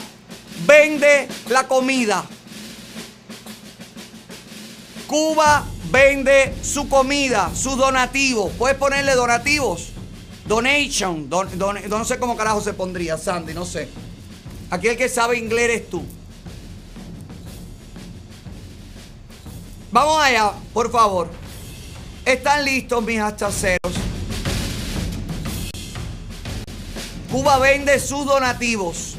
vende 0.66 1.28
la 1.50 1.68
comida. 1.68 2.24
Cuba 5.08 5.66
vende 5.92 6.56
su 6.64 6.88
comida, 6.88 7.52
sus 7.54 7.76
donativos. 7.78 8.52
Puedes 8.58 8.78
ponerle 8.78 9.14
donativos. 9.14 9.90
Donation. 10.46 11.30
no 11.30 12.06
sé 12.06 12.18
cómo 12.18 12.38
carajo 12.38 12.62
se 12.62 12.74
pondría, 12.74 13.18
Sandy, 13.18 13.54
no 13.54 13.66
sé. 13.66 13.90
Aquí 14.72 14.88
el 14.88 14.96
que 14.96 15.10
sabe 15.10 15.38
inglés 15.38 15.66
eres 15.66 15.90
tú. 15.90 16.02
Vamos 19.92 20.24
allá, 20.24 20.54
por 20.74 20.90
favor. 20.90 21.30
¿Están 22.24 22.64
listos 22.64 23.04
mis 23.04 23.20
hachaceros? 23.20 23.94
Cuba 27.30 27.60
vende 27.60 28.00
sus 28.00 28.26
donativos. 28.26 29.16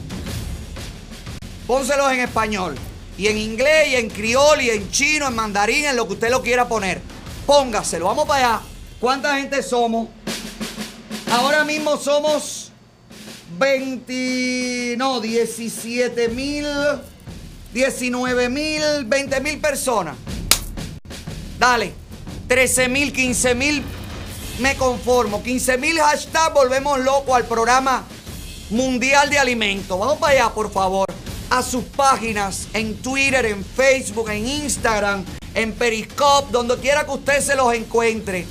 Pónselos 1.67 2.11
en 2.13 2.21
español. 2.21 2.75
Y 3.19 3.27
en 3.27 3.37
inglés, 3.37 3.89
y 3.89 3.97
en 3.97 4.09
criol, 4.09 4.63
y 4.63 4.71
en 4.71 4.91
chino, 4.91 5.29
en 5.29 5.35
mandarín, 5.35 5.85
en 5.85 5.97
lo 5.97 6.07
que 6.07 6.15
usted 6.15 6.31
lo 6.31 6.41
quiera 6.41 6.67
poner. 6.67 7.03
Póngaselo. 7.45 8.07
Vamos 8.07 8.27
para 8.27 8.55
allá. 8.55 8.63
¿Cuánta 8.99 9.37
gente 9.37 9.63
somos? 9.63 10.09
Ahora 11.31 11.63
mismo 11.63 11.99
somos 11.99 12.72
20, 13.59 14.97
no, 14.99 15.21
17 15.21 16.29
mil, 16.29 16.67
19 17.73 18.49
mil, 18.49 18.83
20 19.05 19.41
mil 19.41 19.61
personas. 19.61 20.17
Dale. 21.59 22.03
13 22.49 22.89
mil, 22.89 23.13
15 23.13 23.55
mil, 23.55 23.83
me 24.59 24.77
conformo. 24.77 25.43
15 25.43 25.79
mil 25.79 25.99
hashtag, 25.99 26.53
volvemos 26.53 27.01
locos 27.01 27.35
al 27.35 27.47
programa 27.47 28.05
mundial 28.69 29.31
de 29.31 29.39
alimentos. 29.39 29.99
Vamos 29.99 30.19
para 30.19 30.35
allá, 30.35 30.51
por 30.51 30.71
favor. 30.71 31.07
A 31.49 31.63
sus 31.63 31.85
páginas 31.85 32.69
en 32.75 32.97
Twitter, 32.97 33.47
en 33.47 33.65
Facebook, 33.65 34.29
en 34.29 34.47
Instagram, 34.47 35.25
en 35.55 35.73
Periscope, 35.73 36.51
donde 36.51 36.77
quiera 36.79 37.05
que 37.05 37.13
usted 37.13 37.41
se 37.41 37.55
los 37.55 37.73
encuentre. 37.73 38.47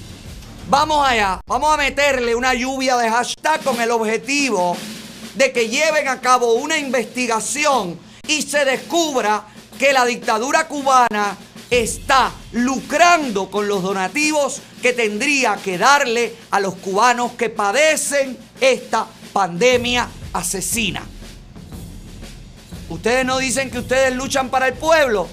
Vamos 0.72 1.06
allá. 1.06 1.42
Vamos 1.48 1.74
a 1.74 1.76
meterle 1.76 2.34
una 2.34 2.54
lluvia 2.54 2.96
de 2.96 3.10
hashtag 3.10 3.62
con 3.62 3.82
el 3.82 3.92
objetivo 3.92 4.78
de 5.36 5.52
que 5.52 5.68
lleven 5.68 6.08
a 6.08 6.22
cabo 6.22 6.54
una 6.54 6.78
investigación 6.78 8.00
y 8.26 8.42
se 8.42 8.64
descubra 8.64 9.44
que 9.78 9.92
la 9.92 10.06
dictadura 10.06 10.70
cubana 10.70 11.36
está 11.70 12.32
lucrando 12.54 13.52
con 13.52 13.68
los 13.68 13.84
donativos 13.84 14.62
que 14.82 14.94
tendría 14.94 15.58
que 15.58 15.78
darle 15.78 16.38
a 16.52 16.62
los 16.62 16.76
cubanos 16.76 17.34
que 17.34 17.50
padecen 17.50 18.38
esta 18.62 19.08
pandemia 19.34 20.08
asesina. 20.32 21.04
Ustedes 22.88 23.26
no 23.26 23.40
dicen 23.40 23.70
que 23.70 23.80
ustedes 23.80 24.16
luchan 24.16 24.50
para 24.50 24.70
el 24.70 24.76
pueblo. 24.76 25.28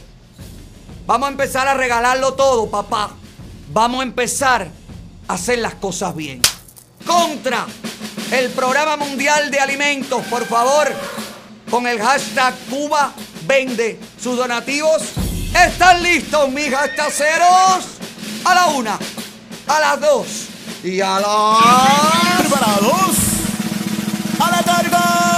Vamos 1.06 1.28
a 1.28 1.30
empezar 1.30 1.68
a 1.68 1.74
regalarlo 1.74 2.34
todo, 2.34 2.68
papá. 2.68 3.12
Vamos 3.72 4.00
a 4.00 4.02
empezar 4.02 4.68
hacer 5.28 5.60
las 5.60 5.74
cosas 5.74 6.14
bien. 6.16 6.42
Contra 7.06 7.66
el 8.32 8.50
Programa 8.50 8.96
Mundial 8.96 9.50
de 9.50 9.60
Alimentos, 9.60 10.22
por 10.26 10.44
favor, 10.46 10.92
con 11.70 11.86
el 11.86 12.00
hashtag 12.00 12.54
Cuba 12.68 13.12
vende 13.46 13.98
sus 14.20 14.36
donativos 14.36 15.02
¿Están 15.54 16.02
listos, 16.02 16.50
mis 16.50 16.70
caseros? 16.94 17.84
A 18.44 18.54
la 18.54 18.66
una, 18.68 18.98
a 19.66 19.80
las 19.80 20.00
dos 20.00 20.26
y 20.84 21.00
a 21.00 21.18
las... 21.18 22.38
¿Preparados? 22.38 23.16
¡A 24.38 24.50
la 24.50 24.62
carga! 24.62 25.37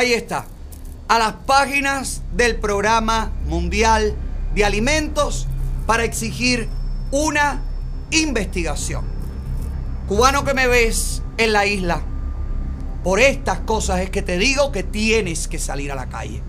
Ahí 0.00 0.14
está, 0.14 0.46
a 1.08 1.18
las 1.18 1.32
páginas 1.44 2.22
del 2.32 2.56
Programa 2.56 3.32
Mundial 3.46 4.14
de 4.54 4.64
Alimentos 4.64 5.46
para 5.86 6.04
exigir 6.04 6.70
una 7.10 7.60
investigación. 8.10 9.04
Cubano 10.08 10.42
que 10.42 10.54
me 10.54 10.66
ves 10.68 11.22
en 11.36 11.52
la 11.52 11.66
isla, 11.66 12.00
por 13.04 13.20
estas 13.20 13.60
cosas 13.60 14.00
es 14.00 14.08
que 14.08 14.22
te 14.22 14.38
digo 14.38 14.72
que 14.72 14.82
tienes 14.82 15.48
que 15.48 15.58
salir 15.58 15.92
a 15.92 15.94
la 15.94 16.08
calle. 16.08 16.42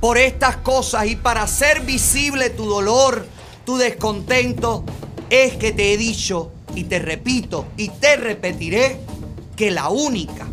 Por 0.00 0.16
estas 0.16 0.56
cosas 0.56 1.08
y 1.08 1.16
para 1.16 1.42
hacer 1.42 1.82
visible 1.82 2.48
tu 2.48 2.64
dolor, 2.64 3.26
tu 3.66 3.76
descontento, 3.76 4.82
es 5.28 5.56
que 5.56 5.72
te 5.72 5.92
he 5.92 5.98
dicho 5.98 6.52
y 6.74 6.84
te 6.84 7.00
repito 7.00 7.66
y 7.76 7.90
te 7.90 8.16
repetiré 8.16 8.98
que 9.56 9.70
la 9.70 9.90
única 9.90 10.46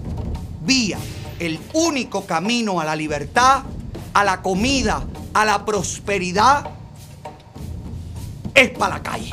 vía, 0.65 0.99
el 1.39 1.59
único 1.73 2.25
camino 2.25 2.79
a 2.79 2.85
la 2.85 2.95
libertad, 2.95 3.63
a 4.13 4.23
la 4.23 4.41
comida, 4.41 5.03
a 5.33 5.45
la 5.45 5.65
prosperidad, 5.65 6.71
es 8.53 8.69
para 8.71 8.95
la 8.95 9.03
calle. 9.03 9.29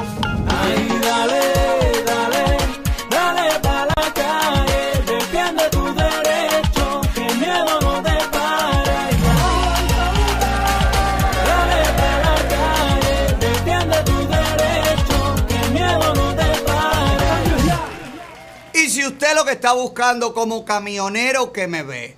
Está 19.54 19.72
buscando 19.72 20.34
como 20.34 20.64
camionero 20.64 21.52
que 21.52 21.66
me 21.66 21.82
ve 21.82 22.16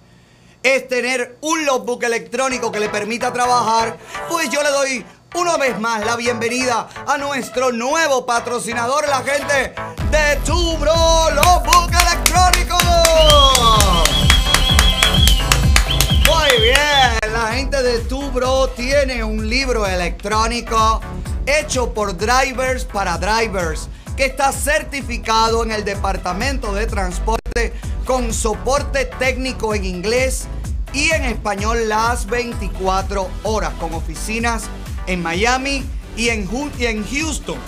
es 0.62 0.88
tener 0.88 1.38
un 1.42 1.64
logbook 1.64 2.02
electrónico 2.02 2.72
que 2.72 2.80
le 2.80 2.88
permita 2.88 3.32
trabajar, 3.32 3.96
pues 4.28 4.50
yo 4.50 4.62
le 4.62 4.70
doy 4.70 5.06
una 5.34 5.56
vez 5.58 5.78
más 5.78 6.04
la 6.04 6.16
bienvenida 6.16 6.88
a 7.06 7.16
nuestro 7.18 7.70
nuevo 7.70 8.26
patrocinador, 8.26 9.06
la 9.06 9.22
gente 9.22 9.74
de 10.10 10.36
Tubro 10.44 10.92
Logbook 11.30 11.90
Electrónico. 11.92 12.78
Muy 16.26 16.62
bien, 16.62 17.32
la 17.32 17.52
gente 17.52 17.82
de 17.82 17.98
Tubro 18.00 18.68
tiene 18.70 19.22
un 19.22 19.48
libro 19.48 19.86
electrónico 19.86 21.00
hecho 21.44 21.92
por 21.92 22.16
drivers 22.16 22.84
para 22.86 23.18
drivers 23.18 23.88
que 24.16 24.24
está 24.24 24.50
certificado 24.50 25.62
en 25.62 25.70
el 25.70 25.84
Departamento 25.84 26.74
de 26.74 26.86
Transporte 26.86 27.74
con 28.06 28.32
soporte 28.32 29.04
técnico 29.04 29.74
en 29.74 29.84
inglés 29.84 30.46
y 30.94 31.10
en 31.10 31.24
español 31.24 31.88
las 31.88 32.26
24 32.26 33.28
horas, 33.42 33.74
con 33.74 33.92
oficinas 33.92 34.64
en 35.06 35.22
Miami 35.22 35.84
y 36.16 36.30
en, 36.30 36.48
Houston. 36.48 37.58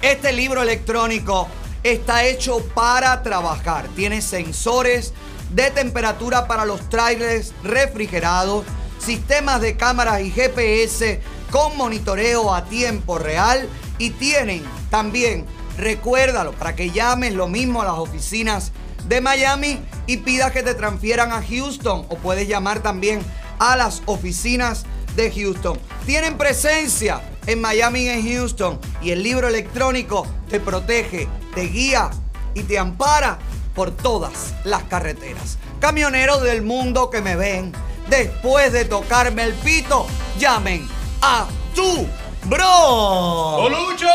Este 0.00 0.32
libro 0.32 0.62
electrónico 0.62 1.48
está 1.82 2.24
hecho 2.24 2.60
para 2.74 3.22
trabajar. 3.24 3.88
Tiene 3.96 4.22
sensores 4.22 5.12
de 5.50 5.72
temperatura 5.72 6.46
para 6.46 6.64
los 6.64 6.88
trailers 6.88 7.52
refrigerados, 7.64 8.64
sistemas 9.00 9.60
de 9.60 9.76
cámaras 9.76 10.20
y 10.20 10.30
GPS 10.30 11.20
con 11.50 11.76
monitoreo 11.76 12.54
a 12.54 12.64
tiempo 12.66 13.18
real 13.18 13.68
y 13.98 14.10
tienen 14.10 14.62
también, 14.90 15.44
recuérdalo, 15.76 16.52
para 16.52 16.74
que 16.74 16.90
llames 16.90 17.34
lo 17.34 17.48
mismo 17.48 17.82
a 17.82 17.86
las 17.86 17.98
oficinas 17.98 18.72
de 19.08 19.20
Miami 19.20 19.80
y 20.06 20.18
pidas 20.18 20.52
que 20.52 20.62
te 20.62 20.74
transfieran 20.74 21.32
a 21.32 21.42
Houston 21.42 22.06
o 22.08 22.16
puedes 22.16 22.48
llamar 22.48 22.80
también 22.80 23.20
a 23.58 23.76
las 23.76 24.02
oficinas 24.06 24.84
de 25.16 25.30
Houston. 25.30 25.78
Tienen 26.06 26.36
presencia 26.36 27.20
en 27.46 27.60
Miami 27.60 28.02
y 28.02 28.08
en 28.08 28.32
Houston 28.32 28.78
y 29.02 29.10
el 29.10 29.22
libro 29.22 29.48
electrónico 29.48 30.26
te 30.48 30.60
protege, 30.60 31.28
te 31.54 31.62
guía 31.62 32.10
y 32.54 32.62
te 32.62 32.78
ampara 32.78 33.38
por 33.74 33.90
todas 33.90 34.54
las 34.64 34.84
carreteras. 34.84 35.58
Camioneros 35.80 36.42
del 36.42 36.62
mundo 36.62 37.10
que 37.10 37.20
me 37.20 37.36
ven, 37.36 37.72
después 38.10 38.72
de 38.72 38.84
tocarme 38.84 39.44
el 39.44 39.54
pito, 39.54 40.06
llamen 40.38 40.86
a 41.22 41.46
tu 41.74 42.06
bro. 42.48 43.56
¡Olucho! 43.64 44.06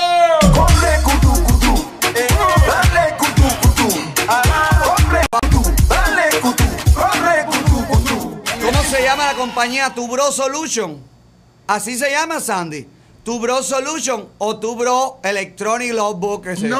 Corre, 0.53 1.01
cutu, 1.03 1.43
cutu. 1.43 1.85
Dale, 2.67 3.15
cutu, 3.17 3.43
cutu. 3.61 3.87
Corre, 4.83 5.21
cutu. 5.31 5.61
Dale, 5.87 6.39
cutu. 6.41 6.63
Corre, 6.95 7.45
cutu, 7.45 7.87
cutu. 7.87 8.41
¿Cómo 8.65 8.83
se 8.83 9.03
llama 9.03 9.25
la 9.25 9.33
compañía 9.35 9.93
Tu 9.93 10.07
Bro 10.07 10.31
Solution? 10.31 10.99
Así 11.67 11.97
se 11.97 12.09
llama, 12.11 12.39
Sandy. 12.39 12.87
Tu 13.23 13.39
Bro 13.39 13.63
Solution 13.63 14.27
o 14.37 14.57
Tu 14.57 14.75
Bro 14.75 15.19
Electronic 15.23 15.93
Logbook. 15.93 16.43
que 16.43 16.55
se- 16.55 16.67
¡No! 16.67 16.77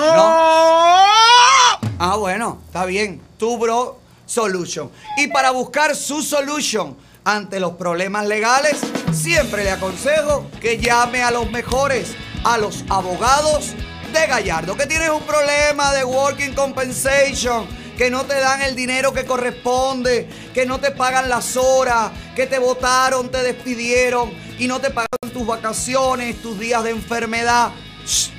Ah, 1.99 2.15
bueno, 2.17 2.57
está 2.67 2.85
bien. 2.85 3.21
Tu 3.37 3.57
Bro 3.57 3.99
Solution. 4.25 4.89
Y 5.17 5.27
para 5.27 5.51
buscar 5.51 5.95
su 5.95 6.21
solution 6.21 6.95
ante 7.25 7.59
los 7.59 7.73
problemas 7.73 8.27
legales, 8.27 8.79
siempre 9.13 9.63
le 9.63 9.71
aconsejo 9.71 10.47
que 10.61 10.77
llame 10.77 11.23
a 11.23 11.31
los 11.31 11.49
mejores, 11.51 12.15
a 12.43 12.57
los 12.57 12.83
abogados 12.89 13.73
de 14.11 14.27
Gallardo. 14.27 14.75
Que 14.75 14.85
tienes 14.85 15.09
un 15.09 15.23
problema 15.23 15.93
de 15.93 16.03
working 16.03 16.53
compensation, 16.53 17.67
que 17.97 18.09
no 18.09 18.25
te 18.25 18.39
dan 18.39 18.61
el 18.61 18.75
dinero 18.75 19.13
que 19.13 19.25
corresponde, 19.25 20.27
que 20.53 20.65
no 20.65 20.79
te 20.79 20.91
pagan 20.91 21.29
las 21.29 21.55
horas, 21.57 22.11
que 22.35 22.47
te 22.47 22.59
votaron, 22.59 23.29
te 23.29 23.43
despidieron 23.43 24.31
y 24.59 24.67
no 24.67 24.79
te 24.79 24.89
pagaron 24.89 25.31
tus 25.31 25.45
vacaciones, 25.45 26.41
tus 26.41 26.59
días 26.59 26.83
de 26.83 26.91
enfermedad. 26.91 27.71
Shh, 28.05 28.29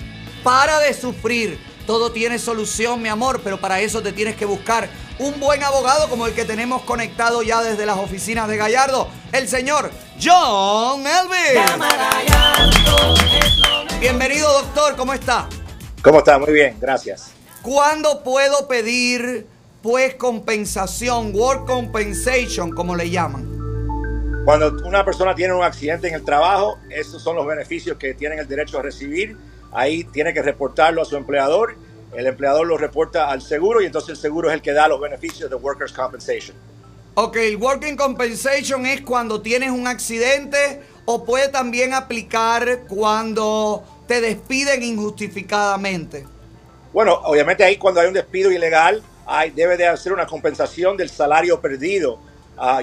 para 0.42 0.78
de 0.80 0.92
sufrir. 0.92 1.73
Todo 1.86 2.12
tiene 2.12 2.38
solución, 2.38 3.02
mi 3.02 3.10
amor, 3.10 3.42
pero 3.44 3.60
para 3.60 3.80
eso 3.80 4.00
te 4.02 4.12
tienes 4.12 4.36
que 4.36 4.46
buscar 4.46 4.88
un 5.18 5.38
buen 5.38 5.62
abogado 5.62 6.08
como 6.08 6.26
el 6.26 6.32
que 6.32 6.46
tenemos 6.46 6.82
conectado 6.82 7.42
ya 7.42 7.62
desde 7.62 7.84
las 7.84 7.98
oficinas 7.98 8.48
de 8.48 8.56
Gallardo, 8.56 9.08
el 9.32 9.46
señor 9.48 9.90
John 10.22 11.04
Elvis. 11.06 11.60
Bienvenido, 14.00 14.50
doctor, 14.62 14.96
¿cómo 14.96 15.12
está? 15.12 15.46
¿Cómo 16.02 16.20
está? 16.20 16.38
Muy 16.38 16.54
bien, 16.54 16.78
gracias. 16.80 17.32
¿Cuándo 17.60 18.22
puedo 18.22 18.66
pedir, 18.66 19.46
pues, 19.82 20.14
compensación, 20.14 21.34
work 21.34 21.66
compensation, 21.66 22.70
como 22.70 22.96
le 22.96 23.10
llaman? 23.10 23.50
Cuando 24.46 24.74
una 24.86 25.04
persona 25.04 25.34
tiene 25.34 25.52
un 25.52 25.62
accidente 25.62 26.08
en 26.08 26.14
el 26.14 26.24
trabajo, 26.24 26.78
esos 26.88 27.22
son 27.22 27.36
los 27.36 27.46
beneficios 27.46 27.98
que 27.98 28.14
tienen 28.14 28.38
el 28.38 28.48
derecho 28.48 28.78
a 28.78 28.82
recibir. 28.82 29.36
Ahí 29.74 30.04
tiene 30.04 30.32
que 30.32 30.40
reportarlo 30.40 31.02
a 31.02 31.04
su 31.04 31.16
empleador. 31.16 31.76
El 32.14 32.26
empleador 32.26 32.66
lo 32.66 32.78
reporta 32.78 33.28
al 33.28 33.42
seguro 33.42 33.82
y 33.82 33.86
entonces 33.86 34.10
el 34.10 34.16
seguro 34.16 34.48
es 34.48 34.54
el 34.54 34.62
que 34.62 34.72
da 34.72 34.86
los 34.88 35.00
beneficios 35.00 35.50
de 35.50 35.56
Workers' 35.56 35.92
Compensation. 35.92 36.56
Ok, 37.16 37.36
el 37.36 37.56
working 37.56 37.96
compensation 37.96 38.86
es 38.86 39.02
cuando 39.02 39.40
tienes 39.40 39.70
un 39.70 39.86
accidente 39.86 40.80
o 41.04 41.24
puede 41.24 41.48
también 41.48 41.94
aplicar 41.94 42.86
cuando 42.88 43.84
te 44.08 44.20
despiden 44.20 44.82
injustificadamente. 44.82 46.24
Bueno, 46.92 47.14
obviamente 47.24 47.64
ahí 47.64 47.76
cuando 47.76 48.00
hay 48.00 48.08
un 48.08 48.14
despido 48.14 48.50
ilegal, 48.50 49.02
hay, 49.26 49.50
debe 49.50 49.76
de 49.76 49.86
hacer 49.86 50.12
una 50.12 50.26
compensación 50.26 50.96
del 50.96 51.10
salario 51.10 51.60
perdido. 51.60 52.18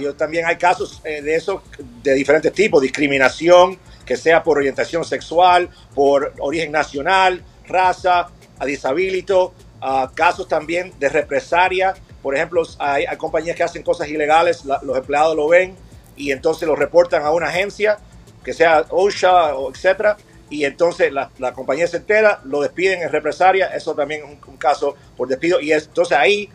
Yo 0.02 0.14
también 0.16 0.46
hay 0.46 0.58
casos 0.58 1.02
eh, 1.06 1.22
de 1.22 1.36
eso 1.36 1.64
de 2.04 2.14
diferentes 2.14 2.52
tipos, 2.52 2.82
discriminación, 2.82 3.78
que 4.12 4.18
sea 4.18 4.44
por 4.44 4.58
orientación 4.58 5.06
sexual, 5.06 5.70
por 5.96 6.34
origen 6.40 6.70
nacional, 6.70 7.42
raza, 7.66 8.28
a 8.60 8.66
disabilito, 8.66 9.54
ah, 9.80 10.12
casos 10.14 10.50
también 10.50 10.92
de 11.00 11.08
represalia. 11.08 11.94
Por 12.22 12.36
ejemplo, 12.36 12.62
hay, 12.78 13.06
hay 13.06 13.16
compañías 13.16 13.56
que 13.56 13.64
hacen 13.64 13.84
cosas 13.84 14.10
ilegales, 14.10 14.66
los 14.66 14.98
empleados 14.98 15.34
lo 15.34 15.48
ven 15.48 15.78
y 16.18 16.34
entonces 16.34 16.68
lo 16.68 16.76
reportan 16.76 17.24
a 17.24 17.32
una 17.32 17.48
agencia, 17.48 18.00
que 18.44 18.52
sea 18.52 18.84
OSHA 18.90 19.56
o 19.56 19.72
etcétera, 19.72 20.18
y 20.50 20.66
entonces 20.66 21.10
la, 21.14 21.54
compañía 21.54 21.88
se 21.88 21.96
entera, 21.96 22.42
lo 22.44 22.60
despiden 22.60 23.04
en 23.04 23.14
represalia, 23.14 23.68
eso 23.68 23.96
también 23.96 24.26
es 24.26 24.46
un, 24.46 24.58
caso 24.58 24.98
por 25.16 25.30
despido, 25.30 25.62
y 25.62 25.72
es- 25.72 25.86
entonces 25.86 26.18
ahí 26.18 26.50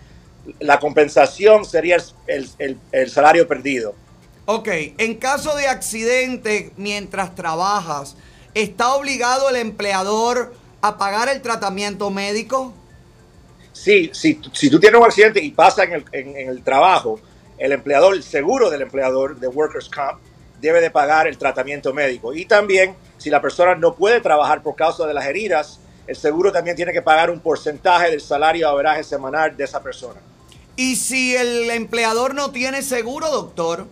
la 0.61 0.79
compensación 0.79 1.65
sería 1.65 1.97
el 2.27 3.11
salario 3.11 3.49
perdido. 3.49 3.95
Ok, 4.47 4.69
en 4.99 5.17
caso 5.17 5.57
de 5.57 5.67
accidente 5.69 6.73
mientras 6.77 7.35
trabajas, 7.35 8.17
¿está 8.55 8.95
obligado 8.95 9.49
el 9.51 9.57
empleador 9.57 10.55
a 10.83 10.99
pagar 10.99 11.29
el 11.29 11.43
tratamiento 11.43 12.11
médico? 12.11 12.73
Sí, 13.73 14.11
si, 14.15 14.41
si 14.53 14.71
tú 14.71 14.81
tienes 14.81 14.99
un 15.01 15.07
accidente 15.07 15.43
y 15.43 15.51
pasa 15.51 15.85
en 15.85 15.93
el, 15.95 16.05
en- 16.13 16.37
en 16.37 16.49
el 16.49 16.63
trabajo, 16.65 17.21
el 17.59 17.73
empleador, 17.73 18.15
el 18.15 18.23
seguro 18.23 18.71
del 18.71 18.83
empleador 18.83 19.39
de 19.39 19.49
Workers' 19.49 19.89
Comp, 19.91 20.21
debe 20.61 20.81
de 20.81 20.91
pagar 20.91 21.27
el 21.27 21.39
tratamiento 21.39 21.93
médico. 21.93 22.35
Y 22.35 22.47
también, 22.47 22.97
si 23.19 23.31
la 23.31 23.43
persona 23.43 23.75
no 23.75 23.95
puede 23.97 24.21
trabajar 24.21 24.63
por 24.63 24.77
causa 24.77 25.07
de 25.07 25.15
las 25.15 25.27
heridas, 25.27 25.81
el 26.07 26.17
seguro 26.17 26.53
también 26.53 26.77
tiene 26.77 26.93
que 26.93 27.03
pagar 27.03 27.31
un 27.31 27.41
porcentaje 27.41 28.11
del 28.11 28.21
salario 28.21 28.69
averaje 28.69 29.05
semanal 29.05 29.57
de 29.57 29.65
esa 29.65 29.83
persona. 29.83 30.21
¿Y 30.77 30.97
si 30.97 31.37
el 31.37 31.71
empleador 31.71 32.35
no 32.35 32.51
tiene 32.53 32.83
seguro, 32.83 33.31
doctor? 33.31 33.87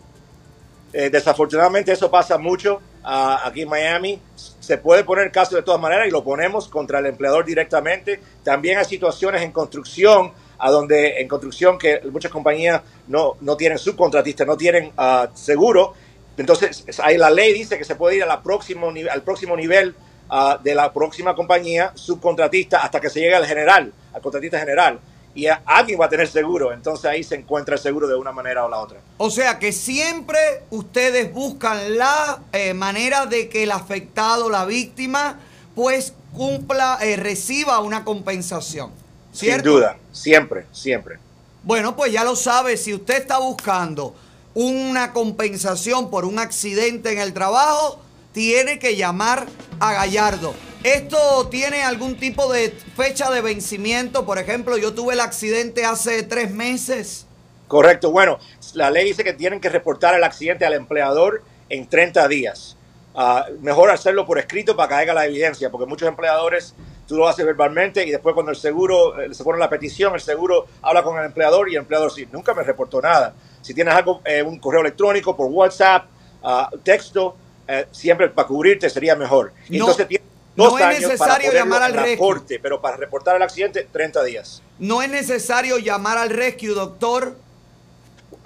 Eh, 0.97 1.11
desafortunadamente 1.11 1.91
eso 1.91 2.09
pasa 2.09 2.39
mucho 2.39 2.81
ah, 3.03 3.43
aquí 3.45 3.63
en 3.63 3.69
Miami. 3.69 4.21
Se 4.37 4.79
puede 4.79 5.03
poner 5.03 5.33
caso 5.33 5.57
de 5.57 5.63
todas 5.63 5.81
maneras 5.81 6.07
y 6.07 6.13
lo 6.13 6.23
ponemos 6.23 6.69
contra 6.69 7.01
el 7.01 7.07
empleador 7.07 7.45
directamente. 7.45 8.21
También 8.45 8.79
hay 8.79 8.85
situaciones 8.85 9.43
en 9.43 9.51
construcción, 9.51 10.33
a 10.57 10.71
donde 10.71 11.21
en 11.21 11.27
construcción 11.27 11.79
que 11.79 12.01
muchas 12.13 12.31
compañías 12.31 12.81
no, 13.09 13.37
no 13.41 13.57
tienen 13.57 13.77
subcontratistas, 13.77 14.47
no 14.47 14.57
tienen 14.57 14.93
ah, 14.97 15.29
seguro. 15.35 15.95
Entonces 16.37 16.85
ahí 17.03 17.19
la 17.19 17.29
ley 17.29 17.53
dice 17.53 17.77
que 17.77 17.85
se 17.85 17.97
puede 17.97 18.19
ir 18.19 18.23
a 18.23 18.27
la 18.27 18.41
próximo, 18.41 18.93
al 19.11 19.23
próximo 19.23 19.57
nivel 19.57 19.97
ah, 20.31 20.61
de 20.63 20.77
la 20.77 20.93
próxima 20.93 21.35
compañía 21.35 21.91
subcontratista 21.97 22.85
hasta 22.85 23.01
que 23.01 23.11
se 23.11 23.19
llegue 23.19 23.35
al 23.35 23.47
general, 23.47 23.93
al 24.13 24.21
contratista 24.23 24.61
general. 24.61 25.01
Y 25.35 25.47
a- 25.47 25.63
alguien 25.67 26.01
va 26.01 26.07
a 26.07 26.09
tener 26.09 26.29
seguro. 26.29 26.73
Entonces 26.73 27.05
ahí 27.07 27.23
se 27.25 27.35
encuentra 27.35 27.75
el 27.75 27.81
seguro 27.81 28.07
de 28.07 28.15
una 28.15 28.33
manera 28.33 28.65
o 28.65 28.69
la 28.69 28.79
otra. 28.79 29.01
O 29.19 29.31
sea 29.31 29.59
que 29.59 29.73
siempre 29.73 30.39
ustedes 30.71 31.33
buscan 31.33 31.97
la 31.99 32.41
eh, 32.53 32.73
manera 32.75 33.27
de 33.27 33.49
que 33.49 33.65
el 33.65 33.73
afectado, 33.73 34.49
la 34.51 34.65
víctima, 34.65 35.41
pues 35.75 36.13
cumpla, 36.33 36.99
eh, 37.03 37.17
reciba 37.17 37.81
una 37.81 38.05
compensación. 38.05 38.91
Sin 39.33 39.49
¿Cierto? 39.51 39.71
duda, 39.71 39.97
siempre, 40.13 40.67
siempre. 40.73 41.19
Bueno, 41.65 41.97
pues 41.97 42.13
ya 42.13 42.23
lo 42.25 42.37
sabe, 42.37 42.77
si 42.77 42.95
usted 42.95 43.17
está 43.23 43.39
buscando 43.39 44.15
una 44.55 45.13
compensación 45.13 46.11
por 46.11 46.25
un 46.25 46.39
accidente 46.39 47.11
en 47.13 47.19
el 47.19 47.33
trabajo, 47.33 48.01
tiene 48.35 48.79
que 48.79 48.97
llamar 48.97 49.47
a 49.81 49.95
Gallardo. 49.95 50.55
¿Esto 50.83 51.49
tiene 51.49 51.83
algún 51.83 52.17
tipo 52.17 52.53
de 52.53 52.71
fecha 52.95 53.31
de 53.31 53.41
vencimiento? 53.41 54.27
Por 54.27 54.39
ejemplo, 54.39 54.77
yo 54.77 54.93
tuve 54.93 55.15
el 55.15 55.21
accidente 55.21 55.87
hace 55.87 56.23
tres 56.25 56.51
meses. 56.51 57.27
Correcto. 57.69 58.11
Bueno, 58.11 58.39
la 58.75 58.91
ley 58.91 59.07
dice 59.07 59.25
que 59.25 59.33
tienen 59.33 59.61
que 59.61 59.71
reportar 59.71 60.15
el 60.15 60.25
accidente 60.25 60.67
al 60.67 60.75
empleador 60.75 61.43
en 61.71 61.89
30 61.89 62.29
días. 62.29 62.77
Ah, 63.15 63.47
mejor 63.61 63.91
hacerlo 63.91 64.27
por 64.27 64.39
escrito 64.39 64.77
para 64.77 64.89
que 64.89 64.95
haya 64.95 65.15
la 65.15 65.25
evidencia, 65.25 65.71
porque 65.71 65.87
muchos 65.87 66.09
empleadores 66.09 66.75
tú 67.07 67.17
lo 67.17 67.29
haces 67.29 67.47
verbalmente 67.47 68.05
y 68.05 68.11
después 68.11 68.35
cuando 68.35 68.51
el 68.51 68.57
seguro 68.57 69.21
eh, 69.21 69.33
se 69.33 69.45
pone 69.45 69.59
la 69.59 69.71
petición, 69.71 70.15
el 70.15 70.21
seguro 70.21 70.67
habla 70.83 71.05
con 71.05 71.17
el 71.19 71.25
empleador 71.25 71.69
y 71.69 71.77
el 71.77 71.83
empleador 71.83 72.11
sí, 72.11 72.27
nunca 72.33 72.53
me 72.53 72.65
reportó 72.65 73.01
nada. 73.01 73.35
Si 73.63 73.73
tienes 73.73 73.95
algo, 73.95 74.21
eh, 74.25 74.43
un 74.43 74.59
correo 74.59 74.81
electrónico 74.81 75.37
por 75.37 75.47
WhatsApp, 75.47 76.07
ah, 76.43 76.69
texto, 76.83 77.37
eh, 77.69 77.87
siempre 77.93 78.29
para 78.29 78.47
cubrirte 78.49 78.89
sería 78.91 79.17
mejor. 79.17 79.53
No- 79.69 79.77
Entonces 79.77 80.09
tienes 80.09 80.29
no 80.57 80.65
dos 80.71 80.81
es 80.81 80.87
años 80.87 81.01
necesario 81.03 81.49
para 81.51 81.59
llamar 81.61 81.83
al 81.83 81.95
reporte, 81.95 82.61
pero 82.61 82.81
para 82.81 82.97
reportar 82.97 83.37
el 83.37 83.43
accidente, 83.43 83.89
30 83.91 84.23
días. 84.25 84.63
No 84.79 85.03
es 85.03 85.11
necesario 85.11 85.79
llamar 85.79 86.19
al 86.19 86.31
rescue, 86.31 86.69
doctor. 86.69 87.37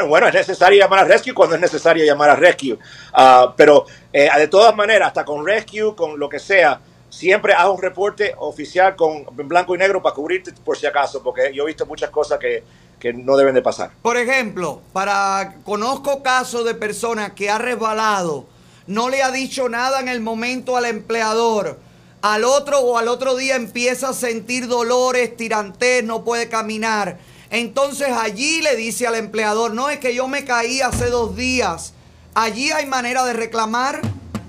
Bueno, 0.07 0.29
es 0.29 0.35
necesario 0.35 0.79
llamar 0.79 1.01
a 1.01 1.05
Rescue 1.05 1.35
cuando 1.35 1.57
es 1.57 1.61
necesario 1.61 2.05
llamar 2.05 2.31
a 2.31 2.37
Rescue. 2.37 2.79
Ah, 3.13 3.53
pero 3.57 3.85
eh, 4.13 4.29
de 4.37 4.47
todas 4.47 4.75
maneras, 4.77 5.09
hasta 5.09 5.25
con 5.25 5.45
Rescue, 5.45 5.95
con 5.97 6.19
lo 6.19 6.29
que 6.29 6.39
sea, 6.39 6.81
siempre 7.11 7.53
haz 7.53 7.69
un 7.69 7.83
reporte 7.83 8.33
oficial 8.39 8.95
con 8.95 9.25
en 9.37 9.49
blanco 9.49 9.75
y 9.75 9.79
negro 9.79 10.01
para 10.01 10.15
cubrirte 10.15 10.53
por 10.65 10.77
si 10.79 10.87
acaso, 10.87 11.23
porque 11.23 11.53
yo 11.53 11.65
he 11.65 11.67
visto 11.67 11.85
muchas 11.85 12.11
cosas 12.11 12.39
que, 12.39 12.63
que 13.01 13.13
no 13.13 13.37
deben 13.37 13.55
de 13.55 13.63
pasar. 13.63 13.91
Por 14.01 14.17
ejemplo, 14.17 14.83
para 14.93 15.57
conozco 15.65 16.23
casos 16.23 16.65
de 16.65 16.75
personas 16.75 17.33
que 17.33 17.51
ha 17.51 17.59
resbalado, 17.59 18.47
no 18.89 19.11
le 19.11 19.23
ha 19.23 19.31
dicho 19.31 19.69
nada 19.69 20.01
en 20.01 20.09
el 20.09 20.21
momento 20.21 20.77
al 20.77 20.87
empleador. 20.87 21.79
Al 22.23 22.43
otro 22.43 22.81
o 22.81 22.97
al 22.99 23.07
otro 23.07 23.37
día 23.37 23.55
empieza 23.55 24.09
a 24.09 24.13
sentir 24.15 24.67
dolores, 24.67 25.37
tirantes, 25.37 26.03
no 26.03 26.25
puede 26.25 26.49
caminar. 26.49 27.19
Entonces 27.51 28.09
allí 28.09 28.63
le 28.63 28.77
dice 28.77 29.07
al 29.07 29.15
empleador, 29.15 29.75
no 29.75 29.91
es 29.91 29.99
que 29.99 30.15
yo 30.15 30.27
me 30.27 30.45
caí 30.45 30.81
hace 30.81 31.11
dos 31.11 31.37
días. 31.37 31.93
Allí 32.35 32.71
hay 32.71 32.87
manera 32.87 33.25
de 33.27 33.35
reclamar. 33.35 34.01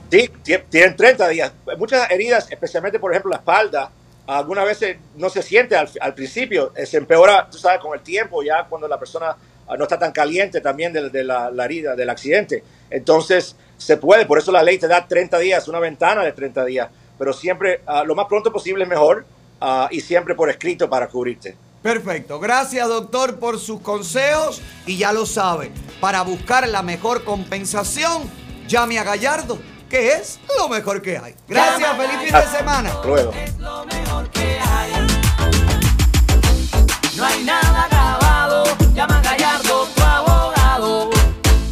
Sí, 0.09 0.29
tie- 0.43 0.63
tienen 0.69 0.95
30 0.95 1.27
días. 1.27 1.51
Muchas 1.77 2.09
heridas, 2.09 2.47
especialmente 2.49 2.97
por 2.97 3.11
ejemplo 3.11 3.31
la 3.31 3.37
espalda, 3.37 3.91
algunas 4.25 4.63
veces 4.63 4.97
no 5.17 5.29
se 5.29 5.41
siente 5.41 5.75
al, 5.75 6.13
principio, 6.15 6.71
eh, 6.77 6.85
se 6.85 6.95
empeora, 6.97 7.49
tú 7.51 7.57
sabes, 7.57 7.81
con 7.81 7.93
el 7.93 8.03
tiempo, 8.03 8.41
ya 8.41 8.65
cuando 8.69 8.87
la 8.87 8.97
persona 8.97 9.35
ah, 9.67 9.75
no 9.75 9.83
está 9.83 9.99
tan 9.99 10.13
caliente 10.13 10.61
también 10.61 10.93
de, 10.93 11.23
la 11.25 11.65
herida, 11.65 11.95
del 11.95 12.09
accidente. 12.09 12.63
Entonces, 12.89 13.55
se 13.79 13.97
puede, 13.97 14.25
por 14.25 14.37
eso 14.37 14.51
la 14.51 14.61
ley 14.61 14.77
te 14.77 14.87
da 14.87 15.07
30 15.07 15.39
días, 15.39 15.67
una 15.67 15.79
ventana 15.79 16.23
de 16.23 16.33
30 16.33 16.65
días, 16.65 16.89
pero 17.17 17.33
siempre 17.33 17.81
ah, 17.87 18.03
lo 18.05 18.13
más 18.13 18.27
pronto 18.27 18.51
posible 18.51 18.83
es 18.83 18.89
mejor 18.89 19.25
ah, 19.61 19.87
y 19.89 20.01
siempre 20.01 20.35
por 20.35 20.49
escrito 20.49 20.89
para 20.89 21.07
cubrirte. 21.07 21.55
Perfecto. 21.81 22.39
Gracias, 22.39 22.87
doctor, 22.89 23.39
por 23.39 23.57
sus 23.57 23.79
consejos. 23.79 24.61
Y 24.85 24.97
ya 24.97 25.13
lo 25.13 25.25
sabe, 25.25 25.71
para 26.01 26.21
buscar 26.23 26.67
la 26.67 26.81
mejor 26.81 27.23
compensación, 27.23 28.29
llame 28.67 28.99
a 28.99 29.03
Gallardo, 29.03 29.57
que 29.89 30.11
es 30.11 30.39
lo 30.57 30.67
mejor 30.67 31.01
que 31.01 31.17
hay. 31.17 31.35
Gracias, 31.47 31.89
feliz 31.95 32.19
fin 32.21 32.33
de 32.33 32.57
semana. 32.57 32.91
Luego. 33.05 33.33
No 37.15 37.25
hay 37.25 37.43
nada 37.43 37.87
grabado, 37.89 38.63
llama 38.93 39.19
a 39.19 39.21
Gallardo. 39.21 39.78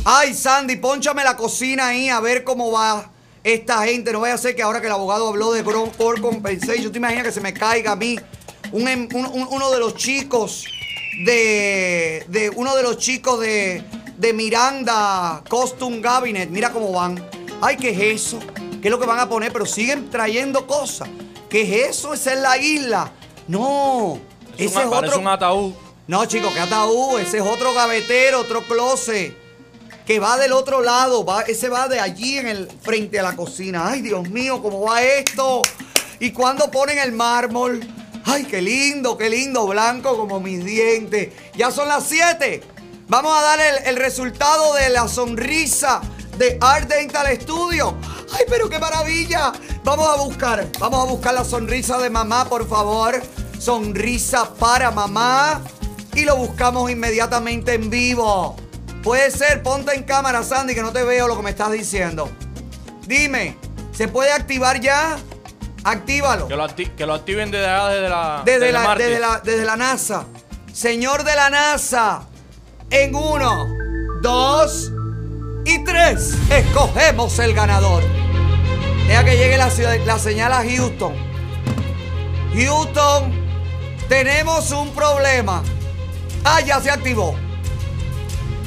Ay, 0.09 0.33
Sandy, 0.33 0.77
ponchame 0.77 1.21
la 1.25 1.35
cocina 1.35 1.87
ahí 1.87 2.07
a 2.07 2.21
ver 2.21 2.45
cómo 2.45 2.71
va 2.71 3.11
esta 3.43 3.83
gente. 3.85 4.13
No 4.13 4.21
vaya 4.21 4.35
a 4.35 4.37
ser 4.37 4.55
que 4.55 4.61
ahora 4.61 4.79
que 4.79 4.87
el 4.87 4.93
abogado 4.93 5.27
habló 5.27 5.51
de 5.51 5.63
Bro- 5.63 5.91
Core 5.97 6.21
Compensation, 6.21 6.93
¿te 6.93 6.97
imaginas 6.97 7.25
que 7.25 7.31
se 7.33 7.41
me 7.41 7.53
caiga 7.53 7.91
a 7.91 7.95
mí 7.97 8.17
un 8.71 8.87
em- 8.87 9.09
un- 9.13 9.25
un- 9.25 9.47
uno 9.51 9.69
de 9.69 9.79
los 9.79 9.95
chicos 9.95 10.63
de, 11.25 12.23
de 12.29 12.49
uno 12.51 12.73
de 12.77 12.83
los 12.83 12.97
chicos 12.99 13.39
de, 13.41 13.83
de 14.17 14.31
Miranda 14.31 15.43
Costume 15.49 15.99
Cabinet? 15.99 16.49
Mira 16.49 16.71
cómo 16.71 16.93
van. 16.93 17.21
Ay, 17.59 17.75
¿qué 17.75 17.89
es 17.89 17.99
eso? 18.27 18.39
¿Qué 18.81 18.87
es 18.87 18.91
lo 18.91 18.99
que 19.01 19.05
van 19.07 19.19
a 19.19 19.27
poner? 19.27 19.51
Pero 19.51 19.65
siguen 19.65 20.09
trayendo 20.09 20.65
cosas. 20.67 21.09
¿Qué 21.49 21.63
es 21.63 21.89
eso? 21.97 22.13
Esa 22.13 22.31
es 22.33 22.39
la 22.39 22.57
isla. 22.57 23.11
No. 23.49 24.19
Es 24.57 24.71
ese 24.71 24.85
un- 24.85 24.93
es 24.93 25.09
otro. 25.09 25.19
un 25.19 25.27
ataúd. 25.27 25.73
No, 26.07 26.25
chicos, 26.25 26.53
que 26.53 26.61
ataúd. 26.61 27.19
Ese 27.19 27.39
es 27.39 27.43
otro 27.43 27.73
gavetero, 27.73 28.39
otro 28.39 28.61
closet. 28.63 29.45
Que 30.07 30.19
va 30.19 30.37
del 30.37 30.53
otro 30.53 30.81
lado. 30.81 31.25
Va, 31.25 31.41
ese 31.41 31.67
va 31.67 31.89
de 31.89 31.99
allí 31.99 32.37
en 32.37 32.47
el 32.47 32.69
frente 32.81 33.19
a 33.19 33.23
la 33.23 33.35
cocina. 33.35 33.89
Ay, 33.89 34.01
Dios 34.01 34.29
mío, 34.29 34.61
¿cómo 34.63 34.81
va 34.81 35.03
esto? 35.03 35.61
¿Y 36.21 36.31
cuando 36.31 36.71
ponen 36.71 36.97
el 36.97 37.11
mármol? 37.11 37.85
Ay, 38.23 38.45
qué 38.45 38.61
lindo, 38.61 39.17
qué 39.17 39.29
lindo, 39.29 39.67
blanco 39.67 40.15
como 40.15 40.39
mis 40.39 40.63
dientes. 40.63 41.33
Ya 41.55 41.71
son 41.71 41.89
las 41.89 42.05
7. 42.05 42.63
Vamos 43.09 43.37
a 43.37 43.41
dar 43.41 43.59
el, 43.59 43.87
el 43.87 43.95
resultado 43.97 44.73
de 44.75 44.89
la 44.89 45.09
sonrisa 45.09 45.99
de 46.37 46.57
Art 46.61 46.87
Dental 46.87 47.27
Studio. 47.41 47.97
Ay, 48.33 48.45
pero 48.49 48.69
qué 48.69 48.79
maravilla. 48.79 49.51
Vamos 49.83 50.07
a 50.07 50.15
buscar, 50.21 50.67
vamos 50.79 51.05
a 51.05 51.11
buscar 51.11 51.33
la 51.33 51.43
sonrisa 51.43 51.97
de 51.97 52.09
mamá, 52.09 52.45
por 52.45 52.67
favor. 52.67 53.21
Sonrisa 53.59 54.53
para 54.55 54.89
mamá. 54.89 55.61
Y 56.15 56.21
lo 56.21 56.37
buscamos 56.37 56.89
inmediatamente 56.89 57.73
en 57.73 57.89
vivo. 57.89 58.55
Puede 59.07 59.31
ser, 59.31 59.63
ponte 59.63 59.95
en 59.95 60.03
cámara, 60.03 60.43
Sandy, 60.43 60.75
que 60.75 60.81
no 60.81 60.91
te 60.91 61.01
veo 61.01 61.29
lo 61.29 61.37
que 61.37 61.41
me 61.41 61.51
estás 61.51 61.71
diciendo. 61.71 62.29
Dime, 63.05 63.55
¿se 63.93 64.09
puede 64.09 64.33
activar 64.33 64.81
ya? 64.81 65.15
Actívalo. 65.85 66.49
Que 66.49 66.57
lo, 66.57 66.67
acti- 66.67 66.93
que 66.93 67.05
lo 67.05 67.13
activen 67.13 67.49
desde, 67.49 67.67
desde 67.69 68.09
la. 68.09 68.41
Desde 68.43 68.59
desde 68.59 68.71
la, 68.73 68.95
desde, 68.95 69.19
la, 69.21 69.39
desde 69.41 69.63
la 69.63 69.77
NASA. 69.77 70.25
Señor 70.73 71.23
de 71.23 71.35
la 71.35 71.49
NASA. 71.49 72.23
En 72.89 73.15
uno, 73.15 73.67
dos 74.21 74.91
y 75.65 75.81
tres. 75.85 76.33
Escogemos 76.49 77.39
el 77.39 77.53
ganador. 77.53 78.03
Deja 79.07 79.23
que 79.23 79.37
llegue 79.37 79.57
la, 79.57 79.69
ciudad- 79.69 79.97
la 80.05 80.19
señal 80.19 80.51
a 80.51 80.65
Houston. 80.65 81.13
Houston, 82.53 83.31
tenemos 84.09 84.69
un 84.71 84.89
problema. 84.93 85.63
Ah, 86.43 86.59
ya 86.59 86.81
se 86.81 86.91
activó. 86.91 87.35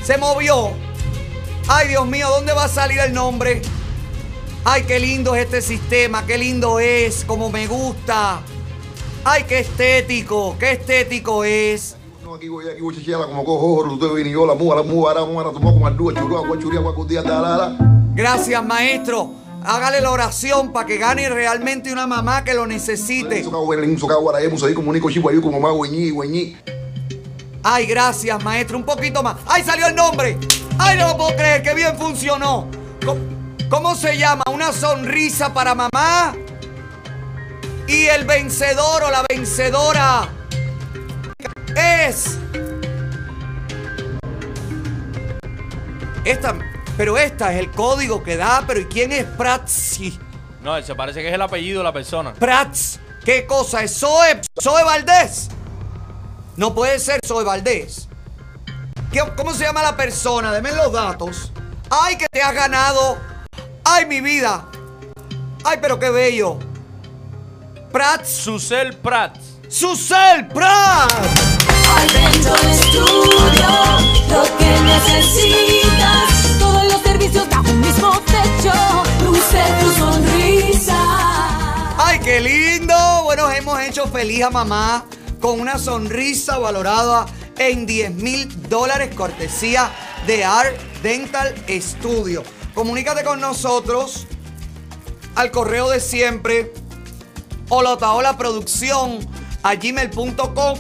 Se 0.03 0.17
movió. 0.19 0.71
Ay, 1.69 1.89
Dios 1.89 2.07
mío, 2.07 2.29
¿dónde 2.31 2.53
va 2.53 2.65
a 2.65 2.69
salir 2.69 2.99
el 2.99 3.13
nombre? 3.13 3.63
Ay, 4.65 4.83
qué 4.83 4.99
lindo 4.99 5.35
es 5.35 5.45
este 5.45 5.63
sistema, 5.63 6.27
qué 6.27 6.37
lindo 6.37 6.81
es, 6.81 7.25
como 7.25 7.51
me 7.51 7.67
gusta. 7.67 8.41
Ay, 9.25 9.45
qué 9.45 9.61
estético, 9.61 10.57
qué 10.59 10.73
estético 10.73 11.45
es. 11.45 11.97
Aquí 12.35 12.49
voy, 12.49 12.69
aquí 12.69 12.81
voy, 12.81 12.95
chichela, 12.95 13.27
como 13.27 13.45
cojo, 13.45 13.87
la 13.87 13.97
tomó 15.53 15.87
ardúa, 15.87 16.13
guachuría, 16.47 17.23
talala. 17.23 17.77
Gracias, 18.15 18.65
maestro. 18.65 19.33
Hágale 19.63 20.01
la 20.01 20.11
oración 20.11 20.73
para 20.73 20.87
que 20.87 20.97
gane 20.97 21.29
realmente 21.29 21.93
una 21.93 22.07
mamá 22.07 22.45
que 22.45 22.55
lo 22.55 22.67
necesite. 22.67 23.45
Ay, 27.63 27.87
gracias, 27.87 28.43
maestro. 28.43 28.79
Un 28.79 28.85
poquito 28.85 29.23
más. 29.23 29.37
¡Ay, 29.47 29.63
salió 29.63 29.87
el 29.87 29.95
nombre! 29.95 30.39
¡Ay, 30.79 30.99
no 30.99 31.09
lo 31.09 31.17
puedo 31.17 31.37
creer! 31.37 31.63
¡Qué 31.63 31.75
bien 31.75 31.97
funcionó! 31.97 32.69
¿Cómo, 33.05 33.21
cómo 33.69 33.95
se 33.95 34.17
llama? 34.17 34.43
¿Una 34.51 34.73
sonrisa 34.73 35.53
para 35.53 35.75
mamá? 35.75 36.35
Y 37.87 38.07
el 38.07 38.25
vencedor 38.25 39.03
o 39.03 39.11
la 39.11 39.25
vencedora 39.29 40.29
es 41.77 42.39
Esta, 46.25 46.55
pero 46.97 47.17
esta 47.17 47.53
es 47.53 47.59
el 47.59 47.71
código 47.71 48.23
que 48.23 48.37
da, 48.37 48.63
pero 48.67 48.81
¿y 48.81 48.85
quién 48.85 49.11
es 49.11 49.25
Pratzi? 49.25 50.19
No, 50.63 50.81
se 50.83 50.95
parece 50.95 51.23
que 51.23 51.29
es 51.29 51.35
el 51.35 51.41
apellido 51.41 51.79
de 51.79 51.85
la 51.85 51.93
persona. 51.93 52.35
Prats, 52.35 53.01
¿qué 53.25 53.47
cosa 53.47 53.83
es 53.83 53.99
Zoe? 53.99 54.41
Zoe 54.61 54.85
Valdés. 54.85 55.49
No 56.61 56.75
puede 56.75 56.99
ser 56.99 57.21
Zoe 57.27 57.43
Valdés. 57.43 58.07
¿Qué- 59.11 59.25
¿Cómo 59.35 59.55
se 59.55 59.65
llama 59.65 59.81
la 59.83 59.97
persona? 59.97 60.53
Deme 60.53 60.71
los 60.73 60.93
datos. 60.93 61.53
Ay, 61.89 62.19
que 62.19 62.27
te 62.31 62.43
has 62.43 62.53
ganado. 62.53 63.17
Ay, 63.83 64.05
mi 64.05 64.21
vida. 64.21 64.67
Ay, 65.65 65.79
pero 65.81 65.99
qué 65.99 66.11
bello. 66.11 66.59
Prats. 67.91 68.29
Susel 68.29 68.95
Prats. 68.99 69.41
Susel 69.71 70.49
del 72.45 72.71
estudio, 72.71 73.71
lo 74.29 74.59
que 74.59 74.81
necesitas, 74.81 76.59
todos 76.59 76.85
los 76.93 77.01
servicios 77.01 77.49
bajo 77.49 77.71
un 77.71 77.81
mismo 77.81 78.11
techo, 78.27 78.73
luce 79.25 79.63
tu 79.81 79.93
sonrisa. 79.93 80.95
¡Ay, 81.97 82.19
qué 82.21 82.39
lindo! 82.39 82.95
Bueno, 83.25 83.51
hemos 83.51 83.81
hecho 83.81 84.07
feliz 84.09 84.45
a 84.45 84.51
mamá 84.51 85.07
con 85.41 85.61
una 85.61 85.79
sonrisa 85.79 86.59
valorada 86.59 87.27
en 87.59 87.87
10 87.87 88.15
mil 88.15 88.69
dólares 88.69 89.15
cortesía 89.15 89.91
de 90.27 90.45
Art 90.45 90.77
Dental 91.03 91.55
Studio. 91.69 92.43
Comunícate 92.75 93.25
con 93.25 93.41
nosotros 93.41 94.27
al 95.35 95.51
correo 95.51 95.91
de 95.91 96.01
siempre 96.01 96.73
producción 98.39 99.19
a 99.63 99.75
gmail.com 99.75 100.79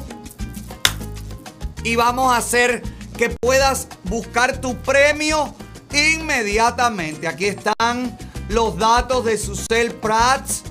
y 1.84 1.96
vamos 1.96 2.32
a 2.32 2.36
hacer 2.36 2.82
que 3.16 3.30
puedas 3.30 3.88
buscar 4.04 4.60
tu 4.60 4.76
premio 4.76 5.54
inmediatamente. 5.92 7.28
Aquí 7.28 7.46
están 7.46 8.16
los 8.48 8.76
datos 8.78 9.24
de 9.24 9.38
Susel 9.38 9.94
Prats. 9.94 10.64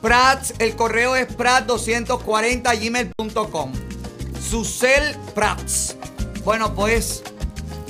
Prats, 0.00 0.54
el 0.58 0.76
correo 0.76 1.16
es 1.16 1.28
prat240 1.28 2.80
gmail.com. 2.80 3.72
Susel 4.40 5.16
Prats. 5.34 5.96
Bueno, 6.44 6.74
pues 6.74 7.22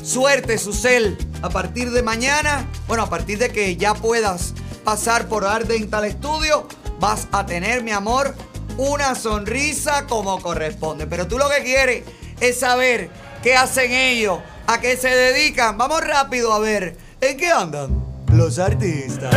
suerte, 0.03 0.59
Susel. 0.59 1.19
A 1.43 1.51
partir 1.51 1.91
de 1.91 2.03
mañana, 2.03 2.67
bueno, 2.87 3.03
a 3.03 3.11
partir 3.11 3.39
de 3.39 3.51
que 3.51 3.77
ya 3.77 3.95
puedas 3.95 4.55
pasar 4.85 5.29
por 5.29 5.45
Art 5.45 5.67
Dental 5.67 6.11
Studio, 6.11 6.67
vas 6.99 7.29
a 7.33 7.45
tener, 7.45 7.83
mi 7.83 7.91
amor, 7.91 8.35
una 8.79 9.15
sonrisa 9.15 10.07
como 10.07 10.41
corresponde. 10.41 11.07
Pero 11.07 11.27
tú 11.27 11.39
lo 11.39 11.49
que 11.51 11.65
quieres 11.65 12.05
es 12.41 12.61
saber 12.61 13.11
qué 13.43 13.57
hacen 13.57 13.93
ellos, 13.93 14.39
a 14.67 14.81
qué 14.81 14.97
se 14.97 15.09
dedican. 15.09 15.77
Vamos 15.77 16.01
rápido 16.03 16.53
a 16.53 16.61
ver 16.61 16.97
en 17.21 17.37
qué 17.37 17.51
andan 17.51 18.06
los 18.37 18.59
artistas. 18.59 19.35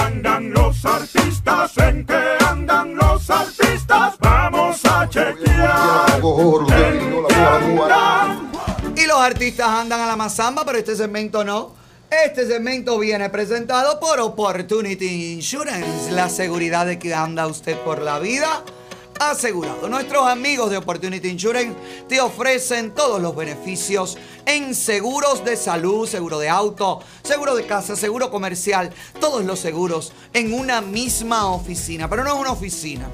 andan 0.00 0.52
los 0.52 0.84
artistas? 0.84 1.76
¿En 1.78 2.06
qué 2.06 2.36
andan 2.46 2.94
los 2.94 3.28
artistas? 3.28 4.14
Vamos 4.20 4.80
a 4.84 5.08
chequear. 5.08 6.20
Y 8.96 9.06
los 9.06 9.18
artistas 9.18 9.68
andan 9.68 10.00
a 10.00 10.06
la 10.06 10.16
mazamba, 10.16 10.64
pero 10.64 10.78
este 10.78 10.94
segmento 10.94 11.44
no. 11.44 11.74
Este 12.10 12.46
segmento 12.46 12.98
viene 12.98 13.28
presentado 13.28 14.00
por 14.00 14.18
Opportunity 14.20 15.34
Insurance, 15.34 16.10
la 16.12 16.28
seguridad 16.30 16.86
de 16.86 16.98
que 16.98 17.12
anda 17.14 17.46
usted 17.46 17.76
por 17.80 18.00
la 18.00 18.18
vida 18.18 18.64
asegurado. 19.18 19.88
Nuestros 19.88 20.26
amigos 20.26 20.70
de 20.70 20.76
Opportunity 20.76 21.28
Insurance 21.28 21.76
te 22.08 22.20
ofrecen 22.20 22.94
todos 22.94 23.20
los 23.20 23.34
beneficios 23.34 24.18
en 24.46 24.74
seguros 24.74 25.44
de 25.44 25.56
salud, 25.56 26.08
seguro 26.08 26.38
de 26.38 26.48
auto, 26.48 27.00
seguro 27.22 27.54
de 27.54 27.66
casa, 27.66 27.96
seguro 27.96 28.30
comercial, 28.30 28.92
todos 29.20 29.44
los 29.44 29.58
seguros 29.58 30.12
en 30.32 30.52
una 30.52 30.80
misma 30.80 31.46
oficina. 31.46 32.08
Pero 32.08 32.24
no 32.24 32.34
es 32.34 32.40
una 32.40 32.52
oficina, 32.52 33.08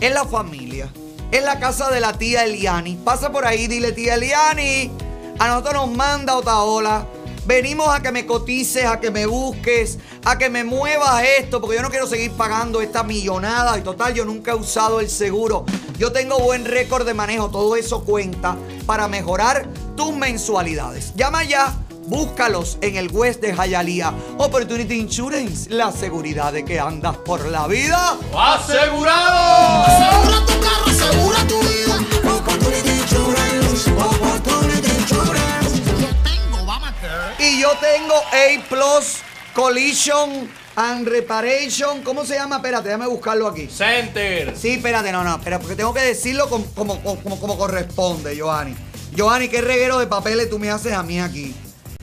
es 0.00 0.12
la 0.12 0.24
familia. 0.24 0.90
Es 1.30 1.44
la 1.44 1.60
casa 1.60 1.92
de 1.92 2.00
la 2.00 2.12
tía 2.18 2.44
Eliani. 2.44 2.96
Pasa 3.04 3.30
por 3.30 3.46
ahí, 3.46 3.68
dile 3.68 3.92
tía 3.92 4.14
Eliani. 4.14 4.90
A 5.38 5.46
nosotros 5.46 5.74
nos 5.74 5.96
manda 5.96 6.36
Otaola. 6.36 7.06
Venimos 7.46 7.88
a 7.88 8.00
que 8.00 8.12
me 8.12 8.26
cotices, 8.26 8.84
a 8.84 9.00
que 9.00 9.10
me 9.10 9.26
busques, 9.26 9.98
a 10.24 10.38
que 10.38 10.50
me 10.50 10.62
muevas 10.62 11.22
esto, 11.38 11.60
porque 11.60 11.76
yo 11.76 11.82
no 11.82 11.90
quiero 11.90 12.06
seguir 12.06 12.30
pagando 12.32 12.80
esta 12.80 13.02
millonada. 13.02 13.78
Y 13.78 13.82
total, 13.82 14.14
yo 14.14 14.24
nunca 14.24 14.52
he 14.52 14.54
usado 14.54 15.00
el 15.00 15.08
seguro. 15.08 15.64
Yo 15.98 16.12
tengo 16.12 16.38
buen 16.38 16.64
récord 16.64 17.06
de 17.06 17.14
manejo, 17.14 17.50
todo 17.50 17.76
eso 17.76 18.04
cuenta 18.04 18.56
para 18.86 19.08
mejorar 19.08 19.68
tus 19.96 20.14
mensualidades. 20.14 21.14
Llama 21.14 21.44
ya, 21.44 21.74
búscalos 22.06 22.78
en 22.80 22.96
el 22.96 23.10
West 23.10 23.40
de 23.40 23.52
Hialeah. 23.54 24.14
Opportunity 24.38 24.94
Insurance, 24.94 25.70
la 25.70 25.92
seguridad 25.92 26.52
de 26.52 26.64
que 26.64 26.78
andas 26.78 27.16
por 27.18 27.46
la 27.46 27.66
vida. 27.66 28.16
¡Asegurado! 28.36 29.84
Asegura 29.86 30.46
tu 30.46 30.60
carro, 30.60 30.86
asegura 30.86 31.46
tu 31.46 31.60
vida. 31.60 31.96
Opportunity 32.34 32.90
Insurance, 32.90 33.90
yo 37.58 37.72
tengo 37.80 38.14
A 38.14 38.68
Plus 38.68 39.18
Collision 39.54 40.48
and 40.76 41.08
Reparation. 41.08 42.02
¿Cómo 42.02 42.24
se 42.24 42.34
llama? 42.34 42.56
Espérate, 42.56 42.88
déjame 42.88 43.06
buscarlo 43.06 43.48
aquí. 43.48 43.66
Center. 43.66 44.54
Sí, 44.56 44.74
espérate, 44.74 45.10
no, 45.10 45.24
no, 45.24 45.36
espera, 45.36 45.58
porque 45.58 45.74
tengo 45.74 45.94
que 45.94 46.02
decirlo 46.02 46.48
como, 46.48 46.66
como, 46.74 47.00
como, 47.02 47.40
como 47.40 47.58
corresponde, 47.58 48.38
Johanny. 48.38 48.76
Johanny, 49.16 49.48
qué 49.48 49.60
reguero 49.60 49.98
de 49.98 50.06
papeles 50.06 50.48
tú 50.48 50.58
me 50.58 50.70
haces 50.70 50.92
a 50.92 51.02
mí 51.02 51.18
aquí. 51.18 51.54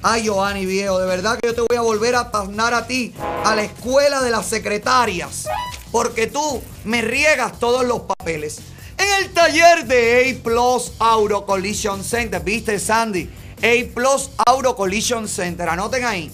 Ay, 0.01 0.27
Johanny, 0.27 0.65
viejo, 0.65 0.99
de 0.99 1.07
verdad 1.07 1.39
que 1.39 1.47
yo 1.47 1.55
te 1.55 1.61
voy 1.61 1.77
a 1.77 1.81
volver 1.81 2.15
a 2.15 2.31
pasar 2.31 2.73
a 2.73 2.85
ti 2.85 3.13
a 3.43 3.55
la 3.55 3.63
escuela 3.63 4.21
de 4.21 4.31
las 4.31 4.45
secretarias. 4.45 5.47
Porque 5.91 6.27
tú 6.27 6.61
me 6.83 7.01
riegas 7.01 7.59
todos 7.59 7.85
los 7.85 8.01
papeles. 8.01 8.59
En 8.97 9.23
el 9.23 9.31
taller 9.31 9.85
de 9.85 10.31
A 10.31 10.43
Plus 10.43 10.91
Auto 10.99 11.45
Collision 11.45 12.03
Center, 12.03 12.41
¿viste, 12.41 12.79
Sandy? 12.79 13.29
A 13.63 13.93
Plus 13.93 14.29
Auto 14.45 14.75
Collision 14.75 15.27
Center, 15.27 15.67
anoten 15.67 16.05
ahí. 16.05 16.31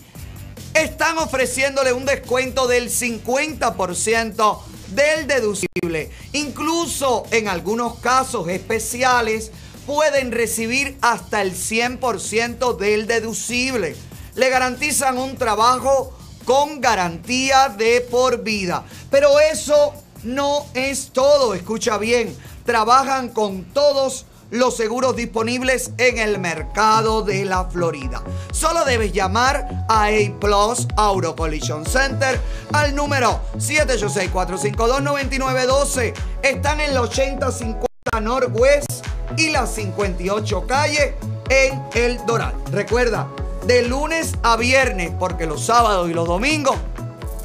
Están 0.73 1.17
ofreciéndole 1.17 1.93
un 1.93 2.05
descuento 2.05 2.67
del 2.67 2.89
50% 2.89 4.59
del 4.89 5.27
deducible. 5.27 6.11
Incluso 6.33 7.23
en 7.31 7.47
algunos 7.47 7.99
casos 7.99 8.49
especiales 8.49 9.51
pueden 9.85 10.31
recibir 10.31 10.97
hasta 11.01 11.41
el 11.41 11.53
100% 11.53 12.75
del 12.75 13.07
deducible. 13.07 13.95
Le 14.35 14.49
garantizan 14.49 15.17
un 15.17 15.37
trabajo 15.37 16.17
con 16.43 16.81
garantía 16.81 17.69
de 17.69 18.01
por 18.01 18.43
vida. 18.43 18.83
Pero 19.09 19.39
eso 19.39 19.93
no 20.23 20.65
es 20.73 21.11
todo, 21.13 21.53
escucha 21.53 21.97
bien. 21.97 22.35
Trabajan 22.65 23.29
con 23.29 23.63
todos 23.73 24.25
los 24.53 24.77
seguros 24.77 25.15
disponibles 25.15 25.91
en 25.97 26.19
el 26.19 26.37
mercado 26.37 27.23
de 27.23 27.43
la 27.43 27.65
Florida. 27.65 28.21
Solo 28.51 28.85
debes 28.85 29.11
llamar 29.11 29.87
a 29.89 30.05
A 30.05 30.11
Plus 30.39 30.87
Auto 30.95 31.35
Collision 31.35 31.87
Center 31.87 32.39
al 32.71 32.95
número 32.95 33.41
786-452-9912. 33.57 36.13
Están 36.43 36.81
en 36.81 36.93
la 36.93 37.01
8050 37.01 37.87
Northwest 38.21 39.03
y 39.37 39.49
la 39.49 39.65
58 39.65 40.67
calle 40.67 41.15
en 41.49 41.81
El 41.95 42.23
Doral. 42.27 42.53
Recuerda, 42.71 43.27
de 43.65 43.81
lunes 43.81 44.33
a 44.43 44.55
viernes, 44.55 45.11
porque 45.17 45.47
los 45.47 45.65
sábados 45.65 46.11
y 46.11 46.13
los 46.13 46.27
domingos 46.27 46.75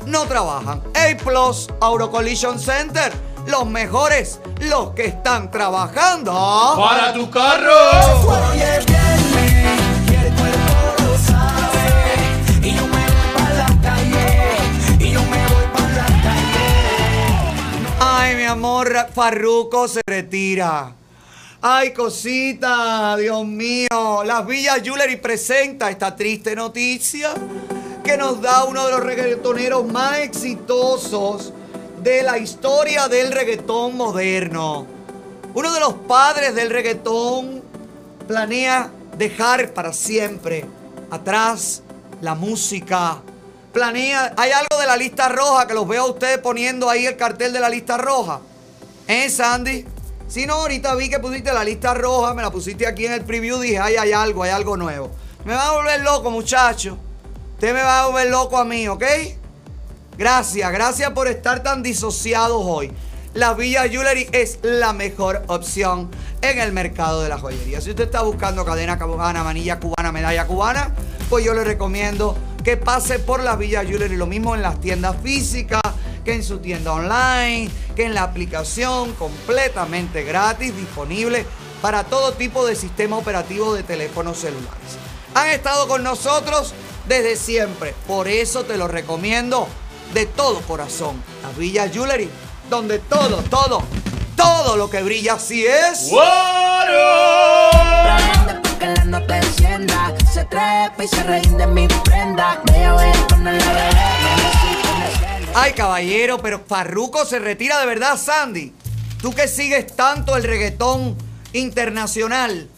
no 0.04 0.26
trabajan. 0.26 0.82
A 0.94 1.16
Plus 1.16 1.70
Auto 1.80 2.10
Collision 2.10 2.58
Center, 2.58 3.10
los 3.48 3.66
mejores, 3.66 4.40
los 4.60 4.90
que 4.90 5.06
están 5.06 5.50
trabajando. 5.50 6.32
Para 6.76 7.12
tu 7.12 7.30
carro. 7.30 7.72
Hoy 8.26 8.60
es 8.60 8.86
viernes 8.86 9.80
y 10.10 10.14
el 10.14 10.34
cuerpo 10.34 11.02
lo 11.02 11.18
sabe. 11.18 12.68
Y 12.68 12.74
yo 12.74 12.86
me 12.86 13.04
voy 13.06 13.32
para 13.34 13.54
la 13.54 13.80
calle. 13.82 14.56
Y 15.00 15.10
yo 15.12 15.22
me 15.22 15.46
voy 15.46 15.66
para 15.72 15.88
la 15.88 16.06
calle. 16.06 16.66
Ay, 18.00 18.36
mi 18.36 18.44
amor, 18.44 18.94
Farruco 19.14 19.88
se 19.88 20.02
retira. 20.06 20.92
Ay, 21.60 21.92
cosita, 21.92 23.16
Dios 23.16 23.44
mío. 23.44 24.22
Las 24.24 24.46
Villas 24.46 24.82
Jewelry 24.82 25.16
presenta 25.16 25.90
esta 25.90 26.14
triste 26.14 26.54
noticia 26.54 27.32
que 28.04 28.16
nos 28.16 28.40
da 28.40 28.64
uno 28.64 28.84
de 28.84 28.92
los 28.92 29.00
reggaetoneros 29.00 29.86
más 29.90 30.18
exitosos 30.18 31.52
de 32.08 32.22
la 32.22 32.38
historia 32.38 33.06
del 33.06 33.32
reggaetón 33.32 33.94
moderno. 33.94 34.86
Uno 35.52 35.74
de 35.74 35.78
los 35.78 35.92
padres 35.92 36.54
del 36.54 36.70
reggaetón 36.70 37.62
planea 38.26 38.90
dejar 39.18 39.74
para 39.74 39.92
siempre 39.92 40.64
atrás 41.10 41.82
la 42.22 42.34
música. 42.34 43.20
Planea, 43.74 44.32
hay 44.38 44.52
algo 44.52 44.80
de 44.80 44.86
la 44.86 44.96
lista 44.96 45.28
roja 45.28 45.66
que 45.66 45.74
los 45.74 45.86
veo 45.86 46.04
a 46.04 46.10
ustedes 46.10 46.38
poniendo 46.38 46.88
ahí 46.88 47.04
el 47.04 47.18
cartel 47.18 47.52
de 47.52 47.60
la 47.60 47.68
lista 47.68 47.98
roja. 47.98 48.40
¿Eh, 49.06 49.28
Sandy? 49.28 49.84
Si 50.28 50.46
no, 50.46 50.54
ahorita 50.54 50.94
vi 50.94 51.10
que 51.10 51.18
pusiste 51.18 51.52
la 51.52 51.62
lista 51.62 51.92
roja, 51.92 52.32
me 52.32 52.40
la 52.40 52.50
pusiste 52.50 52.86
aquí 52.86 53.04
en 53.04 53.12
el 53.12 53.24
preview, 53.26 53.60
dije, 53.60 53.80
ay, 53.80 53.96
hay 53.96 54.12
algo, 54.12 54.44
hay 54.44 54.50
algo 54.50 54.78
nuevo. 54.78 55.10
Me 55.44 55.52
va 55.52 55.68
a 55.68 55.72
volver 55.72 56.00
loco, 56.00 56.30
muchacho. 56.30 56.96
Usted 57.52 57.74
me 57.74 57.82
va 57.82 58.04
a 58.04 58.06
volver 58.06 58.30
loco 58.30 58.56
a 58.56 58.64
mí, 58.64 58.88
¿ok? 58.88 59.04
Gracias, 60.18 60.72
gracias 60.72 61.12
por 61.12 61.28
estar 61.28 61.62
tan 61.62 61.80
disociados 61.80 62.60
hoy. 62.66 62.90
La 63.34 63.54
Villa 63.54 63.88
Jewelry 63.88 64.28
es 64.32 64.58
la 64.62 64.92
mejor 64.92 65.44
opción 65.46 66.10
en 66.42 66.58
el 66.58 66.72
mercado 66.72 67.22
de 67.22 67.28
la 67.28 67.38
joyería. 67.38 67.80
Si 67.80 67.90
usted 67.90 68.06
está 68.06 68.22
buscando 68.22 68.64
cadena 68.64 68.98
cubana, 68.98 69.44
manilla 69.44 69.78
cubana, 69.78 70.10
medalla 70.10 70.44
cubana, 70.48 70.92
pues 71.30 71.44
yo 71.44 71.54
le 71.54 71.62
recomiendo 71.62 72.36
que 72.64 72.76
pase 72.76 73.20
por 73.20 73.44
la 73.44 73.54
Villa 73.54 73.84
Jewelry. 73.84 74.16
Lo 74.16 74.26
mismo 74.26 74.56
en 74.56 74.62
las 74.62 74.80
tiendas 74.80 75.14
físicas, 75.22 75.82
que 76.24 76.34
en 76.34 76.42
su 76.42 76.58
tienda 76.58 76.94
online, 76.94 77.70
que 77.94 78.04
en 78.04 78.14
la 78.14 78.24
aplicación 78.24 79.12
completamente 79.12 80.24
gratis, 80.24 80.76
disponible 80.76 81.46
para 81.80 82.02
todo 82.02 82.32
tipo 82.32 82.66
de 82.66 82.74
sistema 82.74 83.16
operativo 83.16 83.72
de 83.72 83.84
teléfonos 83.84 84.38
celulares. 84.38 84.98
Han 85.34 85.50
estado 85.50 85.86
con 85.86 86.02
nosotros 86.02 86.74
desde 87.06 87.36
siempre, 87.36 87.94
por 88.08 88.26
eso 88.26 88.64
te 88.64 88.76
lo 88.76 88.88
recomiendo 88.88 89.68
de 90.14 90.26
todo 90.26 90.60
corazón. 90.62 91.22
La 91.42 91.50
Villa 91.58 91.88
Jewelry, 91.88 92.28
donde 92.70 92.98
todo, 92.98 93.36
todo, 93.50 93.82
todo 94.36 94.76
lo 94.76 94.88
que 94.90 95.02
brilla 95.02 95.34
así 95.34 95.64
es. 95.66 96.10
Que 98.78 98.86
la 98.86 99.04
nota 99.04 99.38
encienda, 99.38 100.14
se 100.32 100.44
trepa 100.44 101.02
y 101.04 101.08
se 101.08 101.22
rinde 101.24 101.66
mi 101.66 101.88
prenda. 102.04 102.62
Me 102.72 102.92
voy 102.92 103.04
a 103.08 103.26
poner 103.26 103.60
la 103.60 103.72
bebé, 103.72 105.48
Ay, 105.54 105.72
caballero, 105.72 106.38
pero 106.38 106.60
Farruco 106.64 107.24
se 107.24 107.40
retira 107.40 107.80
de 107.80 107.86
verdad, 107.86 108.16
Sandy. 108.16 108.72
Tú 109.20 109.34
que 109.34 109.48
sigues 109.48 109.96
tanto 109.96 110.36
el 110.36 110.44
reggaetón 110.44 111.16
internacional. 111.52 112.68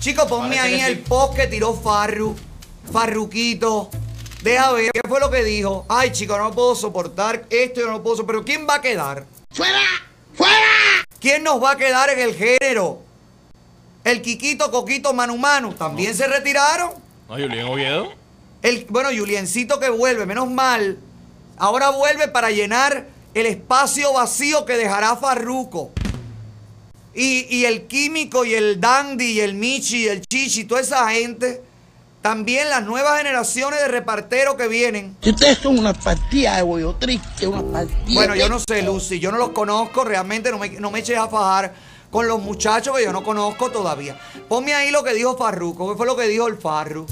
Chico, 0.00 0.26
ponme 0.28 0.56
Parece 0.56 0.74
ahí 0.74 0.80
el 0.82 0.96
sí. 0.98 1.04
post 1.08 1.34
que 1.34 1.46
tiró 1.46 1.72
Farru. 1.74 2.36
Farruquito. 2.92 3.90
Deja 4.42 4.72
ver 4.72 4.90
qué 4.92 5.00
fue 5.08 5.20
lo 5.20 5.30
que 5.30 5.42
dijo. 5.42 5.84
Ay, 5.88 6.12
chico, 6.12 6.38
no 6.38 6.52
puedo 6.52 6.74
soportar 6.74 7.46
esto, 7.50 7.80
yo 7.80 7.90
no 7.90 8.02
puedo 8.02 8.16
soportar. 8.16 8.44
Pero 8.44 8.56
¿quién 8.56 8.68
va 8.68 8.76
a 8.76 8.80
quedar? 8.80 9.26
¡Fuera! 9.50 9.80
¡Fuera! 10.34 11.04
¿Quién 11.20 11.42
nos 11.42 11.62
va 11.62 11.72
a 11.72 11.76
quedar 11.76 12.10
en 12.10 12.20
el 12.20 12.34
género? 12.34 13.00
El 14.04 14.22
Quiquito, 14.22 14.70
Coquito, 14.70 15.12
Manu 15.12 15.36
Manu. 15.36 15.74
¿También 15.74 16.14
se 16.14 16.28
retiraron? 16.28 16.92
No, 17.28 17.34
Julián 17.34 17.66
Oviedo. 17.66 18.12
El, 18.62 18.86
bueno, 18.88 19.10
Juliencito 19.16 19.80
que 19.80 19.90
vuelve, 19.90 20.24
menos 20.24 20.48
mal. 20.48 20.98
Ahora 21.56 21.90
vuelve 21.90 22.28
para 22.28 22.50
llenar 22.50 23.08
el 23.34 23.46
espacio 23.46 24.12
vacío 24.12 24.64
que 24.64 24.76
dejará 24.76 25.16
Farruco. 25.16 25.90
Y, 27.12 27.46
y 27.54 27.64
el 27.64 27.88
químico 27.88 28.44
y 28.44 28.54
el 28.54 28.80
dandy 28.80 29.32
y 29.32 29.40
el 29.40 29.54
Michi 29.54 30.04
y 30.04 30.08
el 30.08 30.22
Chichi, 30.22 30.64
toda 30.64 30.80
esa 30.80 31.10
gente. 31.10 31.62
También 32.28 32.68
las 32.68 32.84
nuevas 32.84 33.16
generaciones 33.16 33.80
de 33.80 33.88
reparteros 33.88 34.56
que 34.56 34.68
vienen. 34.68 35.16
Ustedes 35.24 35.56
son 35.56 35.78
una 35.78 35.94
partida 35.94 36.56
de 36.56 36.62
bollo 36.62 36.94
triste, 36.94 37.46
una 37.46 37.62
partida 37.62 38.04
Bueno, 38.12 38.34
yo 38.34 38.50
no 38.50 38.58
sé, 38.58 38.82
Lucy, 38.82 39.18
yo 39.18 39.32
no 39.32 39.38
los 39.38 39.48
conozco, 39.52 40.04
realmente 40.04 40.50
no 40.50 40.58
me, 40.58 40.68
no 40.68 40.90
me 40.90 40.98
eches 40.98 41.16
a 41.16 41.28
fajar 41.28 41.72
con 42.10 42.28
los 42.28 42.38
muchachos 42.42 42.94
que 42.94 43.04
yo 43.04 43.14
no 43.14 43.24
conozco 43.24 43.70
todavía. 43.70 44.20
Ponme 44.46 44.74
ahí 44.74 44.90
lo 44.90 45.02
que 45.02 45.14
dijo 45.14 45.38
Farruco, 45.38 45.90
¿qué 45.90 45.96
fue 45.96 46.04
lo 46.04 46.16
que 46.16 46.28
dijo 46.28 46.46
el 46.48 46.58
Farru? 46.58 47.06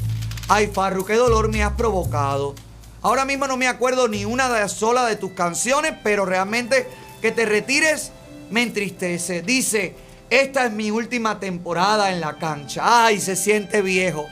Ay, 0.49 0.67
Farru, 0.67 1.07
qué 1.07 1.15
dolor 1.15 1.49
me 1.49 1.63
has 1.63 1.73
provocado. 1.73 2.55
Ahora 3.01 3.25
mismo 3.25 3.47
no 3.47 3.57
me 3.57 3.69
acuerdo 3.69 4.09
ni 4.09 4.27
una 4.27 4.69
sola 4.69 5.07
de 5.07 5.17
tus 5.17 5.31
canciones, 5.31 5.95
pero 6.05 6.27
realmente 6.27 6.87
que 7.23 7.33
te 7.33 7.47
retires 7.47 8.13
me 8.51 8.61
entristece. 8.61 9.41
Dice, 9.41 9.97
esta 10.29 10.67
es 10.67 10.73
mi 10.73 10.91
última 10.91 11.41
temporada 11.41 12.13
en 12.13 12.21
la 12.21 12.37
cancha. 12.37 13.07
Ay, 13.07 13.19
se 13.19 13.35
siente 13.35 13.81
viejo. 13.81 14.27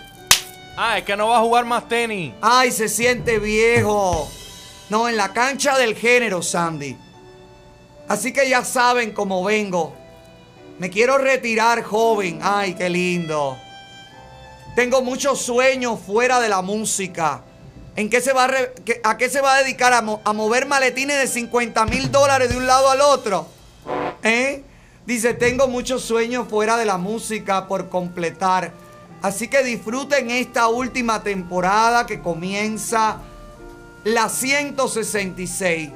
Ah, 0.77 0.99
es 0.99 1.05
que 1.05 1.17
no 1.17 1.29
va 1.29 1.39
a 1.39 1.43
jugar 1.43 1.65
más 1.65 1.89
tenis. 1.89 2.33
Ay, 2.41 2.71
se 2.73 2.89
siente 2.89 3.39
viejo. 3.39 4.29
No, 4.91 5.09
en 5.09 5.17
la 5.17 5.33
cancha 5.33 5.79
del 5.79 5.95
género, 5.95 6.43
Sandy. 6.43 6.97
Así 8.09 8.33
que 8.33 8.49
ya 8.49 8.65
saben 8.65 9.13
cómo 9.13 9.45
vengo. 9.45 9.95
Me 10.79 10.91
quiero 10.91 11.17
retirar 11.19 11.83
joven. 11.85 12.41
Ay, 12.43 12.75
qué 12.75 12.91
lindo. 12.91 13.57
Tengo 14.75 15.03
muchos 15.03 15.41
sueños 15.41 16.01
fuera 16.05 16.41
de 16.41 16.49
la 16.49 16.61
música. 16.61 17.43
¿En 17.97 18.11
qué 18.11 18.21
se 18.21 18.33
va 18.33 18.45
a, 18.45 18.49
re- 18.49 18.75
qué- 18.85 19.01
¿A 19.05 19.17
qué 19.17 19.29
se 19.31 19.41
va 19.41 19.55
a 19.55 19.63
dedicar? 19.63 19.93
¿A, 19.93 19.99
a 19.99 20.33
mover 20.33 20.67
maletines 20.67 21.17
de 21.21 21.29
50 21.29 21.85
mil 21.87 22.11
dólares 22.11 22.51
de 22.51 22.57
un 22.57 22.67
lado 22.67 22.91
al 22.91 23.01
otro? 23.01 23.47
¿Eh? 24.25 24.65
Dice, 25.07 25.35
tengo 25.35 25.69
muchos 25.69 26.03
sueños 26.03 26.49
fuera 26.49 26.77
de 26.77 26.85
la 26.87 26.97
música 26.99 27.69
por 27.69 27.89
completar. 27.89 28.73
Así 29.25 29.49
que 29.49 29.63
disfruten 29.63 30.31
esta 30.31 30.69
última 30.69 31.23
temporada 31.23 32.05
que 32.05 32.21
comienza 32.21 33.17
la 34.05 34.29
166. 34.29 35.89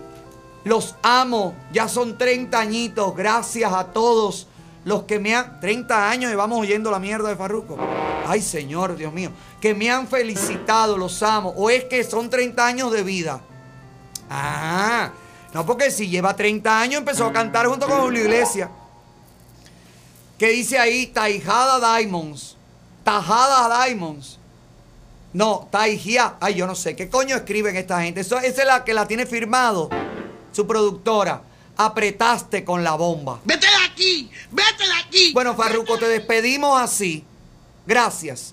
Los 0.64 0.94
amo, 1.02 1.54
ya 1.70 1.88
son 1.88 2.16
30 2.16 2.58
añitos. 2.58 3.14
Gracias 3.14 3.70
a 3.70 3.84
todos 3.84 4.46
los 4.86 5.02
que 5.02 5.18
me 5.18 5.34
han... 5.34 5.60
30 5.60 6.08
años 6.08 6.32
y 6.32 6.36
vamos 6.36 6.58
oyendo 6.58 6.90
la 6.90 6.98
mierda 6.98 7.28
de 7.28 7.36
Farruco. 7.36 7.76
Ay, 8.26 8.40
Señor, 8.40 8.96
Dios 8.96 9.12
mío. 9.12 9.30
Que 9.60 9.74
me 9.74 9.90
han 9.90 10.08
felicitado, 10.08 10.96
los 10.96 11.22
amo. 11.22 11.52
O 11.54 11.68
es 11.68 11.84
que 11.84 12.04
son 12.04 12.30
30 12.30 12.66
años 12.66 12.90
de 12.90 13.02
vida. 13.02 13.42
Ah, 14.30 15.10
no, 15.52 15.66
porque 15.66 15.90
si 15.90 16.08
lleva 16.08 16.34
30 16.34 16.80
años 16.80 17.00
empezó 17.00 17.26
a 17.26 17.32
cantar 17.34 17.66
junto 17.66 17.86
con 17.86 18.00
Julio 18.00 18.22
Iglesias. 18.22 18.70
¿Qué 20.38 20.48
dice 20.48 20.78
ahí? 20.78 21.08
Taijada 21.08 21.98
Diamonds. 21.98 22.57
Tajada 23.08 23.86
Diamonds. 23.86 24.38
No, 25.32 25.66
Taijia. 25.72 26.34
Ay, 26.40 26.56
yo 26.56 26.66
no 26.66 26.74
sé. 26.74 26.94
¿Qué 26.94 27.08
coño 27.08 27.36
escriben 27.36 27.74
esta 27.74 28.02
gente? 28.02 28.20
Eso, 28.20 28.38
esa 28.38 28.60
es 28.60 28.66
la 28.66 28.84
que 28.84 28.92
la 28.92 29.08
tiene 29.08 29.24
firmado. 29.24 29.88
Su 30.52 30.66
productora. 30.66 31.40
Apretaste 31.78 32.64
con 32.66 32.84
la 32.84 32.96
bomba. 32.96 33.40
¡Vete 33.46 33.66
de 33.66 33.90
aquí! 33.90 34.30
¡Vete 34.50 34.84
de 34.84 34.92
aquí! 35.06 35.32
Bueno, 35.32 35.54
Farruco, 35.54 35.96
te 35.96 36.06
despedimos 36.06 36.78
así. 36.78 37.24
Gracias. 37.86 38.52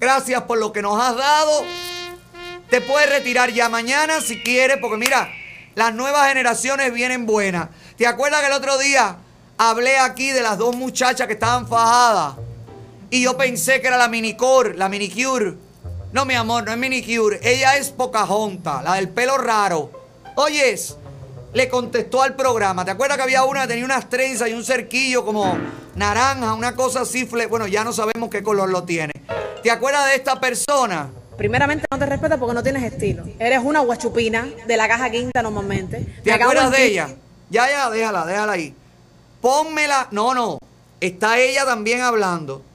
Gracias 0.00 0.42
por 0.42 0.58
lo 0.58 0.72
que 0.72 0.82
nos 0.82 1.00
has 1.00 1.16
dado. 1.16 1.62
Te 2.70 2.80
puedes 2.80 3.08
retirar 3.08 3.52
ya 3.52 3.68
mañana 3.68 4.20
si 4.20 4.42
quieres, 4.42 4.78
porque 4.80 4.96
mira, 4.96 5.30
las 5.76 5.94
nuevas 5.94 6.26
generaciones 6.26 6.92
vienen 6.92 7.24
buenas. 7.24 7.68
¿Te 7.96 8.08
acuerdas 8.08 8.40
que 8.40 8.48
el 8.48 8.52
otro 8.54 8.78
día 8.78 9.18
hablé 9.58 9.96
aquí 9.98 10.30
de 10.30 10.42
las 10.42 10.58
dos 10.58 10.74
muchachas 10.74 11.28
que 11.28 11.34
estaban 11.34 11.68
fajadas? 11.68 12.34
Y 13.12 13.20
yo 13.20 13.36
pensé 13.36 13.82
que 13.82 13.88
era 13.88 13.98
la 13.98 14.08
minicure, 14.08 14.74
la 14.74 14.88
minicure. 14.88 15.52
No, 16.12 16.24
mi 16.24 16.32
amor, 16.32 16.64
no 16.64 16.72
es 16.72 16.78
minicure. 16.78 17.40
Ella 17.42 17.76
es 17.76 17.90
Pocahontas, 17.90 18.82
la 18.82 18.94
del 18.94 19.10
pelo 19.10 19.36
raro. 19.36 19.90
Oyes, 20.34 20.96
le 21.52 21.68
contestó 21.68 22.22
al 22.22 22.34
programa. 22.36 22.86
¿Te 22.86 22.90
acuerdas 22.90 23.18
que 23.18 23.24
había 23.24 23.44
una 23.44 23.62
que 23.62 23.68
tenía 23.68 23.84
unas 23.84 24.08
trenzas 24.08 24.48
y 24.48 24.54
un 24.54 24.64
cerquillo 24.64 25.26
como 25.26 25.58
naranja, 25.94 26.54
una 26.54 26.74
cosa 26.74 27.02
así? 27.02 27.24
Bueno, 27.24 27.66
ya 27.66 27.84
no 27.84 27.92
sabemos 27.92 28.30
qué 28.30 28.42
color 28.42 28.70
lo 28.70 28.84
tiene. 28.84 29.12
¿Te 29.62 29.70
acuerdas 29.70 30.06
de 30.06 30.14
esta 30.14 30.40
persona? 30.40 31.10
Primeramente 31.36 31.84
no 31.90 31.98
te 31.98 32.06
respeto 32.06 32.38
porque 32.38 32.54
no 32.54 32.62
tienes 32.62 32.82
estilo. 32.82 33.24
Eres 33.38 33.60
una 33.62 33.80
guachupina 33.80 34.48
de 34.66 34.76
la 34.78 34.88
caja 34.88 35.10
quinta 35.10 35.42
normalmente. 35.42 35.98
¿Te 36.24 36.30
Me 36.30 36.42
acuerdas 36.42 36.70
de 36.70 36.86
ella? 36.86 37.10
Ya, 37.50 37.68
ya, 37.68 37.90
déjala, 37.90 38.24
déjala 38.24 38.52
ahí. 38.52 38.74
Pónmela. 39.42 40.08
No, 40.12 40.32
no. 40.32 40.56
Está 40.98 41.38
ella 41.38 41.66
también 41.66 42.00
hablando. 42.00 42.71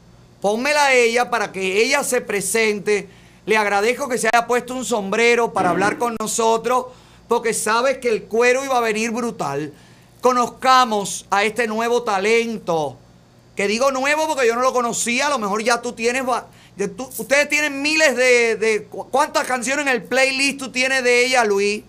Pónmela 0.48 0.86
a 0.86 0.94
ella 0.94 1.30
para 1.30 1.52
que 1.52 1.84
ella 1.84 2.06
se 2.06 2.22
presente. 2.22 3.10
Le 3.46 3.58
agradezco 3.58 4.08
que 4.08 4.18
se 4.18 4.30
haya 4.32 4.48
puesto 4.48 4.74
un 4.76 4.86
sombrero 4.86 5.52
para 5.52 5.72
hablar 5.72 5.98
con 5.98 6.16
nosotros, 6.22 6.86
porque 7.28 7.54
sabes 7.54 7.98
que 7.98 8.08
el 8.08 8.24
cuero 8.24 8.64
iba 8.64 8.78
a 8.78 8.80
venir 8.80 9.12
brutal. 9.12 9.74
Conozcamos 10.22 11.26
a 11.32 11.44
este 11.44 11.68
nuevo 11.68 12.04
talento. 12.04 12.98
Que 13.58 13.68
digo 13.68 13.92
nuevo 13.92 14.26
porque 14.26 14.48
yo 14.48 14.56
no 14.56 14.62
lo 14.62 14.72
conocía. 14.72 15.28
A 15.28 15.30
lo 15.32 15.38
mejor 15.38 15.62
ya 15.64 15.82
tú 15.82 15.92
tienes. 15.92 16.24
tú- 16.96 17.10
ustedes 17.18 17.50
tienen 17.50 17.82
miles 17.82 18.16
de, 18.16 18.56
de- 18.56 18.84
cu- 18.86 19.10
¿Cuántas 19.10 19.46
canciones 19.46 19.86
en 19.86 19.92
el 19.92 20.04
playlist 20.04 20.60
tú 20.60 20.72
tienes 20.72 21.04
de 21.04 21.26
ella, 21.26 21.44
Luis? 21.44 21.84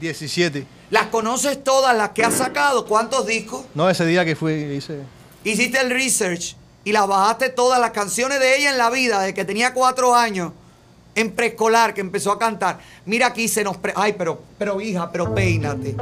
17. 0.00 0.66
¿Las 0.90 1.08
conoces 1.08 1.62
todas 1.62 1.94
las 1.94 2.12
que 2.12 2.24
has 2.24 2.32
sacado? 2.32 2.86
¿Cuántos 2.86 3.26
discos? 3.26 3.66
No, 3.74 3.90
ese 3.90 4.06
día 4.06 4.24
que 4.24 4.34
fui, 4.36 4.54
hice. 4.54 5.00
Hiciste 5.44 5.78
el 5.82 5.90
research 5.90 6.56
y 6.88 6.92
las 6.92 7.06
bajaste 7.06 7.50
todas 7.50 7.78
las 7.78 7.90
canciones 7.90 8.40
de 8.40 8.56
ella 8.56 8.70
en 8.70 8.78
la 8.78 8.88
vida, 8.88 9.20
de 9.20 9.34
que 9.34 9.44
tenía 9.44 9.74
cuatro 9.74 10.14
años, 10.14 10.52
en 11.14 11.32
preescolar, 11.32 11.92
que 11.92 12.00
empezó 12.00 12.32
a 12.32 12.38
cantar. 12.38 12.78
Mira 13.04 13.26
aquí 13.26 13.46
se 13.46 13.62
nos... 13.62 13.76
pre- 13.76 13.92
Ay, 13.94 14.14
pero, 14.16 14.40
pero 14.56 14.80
hija, 14.80 15.12
pero 15.12 15.34
peínate. 15.34 15.94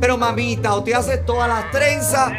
Pero 0.00 0.18
mamita, 0.18 0.74
o 0.74 0.82
te 0.82 0.92
haces 0.92 1.24
todas 1.24 1.48
las 1.48 1.70
trenzas, 1.70 2.32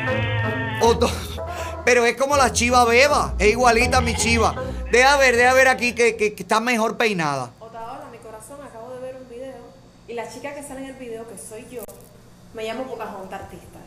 o 0.82 0.98
to- 0.98 1.10
Pero 1.86 2.04
es 2.06 2.18
como 2.18 2.36
la 2.36 2.52
chiva 2.52 2.84
beba, 2.84 3.34
es 3.40 3.52
igualita 3.52 4.00
a 4.00 4.02
mi 4.02 4.14
chiva. 4.14 4.54
Deja 4.92 5.16
ver, 5.16 5.38
deja 5.38 5.54
ver 5.54 5.70
aquí 5.70 5.94
que, 5.94 6.18
que- 6.18 6.34
que 6.34 6.44
está 6.44 6.60
mejor 6.60 6.98
peinada. 6.98 7.52
Otaola, 7.62 8.08
mi 8.12 8.18
corazón, 8.18 8.58
acabo 8.62 8.92
de 8.92 9.00
ver 9.00 9.16
un 9.16 9.30
video 9.30 9.56
y 10.10 10.14
la 10.16 10.28
chica 10.30 10.54
que 10.54 10.64
sale 10.64 10.82
en 10.82 10.88
el 10.88 10.96
video, 10.96 11.26
que 11.30 11.38
soy 11.38 11.66
yo, 11.72 11.82
me 12.54 12.66
llamo 12.66 12.84
Pocahontas 12.84 13.40
Artista. 13.44 13.80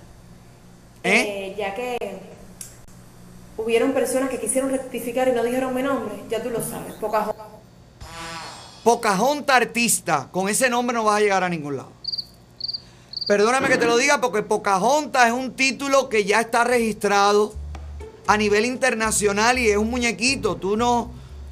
¿Eh? 1.04 1.54
ya 1.58 1.74
que 1.74 1.96
hubieron 3.58 3.92
personas 3.92 4.30
que 4.30 4.40
quisieron 4.40 4.70
rectificar 4.70 5.28
y 5.28 5.32
no 5.32 5.42
dijeron 5.42 5.74
mi 5.74 5.82
nombre, 5.82 6.14
ya 6.30 6.42
tú 6.42 6.48
lo 6.48 6.62
sabes, 6.62 6.94
Pocahontas. 6.94 7.46
Pocahontas 8.84 9.56
artista, 9.56 10.28
con 10.30 10.48
ese 10.48 10.70
nombre 10.70 10.94
no 10.94 11.04
vas 11.04 11.16
a 11.16 11.20
llegar 11.20 11.44
a 11.44 11.48
ningún 11.48 11.76
lado. 11.76 11.90
Perdóname 13.26 13.68
que 13.68 13.76
te 13.76 13.84
lo 13.84 13.98
diga 13.98 14.20
porque 14.22 14.42
Pocahontas 14.42 15.26
es 15.26 15.32
un 15.32 15.54
título 15.54 16.08
que 16.08 16.24
ya 16.24 16.40
está 16.40 16.64
registrado 16.64 17.52
a 18.26 18.36
nivel 18.38 18.64
internacional 18.64 19.58
y 19.58 19.68
es 19.68 19.76
un 19.76 19.90
muñequito. 19.90 20.56
Tú 20.56 20.76
no, 20.78 21.10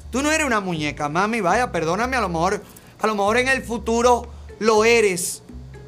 tú 0.09 0.23
no 0.23 0.31
eres 0.31 0.47
una 0.47 0.59
muñeca, 0.59 1.09
mami. 1.09 1.41
Vaya, 1.41 1.71
perdóname, 1.71 2.17
a 2.17 2.21
lo 2.21 2.29
mejor, 2.29 2.63
a 2.99 3.05
lo 3.05 3.13
mejor 3.13 3.37
en 3.37 3.49
el 3.49 3.61
futuro 3.61 4.27
lo 4.57 4.85
eres. 4.85 5.43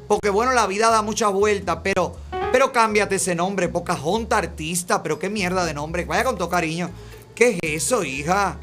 Porque 0.06 0.30
bueno, 0.30 0.52
la 0.52 0.68
vida 0.68 0.90
da 0.90 1.02
muchas 1.02 1.32
vueltas, 1.32 1.78
pero, 1.82 2.14
pero 2.52 2.72
cámbiate 2.72 3.16
ese 3.16 3.34
nombre, 3.34 3.68
Pocahontas 3.68 4.38
artista, 4.38 5.02
pero 5.02 5.18
qué 5.18 5.28
mierda 5.30 5.64
de 5.64 5.74
nombre. 5.74 6.04
Vaya 6.04 6.24
con 6.24 6.36
todo 6.36 6.48
cariño. 6.48 6.90
¿Qué 7.34 7.58
es 7.62 7.84
eso, 7.84 8.02
hija? 8.04 8.58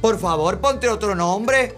Por 0.00 0.18
favor, 0.18 0.60
ponte 0.60 0.88
otro 0.88 1.14
nombre. 1.14 1.74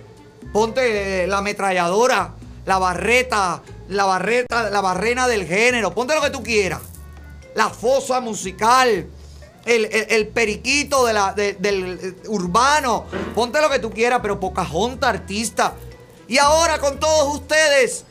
Ponte 0.53 1.27
la 1.27 1.39
ametralladora, 1.39 2.35
la 2.67 2.79
barreta, 2.79 3.63
la 3.89 4.05
barreta, 4.05 4.69
la 4.71 4.81
barrena 4.81 5.29
del 5.29 5.47
género. 5.47 5.95
Ponte 5.95 6.15
lo 6.15 6.21
que 6.21 6.31
tú 6.31 6.43
quieras. 6.43 6.81
La 7.55 7.71
fosa 7.71 8.21
musical. 8.21 9.07
El, 9.65 10.29
periquito 10.29 11.05
de 11.07 11.13
la- 11.13 11.33
de- 11.33 11.53
del 11.55 12.17
urbano. 12.27 13.05
Ponte 13.35 13.61
lo 13.61 13.71
que 13.71 13.79
tú 13.79 13.91
quieras, 13.91 14.19
pero 14.21 14.41
Pocahontas 14.41 15.11
artista. 15.11 15.75
Y 16.27 16.39
ahora 16.39 16.79
con 16.79 16.99
todos 16.99 17.35
ustedes, 17.37 18.05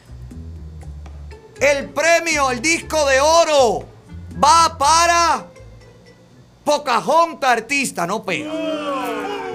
el 1.60 1.90
premio, 1.90 2.52
el 2.52 2.61
disco 2.61 3.06
de 3.06 3.19
oro, 3.19 3.86
va 4.44 4.77
para 4.77 5.45
Pocahontas 6.64 7.49
artista. 7.49 8.06
No 8.06 8.23
pega. 8.23 8.52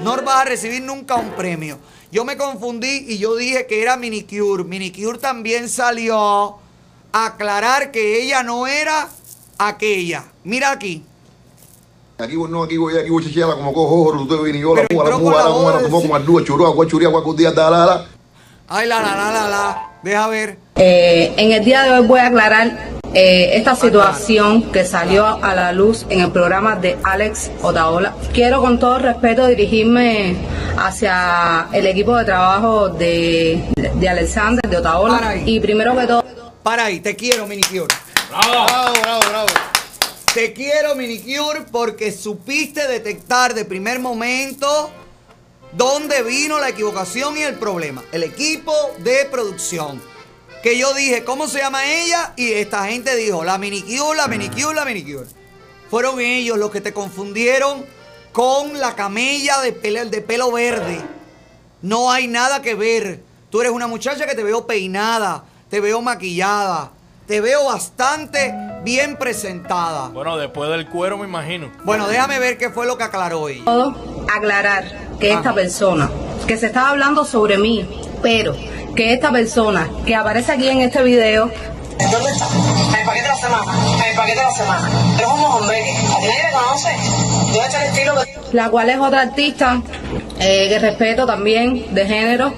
No 0.02 0.16
vas 0.22 0.36
a 0.36 0.44
recibir 0.44 0.82
nunca 0.82 1.14
un 1.16 1.30
premio. 1.30 1.78
Yo 2.10 2.24
me 2.24 2.36
confundí 2.36 3.06
y 3.08 3.18
yo 3.18 3.36
dije 3.36 3.66
que 3.66 3.82
era 3.82 3.96
Minicure. 3.96 4.64
Minicure 4.64 5.18
también 5.18 5.68
salió 5.68 6.56
a 7.12 7.26
aclarar 7.26 7.90
que 7.90 8.22
ella 8.22 8.42
no 8.42 8.66
era 8.66 9.08
aquella. 9.58 10.24
Mira 10.44 10.70
aquí. 10.72 11.04
Aquí 12.18 12.36
voy, 12.36 12.48
no, 12.50 12.62
aquí 12.62 12.76
voy, 12.76 12.96
aquí 12.96 13.10
voy, 13.10 13.24
chichiala, 13.24 13.54
como 13.56 13.72
cojo, 13.72 14.12
tú 14.16 14.28
te 14.28 14.40
vini, 14.44 14.60
yo 14.60 14.72
la 14.76 14.82
la 14.82 14.86
con 14.88 15.04
la 15.04 15.10
la 15.42 15.48
voz 15.48 15.74
la 15.74 15.82
de- 15.82 15.90
como 15.90 16.14
ardúa, 16.14 16.44
churúa, 16.44 16.70
guachuría, 16.70 17.08
guacudía, 17.08 17.50
dalala. 17.50 18.06
Ay, 18.68 18.86
la, 18.86 19.00
la, 19.00 19.16
la, 19.16 19.32
la, 19.32 19.48
la. 19.48 19.90
Deja 20.04 20.28
ver. 20.28 20.58
Eh, 20.76 21.32
en 21.36 21.52
el 21.52 21.64
día 21.64 21.82
de 21.82 21.92
hoy 21.92 22.06
voy 22.06 22.18
a 22.18 22.26
aclarar 22.26 22.90
eh, 23.12 23.50
esta 23.54 23.76
situación 23.76 24.72
que 24.72 24.84
salió 24.84 25.24
a 25.24 25.54
la 25.54 25.70
luz 25.70 26.04
en 26.08 26.20
el 26.20 26.32
programa 26.32 26.74
de 26.74 26.98
Alex 27.04 27.52
Otaola. 27.62 28.14
Quiero 28.32 28.60
con 28.60 28.80
todo 28.80 28.98
respeto 28.98 29.46
dirigirme 29.46 30.34
hacia 30.76 31.68
el 31.72 31.86
equipo 31.86 32.16
de 32.16 32.24
trabajo 32.24 32.88
de, 32.88 33.62
de 33.94 34.08
Alexander, 34.08 34.62
de 34.68 34.80
Para 34.80 34.98
Otaola. 34.98 35.28
ahí. 35.28 35.42
Y 35.46 35.60
primero 35.60 35.96
que 35.96 36.06
todo... 36.08 36.24
Para 36.64 36.86
ahí, 36.86 36.98
te 36.98 37.14
quiero, 37.14 37.46
Minicure. 37.46 37.94
Bravo, 38.30 38.66
bravo, 39.00 39.20
bravo. 39.30 39.46
Te 40.34 40.52
quiero, 40.52 40.96
Minicure, 40.96 41.60
porque 41.70 42.10
supiste 42.10 42.88
detectar 42.88 43.54
de 43.54 43.64
primer 43.64 44.00
momento 44.00 44.90
dónde 45.70 46.22
vino 46.24 46.58
la 46.58 46.70
equivocación 46.70 47.36
y 47.36 47.42
el 47.42 47.54
problema. 47.54 48.02
El 48.10 48.24
equipo 48.24 48.72
de 48.98 49.28
producción. 49.30 50.02
Que 50.64 50.78
yo 50.78 50.94
dije, 50.94 51.24
¿cómo 51.24 51.46
se 51.46 51.58
llama 51.58 51.84
ella? 51.84 52.32
Y 52.36 52.52
esta 52.52 52.86
gente 52.86 53.14
dijo, 53.16 53.44
la 53.44 53.58
Minicure, 53.58 54.16
la 54.16 54.28
Minicure, 54.28 54.74
la 54.74 54.86
Minicure. 54.86 55.26
Fueron 55.90 56.18
ellos 56.22 56.56
los 56.56 56.70
que 56.70 56.80
te 56.80 56.94
confundieron 56.94 57.84
con 58.32 58.80
la 58.80 58.96
camella 58.96 59.60
de 59.60 59.74
pelo, 59.74 60.06
de 60.06 60.22
pelo 60.22 60.50
verde. 60.50 61.02
No 61.82 62.10
hay 62.10 62.28
nada 62.28 62.62
que 62.62 62.74
ver. 62.74 63.20
Tú 63.50 63.60
eres 63.60 63.72
una 63.72 63.86
muchacha 63.86 64.24
que 64.24 64.34
te 64.34 64.42
veo 64.42 64.66
peinada, 64.66 65.44
te 65.68 65.80
veo 65.80 66.00
maquillada, 66.00 66.92
te 67.26 67.42
veo 67.42 67.66
bastante 67.66 68.54
bien 68.82 69.18
presentada. 69.18 70.08
Bueno, 70.08 70.38
después 70.38 70.70
del 70.70 70.88
cuero 70.88 71.18
me 71.18 71.26
imagino. 71.26 71.70
Bueno, 71.84 72.08
déjame 72.08 72.38
ver 72.38 72.56
qué 72.56 72.70
fue 72.70 72.86
lo 72.86 72.96
que 72.96 73.04
aclaró 73.04 73.50
ella. 73.50 73.66
todo 73.66 73.94
aclarar 74.34 75.18
que 75.20 75.30
esta 75.30 75.52
persona, 75.52 76.10
que 76.46 76.56
se 76.56 76.68
estaba 76.68 76.88
hablando 76.88 77.26
sobre 77.26 77.58
mí, 77.58 77.86
pero 78.22 78.56
que 78.94 79.12
esta 79.12 79.30
persona 79.32 79.88
que 80.06 80.14
aparece 80.14 80.52
aquí 80.52 80.68
en 80.68 80.80
este 80.80 81.02
video, 81.02 81.50
¿Dónde 82.10 82.30
está? 82.30 82.46
El 82.98 83.06
paquete 83.06 83.22
de 83.22 83.28
la 83.28 83.36
semana. 83.36 83.72
El 84.10 84.16
paquete 84.16 84.38
de 84.38 84.44
la 84.44 84.50
semana. 84.50 84.90
Pero 85.16 85.28
es 85.28 85.34
un 85.34 85.44
hombre. 85.44 85.76
¿A 85.80 86.16
ti 86.18 86.26
nadie 86.26 86.42
le 86.42 86.52
conoce? 86.52 86.88
Yo 87.54 87.62
he 87.62 87.66
hecho 87.66 87.76
el 87.76 87.82
estilo 87.84 88.14
que... 88.22 88.56
la 88.56 88.68
cual 88.70 88.90
es 88.90 88.98
otra 88.98 89.20
artista 89.22 89.82
eh, 90.40 90.66
que 90.68 90.78
respeto 90.80 91.24
también 91.26 91.94
de 91.94 92.06
género, 92.06 92.52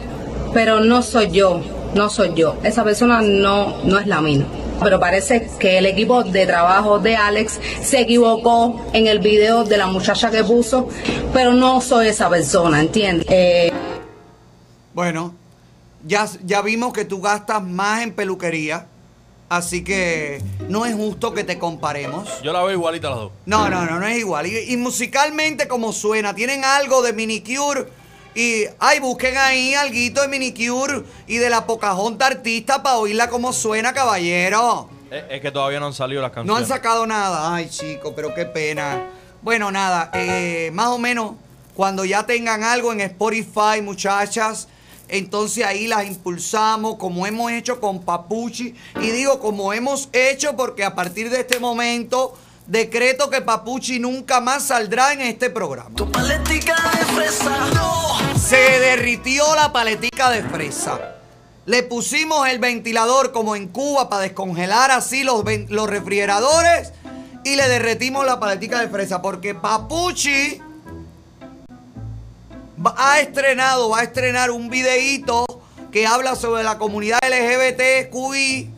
pero 0.55 0.81
no 0.81 1.03
soy 1.03 1.31
yo, 1.31 1.61
no 1.95 2.09
soy 2.09 2.33
yo. 2.35 2.57
Esa 2.63 2.83
persona 2.83 3.21
no, 3.21 3.77
no 3.85 3.99
es 3.99 4.07
la 4.07 4.21
mía. 4.21 4.45
Pero 4.83 4.99
parece 4.99 5.49
que 5.59 5.79
el 5.79 5.87
equipo 5.87 6.23
de 6.23 6.47
trabajo 6.47 6.99
de 6.99 7.17
Alex 7.17 7.61
se 7.83 8.01
equivocó 8.01 8.87
en 8.93 9.07
el 9.07 9.21
video 9.21 9.65
de 9.65 9.77
la 9.77 9.87
muchacha 9.87 10.31
que 10.31 10.45
puso, 10.45 10.89
pero 11.33 11.53
no 11.53 11.81
soy 11.81 12.09
esa 12.09 12.29
persona, 12.29 12.81
¿entiendes? 12.81 13.27
Eh, 13.31 13.73
Bueno, 14.95 15.35
ya, 16.07 16.29
ya 16.45 16.63
vimos 16.63 16.93
que 16.93 17.05
tú 17.05 17.21
gastas 17.21 17.63
más 17.63 18.03
en 18.03 18.13
peluquería, 18.15 18.87
así 19.49 19.83
que 19.85 20.43
no 20.69 20.87
es 20.87 20.95
justo 20.95 21.33
que 21.35 21.45
te 21.45 21.59
comparemos. 21.59 22.29
Yo 22.43 22.53
la 22.53 22.61
veo 22.63 22.73
igualita 22.73 23.11
las 23.11 23.19
dos. 23.19 23.33
No, 23.45 23.69
no, 23.69 23.85
no, 23.87 23.99
no 24.01 24.07
es 24.07 24.19
igual. 24.19 24.47
Y, 24.47 24.59
y 24.73 24.77
musicalmente 24.77 25.69
como 25.69 25.93
suena, 25.93 26.35
tienen 26.35 26.65
algo 26.65 27.03
de 27.03 27.13
Minicure 27.13 27.87
y, 28.35 28.65
ay, 28.79 29.01
busquen 29.01 29.37
ahí 29.39 29.75
alguito 29.75 30.21
de 30.23 30.29
Minicure 30.29 31.05
y 31.27 31.37
de 31.39 31.49
la 31.51 31.67
Pocahontas 31.67 32.33
artista 32.33 32.83
para 32.83 32.97
oírla 32.99 33.29
como 33.31 33.53
suena, 33.53 33.93
caballero. 33.93 34.91
Es, 35.11 35.25
es 35.31 35.41
que 35.41 35.51
todavía 35.51 35.81
no 35.81 35.87
han 35.87 35.93
salido 35.95 36.21
las 36.21 36.31
No 36.31 36.35
canciones. 36.35 36.63
han 36.63 36.69
sacado 36.69 37.07
nada. 37.07 37.55
Ay, 37.55 37.69
chico, 37.71 38.13
pero 38.15 38.35
qué 38.35 38.45
pena. 38.45 39.05
Bueno, 39.43 39.71
nada, 39.71 40.11
eh, 40.15 40.71
más 40.75 40.89
o 40.89 40.99
menos 40.99 41.33
cuando 41.75 42.05
ya 42.05 42.27
tengan 42.27 42.65
algo 42.65 42.93
en 42.93 43.01
Spotify, 43.03 43.81
muchachas, 43.83 44.67
entonces 45.09 45.65
ahí 45.65 45.87
las 45.87 46.07
impulsamos 46.07 46.97
como 46.97 47.27
hemos 47.27 47.53
hecho 47.53 47.81
con 47.81 48.03
Papuchi. 48.03 48.75
Y 49.01 49.11
digo 49.11 49.39
como 49.41 49.73
hemos 49.73 50.09
hecho 50.13 50.57
porque 50.57 50.85
a 50.85 50.95
partir 50.95 51.31
de 51.31 51.41
este 51.41 51.59
momento 51.61 52.35
decreto 52.67 53.31
que 53.31 53.41
Papuchi 53.41 53.99
nunca 53.99 54.41
más 54.41 54.65
saldrá 54.65 55.13
en 55.13 55.21
este 55.21 55.51
programa. 55.51 55.95
Paletica 56.13 56.75
de 56.99 57.05
fresa. 57.15 57.69
Se 58.37 58.57
derritió 58.57 59.55
la 59.55 59.73
paletica 59.73 60.31
de 60.31 60.43
fresa. 60.43 60.99
Le 61.65 61.83
pusimos 61.83 62.49
el 62.49 62.59
ventilador 62.59 63.33
como 63.33 63.57
en 63.57 63.69
Cuba 63.69 64.09
para 64.09 64.23
descongelar 64.23 64.91
así 64.91 65.25
los, 65.25 65.45
los 65.69 65.89
refrigeradores 65.89 66.93
y 67.45 67.57
le 67.57 67.69
derretimos 67.69 68.25
la 68.25 68.39
paletica 68.39 68.81
de 68.81 68.89
fresa 68.89 69.23
porque 69.23 69.55
Papuchi 69.55 70.61
ha 72.97 73.21
estrenado, 73.21 73.89
va 73.91 74.01
a 74.01 74.03
estrenar 74.03 74.51
un 74.51 74.69
videíto 74.69 75.45
que 75.91 76.07
habla 76.07 76.37
sobre 76.37 76.63
la 76.63 76.79
comunidad 76.79 77.19
LGBTQI 77.27 78.71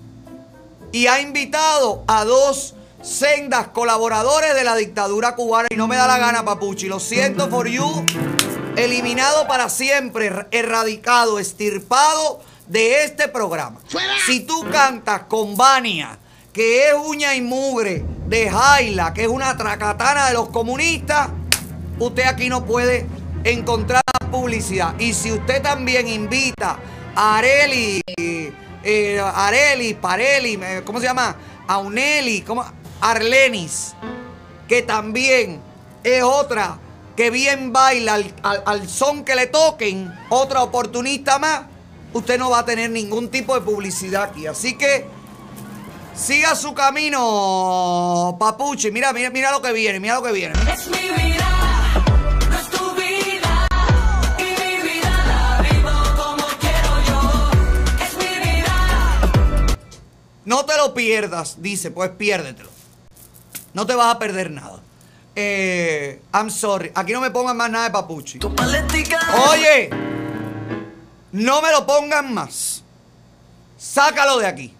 y 0.93 1.07
ha 1.07 1.20
invitado 1.20 2.05
a 2.07 2.25
dos 2.25 2.75
sendas 3.03 3.69
colaboradores 3.69 4.55
de 4.55 4.65
la 4.65 4.75
dictadura 4.77 5.35
cubana 5.35 5.69
y 5.70 5.77
no 5.77 5.87
me 5.87 5.97
da 5.97 6.07
la 6.07 6.19
gana, 6.19 6.45
Papuchi. 6.45 6.87
Lo 6.89 7.01
siento 7.01 7.49
for 7.49 7.66
you. 7.69 8.05
Eliminado 8.77 9.47
para 9.49 9.69
siempre, 9.69 10.27
er- 10.31 10.49
erradicado, 10.53 11.39
estirpado 11.39 12.41
de 12.69 13.05
este 13.05 13.29
programa. 13.29 13.81
Si 14.27 14.41
tú 14.41 14.65
cantas 14.70 15.23
con 15.23 15.57
Vania, 15.57 16.19
que 16.53 16.89
es 16.89 16.95
uña 16.95 17.35
y 17.35 17.41
mugre 17.41 18.05
de 18.27 18.49
Jaila, 18.51 19.12
que 19.15 19.23
es 19.23 19.29
una 19.29 19.57
tracatana 19.57 20.29
de 20.29 20.35
los 20.35 20.51
comunistas, 20.51 21.29
usted 21.99 22.25
aquí 22.25 22.49
no 22.49 22.65
puede 22.65 23.07
encontrar 23.44 24.02
publicidad. 24.31 24.98
Y 24.98 25.15
si 25.15 25.32
usted 25.32 25.62
también 25.62 26.06
invita 26.09 26.78
a 27.15 27.39
Areli, 27.39 28.01
eh, 28.16 29.20
Areli, 29.35 29.94
Pareli, 29.94 30.59
eh, 30.62 30.82
¿cómo 30.85 31.01
se 31.01 31.06
llama? 31.06 31.35
Auneli, 31.66 32.43
¿cómo? 32.43 32.65
Arlenis, 33.01 33.94
que 34.66 34.82
también 34.82 35.60
es 36.02 36.23
otra 36.23 36.78
que 37.16 37.31
bien 37.31 37.73
baila 37.73 38.15
al, 38.15 38.35
al- 38.43 38.62
al 38.65 38.89
son 38.89 39.24
que 39.24 39.35
le 39.35 39.47
toquen, 39.48 40.12
otra 40.28 40.62
oportunista 40.62 41.39
más, 41.39 41.62
usted 42.12 42.39
no 42.39 42.51
va 42.51 42.60
a 42.60 42.65
tener 42.65 42.90
ningún 42.90 43.28
tipo 43.28 43.55
de 43.55 43.60
publicidad 43.60 44.24
aquí. 44.24 44.47
Así 44.47 44.77
que 44.77 45.06
siga 46.15 46.55
su 46.55 46.74
camino, 46.74 48.36
Papuchi. 48.39 48.90
Mira, 48.90 49.12
mira, 49.12 49.31
mira 49.31 49.51
lo 49.51 49.60
que 49.60 49.73
viene, 49.73 49.98
mira 50.01 50.15
lo 50.15 50.23
que 50.23 50.32
viene. 50.32 50.55
Es 50.73 50.86
mi 50.86 51.09
vida, 51.23 51.77
No 60.49 60.65
te 60.65 60.79
lo 60.79 60.95
pierdas, 60.95 61.61
dice, 61.61 61.91
pues 61.91 62.09
piérdetelo. 62.09 62.70
No 63.75 63.85
te 63.85 63.95
vas 63.95 64.15
a 64.15 64.19
perder 64.19 64.51
nada. 64.51 64.81
Eh, 65.37 66.23
I'm 66.33 66.49
sorry. 66.49 66.91
Aquí 66.95 67.12
no 67.12 67.20
me 67.20 67.31
pongan 67.31 67.55
más 67.55 67.70
nada 67.70 67.85
de 67.85 67.91
papuchi. 67.91 68.39
Oye, 69.51 69.91
no 71.33 71.61
me 71.61 71.70
lo 71.70 71.85
pongan 71.85 72.33
más. 72.33 72.83
Sácalo 73.77 74.39
de 74.39 74.47
aquí. 74.47 74.75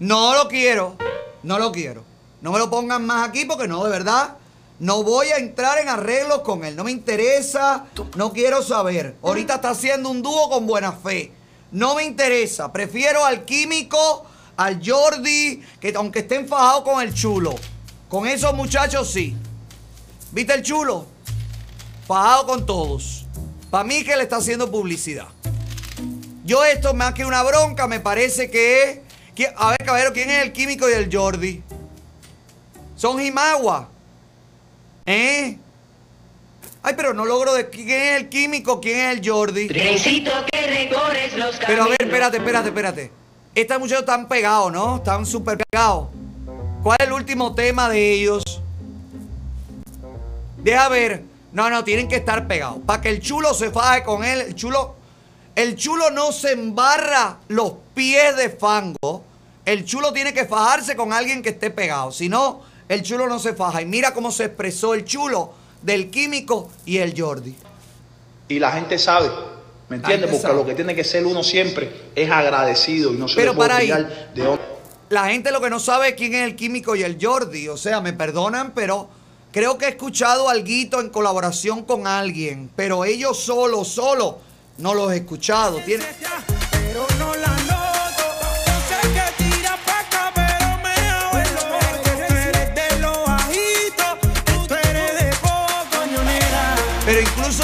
No 0.00 0.34
lo 0.34 0.48
quiero. 0.48 0.96
No 1.44 1.60
lo 1.60 1.70
quiero. 1.70 2.02
No 2.40 2.50
me 2.50 2.58
lo 2.58 2.68
pongan 2.70 3.06
más 3.06 3.28
aquí 3.28 3.44
porque 3.44 3.68
no, 3.68 3.84
de 3.84 3.90
verdad. 3.90 4.36
No 4.80 5.04
voy 5.04 5.28
a 5.28 5.36
entrar 5.36 5.78
en 5.78 5.88
arreglos 5.88 6.40
con 6.40 6.64
él. 6.64 6.74
No 6.74 6.82
me 6.82 6.90
interesa. 6.90 7.84
No 8.16 8.32
quiero 8.32 8.64
saber. 8.64 9.14
Ahorita 9.22 9.54
está 9.54 9.70
haciendo 9.70 10.10
un 10.10 10.22
dúo 10.22 10.50
con 10.50 10.66
buena 10.66 10.90
fe. 10.90 11.32
No 11.70 11.94
me 11.94 12.02
interesa. 12.02 12.72
Prefiero 12.72 13.24
al 13.24 13.44
químico, 13.44 14.26
al 14.60 14.78
Jordi, 14.84 15.62
que 15.80 15.90
aunque 15.96 16.18
esté 16.18 16.36
enfajado 16.36 16.84
con 16.84 17.00
el 17.00 17.14
chulo. 17.14 17.54
Con 18.10 18.26
esos 18.26 18.52
muchachos 18.54 19.10
sí. 19.10 19.34
¿Viste 20.32 20.52
el 20.52 20.62
chulo? 20.62 21.06
Fajado 22.06 22.46
con 22.46 22.66
todos. 22.66 23.24
Para 23.70 23.84
mí 23.84 24.04
que 24.04 24.14
le 24.16 24.24
está 24.24 24.36
haciendo 24.36 24.70
publicidad. 24.70 25.28
Yo 26.44 26.62
esto 26.62 26.92
más 26.92 27.14
que 27.14 27.24
una 27.24 27.42
bronca 27.42 27.86
me 27.86 28.00
parece 28.00 28.50
que 28.50 28.82
es... 28.82 28.98
que- 29.34 29.50
A 29.56 29.70
ver, 29.70 29.78
caballero, 29.82 30.12
¿quién 30.12 30.28
es 30.28 30.42
el 30.42 30.52
químico 30.52 30.90
y 30.90 30.92
el 30.92 31.08
Jordi? 31.10 31.62
Son 32.96 33.18
Jimagua. 33.18 33.88
¿Eh? 35.06 35.56
Ay, 36.82 36.94
pero 36.96 37.14
no 37.14 37.24
logro 37.24 37.54
de 37.54 37.70
quién 37.70 37.88
es 37.88 38.16
el 38.20 38.28
químico, 38.28 38.78
quién 38.78 38.98
es 38.98 39.18
el 39.18 39.26
Jordi. 39.30 39.68
Trencito 39.68 40.32
que 40.52 40.66
recorres 40.66 41.34
los 41.38 41.56
Pero 41.66 41.84
a 41.84 41.88
ver, 41.88 42.02
espérate, 42.02 42.36
espérate, 42.36 42.68
espérate. 42.68 43.19
Estos 43.54 43.80
muchachos 43.80 44.02
están 44.02 44.28
pegados, 44.28 44.72
¿no? 44.72 44.96
Están 44.96 45.26
súper 45.26 45.58
pegados. 45.58 46.08
¿Cuál 46.82 46.98
es 47.00 47.06
el 47.06 47.12
último 47.12 47.54
tema 47.54 47.88
de 47.88 48.12
ellos? 48.12 48.42
Deja 50.58 50.88
ver. 50.88 51.24
No, 51.52 51.68
no, 51.68 51.82
tienen 51.82 52.06
que 52.06 52.16
estar 52.16 52.46
pegados. 52.46 52.78
Para 52.86 53.02
que 53.02 53.08
el 53.10 53.20
chulo 53.20 53.52
se 53.54 53.70
faje 53.72 54.04
con 54.04 54.24
él. 54.24 54.40
El 54.40 54.54
chulo, 54.54 54.94
el 55.56 55.74
chulo 55.74 56.10
no 56.10 56.30
se 56.30 56.52
embarra 56.52 57.38
los 57.48 57.72
pies 57.92 58.36
de 58.36 58.50
fango. 58.50 59.24
El 59.64 59.84
chulo 59.84 60.12
tiene 60.12 60.32
que 60.32 60.46
fajarse 60.46 60.94
con 60.94 61.12
alguien 61.12 61.42
que 61.42 61.50
esté 61.50 61.70
pegado. 61.70 62.12
Si 62.12 62.28
no, 62.28 62.62
el 62.88 63.02
chulo 63.02 63.26
no 63.26 63.40
se 63.40 63.54
faja. 63.54 63.82
Y 63.82 63.86
mira 63.86 64.14
cómo 64.14 64.30
se 64.30 64.44
expresó 64.44 64.94
el 64.94 65.04
chulo 65.04 65.52
del 65.82 66.08
químico 66.08 66.70
y 66.86 66.98
el 66.98 67.20
Jordi. 67.20 67.56
Y 68.48 68.58
la 68.60 68.72
gente 68.72 68.96
sabe, 68.98 69.28
¿me 69.90 69.96
entiendes? 69.96 70.30
Porque 70.30 70.56
lo 70.56 70.64
que 70.64 70.74
tiene 70.74 70.94
que 70.94 71.04
ser 71.04 71.26
uno 71.26 71.42
siempre 71.42 71.90
es 72.14 72.30
agradecido 72.30 73.12
y 73.12 73.16
no 73.18 73.28
se 73.28 73.34
Pero 73.36 73.52
le 73.52 73.56
puede 73.56 73.68
para 73.68 73.80
ahí. 73.80 73.88
de 74.34 74.42
dónde- 74.42 74.62
La 75.10 75.28
gente 75.28 75.50
lo 75.50 75.60
que 75.60 75.68
no 75.68 75.80
sabe 75.80 76.10
es 76.10 76.14
quién 76.14 76.32
es 76.34 76.44
el 76.44 76.56
químico 76.56 76.94
y 76.96 77.02
el 77.02 77.18
Jordi. 77.20 77.68
O 77.68 77.76
sea, 77.76 78.00
me 78.00 78.12
perdonan, 78.12 78.72
pero 78.74 79.08
creo 79.52 79.76
que 79.76 79.86
he 79.86 79.88
escuchado 79.90 80.48
algo 80.48 81.00
en 81.00 81.08
colaboración 81.10 81.82
con 81.82 82.06
alguien. 82.06 82.70
Pero 82.76 83.04
ellos 83.04 83.36
solo, 83.36 83.84
solo, 83.84 84.38
no 84.78 84.94
los 84.94 85.12
he 85.12 85.16
escuchado. 85.16 85.78
Tiene- 85.84 86.04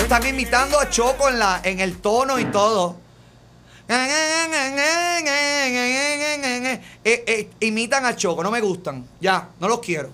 están 0.07 0.25
imitando 0.27 0.79
a 0.79 0.89
Choco 0.89 1.29
en, 1.29 1.39
la, 1.41 1.61
en 1.65 1.81
el 1.81 1.99
tono 2.01 2.39
y 2.39 2.45
todo. 2.47 2.97
Eh, 7.05 7.25
eh, 7.27 7.49
imitan 7.61 8.05
a 8.07 8.15
Choco, 8.17 8.43
no 8.43 8.51
me 8.51 8.61
gustan. 8.61 9.07
Ya, 9.21 9.49
no 9.61 9.69
los 9.69 9.81
quiero. 9.81 10.11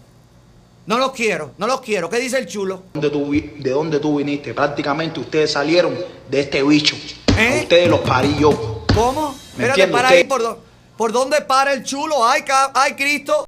No 0.86 0.98
los 0.98 1.12
quiero, 1.12 1.52
no 1.58 1.66
los 1.66 1.80
quiero. 1.80 2.08
¿Qué 2.10 2.18
dice 2.18 2.38
el 2.38 2.46
chulo? 2.46 2.82
dónde 2.94 3.10
tú 3.10 3.28
vi- 3.28 3.40
de 3.58 3.70
dónde 3.70 4.00
tú 4.00 4.16
viniste. 4.16 4.52
Prácticamente 4.52 5.20
ustedes 5.20 5.52
salieron 5.52 5.96
de 6.28 6.40
este 6.40 6.62
bicho. 6.62 6.96
¿Eh? 7.38 7.58
A 7.58 7.62
ustedes 7.62 7.88
los 7.88 8.00
parí 8.00 8.34
yo. 8.40 8.84
¿Cómo? 8.94 9.30
¿Me 9.56 9.66
Espérate, 9.66 9.92
para 9.92 10.08
usted? 10.08 10.18
ahí. 10.18 10.24
¿Por, 10.24 10.42
dó- 10.42 10.58
¿Por 10.96 11.12
dónde 11.12 11.40
para 11.42 11.72
el 11.72 11.84
chulo? 11.84 12.26
¡Ay, 12.26 12.42
ca- 12.42 12.72
ay 12.74 12.94
Cristo! 12.94 13.44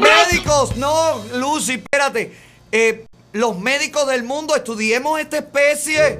¡Médicos! 0.00 0.76
No, 0.76 1.20
Lucy, 1.34 1.72
espérate. 1.74 2.32
Eh, 2.70 3.06
los 3.32 3.58
médicos 3.58 4.06
del 4.08 4.22
mundo 4.24 4.56
estudiemos 4.56 5.20
esta 5.20 5.38
especie. 5.38 6.18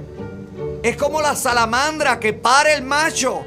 Es 0.82 0.96
como 0.96 1.20
la 1.20 1.34
salamandra 1.36 2.20
que 2.20 2.32
para 2.32 2.72
el 2.72 2.82
macho. 2.82 3.44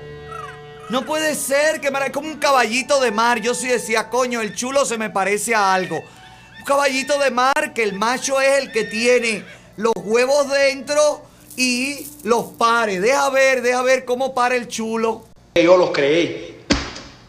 No 0.90 1.06
puede 1.06 1.34
ser 1.36 1.80
que 1.80 1.88
es 1.88 2.12
como 2.12 2.28
un 2.28 2.38
caballito 2.38 3.00
de 3.00 3.12
mar. 3.12 3.40
Yo 3.40 3.56
sí 3.56 3.68
decía, 3.68 4.10
coño, 4.10 4.42
el 4.42 4.54
chulo 4.56 4.86
se 4.86 4.98
me 4.98 5.10
parece 5.10 5.56
a 5.56 5.74
algo. 5.74 5.98
Un 5.98 6.66
caballito 6.66 7.18
de 7.20 7.32
mar 7.32 7.74
que 7.74 7.84
el 7.84 7.94
macho 7.94 8.40
es 8.42 8.60
el 8.62 8.72
que 8.72 8.84
tiene 8.84 9.44
los 9.78 9.94
huevos 9.96 10.50
dentro 10.50 11.24
y 11.56 12.06
los 12.24 12.46
pare. 12.58 13.00
Deja 13.00 13.30
ver, 13.30 13.62
deja 13.62 13.82
ver 13.82 14.06
cómo 14.06 14.34
para 14.36 14.56
el 14.56 14.68
chulo. 14.68 15.24
Yo 15.56 15.78
los 15.78 15.92
creé. 15.92 16.54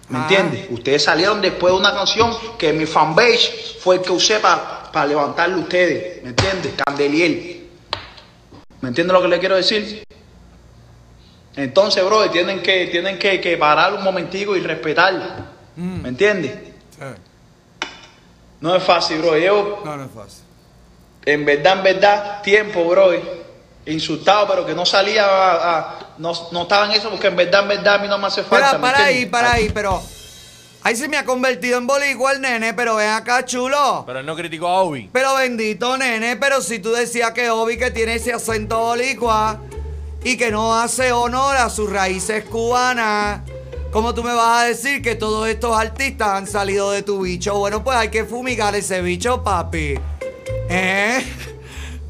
¿Me 0.08 0.18
Ah. 0.18 0.22
entiendes? 0.22 0.66
Ustedes 0.70 1.02
salieron 1.04 1.40
después 1.40 1.72
de 1.72 1.78
una 1.78 1.94
canción 1.94 2.36
que 2.58 2.72
mi 2.72 2.84
fanbase 2.86 3.76
fue 3.80 3.96
el 3.96 4.02
que 4.02 4.12
usé 4.12 4.38
para 4.40 4.83
levantarle 5.02 5.54
a 5.56 5.58
ustedes. 5.58 6.22
¿Me 6.22 6.30
entiendes? 6.30 6.72
Candeliel. 6.84 7.66
¿Me 8.80 8.88
entiendes 8.88 9.12
lo 9.12 9.22
que 9.22 9.28
le 9.28 9.38
quiero 9.40 9.56
decir? 9.56 10.04
Entonces, 11.56 12.04
bro, 12.04 12.30
tienen 12.30 12.60
que, 12.62 12.86
tienen 12.86 13.18
que, 13.18 13.40
que 13.40 13.56
parar 13.56 13.94
un 13.94 14.02
momentico 14.02 14.56
y 14.56 14.60
respetar. 14.60 15.14
Mm. 15.76 16.02
¿Me 16.02 16.08
entiendes? 16.08 16.52
No 18.60 18.74
es 18.74 18.82
fácil, 18.82 19.18
bro. 19.18 19.32
No, 19.84 19.96
no 19.96 20.04
es 20.04 20.10
fácil. 20.10 20.44
en 21.26 21.44
verdad, 21.44 21.78
en 21.78 21.82
verdad, 21.82 22.42
tiempo, 22.42 22.84
bro. 22.84 23.10
Insultado, 23.86 24.46
pero 24.48 24.64
que 24.64 24.74
no 24.74 24.86
salía 24.86 25.26
a, 25.26 25.78
a- 25.78 25.98
no, 26.16 26.32
no 26.52 26.62
estaba 26.62 26.86
en 26.86 26.92
eso 26.92 27.10
porque 27.10 27.26
en 27.26 27.36
verdad, 27.36 27.62
en 27.62 27.68
verdad 27.68 27.94
a 27.96 27.98
mí 27.98 28.08
no 28.08 28.16
me 28.18 28.26
hace 28.28 28.42
falta. 28.42 28.74
¿me 28.74 28.78
para 28.80 29.04
ahí, 29.04 29.26
para 29.26 29.52
ahí, 29.52 29.70
pero. 29.74 30.02
Ahí 30.86 30.94
se 30.96 31.08
me 31.08 31.16
ha 31.16 31.24
convertido 31.24 31.78
en 31.78 31.88
el 31.88 32.40
nene, 32.42 32.74
pero 32.74 32.96
ven 32.96 33.08
acá, 33.08 33.42
chulo. 33.46 34.04
Pero 34.06 34.18
él 34.20 34.26
no 34.26 34.36
criticó 34.36 34.68
a 34.68 34.82
Obi. 34.82 35.08
Pero 35.10 35.34
bendito 35.34 35.96
nene, 35.96 36.36
pero 36.36 36.60
si 36.60 36.78
tú 36.78 36.92
decías 36.92 37.30
que 37.32 37.48
Obi 37.48 37.78
que 37.78 37.90
tiene 37.90 38.16
ese 38.16 38.34
acento 38.34 38.78
boricua 38.78 39.62
y 40.22 40.36
que 40.36 40.50
no 40.50 40.74
hace 40.78 41.10
honor 41.10 41.56
a 41.56 41.70
sus 41.70 41.88
raíces 41.90 42.44
cubanas, 42.44 43.40
¿cómo 43.92 44.12
tú 44.14 44.22
me 44.22 44.34
vas 44.34 44.60
a 44.62 44.66
decir 44.66 45.00
que 45.00 45.14
todos 45.14 45.48
estos 45.48 45.74
artistas 45.74 46.28
han 46.28 46.46
salido 46.46 46.90
de 46.90 47.02
tu 47.02 47.20
bicho? 47.22 47.56
Bueno, 47.56 47.82
pues 47.82 47.96
hay 47.96 48.08
que 48.10 48.26
fumigar 48.26 48.74
ese 48.74 49.00
bicho, 49.00 49.42
papi. 49.42 49.94
¿Eh? 50.68 51.24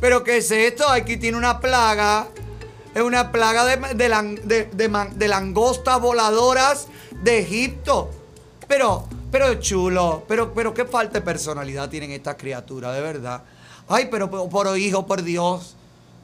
¿Pero 0.01 0.25
qué 0.25 0.39
es 0.39 0.51
esto? 0.51 0.89
Aquí 0.89 1.17
tiene 1.17 1.37
una 1.39 1.61
plaga. 1.61 2.27
Es 2.93 3.03
una 3.03 3.31
plaga 3.31 3.65
de, 3.67 3.77
de 3.95 4.09
de- 4.43 5.11
de 5.15 5.29
langostas 5.29 6.01
voladoras 6.01 6.89
de 7.23 7.39
Egipto. 7.39 8.11
Pero, 8.69 9.07
pero 9.31 9.55
chulo, 9.61 10.25
pero, 10.27 10.53
pero 10.55 10.73
qué 10.73 10.85
falta 10.85 11.19
de 11.19 11.25
personalidad 11.25 11.89
tienen 11.89 12.11
estas 12.13 12.37
criaturas, 12.37 12.95
de 12.95 13.01
verdad. 13.01 13.43
Ay, 13.89 14.09
pero 14.11 14.31
por, 14.31 14.79
hijo, 14.79 15.07
por 15.07 15.23
Dios, 15.23 15.77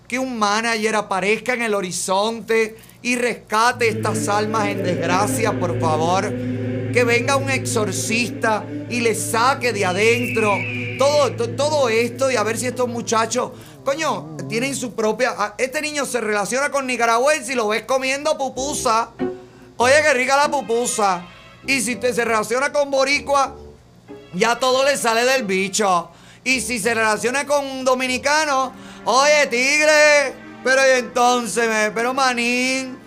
que 0.09 0.19
un 0.19 0.39
manager 0.39 0.97
aparezca 0.97 1.55
en 1.55 1.63
el 1.63 1.75
horizonte 1.75 2.77
y 3.03 3.17
rescate 3.17 3.89
estas 3.89 4.29
almas 4.29 4.69
en 4.69 4.83
desgracia, 4.83 5.53
por 5.59 5.79
favor. 5.81 6.33
Que 6.93 7.05
venga 7.05 7.37
un 7.37 7.51
exorcista 7.51 8.65
y 8.89 9.01
le 9.01 9.15
saque 9.15 9.73
de 9.73 9.85
adentro 9.87 10.57
todo, 10.99 11.33
to- 11.37 11.51
todo 11.51 11.89
esto 11.89 12.31
y 12.31 12.37
a 12.37 12.43
ver 12.43 12.59
si 12.59 12.67
estos 12.67 12.89
muchachos, 12.89 13.53
coño, 13.85 14.37
tienen 14.49 14.75
su 14.75 14.93
propia... 14.95 15.55
Este 15.57 15.81
niño 15.81 16.05
se 16.05 16.21
relaciona 16.21 16.71
con 16.71 16.87
nicaragüense 16.89 17.53
y 17.53 17.55
lo 17.55 17.69
ves 17.69 17.83
comiendo 17.85 18.37
pupusa. 18.37 19.11
Oye, 19.77 19.95
qué 20.03 20.15
rica 20.15 20.37
la 20.37 20.51
pupusa. 20.51 21.25
Y 21.71 21.81
si 21.81 21.97
te 21.97 22.13
se 22.13 22.25
relaciona 22.25 22.73
con 22.73 22.91
boricua, 22.91 23.55
ya 24.35 24.59
todo 24.59 24.85
le 24.85 24.97
sale 24.97 25.25
del 25.25 25.45
bicho. 25.45 26.11
Y 26.43 26.61
si 26.61 26.79
se 26.79 26.95
relaciona 26.95 27.47
con 27.47 27.65
un 27.65 27.85
dominicano, 27.85 28.73
oye, 29.05 29.47
tigre. 29.49 30.35
Pero 30.65 30.81
y 30.87 30.99
entonces, 30.99 31.69
me- 31.69 31.91
pero 31.93 32.13
manín. 32.13 32.99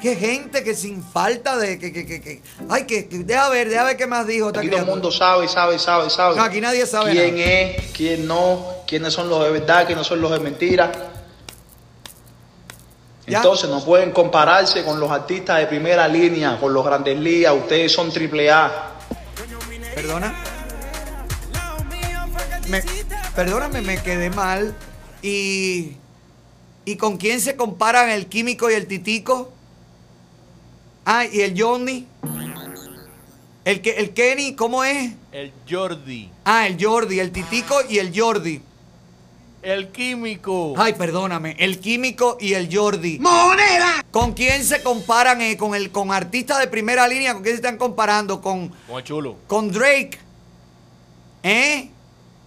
Qué 0.00 0.14
gente 0.14 0.62
que 0.62 0.76
sin 0.76 1.02
falta 1.02 1.56
de. 1.56 1.76
Que, 1.78 1.92
que, 1.92 2.06
que, 2.06 2.20
que- 2.20 2.40
ay, 2.68 2.84
que, 2.86 3.08
que- 3.08 3.18
deja 3.18 3.48
ver, 3.48 3.68
deja 3.68 3.82
ver 3.82 3.96
qué 3.96 4.06
más 4.06 4.26
dijo 4.28 4.48
Aquí 4.48 4.68
todo 4.68 4.80
el 4.80 4.86
mundo 4.86 5.10
sabe, 5.10 5.48
sabe, 5.48 5.76
sabe, 5.80 6.08
sabe. 6.08 6.36
No, 6.36 6.42
aquí 6.44 6.60
nadie 6.60 6.86
sabe 6.86 7.10
quién 7.10 7.34
nada. 7.36 7.50
es, 7.50 7.90
quién 7.96 8.26
no, 8.28 8.64
quiénes 8.86 9.12
son 9.12 9.28
los 9.28 9.42
de 9.42 9.50
verdad, 9.50 9.86
quiénes 9.86 10.06
son 10.06 10.20
los 10.20 10.30
de 10.30 10.38
mentira. 10.38 10.92
Ya. 13.28 13.38
Entonces 13.38 13.68
no 13.68 13.84
pueden 13.84 14.10
compararse 14.12 14.84
con 14.84 14.98
los 15.00 15.10
artistas 15.10 15.58
de 15.58 15.66
primera 15.66 16.08
línea, 16.08 16.58
con 16.58 16.72
los 16.72 16.84
grandes 16.84 17.18
ligas. 17.18 17.54
Ustedes 17.54 17.92
son 17.92 18.10
triple 18.12 18.50
A. 18.50 18.92
¿Perdona? 19.94 20.34
Me- 22.68 22.82
perdóname, 23.34 23.80
me 23.82 24.00
quedé 24.02 24.30
mal. 24.30 24.74
Y. 25.22 25.92
¿Y 26.84 26.96
con 26.96 27.18
quién 27.18 27.40
se 27.40 27.54
comparan 27.56 28.08
el 28.08 28.26
químico 28.26 28.70
y 28.70 28.74
el 28.74 28.86
titico? 28.86 29.52
Ah, 31.04 31.24
y 31.26 31.40
el 31.40 31.60
Johnny. 31.60 32.06
El, 33.64 33.82
que, 33.82 33.90
el 33.98 34.14
Kenny, 34.14 34.54
¿cómo 34.54 34.82
es? 34.84 35.12
El 35.32 35.52
Jordi. 35.68 36.30
Ah, 36.46 36.66
el 36.66 36.82
Jordi, 36.82 37.20
el 37.20 37.30
Titico 37.32 37.76
y 37.86 37.98
el 37.98 38.18
Jordi. 38.18 38.62
El 39.62 39.88
químico. 39.88 40.74
Ay, 40.76 40.92
perdóname, 40.94 41.56
el 41.58 41.80
químico 41.80 42.36
y 42.40 42.54
el 42.54 42.68
Jordi. 42.74 43.18
¡Moneda! 43.18 44.04
¿Con 44.10 44.32
quién 44.32 44.64
se 44.64 44.82
comparan? 44.82 45.40
eh? 45.42 45.56
¿Con 45.56 45.74
el 45.74 45.90
con 45.90 46.12
artistas 46.12 46.60
de 46.60 46.68
primera 46.68 47.08
línea? 47.08 47.34
¿Con 47.34 47.42
quién 47.42 47.54
se 47.56 47.60
están 47.62 47.76
comparando? 47.76 48.40
Con, 48.40 48.68
Con 48.88 48.98
el 48.98 49.04
chulo. 49.04 49.36
con 49.48 49.70
Drake. 49.72 50.18
¿Eh? 51.42 51.90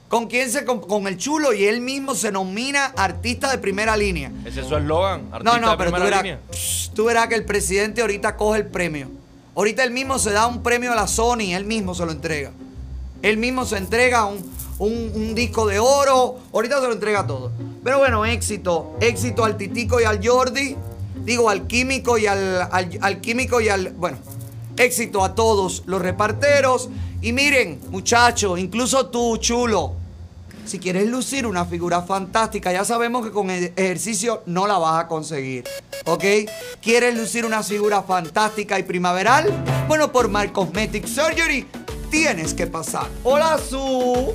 ¿Con 0.08 0.28
quién 0.28 0.50
se 0.52 0.66
com- 0.66 0.82
con 0.82 1.08
el 1.08 1.18
chulo? 1.18 1.54
Y 1.54 1.66
él 1.66 1.82
mismo 1.82 2.16
se 2.16 2.32
nomina 2.32 2.86
artista 2.98 3.50
de 3.52 3.58
primera 3.58 3.96
línea. 3.96 4.32
Ese 4.46 4.62
es 4.62 4.68
su 4.68 4.76
eslogan. 4.76 5.30
No, 5.30 5.36
artista 5.36 5.60
no, 5.60 5.72
de 5.72 5.78
pero 5.78 5.90
tú 5.92 5.96
primera 5.96 6.06
verás, 6.06 6.24
línea. 6.24 6.40
psh, 6.52 6.90
tú 6.94 7.06
verás 7.06 7.28
que 7.28 7.36
el 7.36 7.46
presidente 7.46 8.02
ahorita 8.02 8.36
coge 8.36 8.60
el 8.60 8.68
premio. 8.68 9.10
Ahorita 9.56 9.84
él 9.84 9.92
mismo 9.92 10.18
se 10.20 10.32
da 10.32 10.48
un 10.48 10.64
premio 10.64 10.92
a 10.92 10.96
la 10.96 11.08
Sony, 11.08 11.54
él 11.54 11.66
mismo 11.66 11.94
se 11.94 12.06
lo 12.06 12.12
entrega. 12.12 12.52
Él 13.22 13.38
mismo 13.38 13.66
se 13.66 13.78
entrega 13.78 14.26
un, 14.26 14.40
un- 14.88 15.36
disco 15.36 15.66
de 15.68 15.80
oro, 15.80 16.40
ahorita 16.54 16.82
se 16.82 16.88
lo 16.88 16.94
entrega 16.94 17.26
todo. 17.26 17.52
Pero 17.84 18.00
bueno, 18.00 18.26
éxito, 18.26 18.96
éxito 19.00 19.44
al 19.46 19.58
Titico 19.58 20.00
y 20.02 20.04
al 20.04 20.26
Jordi, 20.26 20.76
digo 21.24 21.50
al 21.50 21.68
Químico 21.68 22.18
y 22.18 22.28
al, 22.28 22.62
al, 22.72 22.98
al 23.02 23.22
Químico 23.22 23.62
y 23.62 23.70
al, 23.70 23.92
bueno, 23.94 24.18
éxito 24.78 25.24
a 25.24 25.36
todos 25.36 25.84
los 25.86 26.02
reparteros. 26.02 26.90
Y 27.22 27.34
miren, 27.34 27.80
muchachos, 27.90 28.60
incluso 28.60 29.08
tú, 29.08 29.38
chulo, 29.38 29.94
si 30.66 30.80
quieres 30.80 31.08
lucir 31.08 31.46
una 31.48 31.66
figura 31.66 32.02
fantástica, 32.02 32.72
ya 32.72 32.84
sabemos 32.86 33.26
que 33.26 33.32
con 33.32 33.50
ejercicio 33.50 34.44
no 34.46 34.68
la 34.68 34.78
vas 34.78 35.04
a 35.04 35.08
conseguir. 35.08 35.64
¿Ok? 36.06 36.24
¿Quieres 36.82 37.16
lucir 37.16 37.46
una 37.46 37.62
figura 37.64 38.02
fantástica 38.04 38.80
y 38.80 38.84
primaveral? 38.84 39.52
Bueno, 39.88 40.12
por 40.12 40.30
Mar 40.30 40.52
Cosmetic 40.52 41.06
Surgery 41.08 41.68
tienes 42.10 42.54
que 42.54 42.68
pasar. 42.68 43.08
Hola, 43.24 43.60
Su. 43.60 44.34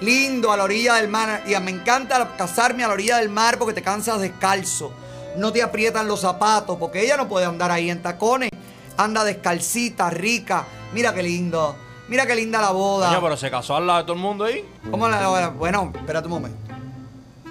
Lindo 0.00 0.52
a 0.52 0.56
la 0.56 0.64
orilla 0.64 0.94
del 0.94 1.08
mar. 1.08 1.42
Y 1.46 1.58
me 1.60 1.70
encanta 1.70 2.36
casarme 2.36 2.84
a 2.84 2.88
la 2.88 2.94
orilla 2.94 3.18
del 3.18 3.28
mar 3.28 3.58
porque 3.58 3.74
te 3.74 3.82
cansas 3.82 4.20
descalzo. 4.20 4.92
No 5.36 5.52
te 5.52 5.62
aprietan 5.62 6.08
los 6.08 6.20
zapatos 6.20 6.76
porque 6.78 7.02
ella 7.02 7.16
no 7.16 7.28
puede 7.28 7.46
andar 7.46 7.70
ahí 7.70 7.90
en 7.90 8.02
tacones. 8.02 8.50
Anda 8.96 9.24
descalcita, 9.24 10.08
rica. 10.10 10.64
Mira 10.92 11.12
qué 11.12 11.22
lindo. 11.22 11.76
Mira 12.08 12.26
qué 12.26 12.34
linda 12.34 12.60
la 12.60 12.70
boda. 12.70 13.08
Coño, 13.08 13.20
pero 13.20 13.36
se 13.36 13.50
casó 13.50 13.76
al 13.76 13.86
lado 13.86 13.98
de 14.00 14.04
todo 14.04 14.14
el 14.14 14.22
mundo 14.22 14.44
ahí. 14.44 14.64
¿Cómo 14.90 15.08
la 15.08 15.48
Bueno, 15.50 15.92
espérate 15.94 16.26
un 16.26 16.34
momento. 16.34 16.74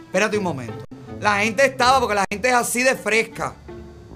Espérate 0.05 0.37
un 0.37 0.43
momento. 0.43 0.85
La 1.19 1.39
gente 1.39 1.65
estaba 1.65 1.99
porque 1.99 2.15
la 2.15 2.25
gente 2.29 2.49
es 2.49 2.55
así 2.55 2.83
de 2.83 2.95
fresca. 2.95 3.53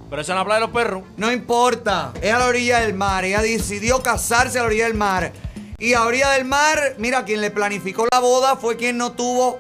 Pero 0.10 0.22
esa 0.22 0.34
es 0.34 0.38
la 0.38 0.46
playa 0.46 0.62
de 0.62 0.66
los 0.66 0.74
perros. 0.74 1.04
No 1.18 1.32
importa. 1.32 2.14
Es 2.22 2.34
a 2.34 2.40
la 2.40 2.48
orilla 2.48 2.80
del 2.80 2.94
mar. 2.94 3.26
Ella 3.26 3.42
decidió 3.42 4.02
casarse 4.02 4.58
a 4.58 4.62
la 4.62 4.68
orilla 4.68 4.86
del 4.86 4.96
mar. 4.96 5.32
Y 5.80 5.94
a 5.94 6.04
orilla 6.04 6.32
del 6.32 6.46
mar, 6.46 6.96
mira, 6.98 7.24
quien 7.24 7.40
le 7.40 7.52
planificó 7.52 8.06
la 8.12 8.20
boda 8.20 8.58
fue 8.58 8.76
quien 8.76 8.98
no 8.98 9.14
tuvo 9.14 9.60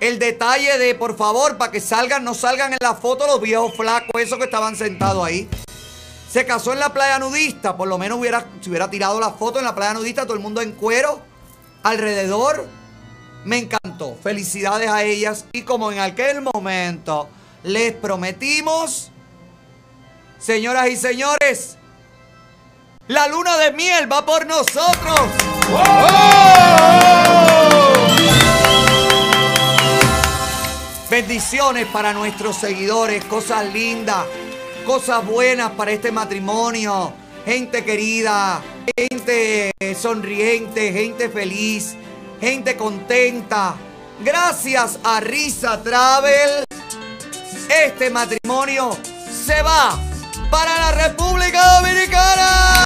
el 0.00 0.18
detalle 0.18 0.78
de, 0.78 0.94
por 0.94 1.16
favor, 1.16 1.58
para 1.58 1.72
que 1.72 1.80
salgan, 1.80 2.24
no 2.24 2.34
salgan 2.34 2.72
en 2.72 2.78
la 2.80 2.94
foto 2.94 3.26
los 3.26 3.40
viejos 3.40 3.74
flacos, 3.76 4.10
esos 4.18 4.38
que 4.38 4.44
estaban 4.44 4.76
sentados 4.76 5.26
ahí. 5.26 5.48
Se 6.30 6.46
casó 6.46 6.72
en 6.72 6.78
la 6.78 6.92
playa 6.92 7.18
nudista, 7.18 7.76
por 7.76 7.88
lo 7.88 7.98
menos 7.98 8.18
hubiera, 8.18 8.46
si 8.60 8.70
hubiera 8.70 8.88
tirado 8.88 9.18
la 9.20 9.32
foto 9.32 9.58
en 9.58 9.64
la 9.64 9.74
playa 9.74 9.94
nudista, 9.94 10.22
todo 10.22 10.34
el 10.34 10.40
mundo 10.40 10.60
en 10.60 10.72
cuero, 10.72 11.20
alrededor. 11.82 12.66
Me 13.44 13.58
encantó. 13.58 14.16
Felicidades 14.22 14.90
a 14.90 15.04
ellas. 15.04 15.46
Y 15.52 15.62
como 15.62 15.90
en 15.90 16.00
aquel 16.00 16.42
momento 16.42 17.28
les 17.62 17.92
prometimos, 17.94 19.10
señoras 20.38 20.88
y 20.88 20.96
señores, 20.96 21.76
la 23.06 23.26
luna 23.26 23.56
de 23.56 23.72
miel 23.72 24.10
va 24.10 24.26
por 24.26 24.46
nosotros. 24.46 25.57
Bendiciones 31.10 31.86
para 31.88 32.12
nuestros 32.12 32.56
seguidores, 32.56 33.24
cosas 33.24 33.72
lindas, 33.72 34.24
cosas 34.86 35.24
buenas 35.26 35.72
para 35.72 35.90
este 35.90 36.12
matrimonio, 36.12 37.12
gente 37.44 37.84
querida, 37.84 38.62
gente 38.96 39.72
sonriente, 39.94 40.92
gente 40.92 41.28
feliz, 41.28 41.96
gente 42.40 42.76
contenta. 42.76 43.74
Gracias 44.20 44.98
a 45.02 45.18
Risa 45.20 45.82
Travel, 45.82 46.64
este 47.84 48.10
matrimonio 48.10 48.96
se 49.30 49.60
va 49.62 49.98
para 50.50 50.78
la 50.78 50.92
República 50.92 51.62
Dominicana. 51.80 52.84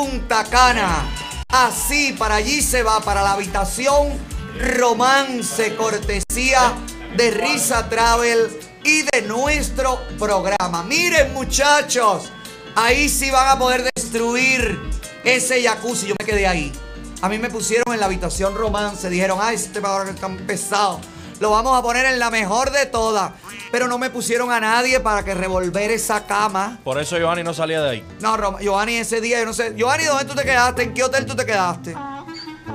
Punta 0.00 0.44
Cana. 0.44 1.04
Así, 1.50 2.14
para 2.18 2.36
allí 2.36 2.62
se 2.62 2.82
va, 2.82 3.00
para 3.00 3.22
la 3.22 3.32
habitación 3.32 4.18
Romance, 4.58 5.76
cortesía 5.76 6.72
de 7.18 7.30
Risa 7.30 7.86
Travel 7.90 8.48
y 8.82 9.02
de 9.02 9.20
nuestro 9.28 10.00
programa. 10.18 10.82
Miren 10.84 11.34
muchachos, 11.34 12.32
ahí 12.76 13.10
sí 13.10 13.30
van 13.30 13.48
a 13.48 13.58
poder 13.58 13.90
destruir 13.94 14.80
ese 15.22 15.62
jacuzzi, 15.62 16.06
yo 16.06 16.14
me 16.18 16.24
quedé 16.24 16.46
ahí. 16.46 16.72
A 17.20 17.28
mí 17.28 17.36
me 17.36 17.50
pusieron 17.50 17.92
en 17.92 18.00
la 18.00 18.06
habitación 18.06 18.54
romance, 18.54 19.10
dijeron, 19.10 19.38
ay, 19.42 19.56
este 19.56 19.80
ahora 19.84 20.06
que 20.06 20.12
es 20.12 20.16
tan 20.20 20.38
pesado. 20.38 20.98
Lo 21.40 21.50
vamos 21.50 21.76
a 21.78 21.82
poner 21.82 22.06
en 22.06 22.18
la 22.18 22.30
mejor 22.30 22.70
de 22.70 22.86
todas. 22.86 23.32
Pero 23.72 23.86
no 23.88 23.98
me 23.98 24.10
pusieron 24.10 24.50
a 24.52 24.60
nadie 24.60 25.00
para 25.00 25.24
que 25.24 25.32
revolver 25.34 25.90
esa 25.90 26.26
cama. 26.26 26.78
Por 26.84 27.00
eso 27.00 27.16
Giovanni 27.18 27.42
no 27.42 27.54
salía 27.54 27.80
de 27.82 27.90
ahí. 27.90 28.04
No, 28.20 28.36
Rom- 28.36 28.58
Giovanni, 28.60 28.96
ese 28.96 29.20
día, 29.20 29.38
yo 29.40 29.46
no 29.46 29.52
sé. 29.54 29.74
Giovanni, 29.76 30.04
¿dónde 30.04 30.24
tú 30.24 30.34
te 30.34 30.42
quedaste? 30.42 30.82
¿En 30.82 30.94
qué 30.94 31.02
hotel 31.04 31.24
tú 31.26 31.34
te 31.36 31.46
quedaste? 31.46 31.94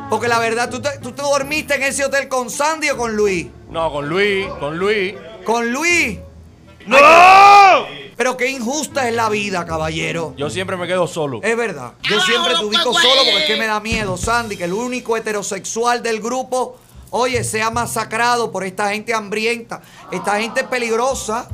Porque 0.09 0.27
la 0.27 0.39
verdad, 0.39 0.69
¿tú 0.69 0.81
te, 0.81 0.97
tú 0.99 1.11
te 1.11 1.21
dormiste 1.21 1.75
en 1.75 1.83
ese 1.83 2.05
hotel 2.05 2.27
con 2.27 2.49
Sandy 2.49 2.89
o 2.91 2.97
con 2.97 3.15
Luis? 3.15 3.47
No, 3.69 3.91
con 3.91 4.07
Luis, 4.07 4.47
con 4.59 4.77
Luis. 4.77 5.15
¿Con 5.45 5.71
Luis? 5.71 6.19
¡No! 6.87 6.97
Pero 8.15 8.37
qué 8.37 8.49
injusta 8.49 9.09
es 9.09 9.15
la 9.15 9.27
vida, 9.29 9.65
caballero. 9.65 10.33
Yo 10.37 10.49
siempre 10.49 10.77
me 10.77 10.87
quedo 10.87 11.05
solo. 11.07 11.41
Es 11.43 11.57
verdad. 11.57 11.93
Yo 12.03 12.21
siempre 12.21 12.53
te 12.55 12.63
ubico 12.63 12.93
solo 12.93 13.21
porque 13.25 13.39
es 13.39 13.45
que 13.45 13.57
me 13.57 13.65
da 13.67 13.79
miedo, 13.81 14.15
Sandy, 14.15 14.55
que 14.55 14.63
el 14.63 14.73
único 14.73 15.17
heterosexual 15.17 16.01
del 16.01 16.21
grupo, 16.21 16.77
oye, 17.09 17.43
sea 17.43 17.71
masacrado 17.71 18.51
por 18.51 18.63
esta 18.63 18.89
gente 18.89 19.13
hambrienta, 19.13 19.81
esta 20.11 20.39
gente 20.39 20.63
peligrosa. 20.63 21.47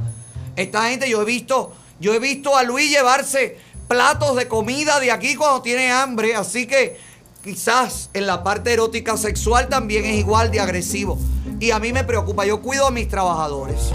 Esta 0.55 0.89
gente, 0.89 1.09
yo 1.09 1.21
he 1.21 1.25
visto, 1.25 1.73
yo 1.99 2.13
he 2.13 2.19
visto 2.19 2.55
a 2.55 2.63
Luis 2.63 2.89
llevarse 2.89 3.57
platos 3.87 4.35
de 4.35 4.47
comida 4.47 4.99
de 4.99 5.11
aquí 5.11 5.35
cuando 5.35 5.61
tiene 5.61 5.91
hambre, 5.91 6.35
así 6.35 6.67
que 6.67 6.99
quizás 7.43 8.09
en 8.13 8.27
la 8.27 8.43
parte 8.43 8.73
erótica 8.73 9.17
sexual 9.17 9.69
también 9.69 10.05
es 10.05 10.17
igual 10.17 10.51
de 10.51 10.59
agresivo. 10.59 11.17
Y 11.59 11.71
a 11.71 11.79
mí 11.79 11.93
me 11.93 12.03
preocupa, 12.03 12.45
yo 12.45 12.61
cuido 12.61 12.87
a 12.87 12.91
mis 12.91 13.07
trabajadores. 13.07 13.91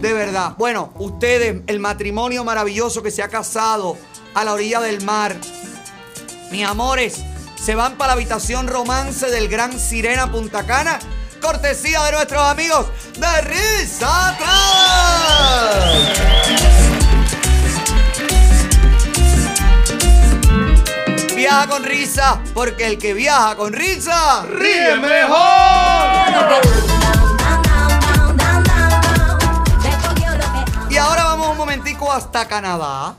De 0.00 0.12
verdad. 0.12 0.54
Bueno, 0.56 0.92
ustedes, 0.98 1.62
el 1.66 1.78
matrimonio 1.78 2.44
maravilloso 2.44 3.02
que 3.02 3.10
se 3.10 3.22
ha 3.22 3.28
casado 3.28 3.96
a 4.32 4.44
la 4.44 4.54
orilla 4.54 4.80
del 4.80 5.04
mar. 5.04 5.36
Mis 6.50 6.64
amores, 6.64 7.22
se 7.60 7.74
van 7.74 7.96
para 7.96 8.08
la 8.08 8.12
habitación 8.14 8.68
romance 8.68 9.30
del 9.30 9.48
Gran 9.48 9.78
Sirena 9.78 10.30
Punta 10.30 10.64
Cana. 10.64 10.98
Cortesía 11.42 12.02
de 12.04 12.12
nuestros 12.12 12.42
amigos 12.42 12.86
de 13.16 13.40
Risa. 13.42 14.36
Viaja 21.36 21.66
con 21.68 21.84
risa, 21.84 22.40
porque 22.52 22.86
el 22.86 22.98
que 22.98 23.14
viaja 23.14 23.56
con 23.56 23.72
risa 23.72 24.44
ríe 24.46 24.96
mejor. 24.96 25.38
Y 30.90 30.96
ahora 30.96 31.24
vamos 31.24 31.48
un 31.48 31.56
momentico 31.56 32.12
hasta 32.12 32.46
Canadá. 32.46 33.14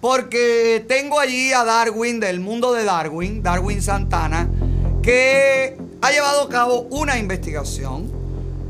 Porque 0.00 0.84
tengo 0.88 1.20
allí 1.20 1.52
a 1.52 1.64
Darwin 1.64 2.20
del 2.20 2.40
mundo 2.40 2.72
de 2.72 2.84
Darwin, 2.84 3.42
Darwin 3.42 3.82
Santana, 3.82 4.48
que 5.02 5.76
ha 6.00 6.10
llevado 6.10 6.42
a 6.42 6.48
cabo 6.48 6.86
una 6.90 7.18
investigación. 7.18 8.10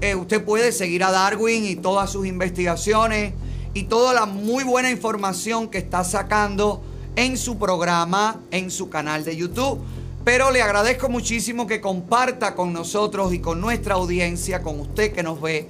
Eh, 0.00 0.14
usted 0.14 0.44
puede 0.44 0.72
seguir 0.72 1.04
a 1.04 1.12
Darwin 1.12 1.64
y 1.64 1.76
todas 1.76 2.10
sus 2.10 2.26
investigaciones 2.26 3.34
y 3.74 3.84
toda 3.84 4.12
la 4.12 4.26
muy 4.26 4.64
buena 4.64 4.90
información 4.90 5.68
que 5.68 5.78
está 5.78 6.02
sacando 6.02 6.82
en 7.14 7.36
su 7.36 7.58
programa, 7.58 8.40
en 8.50 8.70
su 8.70 8.88
canal 8.88 9.24
de 9.24 9.36
YouTube. 9.36 9.80
Pero 10.24 10.50
le 10.50 10.62
agradezco 10.62 11.08
muchísimo 11.08 11.66
que 11.66 11.80
comparta 11.80 12.54
con 12.56 12.72
nosotros 12.72 13.32
y 13.32 13.38
con 13.38 13.60
nuestra 13.60 13.94
audiencia, 13.94 14.62
con 14.62 14.80
usted 14.80 15.12
que 15.12 15.22
nos 15.22 15.40
ve, 15.40 15.68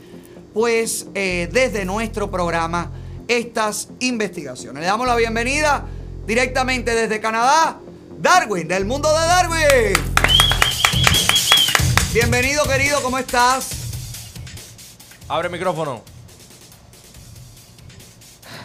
pues 0.55 1.07
eh, 1.15 1.49
desde 1.53 1.85
nuestro 1.85 2.31
programa 2.31 2.91
estas 3.31 3.89
investigaciones. 4.01 4.81
Le 4.81 4.87
damos 4.87 5.07
la 5.07 5.15
bienvenida 5.15 5.85
directamente 6.27 6.97
desde 6.97 7.21
Canadá, 7.21 7.77
Darwin, 8.19 8.67
del 8.67 8.85
mundo 8.85 9.09
de 9.09 9.25
Darwin. 9.25 9.93
Bienvenido 12.13 12.65
querido, 12.65 13.01
¿cómo 13.03 13.19
estás? 13.19 13.71
Abre 15.29 15.47
el 15.47 15.53
micrófono. 15.53 16.03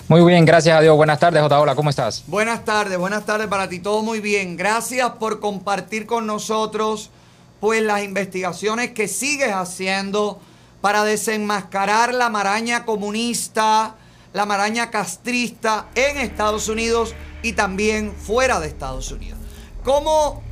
Muy 0.07 0.25
bien, 0.25 0.45
gracias 0.45 0.75
a 0.75 0.81
Dios. 0.81 0.95
Buenas 0.97 1.19
tardes, 1.19 1.43
Hola, 1.43 1.75
¿cómo 1.75 1.91
estás? 1.91 2.23
Buenas 2.25 2.65
tardes, 2.65 2.97
buenas 2.97 3.23
tardes 3.23 3.45
para 3.45 3.69
ti, 3.69 3.77
todo 3.77 4.01
muy 4.01 4.19
bien. 4.19 4.57
Gracias 4.57 5.11
por 5.19 5.39
compartir 5.39 6.07
con 6.07 6.25
nosotros 6.25 7.11
pues 7.59 7.83
las 7.83 8.01
investigaciones 8.01 8.91
que 8.91 9.07
sigues 9.07 9.53
haciendo 9.53 10.39
para 10.81 11.03
desenmascarar 11.03 12.15
la 12.15 12.29
maraña 12.29 12.83
comunista, 12.83 13.95
la 14.36 14.45
maraña 14.45 14.91
castrista 14.91 15.86
en 15.95 16.18
Estados 16.18 16.68
Unidos 16.68 17.16
y 17.41 17.53
también 17.53 18.12
fuera 18.12 18.60
de 18.60 18.68
Estados 18.68 19.10
Unidos. 19.10 19.40
¿Cómo, 19.86 20.44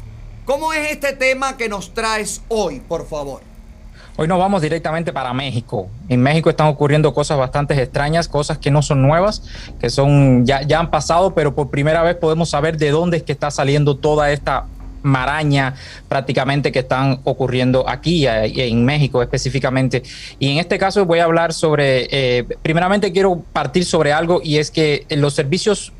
cómo 0.45 0.71
es 0.71 0.89
este 0.89 1.11
tema 1.11 1.57
que 1.57 1.67
nos 1.67 1.93
traes 1.93 2.41
hoy, 2.47 2.79
por 2.79 3.05
favor? 3.05 3.41
Hoy 4.15 4.27
nos 4.29 4.39
vamos 4.39 4.61
directamente 4.61 5.11
para 5.11 5.33
México. 5.33 5.89
En 6.07 6.21
México 6.21 6.49
están 6.49 6.67
ocurriendo 6.67 7.13
cosas 7.13 7.37
bastante 7.37 7.73
extrañas, 7.73 8.29
cosas 8.29 8.57
que 8.57 8.71
no 8.71 8.81
son 8.81 9.01
nuevas, 9.01 9.43
que 9.81 9.89
son 9.89 10.45
ya, 10.45 10.61
ya 10.61 10.79
han 10.79 10.89
pasado, 10.89 11.33
pero 11.33 11.53
por 11.53 11.69
primera 11.69 12.03
vez 12.03 12.15
podemos 12.15 12.51
saber 12.51 12.77
de 12.77 12.89
dónde 12.89 13.17
es 13.17 13.23
que 13.23 13.33
está 13.33 13.51
saliendo 13.51 13.97
toda 13.97 14.31
esta 14.31 14.65
maraña 15.03 15.75
prácticamente 16.07 16.71
que 16.71 16.79
están 16.79 17.19
ocurriendo 17.23 17.87
aquí 17.87 18.25
eh, 18.25 18.51
en 18.67 18.83
México 18.83 19.21
específicamente. 19.21 20.03
Y 20.39 20.49
en 20.49 20.57
este 20.57 20.77
caso 20.77 21.05
voy 21.05 21.19
a 21.19 21.25
hablar 21.25 21.53
sobre, 21.53 22.07
eh, 22.11 22.43
primeramente 22.61 23.11
quiero 23.11 23.43
partir 23.53 23.85
sobre 23.85 24.11
algo 24.11 24.41
y 24.43 24.57
es 24.57 24.71
que 24.71 25.05
los 25.09 25.33
servicios 25.33 25.93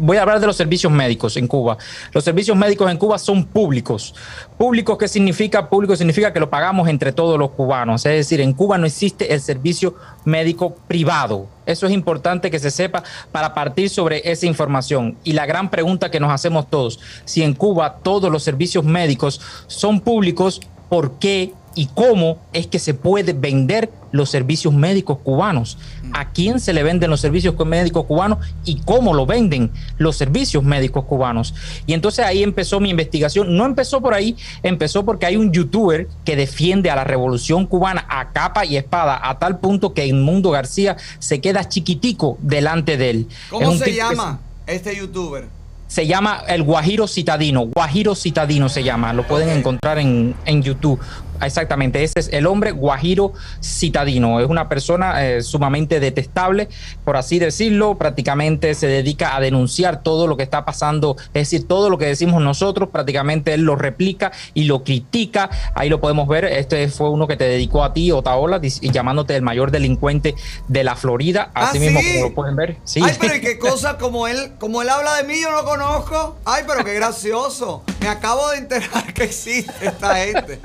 voy 0.00 0.16
a 0.16 0.22
hablar 0.22 0.40
de 0.40 0.46
los 0.46 0.56
servicios 0.56 0.92
médicos 0.92 1.36
en 1.36 1.46
Cuba. 1.46 1.76
Los 2.12 2.24
servicios 2.24 2.56
médicos 2.56 2.90
en 2.90 2.96
Cuba 2.96 3.18
son 3.18 3.44
públicos. 3.44 4.14
Públicos, 4.56 4.96
¿qué 4.98 5.08
significa? 5.08 5.68
Público 5.68 5.94
significa 5.94 6.32
que 6.32 6.40
lo 6.40 6.50
pagamos 6.50 6.88
entre 6.88 7.12
todos 7.12 7.38
los 7.38 7.50
cubanos. 7.50 8.04
Es 8.06 8.12
decir, 8.12 8.40
en 8.40 8.52
Cuba 8.52 8.78
no 8.78 8.86
existe 8.86 9.32
el 9.32 9.40
servicio 9.40 9.94
médico 10.24 10.74
privado. 10.88 11.46
Eso 11.66 11.86
es 11.86 11.92
importante 11.92 12.50
que 12.50 12.58
se 12.58 12.70
sepa 12.70 13.02
para 13.30 13.54
partir 13.54 13.90
sobre 13.90 14.22
esa 14.30 14.46
información. 14.46 15.16
Y 15.22 15.34
la 15.34 15.46
gran 15.46 15.70
pregunta 15.70 16.10
que 16.10 16.20
nos 16.20 16.32
hacemos 16.32 16.68
todos, 16.68 16.98
si 17.24 17.42
en 17.42 17.54
Cuba 17.54 17.98
todos 18.02 18.30
los 18.30 18.42
servicios 18.42 18.84
médicos 18.84 19.40
son 19.66 20.00
públicos, 20.00 20.60
¿por 20.88 21.18
qué 21.18 21.52
y 21.74 21.86
cómo 21.86 22.38
es 22.52 22.66
que 22.66 22.78
se 22.78 22.94
puede 22.94 23.32
vender 23.32 23.90
los 24.12 24.30
servicios 24.30 24.74
médicos 24.74 25.18
cubanos. 25.22 25.78
¿A 26.12 26.30
quién 26.30 26.60
se 26.60 26.72
le 26.72 26.82
venden 26.82 27.10
los 27.10 27.20
servicios 27.20 27.54
médicos 27.64 28.06
cubanos 28.06 28.38
y 28.64 28.80
cómo 28.80 29.14
lo 29.14 29.26
venden 29.26 29.70
los 29.98 30.16
servicios 30.16 30.64
médicos 30.64 31.04
cubanos? 31.04 31.54
Y 31.86 31.92
entonces 31.92 32.24
ahí 32.24 32.42
empezó 32.42 32.80
mi 32.80 32.90
investigación. 32.90 33.56
No 33.56 33.66
empezó 33.66 34.00
por 34.00 34.14
ahí, 34.14 34.36
empezó 34.62 35.04
porque 35.04 35.26
hay 35.26 35.36
un 35.36 35.52
youtuber 35.52 36.08
que 36.24 36.36
defiende 36.36 36.90
a 36.90 36.96
la 36.96 37.04
revolución 37.04 37.66
cubana 37.66 38.04
a 38.08 38.32
capa 38.32 38.64
y 38.64 38.76
espada, 38.76 39.20
a 39.22 39.38
tal 39.38 39.58
punto 39.58 39.94
que 39.94 40.04
Mundo 40.12 40.50
García 40.50 40.96
se 41.18 41.40
queda 41.40 41.68
chiquitico 41.68 42.38
delante 42.40 42.96
de 42.96 43.10
él. 43.10 43.28
¿Cómo 43.50 43.72
se 43.76 43.94
llama 43.94 44.40
este 44.66 44.96
youtuber? 44.96 45.48
Se 45.88 46.06
llama 46.06 46.44
el 46.46 46.62
Guajiro 46.62 47.08
Citadino. 47.08 47.66
Guajiro 47.66 48.14
Citadino 48.14 48.68
se 48.68 48.84
llama. 48.84 49.12
Lo 49.12 49.26
pueden 49.26 49.48
encontrar 49.48 49.98
en, 49.98 50.36
en 50.46 50.62
YouTube. 50.62 51.00
Exactamente, 51.42 52.02
ese 52.02 52.20
es 52.20 52.28
el 52.32 52.46
hombre 52.46 52.72
Guajiro 52.72 53.32
Citadino. 53.62 54.40
Es 54.40 54.48
una 54.48 54.68
persona 54.68 55.26
eh, 55.26 55.42
sumamente 55.42 56.00
detestable, 56.00 56.68
por 57.04 57.16
así 57.16 57.38
decirlo. 57.38 57.96
Prácticamente 57.96 58.74
se 58.74 58.86
dedica 58.86 59.36
a 59.36 59.40
denunciar 59.40 60.02
todo 60.02 60.26
lo 60.26 60.36
que 60.36 60.42
está 60.42 60.64
pasando, 60.64 61.16
es 61.28 61.50
decir, 61.50 61.66
todo 61.66 61.90
lo 61.90 61.98
que 61.98 62.06
decimos 62.06 62.42
nosotros, 62.42 62.90
prácticamente 62.90 63.54
él 63.54 63.62
lo 63.62 63.76
replica 63.76 64.32
y 64.54 64.64
lo 64.64 64.84
critica. 64.84 65.50
Ahí 65.74 65.88
lo 65.88 66.00
podemos 66.00 66.28
ver. 66.28 66.44
Este 66.44 66.88
fue 66.88 67.10
uno 67.10 67.26
que 67.26 67.36
te 67.36 67.44
dedicó 67.44 67.84
a 67.84 67.92
ti, 67.92 68.12
Otaola, 68.12 68.60
llamándote 68.62 69.36
el 69.36 69.42
mayor 69.42 69.70
delincuente 69.70 70.34
de 70.68 70.84
la 70.84 70.96
Florida. 70.96 71.50
Así 71.54 71.78
¿Ah, 71.78 71.80
mismo 71.80 72.00
sí? 72.00 72.12
como 72.12 72.28
lo 72.28 72.34
pueden 72.34 72.56
ver. 72.56 72.76
Sí. 72.84 73.00
Ay, 73.04 73.16
pero 73.20 73.34
¿y 73.36 73.40
qué 73.40 73.58
cosa 73.58 73.98
como 73.98 74.26
él, 74.26 74.52
como 74.58 74.82
él 74.82 74.88
habla 74.88 75.16
de 75.16 75.24
mí, 75.24 75.40
yo 75.40 75.50
no 75.50 75.64
conozco. 75.64 76.36
Ay, 76.44 76.64
pero 76.66 76.84
qué 76.84 76.94
gracioso. 76.94 77.82
Me 78.00 78.08
acabo 78.08 78.50
de 78.50 78.58
enterar 78.58 79.12
que 79.14 79.24
existe 79.24 79.72
esta 79.80 80.16
gente. 80.16 80.60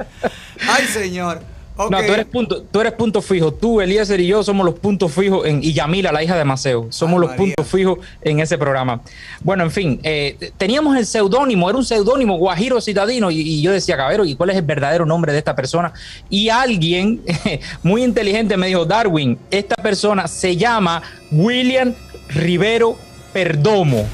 Ay, 0.68 0.86
señor. 0.86 1.42
Okay. 1.78 1.92
No, 1.92 2.08
tú 2.08 2.14
eres, 2.14 2.26
punto, 2.26 2.62
tú 2.64 2.80
eres 2.80 2.94
punto 2.94 3.22
fijo. 3.22 3.54
Tú, 3.54 3.82
Eliezer 3.82 4.18
y 4.22 4.28
yo 4.28 4.42
somos 4.44 4.66
los 4.66 4.76
puntos 4.76 5.12
fijos 5.12 5.46
en, 5.46 5.62
y 5.62 5.74
Yamila, 5.74 6.10
la 6.14 6.24
hija 6.24 6.38
de 6.38 6.46
Maceo, 6.46 6.88
somos 6.90 7.16
Ay, 7.16 7.20
los 7.20 7.30
María. 7.32 7.38
puntos 7.56 7.68
fijos 7.68 8.00
en 8.22 8.40
ese 8.40 8.58
programa. 8.58 9.02
Bueno, 9.42 9.66
en 9.66 9.72
fin, 9.72 10.00
eh, 10.04 10.52
teníamos 10.58 10.96
el 10.96 11.06
seudónimo, 11.06 11.70
era 11.70 11.78
un 11.78 11.84
seudónimo, 11.84 12.38
Guajiro 12.38 12.80
Citadino, 12.80 13.30
y, 13.30 13.42
y, 13.42 13.62
yo 13.62 13.74
decía, 13.74 13.98
Cabero, 13.98 14.24
¿y 14.24 14.36
cuál 14.36 14.52
es 14.52 14.56
el 14.56 14.62
verdadero 14.62 15.06
nombre 15.06 15.34
de 15.34 15.40
esta 15.40 15.54
persona? 15.54 15.92
Y 16.30 16.48
alguien 16.48 17.22
muy 17.84 18.06
inteligente 18.06 18.56
me 18.56 18.68
dijo, 18.68 18.86
Darwin, 18.86 19.38
esta 19.52 19.76
persona 19.76 20.30
se 20.30 20.56
llama 20.56 21.02
William 21.30 21.94
Rivero 22.30 22.96
Perdomo 23.34 24.06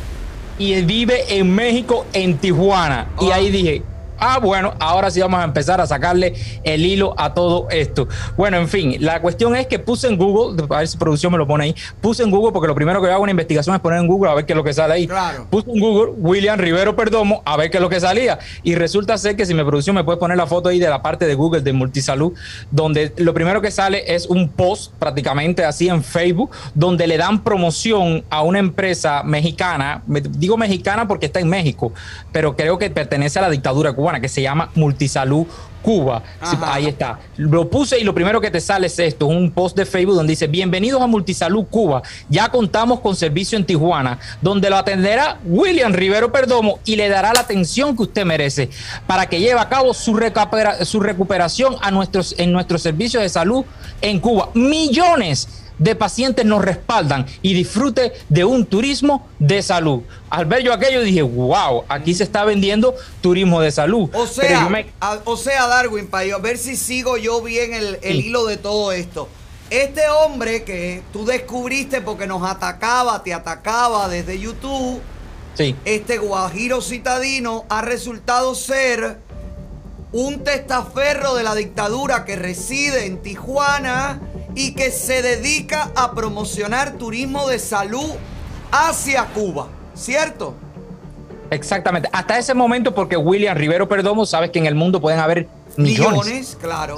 y 0.57 0.82
vive 0.82 1.38
en 1.38 1.53
México, 1.53 2.07
en 2.14 2.38
Tijuana. 2.38 3.07
Oh. 3.18 3.28
Y 3.28 3.32
ahí 3.32 3.52
dije, 3.52 3.84
ah, 4.22 4.39
bueno, 4.39 4.73
ahora 4.80 5.11
sí 5.11 5.19
vamos 5.19 5.41
a 5.41 5.43
empezar 5.43 5.81
a 5.81 5.88
sacarle 5.88 6.34
el 6.64 6.85
hilo 6.85 7.14
a 7.18 7.34
todo 7.34 7.68
esto. 7.72 8.07
Bueno, 8.38 8.57
en 8.57 8.69
fin, 8.69 8.95
la 8.99 9.19
cuestión 9.22 9.56
es 9.56 9.68
que 9.68 9.80
puse 9.80 10.07
en 10.07 10.18
Google, 10.18 10.64
a 10.69 10.77
ver 10.80 10.88
si 10.88 10.98
producción 10.98 11.31
me 11.31 11.38
lo 11.38 11.48
pone 11.48 11.65
ahí, 11.65 11.76
puse 11.99 12.23
en 12.23 12.31
Google 12.31 12.53
porque 12.53 12.68
lo 12.68 12.76
primero 12.76 13.02
que 13.02 13.07
yo 13.07 13.14
hago 13.14 13.23
una 13.23 13.31
investigación 13.31 13.76
es 13.76 13.81
poner 13.81 13.99
en 13.99 14.07
Google 14.07 14.31
a 14.31 14.35
ver 14.35 14.45
qué 14.45 14.53
es 14.53 14.57
lo 14.57 14.64
que 14.64 14.73
sale 14.73 14.93
ahí. 14.93 15.07
Puse 15.49 15.69
en 15.72 15.80
Google 15.80 16.14
William 16.18 16.57
Rivero 16.60 16.95
Perdomo 16.95 17.41
a 17.45 17.57
ver 17.57 17.69
qué 17.72 17.77
es 17.77 17.81
lo 17.81 17.89
que 17.89 17.99
salía. 17.99 18.39
Y 18.64 18.76
resulta 18.76 19.18
ser 19.18 19.35
que 19.35 19.45
si 19.45 19.53
mi 19.53 19.64
producción 19.64 19.95
me 19.95 20.03
puede 20.03 20.18
poner 20.19 20.38
la 20.38 20.48
foto 20.48 20.69
ahí 20.69 20.80
de 20.80 20.88
la 20.89 21.02
parte 21.02 21.26
de 21.26 21.34
Google 21.35 21.61
de 21.61 21.73
Multisalud, 21.73 22.34
donde 22.69 23.14
lo 23.18 23.34
primero 23.34 23.61
que 23.61 23.72
sale 23.72 24.14
es 24.14 24.27
un 24.27 24.49
post 24.49 24.93
prácticamente 24.99 25.65
así 25.65 25.89
en 25.89 26.03
Facebook, 26.03 26.52
donde 26.76 27.07
le 27.07 27.18
dan 27.18 27.43
promoción 27.43 28.23
a 28.30 28.41
una 28.43 28.60
empresa 28.60 29.23
mexicana, 29.23 30.03
me- 30.07 30.22
digo 30.22 30.57
mexicana 30.57 31.07
porque 31.07 31.26
está 31.26 31.39
en 31.39 31.49
México, 31.49 31.91
pero 32.31 32.56
creo 32.56 32.77
que 32.77 32.89
pertenece 32.89 33.39
a 33.39 33.43
la 33.43 33.49
dictadura 33.49 33.93
cubana, 33.93 34.10
que 34.19 34.27
se 34.27 34.41
llama 34.41 34.71
Multisalud 34.75 35.45
Cuba. 35.81 36.21
Ahí 36.73 36.85
está. 36.88 37.19
Lo 37.38 37.67
puse 37.69 37.99
y 37.99 38.03
lo 38.03 38.13
primero 38.13 38.39
que 38.39 38.51
te 38.51 38.61
sale 38.61 38.85
es 38.88 38.99
esto, 38.99 39.25
un 39.25 39.49
post 39.49 39.75
de 39.75 39.85
Facebook 39.88 40.15
donde 40.15 40.31
dice, 40.31 40.45
bienvenidos 40.45 41.01
a 41.01 41.07
Multisalud 41.07 41.65
Cuba. 41.65 42.03
Ya 42.29 42.49
contamos 42.49 42.99
con 42.99 43.15
servicio 43.15 43.57
en 43.57 43.65
Tijuana, 43.65 44.19
donde 44.41 44.69
lo 44.69 44.77
atenderá 44.77 45.39
William 45.43 45.91
Rivero 45.91 46.31
Perdomo 46.31 46.79
y 46.85 46.97
le 46.97 47.09
dará 47.09 47.33
la 47.33 47.39
atención 47.39 47.95
que 47.95 48.03
usted 48.03 48.25
merece 48.25 48.69
para 49.07 49.25
que 49.27 49.39
lleve 49.39 49.59
a 49.59 49.69
cabo 49.69 49.93
su, 49.95 50.13
recupera- 50.13 50.85
su 50.85 50.99
recuperación 50.99 51.75
a 51.81 51.89
nuestros, 51.89 52.35
en 52.38 52.51
nuestros 52.51 52.83
servicios 52.83 53.23
de 53.23 53.29
salud 53.29 53.65
en 54.01 54.19
Cuba. 54.19 54.49
Millones 54.53 55.47
de 55.81 55.95
pacientes 55.95 56.45
nos 56.45 56.63
respaldan 56.63 57.25
y 57.41 57.55
disfrute 57.55 58.13
de 58.29 58.45
un 58.45 58.67
turismo 58.67 59.27
de 59.39 59.63
salud. 59.63 60.03
Al 60.29 60.45
ver 60.45 60.61
yo 60.61 60.71
aquello 60.73 61.01
dije, 61.01 61.23
wow, 61.23 61.85
aquí 61.89 62.13
se 62.13 62.23
está 62.23 62.45
vendiendo 62.45 62.93
turismo 63.19 63.59
de 63.61 63.71
salud. 63.71 64.07
O 64.13 64.27
sea, 64.27 64.69
me- 64.69 64.91
a- 65.01 65.17
o 65.25 65.35
sea, 65.35 65.65
Darwin, 65.65 66.05
para 66.07 66.25
yo 66.25 66.39
ver 66.39 66.59
si 66.59 66.75
sigo 66.75 67.17
yo 67.17 67.41
bien 67.41 67.73
el, 67.73 67.97
el 68.03 68.17
Sí. 68.21 68.27
hilo 68.27 68.45
de 68.45 68.57
todo 68.57 68.91
esto. 68.91 69.27
Este 69.71 70.07
hombre 70.09 70.63
que 70.63 71.01
tú 71.11 71.25
descubriste 71.25 71.99
porque 72.01 72.27
nos 72.27 72.47
atacaba, 72.47 73.23
te 73.23 73.33
atacaba 73.33 74.07
desde 74.07 74.37
YouTube, 74.39 75.01
Sí. 75.55 75.75
este 75.85 76.19
guajiro 76.19 76.81
citadino 76.81 77.65
ha 77.69 77.81
resultado 77.81 78.53
ser 78.53 79.17
un 80.11 80.43
testaferro 80.43 81.33
de 81.35 81.43
la 81.43 81.55
dictadura 81.55 82.23
que 82.25 82.35
reside 82.35 83.05
en 83.07 83.21
Tijuana 83.21 84.19
y 84.56 84.73
que 84.73 84.91
se 84.91 85.22
dedica 85.22 85.91
a 85.95 86.14
promocionar 86.14 86.94
turismo 86.94 87.48
de 87.48 87.60
salud 87.60 88.10
hacia 88.72 89.26
Cuba, 89.26 89.68
¿cierto? 89.94 90.56
Exactamente. 91.49 92.10
Hasta 92.14 92.38
ese 92.38 92.53
momento, 92.53 92.95
porque 92.95 93.18
William 93.18 93.57
Rivero 93.57 93.88
Perdomo, 93.88 94.26
sabes 94.26 94.52
que 94.52 94.60
en 94.60 94.65
el 94.65 94.76
mundo 94.76 95.02
pueden 95.02 95.19
haber 95.19 95.48
millones. 95.78 96.26
Millones, 96.26 96.57
claro. 96.60 96.95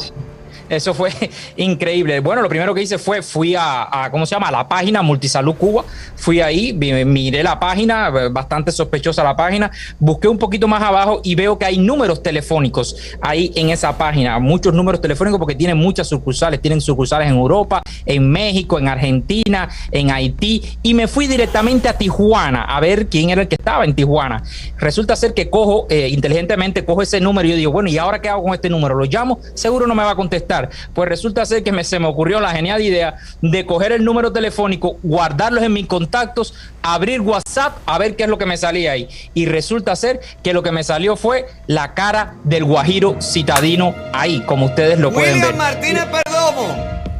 Eso 0.75 0.93
fue 0.93 1.11
increíble. 1.57 2.19
Bueno, 2.19 2.41
lo 2.41 2.49
primero 2.49 2.73
que 2.73 2.81
hice 2.81 2.97
fue, 2.97 3.21
fui 3.21 3.55
a, 3.57 4.07
¿cómo 4.11 4.25
se 4.25 4.35
llama? 4.35 4.51
La 4.51 4.67
página 4.67 5.01
Multisalud 5.01 5.55
Cuba. 5.55 5.85
Fui 6.15 6.41
ahí, 6.41 6.73
miré 6.73 7.43
la 7.43 7.59
página, 7.59 8.09
eh, 8.09 8.29
bastante 8.31 8.71
sospechosa 8.71 9.23
la 9.23 9.35
página. 9.35 9.71
Busqué 9.99 10.27
un 10.27 10.37
poquito 10.37 10.67
más 10.67 10.81
abajo 10.81 11.21
y 11.23 11.35
veo 11.35 11.57
que 11.57 11.65
hay 11.65 11.77
números 11.77 12.23
telefónicos 12.23 12.95
ahí 13.21 13.51
en 13.55 13.69
esa 13.69 13.97
página. 13.97 14.39
Muchos 14.39 14.73
números 14.73 15.01
telefónicos 15.01 15.39
porque 15.39 15.55
tienen 15.55 15.77
muchas 15.77 16.07
sucursales. 16.07 16.61
Tienen 16.61 16.81
sucursales 16.81 17.27
en 17.27 17.35
Europa, 17.35 17.81
en 18.05 18.29
México, 18.29 18.79
en 18.79 18.87
Argentina, 18.87 19.69
en 19.91 20.11
Haití. 20.11 20.61
Y 20.81 20.93
me 20.93 21.07
fui 21.07 21.27
directamente 21.27 21.89
a 21.89 21.97
Tijuana 21.97 22.63
a 22.63 22.79
ver 22.79 23.07
quién 23.07 23.29
era 23.29 23.41
el 23.41 23.47
que 23.47 23.55
estaba 23.55 23.85
en 23.85 23.93
Tijuana. 23.93 24.43
Resulta 24.77 25.15
ser 25.15 25.33
que 25.33 25.49
cojo, 25.49 25.87
eh, 25.89 26.09
inteligentemente, 26.09 26.85
cojo 26.85 27.01
ese 27.01 27.19
número 27.19 27.47
y 27.47 27.51
yo 27.51 27.57
digo, 27.57 27.71
bueno, 27.71 27.89
¿y 27.89 27.97
ahora 27.97 28.21
qué 28.21 28.29
hago 28.29 28.43
con 28.43 28.53
este 28.53 28.69
número? 28.69 28.95
¿Lo 28.95 29.05
llamo? 29.05 29.39
Seguro 29.53 29.87
no 29.87 29.95
me 29.95 30.03
va 30.03 30.11
a 30.11 30.15
contestar. 30.15 30.62
Pues 30.93 31.09
resulta 31.09 31.45
ser 31.45 31.63
que 31.63 31.71
me, 31.71 31.83
se 31.83 31.99
me 31.99 32.07
ocurrió 32.07 32.39
la 32.39 32.51
genial 32.51 32.81
idea 32.81 33.15
de 33.41 33.65
coger 33.65 33.91
el 33.91 34.03
número 34.03 34.31
telefónico, 34.31 34.97
guardarlos 35.03 35.63
en 35.63 35.73
mis 35.73 35.87
contactos, 35.87 36.53
abrir 36.81 37.21
WhatsApp 37.21 37.77
a 37.85 37.97
ver 37.97 38.15
qué 38.15 38.23
es 38.23 38.29
lo 38.29 38.37
que 38.37 38.45
me 38.45 38.57
salía 38.57 38.91
ahí. 38.91 39.07
Y 39.33 39.45
resulta 39.45 39.95
ser 39.95 40.19
que 40.43 40.53
lo 40.53 40.63
que 40.63 40.71
me 40.71 40.83
salió 40.83 41.15
fue 41.15 41.47
la 41.67 41.93
cara 41.93 42.35
del 42.43 42.63
Guajiro 42.63 43.17
citadino 43.21 43.95
ahí, 44.13 44.41
como 44.41 44.67
ustedes 44.67 44.99
lo 44.99 45.11
pueden 45.11 45.33
William 45.33 45.49
ver. 45.49 45.57
Martínez 45.57 46.05
Perdomo. 46.05 47.12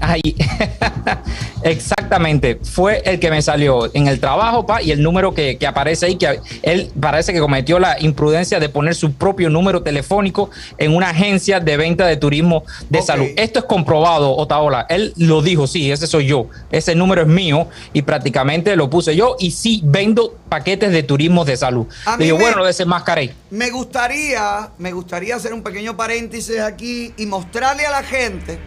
Ahí. 0.00 0.20
Exactamente. 1.62 2.58
Fue 2.62 3.02
el 3.04 3.18
que 3.18 3.30
me 3.30 3.42
salió 3.42 3.90
en 3.94 4.06
el 4.08 4.20
trabajo, 4.20 4.66
pa, 4.66 4.82
y 4.82 4.90
el 4.90 5.02
número 5.02 5.34
que, 5.34 5.56
que 5.58 5.66
aparece 5.66 6.06
ahí, 6.06 6.16
que 6.16 6.40
él 6.62 6.90
parece 7.00 7.32
que 7.32 7.40
cometió 7.40 7.78
la 7.78 7.96
imprudencia 8.00 8.60
de 8.60 8.68
poner 8.68 8.94
su 8.94 9.12
propio 9.12 9.50
número 9.50 9.82
telefónico 9.82 10.50
en 10.78 10.94
una 10.94 11.10
agencia 11.10 11.60
de 11.60 11.76
venta 11.76 12.06
de 12.06 12.16
turismo 12.16 12.64
de 12.88 13.02
salud. 13.02 13.26
Esto 13.36 13.60
es 13.60 13.64
comprobado, 13.64 14.36
Otaola. 14.36 14.86
Él 14.88 15.12
lo 15.16 15.42
dijo, 15.42 15.66
sí, 15.66 15.90
ese 15.90 16.06
soy 16.06 16.26
yo. 16.26 16.46
Ese 16.70 16.94
número 16.94 17.22
es 17.22 17.28
mío 17.28 17.68
y 17.92 18.02
prácticamente 18.02 18.74
lo 18.76 18.88
puse 18.88 19.16
yo. 19.16 19.36
Y 19.38 19.50
sí, 19.50 19.80
vendo 19.84 20.36
paquetes 20.48 20.92
de 20.92 21.02
turismo 21.02 21.44
de 21.44 21.56
salud. 21.56 21.86
A 22.06 22.16
mí 22.16 22.24
Digo, 22.24 22.36
me- 22.38 22.44
bueno, 22.44 22.58
lo 22.58 22.66
desenmascaré. 22.66 23.34
Me 23.50 23.70
gustaría, 23.70 24.70
me 24.78 24.92
gustaría 24.92 25.36
hacer 25.36 25.52
un 25.52 25.62
pequeño 25.62 25.96
paréntesis 25.96 26.60
aquí 26.60 27.12
y 27.16 27.26
mostrarle 27.26 27.86
a 27.86 27.90
la 27.90 28.02
gente 28.02 28.58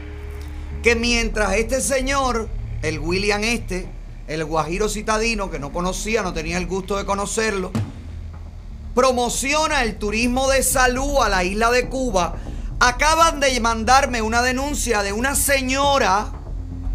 que 0.82 0.96
mientras 0.96 1.54
este 1.56 1.82
señor, 1.82 2.50
el 2.82 3.00
William 3.00 3.44
este, 3.44 3.88
el 4.28 4.46
Guajiro 4.46 4.90
citadino, 4.90 5.52
que 5.52 5.60
no 5.60 5.72
conocía, 5.72 6.22
no 6.22 6.34
tenía 6.34 6.58
el 6.58 6.68
gusto 6.68 6.98
de 6.98 7.06
conocerlo, 7.06 7.72
promociona 8.96 9.84
el 9.84 9.98
turismo 9.98 10.50
de 10.50 10.64
salud 10.64 11.18
a 11.22 11.30
la 11.30 11.44
isla 11.44 11.72
de 11.72 11.88
Cuba, 11.88 12.36
acaban 12.80 13.40
de 13.40 13.60
mandarme 13.60 14.22
una 14.22 14.42
denuncia 14.42 15.04
de 15.04 15.14
una 15.14 15.36
señora, 15.36 16.32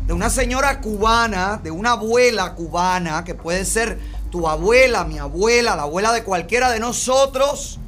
de 0.07 0.13
una 0.13 0.31
señora 0.31 0.81
cubana, 0.81 1.61
de 1.63 1.71
una 1.71 1.93
abuela 1.93 2.55
cubana, 2.55 3.23
que 3.25 3.35
puede 3.35 3.65
ser 3.65 3.99
tu 4.31 4.49
abuela, 4.49 5.05
mi 5.05 5.19
abuela, 5.19 5.77
la 5.77 5.83
abuela 5.83 6.13
de 6.13 6.25
cualquiera 6.25 6.71
de 6.71 6.81
nosotros, 6.81 7.79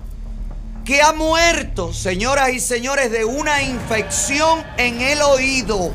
que 0.89 1.03
ha 1.03 1.13
muerto, 1.13 1.93
señoras 1.93 2.49
y 2.49 2.61
señores, 2.61 3.11
de 3.11 3.23
una 3.23 3.61
infección 3.61 4.65
en 4.79 5.03
el 5.03 5.21
oído. 5.21 5.93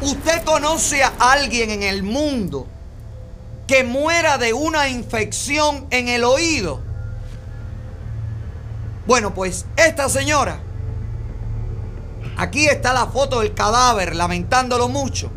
¿Usted 0.00 0.42
conoce 0.42 1.02
a 1.04 1.12
alguien 1.18 1.68
en 1.68 1.82
el 1.82 2.02
mundo 2.02 2.66
que 3.66 3.84
muera 3.84 4.38
de 4.38 4.54
una 4.54 4.88
infección 4.88 5.86
en 5.90 6.08
el 6.08 6.24
oído? 6.24 6.80
Bueno, 9.06 9.34
pues 9.34 9.66
esta 9.76 10.08
señora, 10.08 10.58
aquí 12.38 12.66
está 12.66 12.94
la 12.94 13.08
foto 13.08 13.40
del 13.40 13.52
cadáver, 13.52 14.16
lamentándolo 14.16 14.88
mucho. 14.88 15.30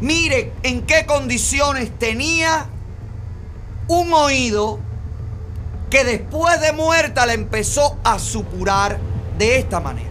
Mire 0.00 0.52
en 0.62 0.82
qué 0.82 1.06
condiciones 1.06 1.98
tenía 1.98 2.66
un 3.88 4.12
oído 4.12 4.85
que 5.90 6.04
después 6.04 6.60
de 6.60 6.72
muerta 6.72 7.26
le 7.26 7.34
empezó 7.34 7.98
a 8.04 8.18
supurar 8.18 8.98
de 9.38 9.58
esta 9.58 9.80
manera. 9.80 10.10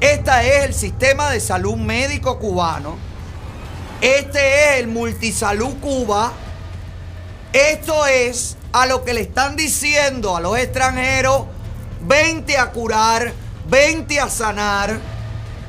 Este 0.00 0.30
es 0.30 0.64
el 0.64 0.74
sistema 0.74 1.30
de 1.30 1.40
salud 1.40 1.76
médico 1.76 2.38
cubano. 2.38 2.96
Este 4.00 4.38
es 4.38 4.80
el 4.80 4.88
Multisalud 4.88 5.74
Cuba. 5.80 6.32
Esto 7.52 8.06
es 8.06 8.56
a 8.72 8.86
lo 8.86 9.04
que 9.04 9.14
le 9.14 9.22
están 9.22 9.56
diciendo 9.56 10.36
a 10.36 10.40
los 10.40 10.56
extranjeros, 10.58 11.46
vente 12.06 12.58
a 12.58 12.70
curar, 12.70 13.32
vente 13.68 14.20
a 14.20 14.28
sanar. 14.28 15.00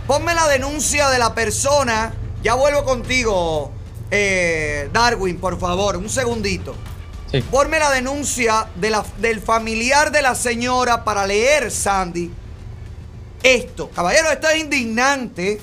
Ponme 0.06 0.36
la 0.36 0.48
denuncia 0.48 1.10
de 1.10 1.18
la 1.18 1.34
persona. 1.34 2.14
Ya 2.44 2.54
vuelvo 2.54 2.84
contigo, 2.84 3.72
eh, 4.12 4.90
Darwin, 4.94 5.40
por 5.40 5.60
favor, 5.60 5.98
un 5.98 6.10
segundito. 6.10 6.76
Ponme 7.52 7.78
la 7.78 7.92
denuncia 7.92 8.68
del 8.76 9.40
familiar 9.40 10.12
de 10.12 10.24
la 10.24 10.34
señora 10.34 11.04
para 11.04 11.28
leer, 11.28 11.70
Sandy. 11.70 12.32
Esto, 13.44 13.92
caballero, 13.92 14.32
esto 14.32 14.50
es 14.50 14.62
indignante. 14.62 15.62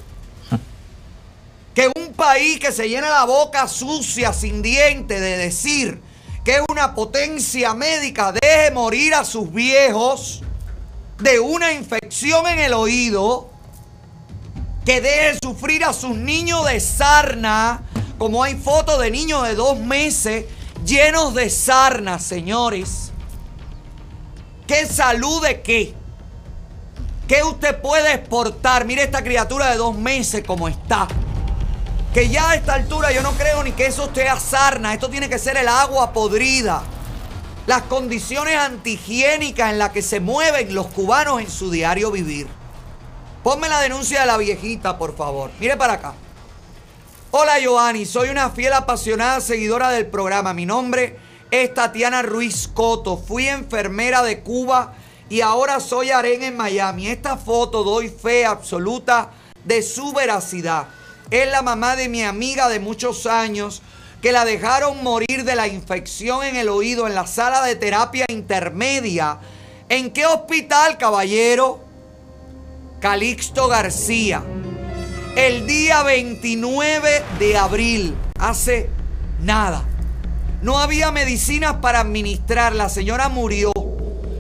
Que 1.75 1.91
un 1.97 2.13
país 2.15 2.61
que 2.61 2.71
se 2.71 2.89
llena 2.89 3.11
la 3.11 3.25
boca 3.25 3.67
sucia, 3.67 4.33
sin 4.33 4.63
dientes, 4.63 5.21
de 5.21 5.37
decir 5.37 6.01
que 6.45 6.55
es 6.55 6.63
una 6.71 6.95
potencia 6.95 7.75
médica, 7.75 8.31
deje 8.31 8.71
morir 8.71 9.15
a 9.15 9.25
sus 9.25 9.53
viejos 9.53 10.43
de 11.19 11.41
una 11.41 11.73
infección 11.73 12.47
en 12.47 12.61
el 12.61 12.75
oído, 12.75 13.51
que 14.85 15.01
deje 15.01 15.39
sufrir 15.43 15.85
a 15.85 15.93
sus 15.93 16.17
niños 16.17 16.65
de 16.67 16.79
sarna, 16.79 17.83
como 18.19 18.45
hay 18.45 18.55
fotos 18.55 19.01
de 19.01 19.11
niños 19.11 19.43
de 19.43 19.57
dos 19.57 19.77
meses 19.81 20.45
llenos 20.87 21.35
de 21.35 21.51
sarna, 21.51 22.19
señores. 22.19 23.13
¿Qué 24.67 24.87
salud 24.87 25.43
de 25.43 25.61
qué? 25.61 25.95
¿Qué 27.29 27.43
usted 27.43 27.81
puede 27.81 28.15
exportar? 28.15 28.85
Mire 28.85 29.03
esta 29.03 29.23
criatura 29.23 29.71
de 29.71 29.77
dos 29.77 29.97
meses 29.97 30.45
como 30.47 30.69
está. 30.69 31.09
Que 32.15 32.29
ya 32.29 32.51
a 32.51 32.55
esta 32.55 32.75
altura 32.75 33.13
yo 33.13 33.23
no 33.23 33.33
creo 33.33 33.63
ni 33.63 33.73
que 33.73 33.87
eso 33.87 34.05
esté 34.05 34.29
a 34.29 34.41
sarna. 34.41 34.95
Esto 34.95 35.11
tiene 35.11 35.29
que 35.29 35.39
ser 35.39 35.57
el 35.57 35.69
agua 35.69 36.13
podrida. 36.13 36.83
las 37.67 37.83
condiciones 37.83 38.57
antihigiénicas 38.57 39.73
en 39.73 39.79
las 39.79 39.91
que 39.91 40.03
se 40.03 40.21
mueven 40.21 40.73
los 40.73 40.87
cubanos 40.87 41.41
en 41.41 41.51
su 41.51 41.71
diario 41.71 42.13
vivir. 42.13 42.47
Ponme 43.43 43.69
la 43.69 43.81
denuncia 43.81 44.21
de 44.21 44.27
la 44.27 44.37
viejita, 44.37 44.99
por 44.99 45.17
favor. 45.17 45.51
Mire 45.59 45.77
para 45.77 45.95
acá. 45.95 46.15
Hola 47.33 47.55
Joanny, 47.63 48.07
soy 48.07 48.29
una 48.29 48.51
fiel 48.51 48.73
apasionada 48.73 49.41
seguidora 49.41 49.91
del 49.91 50.07
programa. 50.07 50.55
Mi 50.55 50.65
nombre 50.65 51.19
es 51.51 51.75
Tatiana 51.75 52.23
Ruiz 52.23 52.69
Coto. 52.69 53.17
Fui 53.17 53.49
enfermera 53.49 54.23
de 54.23 54.41
Cuba 54.41 54.95
y 55.29 55.41
ahora 55.41 55.81
soy 55.81 56.11
aren 56.11 56.45
en 56.45 56.57
Miami. 56.57 57.09
Esta 57.09 57.37
foto 57.37 57.83
doy 57.83 58.09
fe 58.11 58.47
absoluta 58.47 59.31
de 59.65 59.83
su 59.83 60.13
veracidad. 60.13 60.87
Es 61.31 61.51
la 61.51 61.63
mamá 61.63 61.97
de 61.97 62.09
mi 62.09 62.23
amiga 62.23 62.69
de 62.69 62.79
muchos 62.79 63.27
años 63.27 63.83
que 64.23 64.31
la 64.31 64.45
dejaron 64.45 65.03
morir 65.03 65.43
de 65.45 65.57
la 65.57 65.67
infección 65.67 66.45
en 66.45 66.55
el 66.55 66.69
oído 66.69 67.09
en 67.09 67.17
la 67.17 67.27
sala 67.27 67.63
de 67.65 67.75
terapia 67.75 68.25
intermedia. 68.29 69.39
¿En 69.89 70.13
qué 70.13 70.27
hospital, 70.27 70.97
caballero? 70.97 71.81
Calixto 73.01 73.67
García. 73.67 74.45
El 75.37 75.67
día 75.67 76.03
29 76.03 77.23
de 77.39 77.59
abril, 77.59 78.17
hace 78.39 78.89
nada. 79.43 79.85
No 80.63 80.79
había 80.79 81.13
medicinas 81.13 81.75
para 81.83 82.01
administrar. 82.01 82.75
La 82.75 82.89
señora 82.89 83.29
murió. 83.29 83.71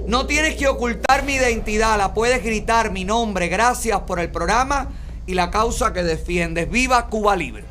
No 0.06 0.26
tienes 0.26 0.56
que 0.56 0.68
ocultar 0.68 1.22
mi 1.24 1.34
identidad. 1.34 1.98
La 1.98 2.14
puedes 2.14 2.42
gritar 2.42 2.92
mi 2.92 3.04
nombre. 3.04 3.48
Gracias 3.48 4.00
por 4.06 4.20
el 4.20 4.30
programa 4.30 4.88
y 5.26 5.34
la 5.34 5.50
causa 5.50 5.92
que 5.92 6.02
defiendes. 6.02 6.70
Viva 6.70 7.08
Cuba 7.08 7.36
Libre. 7.36 7.64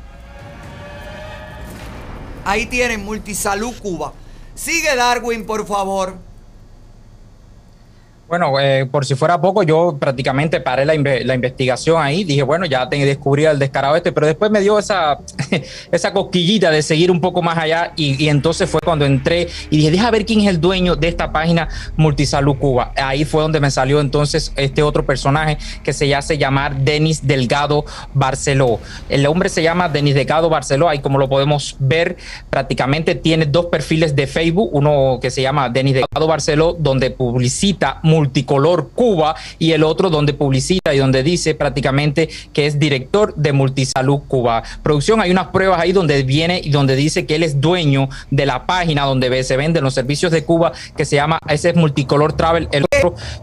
Ahí 2.44 2.66
tienen 2.66 3.04
Multisalud 3.04 3.76
Cuba. 3.78 4.12
Sigue 4.54 4.94
Darwin, 4.94 5.44
por 5.46 5.66
favor. 5.66 6.16
Bueno, 8.28 8.58
eh, 8.58 8.86
por 8.90 9.06
si 9.06 9.14
fuera 9.14 9.40
poco, 9.40 9.62
yo 9.62 9.96
prácticamente 10.00 10.60
paré 10.60 10.84
la, 10.84 10.96
inve- 10.96 11.22
la 11.24 11.36
investigación 11.36 12.02
ahí. 12.02 12.24
Dije, 12.24 12.42
bueno, 12.42 12.66
ya 12.66 12.88
te 12.88 12.96
descubrí 13.04 13.44
el 13.44 13.56
descarado 13.60 13.94
este, 13.94 14.10
pero 14.10 14.26
después 14.26 14.50
me 14.50 14.60
dio 14.60 14.80
esa, 14.80 15.18
esa 15.92 16.12
cosquillita 16.12 16.72
de 16.72 16.82
seguir 16.82 17.12
un 17.12 17.20
poco 17.20 17.40
más 17.40 17.56
allá. 17.56 17.92
Y, 17.94 18.20
y 18.24 18.28
entonces 18.28 18.68
fue 18.68 18.80
cuando 18.84 19.04
entré 19.06 19.46
y 19.70 19.76
dije, 19.76 19.92
deja 19.92 20.10
ver 20.10 20.26
quién 20.26 20.40
es 20.40 20.48
el 20.48 20.60
dueño 20.60 20.96
de 20.96 21.06
esta 21.06 21.30
página 21.30 21.68
Multisalud 21.96 22.56
Cuba. 22.56 22.92
Ahí 22.96 23.24
fue 23.24 23.42
donde 23.42 23.60
me 23.60 23.70
salió 23.70 24.00
entonces 24.00 24.52
este 24.56 24.82
otro 24.82 25.06
personaje 25.06 25.56
que 25.84 25.92
se 25.92 26.12
hace 26.12 26.36
llamar 26.36 26.78
Denis 26.78 27.28
Delgado 27.28 27.84
Barceló. 28.12 28.80
El 29.08 29.24
hombre 29.26 29.48
se 29.50 29.62
llama 29.62 29.88
Denis 29.88 30.16
Delgado 30.16 30.48
Barceló. 30.50 30.88
Ahí, 30.88 30.98
como 30.98 31.18
lo 31.18 31.28
podemos 31.28 31.76
ver, 31.78 32.16
prácticamente 32.50 33.14
tiene 33.14 33.46
dos 33.46 33.66
perfiles 33.66 34.16
de 34.16 34.26
Facebook: 34.26 34.70
uno 34.72 35.20
que 35.22 35.30
se 35.30 35.42
llama 35.42 35.68
Denis 35.68 35.94
Delgado 35.94 36.26
Barceló, 36.26 36.76
donde 36.76 37.10
publicita 37.12 38.00
Multicolor 38.16 38.90
Cuba, 38.94 39.36
y 39.58 39.72
el 39.72 39.82
otro 39.84 40.08
donde 40.08 40.32
publicita 40.32 40.94
y 40.94 40.98
donde 40.98 41.22
dice 41.22 41.54
prácticamente 41.54 42.30
que 42.54 42.66
es 42.66 42.78
director 42.78 43.34
de 43.34 43.52
Multisalud 43.52 44.20
Cuba. 44.26 44.62
Producción, 44.82 45.20
hay 45.20 45.30
unas 45.30 45.48
pruebas 45.48 45.80
ahí 45.80 45.92
donde 45.92 46.22
viene 46.22 46.60
y 46.64 46.70
donde 46.70 46.96
dice 46.96 47.26
que 47.26 47.34
él 47.34 47.42
es 47.42 47.60
dueño 47.60 48.08
de 48.30 48.46
la 48.46 48.64
página 48.64 49.04
donde 49.04 49.44
se 49.44 49.56
venden 49.58 49.84
los 49.84 49.92
servicios 49.92 50.32
de 50.32 50.44
Cuba, 50.44 50.72
que 50.96 51.04
se 51.04 51.16
llama, 51.16 51.38
ese 51.46 51.70
es 51.70 51.76
Multicolor 51.76 52.32
Travel, 52.32 52.68
el 52.72 52.85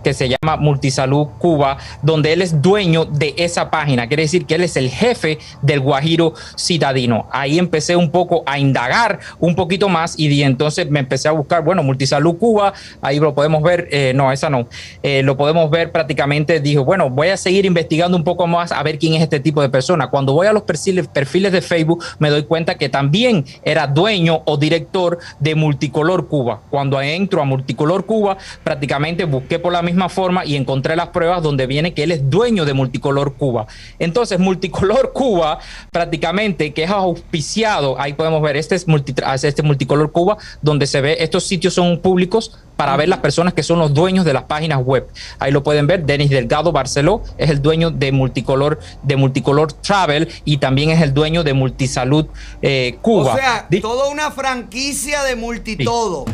que 0.03 0.13
se 0.13 0.29
llama 0.29 0.57
Multisalud 0.57 1.27
Cuba, 1.39 1.77
donde 2.01 2.33
él 2.33 2.41
es 2.41 2.61
dueño 2.61 3.05
de 3.05 3.33
esa 3.37 3.69
página. 3.69 4.07
Quiere 4.07 4.23
decir 4.23 4.45
que 4.45 4.55
él 4.55 4.63
es 4.63 4.75
el 4.77 4.89
jefe 4.89 5.39
del 5.61 5.79
Guajiro 5.79 6.33
Citadino. 6.57 7.27
Ahí 7.31 7.59
empecé 7.59 7.95
un 7.95 8.11
poco 8.11 8.43
a 8.45 8.59
indagar 8.59 9.19
un 9.39 9.55
poquito 9.55 9.89
más 9.89 10.17
y 10.17 10.41
entonces 10.43 10.89
me 10.89 10.99
empecé 10.99 11.27
a 11.27 11.31
buscar, 11.31 11.63
bueno, 11.63 11.83
Multisalud 11.83 12.37
Cuba, 12.37 12.73
ahí 13.01 13.19
lo 13.19 13.33
podemos 13.33 13.61
ver, 13.61 13.87
eh, 13.91 14.13
no, 14.15 14.31
esa 14.31 14.49
no, 14.49 14.67
Eh, 15.03 15.21
lo 15.23 15.35
podemos 15.35 15.69
ver 15.69 15.91
prácticamente, 15.91 16.59
dijo, 16.59 16.83
bueno, 16.85 17.09
voy 17.09 17.29
a 17.29 17.37
seguir 17.37 17.65
investigando 17.65 18.17
un 18.17 18.23
poco 18.23 18.47
más 18.47 18.71
a 18.71 18.81
ver 18.83 18.97
quién 18.97 19.13
es 19.13 19.21
este 19.21 19.39
tipo 19.39 19.61
de 19.61 19.69
persona. 19.69 20.09
Cuando 20.09 20.33
voy 20.33 20.47
a 20.47 20.53
los 20.53 20.63
perfiles, 20.63 21.07
perfiles 21.07 21.51
de 21.51 21.61
Facebook, 21.61 22.03
me 22.19 22.29
doy 22.29 22.43
cuenta 22.43 22.75
que 22.75 22.89
también 22.89 23.45
era 23.63 23.87
dueño 23.87 24.41
o 24.45 24.57
director 24.57 25.19
de 25.39 25.55
Multicolor 25.55 26.27
Cuba. 26.27 26.61
Cuando 26.69 27.01
entro 27.01 27.41
a 27.41 27.45
Multicolor 27.45 28.05
Cuba, 28.05 28.37
prácticamente 28.63 29.25
busqué 29.25 29.42
por 29.43 29.71
la 29.73 29.81
misma 29.81 30.09
forma 30.09 30.45
y 30.45 30.55
encontré 30.55 30.95
las 30.95 31.09
pruebas 31.09 31.43
donde 31.43 31.67
viene 31.67 31.93
que 31.93 32.03
él 32.03 32.11
es 32.11 32.29
dueño 32.29 32.65
de 32.65 32.73
Multicolor 32.73 33.35
Cuba. 33.35 33.67
Entonces, 33.99 34.39
Multicolor 34.39 35.13
Cuba, 35.13 35.59
prácticamente, 35.91 36.73
que 36.73 36.83
es 36.83 36.89
auspiciado, 36.89 37.99
ahí 37.99 38.13
podemos 38.13 38.41
ver, 38.41 38.57
este 38.57 38.75
es, 38.75 38.87
multi, 38.87 39.13
este 39.43 39.63
Multicolor 39.63 40.11
Cuba, 40.11 40.37
donde 40.61 40.87
se 40.87 41.01
ve, 41.01 41.17
estos 41.19 41.43
sitios 41.45 41.73
son 41.73 41.99
públicos 41.99 42.57
para 42.75 42.97
ver 42.97 43.07
las 43.07 43.19
personas 43.19 43.53
que 43.53 43.63
son 43.63 43.79
los 43.79 43.93
dueños 43.93 44.25
de 44.25 44.33
las 44.33 44.43
páginas 44.43 44.83
web. 44.83 45.07
Ahí 45.39 45.51
lo 45.51 45.63
pueden 45.63 45.87
ver, 45.87 46.05
Denis 46.05 46.29
Delgado 46.29 46.71
Barceló 46.71 47.21
es 47.37 47.49
el 47.49 47.61
dueño 47.61 47.91
de 47.91 48.11
Multicolor, 48.11 48.79
de 49.03 49.15
Multicolor 49.15 49.71
Travel 49.73 50.27
y 50.43 50.57
también 50.57 50.89
es 50.89 51.01
el 51.01 51.13
dueño 51.13 51.43
de 51.43 51.53
Multisalud 51.53 52.25
eh, 52.61 52.97
Cuba. 53.01 53.33
O 53.33 53.37
sea, 53.37 53.67
toda 53.81 54.09
una 54.09 54.31
franquicia 54.31 55.23
de 55.23 55.35
multitodo. 55.35 56.25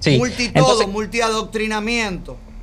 Sí. 0.00 0.18
Multitodo, 0.18 0.58
Entonces- 0.58 0.88
multiadoctrinamiento. 0.88 2.36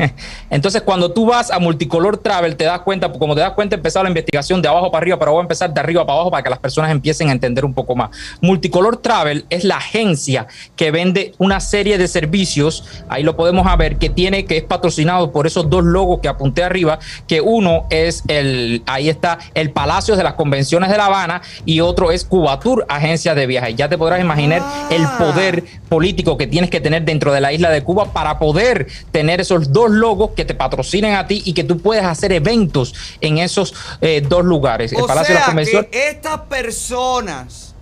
Entonces, 0.50 0.82
cuando 0.82 1.12
tú 1.12 1.26
vas 1.26 1.50
a 1.50 1.58
Multicolor 1.58 2.18
Travel, 2.18 2.56
te 2.56 2.64
das 2.64 2.80
cuenta, 2.80 3.10
como 3.12 3.34
te 3.34 3.40
das 3.40 3.52
cuenta, 3.52 3.76
empezar 3.76 4.02
la 4.02 4.08
investigación 4.08 4.62
de 4.62 4.68
abajo 4.68 4.90
para 4.90 5.02
arriba, 5.02 5.18
pero 5.18 5.32
voy 5.32 5.40
a 5.40 5.42
empezar 5.42 5.72
de 5.72 5.80
arriba 5.80 6.04
para 6.04 6.14
abajo 6.14 6.30
para 6.30 6.42
que 6.42 6.50
las 6.50 6.58
personas 6.58 6.90
empiecen 6.90 7.28
a 7.28 7.32
entender 7.32 7.64
un 7.64 7.74
poco 7.74 7.94
más. 7.94 8.10
Multicolor 8.40 8.98
Travel 8.98 9.46
es 9.50 9.64
la 9.64 9.76
agencia 9.76 10.46
que 10.76 10.90
vende 10.90 11.32
una 11.38 11.60
serie 11.60 11.98
de 11.98 12.08
servicios, 12.08 12.84
ahí 13.08 13.22
lo 13.22 13.36
podemos 13.36 13.66
ver, 13.76 13.98
que 13.98 14.10
tiene, 14.10 14.44
que 14.44 14.56
es 14.56 14.64
patrocinado 14.64 15.30
por 15.32 15.46
esos 15.46 15.70
dos 15.70 15.84
logos 15.84 16.20
que 16.20 16.28
apunté 16.28 16.64
arriba, 16.64 16.98
que 17.26 17.40
uno 17.40 17.86
es 17.90 18.22
el, 18.28 18.82
ahí 18.86 19.08
está, 19.08 19.38
el 19.54 19.70
Palacio 19.70 20.16
de 20.16 20.24
las 20.24 20.34
Convenciones 20.34 20.90
de 20.90 20.96
La 20.96 21.06
Habana 21.06 21.42
y 21.64 21.80
otro 21.80 22.10
es 22.10 22.24
Cubatur, 22.24 22.84
agencia 22.88 23.34
de 23.34 23.46
viajes. 23.46 23.76
Ya 23.76 23.88
te 23.88 23.98
podrás 23.98 24.20
imaginar 24.20 24.62
el 24.90 25.06
poder 25.18 25.64
político 25.88 26.36
que 26.36 26.46
tienes 26.46 26.70
que 26.70 26.80
tener 26.80 27.04
dentro 27.04 27.32
de 27.32 27.40
la 27.40 27.52
isla 27.52 27.70
de 27.70 27.82
Cuba 27.82 28.12
para 28.12 28.38
poder 28.38 28.86
tener 29.12 29.40
esos 29.40 29.72
dos 29.72 29.89
logos 29.90 30.30
que 30.36 30.44
te 30.44 30.54
patrocinen 30.54 31.14
a 31.14 31.26
ti 31.26 31.42
y 31.44 31.52
que 31.52 31.64
tú 31.64 31.78
puedas 31.78 32.06
hacer 32.06 32.32
eventos 32.32 32.94
en 33.20 33.38
esos 33.38 33.74
eh, 34.00 34.22
dos 34.26 34.44
lugares. 34.44 34.92
El 34.92 35.02
O 35.02 35.06
Palacio 35.06 35.34
de 35.34 35.40
sea, 35.40 35.46
Convenciones. 35.46 35.90
que 35.90 36.08
estas 36.08 36.40
personas 36.42 37.74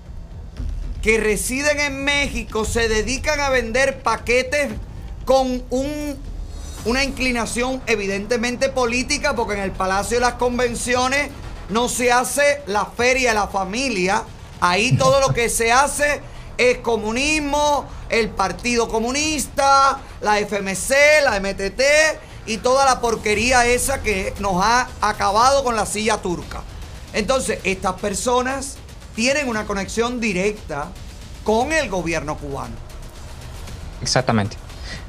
que 1.03 1.19
residen 1.19 1.81
en 1.81 2.05
México 2.05 2.65
se 2.65 2.89
dedican 2.89 3.41
a 3.41 3.51
vender 3.51 4.03
paquetes 4.03 4.71
con 5.25 5.63
un, 5.71 6.17
una 6.85 7.05
inclinación 7.05 7.81
evidentemente 7.87 8.69
política, 8.69 9.35
porque 9.35 9.55
en 9.55 9.61
el 9.61 9.73
Palacio 9.73 10.17
de 10.17 10.23
las 10.23 10.35
Convenciones 10.35 11.31
no 11.69 11.89
se 11.89 12.11
hace 12.13 12.63
la 12.67 12.87
feria 12.87 13.31
de 13.31 13.35
la 13.35 13.49
familia. 13.49 14.23
Ahí 14.61 14.97
todo 14.97 15.21
lo 15.21 15.33
que 15.35 15.49
se 15.49 15.71
hace 15.71 16.21
es 16.59 16.79
comunismo, 16.79 17.87
el 18.09 18.31
Partido 18.31 18.89
Comunista, 18.89 20.01
la 20.21 20.39
FMC, 20.41 21.23
la 21.25 21.41
MTT 21.41 21.83
y 22.47 22.59
toda 22.59 22.85
la 22.85 23.01
porquería 23.01 23.67
esa 23.67 24.03
que 24.03 24.35
nos 24.41 24.63
ha 24.63 24.89
acabado 25.01 25.65
con 25.65 25.77
la 25.77 25.87
silla 25.87 26.19
turca. 26.19 26.63
Entonces, 27.13 27.61
estas 27.65 27.95
personas 27.95 28.77
tienen 29.15 29.49
una 29.49 29.67
conexión 29.67 30.21
directa 30.21 30.89
con 31.45 31.73
el 31.73 31.89
gobierno 31.89 32.37
cubano. 32.37 32.75
Exactamente. 34.03 34.57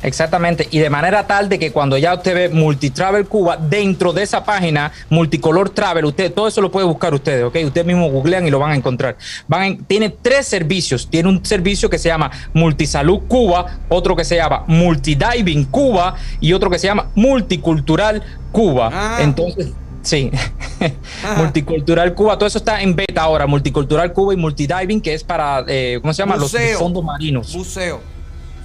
Exactamente, 0.02 0.68
y 0.72 0.80
de 0.80 0.90
manera 0.90 1.28
tal 1.28 1.50
de 1.50 1.60
que 1.60 1.72
cuando 1.74 1.98
ya 1.98 2.14
usted 2.14 2.34
ve 2.34 2.50
Multitravel 2.50 3.26
Cuba, 3.26 3.58
dentro 3.58 4.14
de 4.14 4.24
esa 4.24 4.44
página, 4.46 4.92
Multicolor 5.10 5.70
Travel, 5.72 6.06
usted 6.06 6.34
todo 6.34 6.48
eso 6.48 6.62
lo 6.62 6.72
puede 6.72 6.86
buscar 6.88 7.14
ustedes, 7.14 7.44
¿ok? 7.44 7.58
Ustedes 7.66 7.86
mismos 7.86 8.10
googlean 8.12 8.48
y 8.48 8.50
lo 8.50 8.60
van 8.60 8.72
a 8.72 8.76
encontrar. 8.76 9.18
Van 9.48 9.64
en- 9.64 9.84
tiene 9.84 10.10
tres 10.10 10.48
servicios, 10.48 11.10
tiene 11.10 11.28
un 11.28 11.44
servicio 11.46 11.90
que 11.90 11.98
se 11.98 12.08
llama 12.08 12.32
Multisalud 12.54 13.20
Cuba, 13.28 13.80
otro 13.90 14.16
que 14.16 14.24
se 14.24 14.38
llama 14.38 14.64
Multidiving 14.68 15.66
Cuba 15.66 16.16
y 16.40 16.54
otro 16.54 16.70
que 16.70 16.80
se 16.80 16.88
llama 16.88 17.10
Multicultural 17.16 18.24
Cuba. 18.52 19.18
Entonces, 19.20 19.68
Sí, 20.02 20.32
Multicultural 21.38 22.14
Cuba, 22.14 22.38
todo 22.38 22.48
eso 22.48 22.58
está 22.58 22.82
en 22.82 22.96
beta 22.96 23.22
ahora, 23.24 23.46
Multicultural 23.48 24.14
Cuba 24.14 24.34
y 24.34 24.38
Multidiving, 24.38 25.02
que 25.02 25.14
es 25.14 25.26
para, 25.26 25.66
eh, 25.68 26.00
¿cómo 26.02 26.14
se 26.14 26.22
llama? 26.22 26.36
Los 26.38 26.52
fondos 26.80 27.04
marinos. 27.04 27.54
Buceo. 27.54 28.00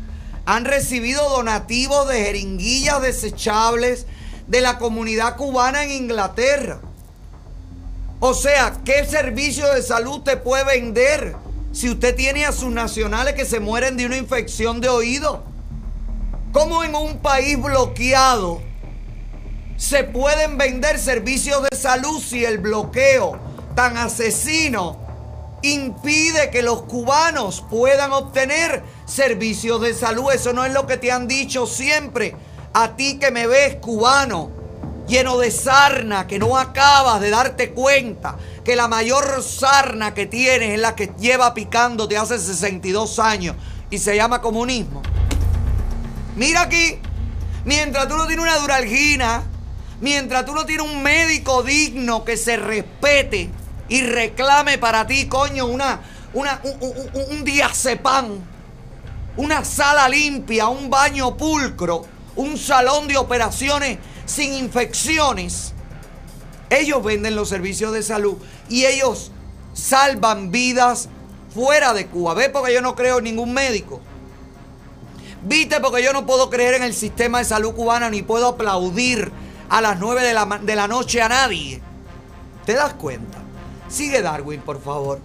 han 0.47 0.65
recibido 0.65 1.29
donativos 1.31 2.09
de 2.09 2.23
jeringuillas 2.23 3.03
desechables 3.03 4.07
de 4.47 4.61
la 4.61 4.79
comunidad 4.79 5.37
cubana 5.37 5.83
en 5.83 5.91
Inglaterra. 5.91 6.81
O 8.21 8.33
sea, 8.35 8.79
¿qué 8.85 9.05
servicio 9.05 9.67
de 9.75 9.83
salud 9.83 10.21
te 10.23 10.37
puede 10.37 10.65
vender 10.65 11.35
si 11.73 11.91
usted 11.91 12.15
tiene 12.15 12.45
a 12.45 12.53
sus 12.53 12.71
nacionales 12.71 13.35
que 13.35 13.45
se 13.45 13.59
mueren 13.59 13.97
de 13.97 14.07
una 14.07 14.17
infección 14.17 14.81
de 14.81 14.89
oído? 14.89 15.43
¿Cómo 16.53 16.85
en 16.85 16.95
un 16.95 17.19
país 17.19 17.61
bloqueado 17.61 18.63
se 19.77 20.05
pueden 20.05 20.59
vender 20.59 20.99
servicios 20.99 21.63
de 21.63 21.77
salud 21.77 22.21
si 22.23 22.45
el 22.45 22.59
bloqueo 22.59 23.39
tan 23.75 23.97
asesino 23.97 24.99
impide 25.63 26.51
que 26.51 26.63
los 26.63 26.83
cubanos 26.83 27.65
puedan 27.69 28.13
obtener 28.13 28.83
servicios 29.07 29.81
de 29.81 29.95
salud? 29.95 30.33
Eso 30.33 30.53
no 30.53 30.65
es 30.65 30.73
lo 30.73 30.87
que 30.87 30.97
te 30.97 31.13
han 31.13 31.29
dicho 31.29 31.67
siempre. 31.67 32.37
A 32.75 32.97
ti 32.97 33.19
que 33.19 33.31
me 33.31 33.47
ves 33.47 33.77
cubano, 33.77 34.51
lleno 35.07 35.39
de 35.39 35.51
sarna, 35.51 36.27
que 36.27 36.39
no 36.39 36.57
acabas 36.57 37.21
de 37.21 37.31
darte 37.31 37.73
cuenta 37.73 38.37
que 38.65 38.77
la 38.77 38.89
mayor 38.89 39.43
sarna 39.43 40.15
que 40.15 40.27
tienes 40.27 40.75
es 40.75 40.81
la 40.81 40.95
que 40.95 41.13
lleva 41.19 41.55
picándote 41.55 42.17
hace 42.17 42.39
62 42.39 43.19
años 43.19 43.57
y 43.91 43.99
se 43.99 44.17
llama 44.17 44.41
comunismo. 44.41 45.03
Mira 46.37 46.63
aquí, 46.63 46.99
mientras 47.65 48.09
tú 48.09 48.17
no 48.17 48.27
tienes 48.27 48.43
una 48.43 48.57
duralgina, 48.57 49.43
mientras 50.03 50.45
tú 50.45 50.53
no 50.53 50.67
tienes 50.67 50.87
un 50.87 51.03
médico 51.03 51.63
digno 51.63 52.25
que 52.25 52.37
se 52.37 52.59
respete 52.59 53.49
y 53.89 54.03
reclame 54.03 54.77
para 54.77 55.07
ti, 55.07 55.27
coño, 55.27 55.65
una, 55.67 56.01
una, 56.35 56.61
un, 56.63 56.89
un- 56.89 57.45
un- 58.25 58.45
una 59.37 59.65
sala 59.65 60.09
limpia, 60.09 60.69
un 60.69 60.91
baño 60.91 61.37
pulcro, 61.37 62.05
un 62.37 62.59
salón 62.59 63.09
de 63.09 63.17
operaciones 63.17 63.99
sin 64.27 64.53
infecciones. 64.55 65.73
Ellos 66.69 67.03
venden 67.03 67.35
los 67.37 67.49
servicios 67.49 67.93
de 67.93 68.03
salud 68.03 68.37
y 68.69 68.85
ellos 68.85 69.31
salvan 69.75 70.51
vidas 70.51 71.09
fuera 71.55 71.93
de 71.95 72.07
Cuba. 72.07 72.35
¿Ves? 72.35 72.49
Porque 72.51 72.73
yo 72.75 72.81
no 72.83 72.95
creo 72.95 73.19
en 73.19 73.25
ningún 73.25 73.53
médico. 73.53 74.01
¿Viste? 75.45 75.81
Porque 75.81 76.03
yo 76.03 76.13
no 76.13 76.25
puedo 76.25 76.51
creer 76.51 76.75
en 76.75 76.83
el 76.83 76.95
sistema 76.95 77.39
de 77.39 77.45
salud 77.45 77.75
cubana 77.75 78.11
ni 78.11 78.23
puedo 78.23 78.49
aplaudir 78.49 79.33
a 79.73 79.81
las 79.81 79.99
9 79.99 80.23
de 80.23 80.35
la, 80.35 80.45
de 80.45 80.77
la 80.77 80.87
noche 80.87 81.23
a 81.23 81.31
nadie. 81.31 81.81
¿Te 82.67 82.75
das 82.75 82.93
cuenta? 82.93 83.39
Sigue 83.89 84.21
Darwin, 84.21 84.61
por 84.61 84.83
favor. 84.83 85.19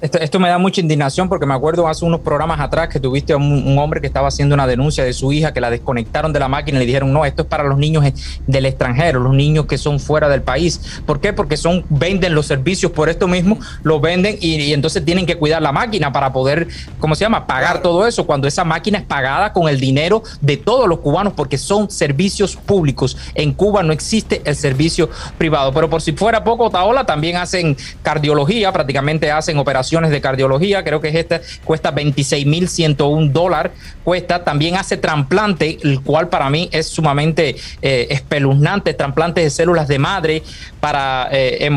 Esto, 0.00 0.18
esto 0.20 0.38
me 0.38 0.48
da 0.48 0.58
mucha 0.58 0.80
indignación 0.80 1.28
porque 1.28 1.44
me 1.44 1.54
acuerdo 1.54 1.88
hace 1.88 2.04
unos 2.04 2.20
programas 2.20 2.60
atrás 2.60 2.88
que 2.88 3.00
tuviste 3.00 3.32
a 3.32 3.36
un, 3.36 3.66
un 3.66 3.78
hombre 3.78 4.00
que 4.00 4.06
estaba 4.06 4.28
haciendo 4.28 4.54
una 4.54 4.64
denuncia 4.64 5.02
de 5.02 5.12
su 5.12 5.32
hija 5.32 5.52
que 5.52 5.60
la 5.60 5.70
desconectaron 5.70 6.32
de 6.32 6.38
la 6.38 6.46
máquina 6.46 6.78
y 6.78 6.80
le 6.82 6.86
dijeron 6.86 7.12
no, 7.12 7.24
esto 7.24 7.42
es 7.42 7.48
para 7.48 7.64
los 7.64 7.78
niños 7.78 8.04
del 8.46 8.66
extranjero, 8.66 9.18
los 9.18 9.34
niños 9.34 9.66
que 9.66 9.76
son 9.76 9.98
fuera 9.98 10.28
del 10.28 10.42
país. 10.42 11.00
¿Por 11.04 11.20
qué? 11.20 11.32
Porque 11.32 11.56
son 11.56 11.84
venden 11.88 12.36
los 12.36 12.46
servicios 12.46 12.92
por 12.92 13.08
esto 13.08 13.26
mismo, 13.26 13.58
lo 13.82 13.98
venden 13.98 14.38
y, 14.40 14.60
y 14.60 14.72
entonces 14.72 15.04
tienen 15.04 15.26
que 15.26 15.36
cuidar 15.36 15.62
la 15.62 15.72
máquina 15.72 16.12
para 16.12 16.32
poder, 16.32 16.68
¿cómo 17.00 17.16
se 17.16 17.24
llama? 17.24 17.48
Pagar 17.48 17.82
todo 17.82 18.06
eso 18.06 18.24
cuando 18.24 18.46
esa 18.46 18.62
máquina 18.62 18.98
es 18.98 19.04
pagada 19.04 19.52
con 19.52 19.68
el 19.68 19.80
dinero 19.80 20.22
de 20.40 20.56
todos 20.56 20.88
los 20.88 21.00
cubanos 21.00 21.32
porque 21.32 21.58
son 21.58 21.90
servicios 21.90 22.54
públicos. 22.54 23.16
En 23.34 23.52
Cuba 23.52 23.82
no 23.82 23.92
existe 23.92 24.42
el 24.44 24.54
servicio 24.54 25.10
privado, 25.38 25.72
pero 25.72 25.90
por 25.90 26.02
si 26.02 26.12
fuera 26.12 26.44
poco, 26.44 26.70
Taola 26.70 27.04
también 27.04 27.36
hacen 27.36 27.76
cardiología, 28.04 28.70
prácticamente 28.70 29.32
hacen 29.32 29.58
operaciones 29.58 29.87
de 29.90 30.20
cardiología, 30.20 30.84
creo 30.84 31.00
que 31.00 31.08
es 31.08 31.14
esta, 31.14 31.40
cuesta 31.64 31.94
26.101 31.94 33.30
dólares, 33.30 33.72
cuesta, 34.04 34.44
también 34.44 34.76
hace 34.76 34.96
trasplante, 34.96 35.78
el 35.82 36.02
cual 36.02 36.28
para 36.28 36.48
mí 36.50 36.68
es 36.72 36.88
sumamente 36.88 37.56
eh, 37.82 38.06
espeluznante, 38.10 38.94
trasplantes 38.94 39.44
de 39.44 39.50
células 39.50 39.88
de 39.88 39.98
madre 39.98 40.42
para, 40.80 41.28
eh, 41.32 41.68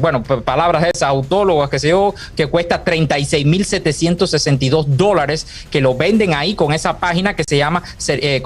bueno, 0.00 0.22
palabras 0.22 0.84
esas, 0.94 1.08
autólogas, 1.08 1.70
que 1.70 1.78
sé 1.78 1.90
yo, 1.90 2.14
que 2.36 2.46
cuesta 2.46 2.84
36.762 2.84 4.86
dólares, 4.86 5.46
que 5.70 5.80
lo 5.80 5.94
venden 5.94 6.34
ahí 6.34 6.54
con 6.54 6.72
esa 6.72 6.98
página 6.98 7.34
que 7.34 7.44
se 7.48 7.56
llama 7.56 7.82
eh, 8.08 8.42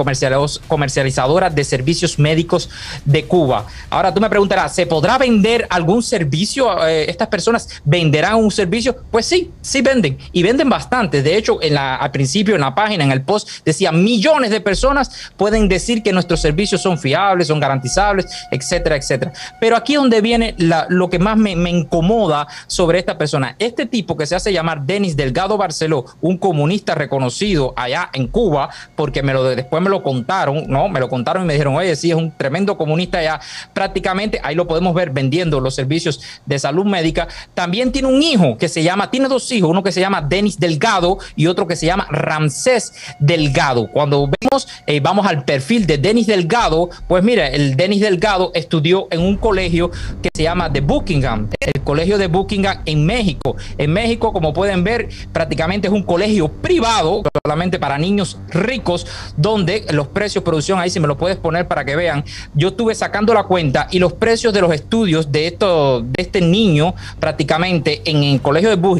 comercializadora 0.69 1.51
de 1.51 1.65
servicios 1.65 2.19
médicos 2.19 2.69
de 3.05 3.25
Cuba. 3.25 3.67
Ahora 3.91 4.13
tú 4.13 4.21
me 4.21 4.29
preguntarás, 4.29 4.75
¿se 4.75 4.87
podrá 4.87 5.19
vender 5.19 5.67
algún 5.71 6.03
servicio? 6.03 6.87
Eh, 6.87 7.07
¿Estas 7.09 7.29
personas 7.29 7.69
venderán 7.85 8.37
un 8.37 8.51
servicio? 8.51 8.97
Pues 9.13 9.27
sí, 9.27 9.53
sí 9.61 9.83
venden 9.83 10.19
y 10.33 10.43
venden 10.43 10.71
bastante. 10.71 11.23
De 11.23 11.37
hecho, 11.37 11.63
en 11.63 11.75
la, 11.75 11.97
al 11.97 12.11
principio 12.11 12.55
en 12.55 12.63
la 12.63 12.75
página, 12.75 13.05
en 13.05 13.13
el 13.13 13.23
post, 13.23 13.49
decía 13.65 13.93
millones 13.93 14.51
de 14.51 14.63
personas 14.63 15.31
pueden 15.37 15.69
decir 15.69 16.03
que 16.03 16.13
nuestros 16.13 16.41
servicios 16.41 16.81
son 16.81 16.99
fiables, 16.99 17.49
son 17.49 17.61
garantizables, 17.61 18.27
etcétera, 18.51 18.97
etcétera. 18.97 19.33
Pero 19.61 19.77
aquí 19.77 19.93
es 19.93 20.01
donde 20.01 20.23
viene 20.23 20.57
lo 20.89 21.11
que 21.11 21.19
más 21.19 21.37
me, 21.37 21.55
me 21.55 21.69
incomoda 21.69 22.49
sobre 22.67 22.99
esta 22.99 23.19
persona. 23.19 23.55
Este 23.59 23.85
tipo 23.85 24.17
que 24.17 24.25
se 24.25 24.35
hace 24.35 24.51
llamar 24.51 24.87
Denis 24.87 25.15
Delgado 25.15 25.59
Barceló, 25.59 26.07
un 26.23 26.39
comunista 26.39 26.95
reconocido 26.95 27.75
allá 27.77 28.09
en 28.15 28.29
Cuba, 28.29 28.71
porque 28.97 29.23
me 29.23 29.35
lo, 29.35 29.45
después 29.45 29.83
me 29.83 29.91
lo 29.91 30.03
contaron, 30.03 30.65
¿no? 30.69 30.89
Me 30.89 31.01
lo 31.01 31.11
contaron 31.11 31.43
y 31.43 31.47
me 31.47 31.53
dijeron, 31.53 31.77
oye, 31.77 31.95
sí, 31.97 32.11
es 32.11 32.17
un 32.17 32.35
tremendo 32.37 32.79
comunista 32.79 33.19
allá. 33.19 33.41
Prácticamente 33.75 34.41
ahí 34.43 34.55
lo 34.55 34.67
podemos 34.67 34.95
ver 34.95 35.11
vendiendo 35.11 35.61
los 35.61 35.75
servicios 35.75 36.23
de 36.47 36.59
salud 36.59 36.87
médica. 36.87 37.29
También 37.53 37.93
tiene 37.93 38.09
un 38.09 38.23
hijo 38.23 38.57
que 38.57 38.71
se 38.71 38.83
llama, 38.83 39.02
tiene 39.11 39.29
dos 39.29 39.51
hijos, 39.53 39.71
uno 39.71 39.83
que 39.83 39.93
se 39.93 40.01
llama 40.01 40.21
Denis 40.23 40.59
Delgado 40.59 41.19
y 41.37 41.47
otro 41.47 41.67
que 41.67 41.77
se 41.77 41.87
llama 41.87 42.07
Ramsés 42.11 42.95
Delgado. 43.19 43.89
Cuando 43.89 44.29
vemos, 44.41 44.69
eh, 44.87 45.01
vamos 45.01 45.27
al 45.27 45.45
perfil 45.45 45.87
de 45.87 45.99
Denis 45.99 46.27
Delgado, 46.27 46.91
pues 47.09 47.23
mira, 47.23 47.49
el 47.49 47.77
Denis 47.77 48.01
Delgado 48.01 48.51
estudió 48.55 49.09
en 49.11 49.21
un 49.21 49.37
colegio 49.37 49.91
que 50.23 50.31
se 50.35 50.43
llama 50.43 50.73
The 50.73 50.81
Buckingham, 50.81 51.49
el 51.61 51.83
colegio 51.83 52.19
de 52.19 52.27
Buckingham 52.27 52.83
en 52.87 53.05
México. 53.05 53.57
En 53.79 53.93
México, 53.93 54.33
como 54.33 54.53
pueden 54.53 54.85
ver, 54.85 55.09
prácticamente 55.33 55.89
es 55.89 55.93
un 55.93 56.03
colegio 56.03 56.49
privado, 56.49 57.23
solamente 57.45 57.79
para 57.79 57.99
niños 57.99 58.39
ricos, 58.49 59.07
donde 59.37 59.85
los 59.91 60.09
precios, 60.09 60.45
producción, 60.45 60.79
ahí 60.79 60.91
si 60.91 61.01
me 61.01 61.07
lo 61.07 61.17
puedes 61.17 61.37
poner 61.37 61.69
para 61.69 61.85
que 61.85 61.97
vean, 61.97 62.25
yo 62.55 62.69
estuve 62.69 62.95
sacando 62.95 63.35
la 63.35 63.45
cuenta 63.45 63.89
y 63.91 63.99
los 63.99 64.13
precios 64.13 64.53
de 64.53 64.61
los 64.61 64.73
estudios 64.73 65.33
de, 65.33 65.47
esto, 65.47 66.03
de 66.03 66.23
este 66.23 66.41
niño 66.41 66.95
prácticamente 67.21 68.03
en 68.05 68.23
el 68.23 68.41
colegio 68.41 68.71
de 68.71 68.77
Buckingham 68.77 68.92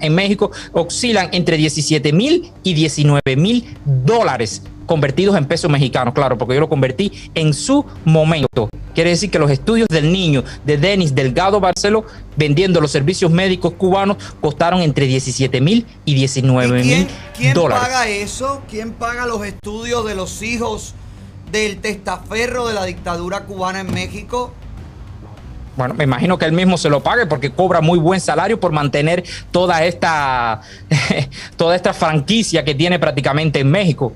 en 0.00 0.14
México 0.14 0.50
oscilan 0.72 1.28
entre 1.32 1.56
17 1.56 2.12
mil 2.12 2.52
y 2.62 2.74
19 2.74 3.36
mil 3.36 3.76
dólares 3.84 4.62
convertidos 4.90 5.36
en 5.36 5.46
pesos 5.46 5.70
mexicanos, 5.70 6.12
claro, 6.14 6.36
porque 6.36 6.54
yo 6.54 6.60
lo 6.60 6.68
convertí 6.68 7.12
en 7.36 7.54
su 7.54 7.84
momento. 8.04 8.68
Quiere 8.92 9.10
decir 9.10 9.30
que 9.30 9.38
los 9.38 9.48
estudios 9.48 9.86
del 9.88 10.12
niño 10.12 10.42
de 10.64 10.78
Denis 10.78 11.14
Delgado 11.14 11.60
Barceló, 11.60 12.04
vendiendo 12.36 12.80
los 12.80 12.90
servicios 12.90 13.30
médicos 13.30 13.74
cubanos, 13.74 14.16
costaron 14.40 14.80
entre 14.80 15.06
17 15.06 15.60
mil 15.60 15.86
y 16.04 16.14
19 16.14 16.82
mil 16.82 17.06
¿Quién 17.36 17.54
dólares. 17.54 17.84
paga 17.84 18.08
eso? 18.08 18.62
¿Quién 18.68 18.92
paga 18.92 19.26
los 19.26 19.46
estudios 19.46 20.04
de 20.04 20.16
los 20.16 20.42
hijos 20.42 20.94
del 21.52 21.78
testaferro 21.78 22.66
de 22.66 22.74
la 22.74 22.84
dictadura 22.84 23.44
cubana 23.44 23.80
en 23.80 23.92
México? 23.92 24.52
Bueno, 25.80 25.94
me 25.94 26.04
imagino 26.04 26.36
que 26.36 26.44
él 26.44 26.52
mismo 26.52 26.76
se 26.76 26.90
lo 26.90 27.02
pague 27.02 27.24
porque 27.24 27.52
cobra 27.52 27.80
muy 27.80 27.98
buen 27.98 28.20
salario 28.20 28.60
por 28.60 28.70
mantener 28.70 29.24
toda 29.50 29.82
esta, 29.82 30.60
toda 31.56 31.74
esta 31.74 31.94
franquicia 31.94 32.62
que 32.66 32.74
tiene 32.74 32.98
prácticamente 32.98 33.60
en 33.60 33.70
México. 33.70 34.12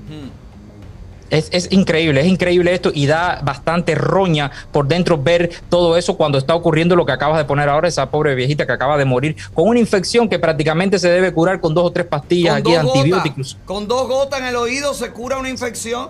Es, 1.31 1.49
es 1.51 1.71
increíble, 1.71 2.21
es 2.21 2.27
increíble 2.27 2.71
esto 2.71 2.91
y 2.93 3.07
da 3.07 3.39
bastante 3.41 3.95
roña 3.95 4.51
por 4.71 4.87
dentro 4.87 5.17
ver 5.17 5.49
todo 5.67 5.97
eso 5.97 6.17
cuando 6.17 6.37
está 6.37 6.53
ocurriendo 6.53 6.95
lo 6.95 7.03
que 7.03 7.13
acabas 7.13 7.39
de 7.39 7.45
poner 7.45 7.67
ahora, 7.67 7.87
esa 7.87 8.11
pobre 8.11 8.35
viejita 8.35 8.67
que 8.67 8.71
acaba 8.73 8.95
de 8.95 9.05
morir 9.05 9.35
con 9.55 9.67
una 9.67 9.79
infección 9.79 10.29
que 10.29 10.37
prácticamente 10.37 10.99
se 10.99 11.09
debe 11.09 11.33
curar 11.33 11.59
con 11.61 11.73
dos 11.73 11.85
o 11.85 11.91
tres 11.91 12.05
pastillas 12.05 12.61
Con 12.61 12.73
aquí 12.73 12.75
antibióticos. 12.75 13.53
gotas, 13.55 13.65
con 13.65 13.87
dos 13.87 14.07
gotas 14.07 14.39
en 14.41 14.45
el 14.45 14.55
oído 14.55 14.93
se 14.93 15.09
cura 15.09 15.39
una 15.39 15.49
infección. 15.49 16.09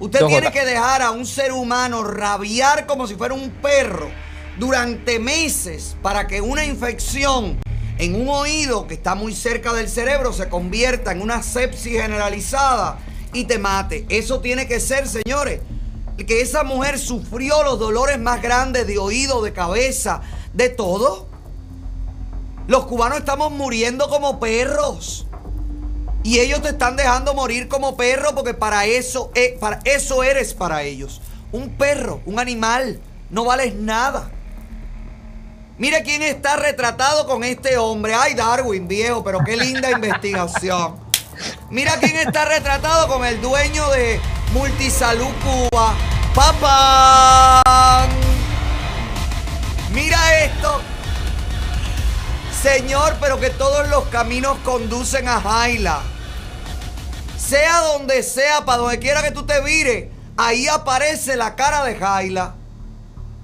Usted 0.00 0.20
Dos 0.20 0.28
tiene 0.28 0.48
gotas. 0.48 0.60
que 0.60 0.66
dejar 0.68 1.00
a 1.00 1.12
un 1.12 1.24
ser 1.24 1.52
humano 1.52 2.04
rabiar 2.04 2.84
como 2.84 3.06
si 3.06 3.14
fuera 3.14 3.32
un 3.32 3.48
perro 3.48 4.10
durante 4.58 5.18
meses 5.18 5.96
para 6.02 6.26
que 6.26 6.40
una 6.40 6.64
infección 6.64 7.58
en 7.98 8.14
un 8.14 8.28
oído 8.28 8.86
que 8.86 8.94
está 8.94 9.14
muy 9.14 9.34
cerca 9.34 9.72
del 9.72 9.88
cerebro 9.88 10.32
se 10.32 10.48
convierta 10.48 11.12
en 11.12 11.22
una 11.22 11.42
sepsis 11.42 11.92
generalizada 11.92 12.98
y 13.32 13.44
te 13.44 13.58
mate. 13.58 14.06
Eso 14.08 14.40
tiene 14.40 14.66
que 14.66 14.80
ser, 14.80 15.08
señores, 15.08 15.60
que 16.26 16.40
esa 16.40 16.62
mujer 16.62 16.98
sufrió 16.98 17.62
los 17.62 17.78
dolores 17.78 18.18
más 18.18 18.42
grandes 18.42 18.86
de 18.86 18.98
oído, 18.98 19.42
de 19.42 19.52
cabeza, 19.52 20.22
de 20.52 20.68
todo. 20.68 21.28
Los 22.66 22.86
cubanos 22.86 23.18
estamos 23.18 23.52
muriendo 23.52 24.08
como 24.08 24.40
perros. 24.40 25.26
Y 26.22 26.40
ellos 26.40 26.60
te 26.60 26.70
están 26.70 26.96
dejando 26.96 27.34
morir 27.34 27.68
como 27.68 27.96
perro 27.96 28.34
porque 28.34 28.52
para 28.52 28.86
eso, 28.86 29.30
eh, 29.34 29.56
para 29.60 29.80
eso 29.84 30.24
eres 30.24 30.54
para 30.54 30.82
ellos. 30.82 31.20
Un 31.52 31.76
perro, 31.76 32.20
un 32.26 32.40
animal. 32.40 33.00
No 33.30 33.44
vales 33.44 33.74
nada. 33.74 34.30
Mira 35.78 36.02
quién 36.02 36.22
está 36.22 36.56
retratado 36.56 37.26
con 37.26 37.44
este 37.44 37.76
hombre. 37.76 38.14
Ay, 38.14 38.32
Darwin, 38.32 38.88
viejo, 38.88 39.22
pero 39.22 39.40
qué 39.44 39.58
linda 39.58 39.90
investigación. 39.92 40.98
Mira 41.68 41.98
quién 41.98 42.16
está 42.16 42.46
retratado 42.46 43.08
con 43.08 43.26
el 43.26 43.40
dueño 43.42 43.86
de 43.90 44.18
Multisalud 44.52 45.28
Cuba. 45.44 45.94
¡Papá! 46.34 48.08
Mira 49.92 50.44
esto. 50.44 50.80
Señor, 52.62 53.16
pero 53.20 53.38
que 53.38 53.50
todos 53.50 53.86
los 53.88 54.04
caminos 54.06 54.56
conducen 54.64 55.28
a 55.28 55.42
Jaila. 55.42 56.00
Sea 57.36 57.80
donde 57.80 58.22
sea, 58.22 58.64
para 58.64 58.78
donde 58.78 58.98
quiera 58.98 59.22
que 59.22 59.30
tú 59.30 59.44
te 59.44 59.60
vires, 59.60 60.08
ahí 60.38 60.68
aparece 60.68 61.36
la 61.36 61.54
cara 61.54 61.84
de 61.84 61.96
Jaila. 61.96 62.54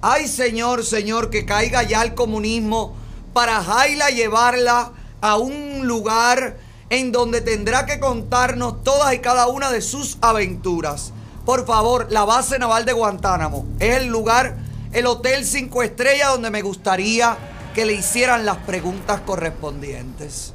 Ay, 0.05 0.27
Señor, 0.27 0.85
Señor, 0.85 1.31
que 1.31 1.47
caiga 1.47 1.85
ya 1.85 2.03
el 2.03 2.15
comunismo 2.15 2.93
para 3.33 3.63
Jaila 3.63 4.11
llevarla 4.11 4.91
a 5.21 5.37
un 5.37 5.87
lugar 5.87 6.57
en 6.91 7.13
donde 7.13 7.41
tendrá 7.41 7.87
que 7.87 8.01
contarnos 8.01 8.83
todas 8.83 9.15
y 9.15 9.21
cada 9.21 9.47
una 9.47 9.71
de 9.71 9.81
sus 9.81 10.19
aventuras. 10.21 11.13
Por 11.47 11.65
favor, 11.65 12.09
la 12.11 12.25
base 12.25 12.59
naval 12.59 12.85
de 12.85 12.95
Guantánamo 12.95 13.65
es 13.79 13.99
el 13.99 14.09
lugar, 14.09 14.57
el 14.93 15.07
hotel 15.07 15.47
cinco 15.47 15.85
estrellas 15.85 16.33
donde 16.33 16.51
me 16.51 16.63
gustaría 16.63 17.37
que 17.73 17.87
le 17.87 17.93
hicieran 17.93 18.45
las 18.45 18.57
preguntas 18.59 19.21
correspondientes. 19.21 20.53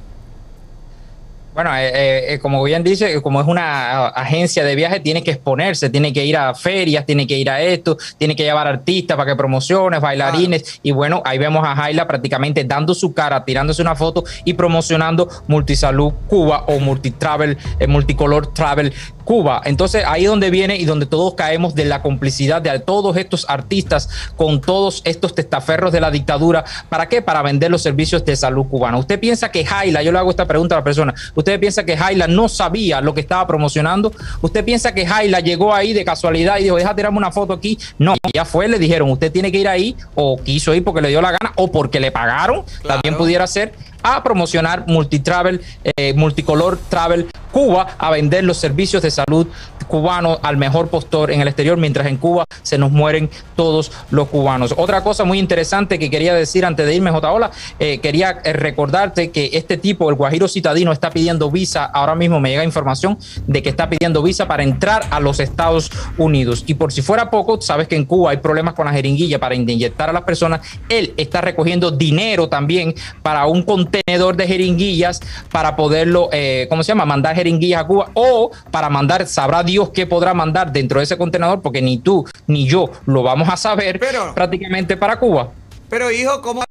Bueno, 1.58 1.74
eh, 1.74 1.88
eh, 1.88 2.34
eh, 2.34 2.38
como 2.38 2.62
bien 2.62 2.84
dice, 2.84 3.20
como 3.20 3.40
es 3.40 3.48
una 3.48 4.06
agencia 4.10 4.62
de 4.62 4.76
viaje, 4.76 5.00
tiene 5.00 5.24
que 5.24 5.32
exponerse, 5.32 5.90
tiene 5.90 6.12
que 6.12 6.24
ir 6.24 6.36
a 6.36 6.54
ferias, 6.54 7.04
tiene 7.04 7.26
que 7.26 7.36
ir 7.36 7.50
a 7.50 7.60
esto, 7.60 7.96
tiene 8.16 8.36
que 8.36 8.44
llevar 8.44 8.68
artistas 8.68 9.16
para 9.16 9.28
que 9.28 9.34
promociones, 9.34 10.00
bailarines. 10.00 10.78
Y 10.84 10.92
bueno, 10.92 11.20
ahí 11.24 11.36
vemos 11.36 11.66
a 11.66 11.74
Jaila 11.74 12.06
prácticamente 12.06 12.62
dando 12.62 12.94
su 12.94 13.12
cara, 13.12 13.44
tirándose 13.44 13.82
una 13.82 13.96
foto 13.96 14.22
y 14.44 14.54
promocionando 14.54 15.28
Multisalud 15.48 16.12
Cuba 16.28 16.62
o 16.68 16.78
Multitravel, 16.78 17.58
eh, 17.80 17.88
Multicolor 17.88 18.54
Travel 18.54 18.94
Cuba. 19.28 19.60
Entonces 19.66 20.04
ahí 20.06 20.24
donde 20.24 20.48
viene 20.48 20.76
y 20.76 20.86
donde 20.86 21.04
todos 21.04 21.34
caemos 21.34 21.74
de 21.74 21.84
la 21.84 22.00
complicidad 22.00 22.62
de 22.62 22.78
todos 22.78 23.14
estos 23.18 23.44
artistas 23.50 24.08
con 24.36 24.62
todos 24.62 25.02
estos 25.04 25.34
testaferros 25.34 25.92
de 25.92 26.00
la 26.00 26.10
dictadura. 26.10 26.64
¿Para 26.88 27.10
qué? 27.10 27.20
Para 27.20 27.42
vender 27.42 27.70
los 27.70 27.82
servicios 27.82 28.24
de 28.24 28.34
salud 28.36 28.64
cubana. 28.64 28.96
¿Usted 28.96 29.20
piensa 29.20 29.50
que 29.50 29.66
Jaila, 29.66 30.02
yo 30.02 30.12
le 30.12 30.18
hago 30.18 30.30
esta 30.30 30.46
pregunta 30.46 30.76
a 30.76 30.78
la 30.78 30.84
persona, 30.84 31.14
¿usted 31.34 31.60
piensa 31.60 31.84
que 31.84 31.94
Jaila 31.94 32.26
no 32.26 32.48
sabía 32.48 33.02
lo 33.02 33.12
que 33.12 33.20
estaba 33.20 33.46
promocionando? 33.46 34.14
¿Usted 34.40 34.64
piensa 34.64 34.94
que 34.94 35.04
Jaila 35.04 35.40
llegó 35.40 35.74
ahí 35.74 35.92
de 35.92 36.06
casualidad 36.06 36.56
y 36.56 36.62
dijo, 36.62 36.76
deja 36.76 36.96
tirarme 36.96 37.18
una 37.18 37.30
foto 37.30 37.52
aquí? 37.52 37.78
No, 37.98 38.14
ya 38.32 38.46
fue, 38.46 38.66
le 38.66 38.78
dijeron, 38.78 39.10
usted 39.10 39.30
tiene 39.30 39.52
que 39.52 39.58
ir 39.58 39.68
ahí 39.68 39.94
o 40.14 40.38
quiso 40.42 40.74
ir 40.74 40.82
porque 40.82 41.02
le 41.02 41.08
dio 41.10 41.20
la 41.20 41.32
gana 41.32 41.52
o 41.56 41.70
porque 41.70 42.00
le 42.00 42.10
pagaron, 42.10 42.64
también 42.82 43.14
pudiera 43.18 43.46
ser 43.46 43.74
a 44.02 44.22
promocionar 44.22 44.84
Multitravel, 44.86 45.60
eh, 45.84 46.14
Multicolor 46.14 46.78
Travel 46.88 47.28
Cuba, 47.58 47.88
a 47.98 48.12
vender 48.12 48.44
los 48.44 48.56
servicios 48.56 49.02
de 49.02 49.10
salud 49.10 49.48
cubanos 49.88 50.38
al 50.42 50.56
mejor 50.58 50.88
postor 50.88 51.32
en 51.32 51.40
el 51.40 51.48
exterior, 51.48 51.76
mientras 51.76 52.06
en 52.06 52.18
Cuba 52.18 52.44
se 52.62 52.78
nos 52.78 52.92
mueren 52.92 53.28
todos 53.56 53.90
los 54.10 54.28
cubanos. 54.28 54.74
Otra 54.76 55.02
cosa 55.02 55.24
muy 55.24 55.40
interesante 55.40 55.98
que 55.98 56.08
quería 56.08 56.34
decir 56.34 56.64
antes 56.64 56.86
de 56.86 56.94
irme, 56.94 57.10
J. 57.10 57.32
Ola, 57.32 57.50
eh, 57.80 57.98
quería 57.98 58.38
eh, 58.44 58.52
recordarte 58.52 59.30
que 59.30 59.50
este 59.54 59.76
tipo, 59.76 60.08
el 60.08 60.14
Guajiro 60.14 60.46
Citadino, 60.46 60.92
está 60.92 61.10
pidiendo 61.10 61.50
visa. 61.50 61.84
Ahora 61.86 62.14
mismo 62.14 62.38
me 62.38 62.50
llega 62.50 62.62
información 62.62 63.18
de 63.46 63.62
que 63.62 63.70
está 63.70 63.88
pidiendo 63.88 64.22
visa 64.22 64.46
para 64.46 64.62
entrar 64.62 65.06
a 65.10 65.18
los 65.18 65.40
Estados 65.40 65.90
Unidos. 66.16 66.62
Y 66.66 66.74
por 66.74 66.92
si 66.92 67.02
fuera 67.02 67.30
poco, 67.30 67.60
sabes 67.60 67.88
que 67.88 67.96
en 67.96 68.04
Cuba 68.04 68.30
hay 68.30 68.36
problemas 68.36 68.74
con 68.74 68.86
la 68.86 68.92
jeringuilla 68.92 69.40
para 69.40 69.56
inyectar 69.56 70.10
a 70.10 70.12
las 70.12 70.22
personas. 70.22 70.60
Él 70.88 71.14
está 71.16 71.40
recogiendo 71.40 71.90
dinero 71.90 72.48
también 72.48 72.94
para 73.22 73.46
un 73.46 73.62
contenedor 73.62 74.36
de 74.36 74.46
jeringuillas 74.46 75.20
para 75.50 75.74
poderlo, 75.74 76.28
eh, 76.32 76.66
¿cómo 76.68 76.82
se 76.82 76.88
llama? 76.88 77.06
Mandar 77.06 77.34
jeringuillas 77.34 77.47
a 77.76 77.86
Cuba 77.86 78.10
o 78.14 78.50
para 78.70 78.88
mandar, 78.88 79.26
sabrá 79.26 79.62
Dios 79.62 79.90
qué 79.90 80.06
podrá 80.06 80.34
mandar 80.34 80.72
dentro 80.72 81.00
de 81.00 81.04
ese 81.04 81.16
contenedor, 81.16 81.62
porque 81.62 81.82
ni 81.82 81.98
tú 81.98 82.26
ni 82.46 82.66
yo 82.66 82.90
lo 83.06 83.22
vamos 83.22 83.48
a 83.48 83.56
saber 83.56 84.00
prácticamente 84.34 84.96
para 84.96 85.18
Cuba. 85.18 85.50
Pero 85.88 86.10
hijo, 86.10 86.42
¿cómo, 86.42 86.62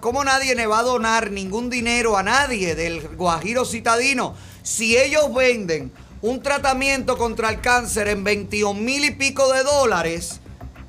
cómo 0.00 0.22
nadie 0.22 0.54
le 0.54 0.66
va 0.66 0.78
a 0.78 0.82
donar 0.84 1.30
ningún 1.30 1.68
dinero 1.68 2.16
a 2.16 2.22
nadie 2.22 2.76
del 2.76 3.00
Guajiro 3.16 3.64
Citadino 3.64 4.34
si 4.62 4.96
ellos 4.96 5.34
venden 5.34 5.90
un 6.20 6.40
tratamiento 6.40 7.18
contra 7.18 7.50
el 7.50 7.60
cáncer 7.60 8.06
en 8.06 8.22
21 8.22 8.80
mil 8.80 9.04
y 9.04 9.10
pico 9.10 9.52
de 9.52 9.64
dólares? 9.64 10.40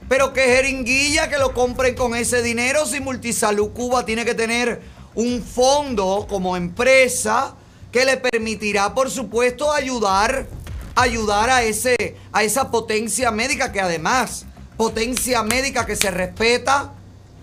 Pero 0.08 0.34
que 0.34 0.42
jeringuilla 0.42 1.30
que 1.30 1.40
lo 1.40 1.54
compren 1.54 1.96
con 1.96 2.16
ese 2.16 2.44
dinero 2.44 2.86
si 2.86 3.00
Multisalud 3.00 3.72
Cuba 3.72 4.06
tiene 4.06 4.24
que 4.24 4.36
tener 4.36 4.82
un 5.16 5.42
fondo 5.42 6.28
como 6.30 6.56
empresa 6.56 7.56
que 7.94 8.04
le 8.06 8.18
permitirá, 8.18 8.96
por 8.96 9.12
supuesto, 9.12 9.72
ayudar, 9.72 10.48
ayudar 10.96 11.52
a, 11.52 11.62
ese, 11.62 12.18
a 12.34 12.44
esa 12.44 12.72
potencia 12.72 13.30
médica 13.30 13.72
que 13.72 13.80
además, 13.80 14.48
potencia 14.76 15.44
médica 15.44 15.86
que 15.86 15.96
se 15.96 16.10
respeta, 16.10 16.92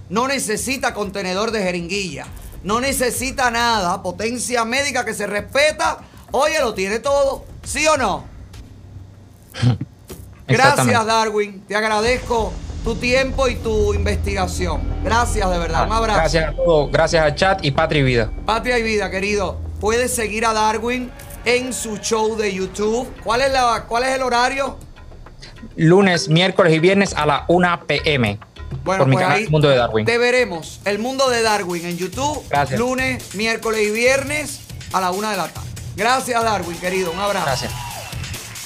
no 0.08 0.26
necesita 0.26 0.92
contenedor 0.92 1.52
de 1.52 1.62
jeringuilla, 1.62 2.26
no 2.64 2.80
necesita 2.80 3.52
nada, 3.52 4.02
potencia 4.02 4.64
médica 4.64 5.04
que 5.04 5.14
se 5.14 5.28
respeta, 5.28 5.98
oye, 6.32 6.58
lo 6.60 6.74
tiene 6.74 6.98
todo, 6.98 7.44
¿sí 7.62 7.86
o 7.86 7.96
no? 7.96 8.24
Gracias. 10.48 11.06
Darwin. 11.06 11.60
Te 11.68 11.76
agradezco 11.76 12.52
tu 12.82 12.96
tiempo 12.96 13.46
y 13.46 13.54
tu 13.54 13.94
investigación. 13.94 14.80
Gracias, 15.04 15.48
de 15.48 15.58
verdad. 15.58 15.86
Un 15.86 15.92
abrazo. 15.92 16.18
Gracias 16.18 16.48
a 16.48 16.56
todos, 16.56 16.90
gracias 16.90 17.24
a 17.24 17.34
Chat 17.36 17.64
y 17.64 17.70
Patria 17.70 18.00
y 18.00 18.02
Vida. 18.02 18.32
Patria 18.44 18.78
y 18.80 18.82
vida, 18.82 19.08
querido. 19.10 19.69
Puedes 19.80 20.14
seguir 20.14 20.44
a 20.44 20.52
Darwin 20.52 21.10
en 21.46 21.72
su 21.72 21.96
show 21.96 22.36
de 22.36 22.52
YouTube. 22.52 23.08
¿Cuál 23.24 23.40
es, 23.40 23.50
la, 23.50 23.86
cuál 23.88 24.04
es 24.04 24.10
el 24.10 24.22
horario? 24.22 24.76
Lunes, 25.74 26.28
miércoles 26.28 26.74
y 26.74 26.78
viernes 26.78 27.14
a 27.14 27.24
la 27.24 27.44
1 27.48 27.86
pm. 27.86 28.38
Bueno, 28.84 29.04
por 29.04 29.08
mi 29.08 29.14
pues 29.14 29.24
canal 29.24 29.38
ahí 29.38 29.48
Mundo 29.48 29.68
de 29.70 29.76
Darwin. 29.76 30.04
Te 30.04 30.18
veremos 30.18 30.80
el 30.84 30.98
mundo 30.98 31.30
de 31.30 31.42
Darwin 31.42 31.86
en 31.86 31.96
YouTube. 31.96 32.44
Gracias. 32.50 32.78
Lunes, 32.78 33.34
miércoles 33.34 33.80
y 33.88 33.90
viernes 33.90 34.60
a 34.92 35.00
la 35.00 35.12
una 35.12 35.30
de 35.30 35.38
la 35.38 35.48
tarde. 35.48 35.68
Gracias, 35.96 36.42
Darwin, 36.42 36.78
querido. 36.78 37.10
Un 37.12 37.18
abrazo. 37.18 37.46
Gracias. 37.46 37.72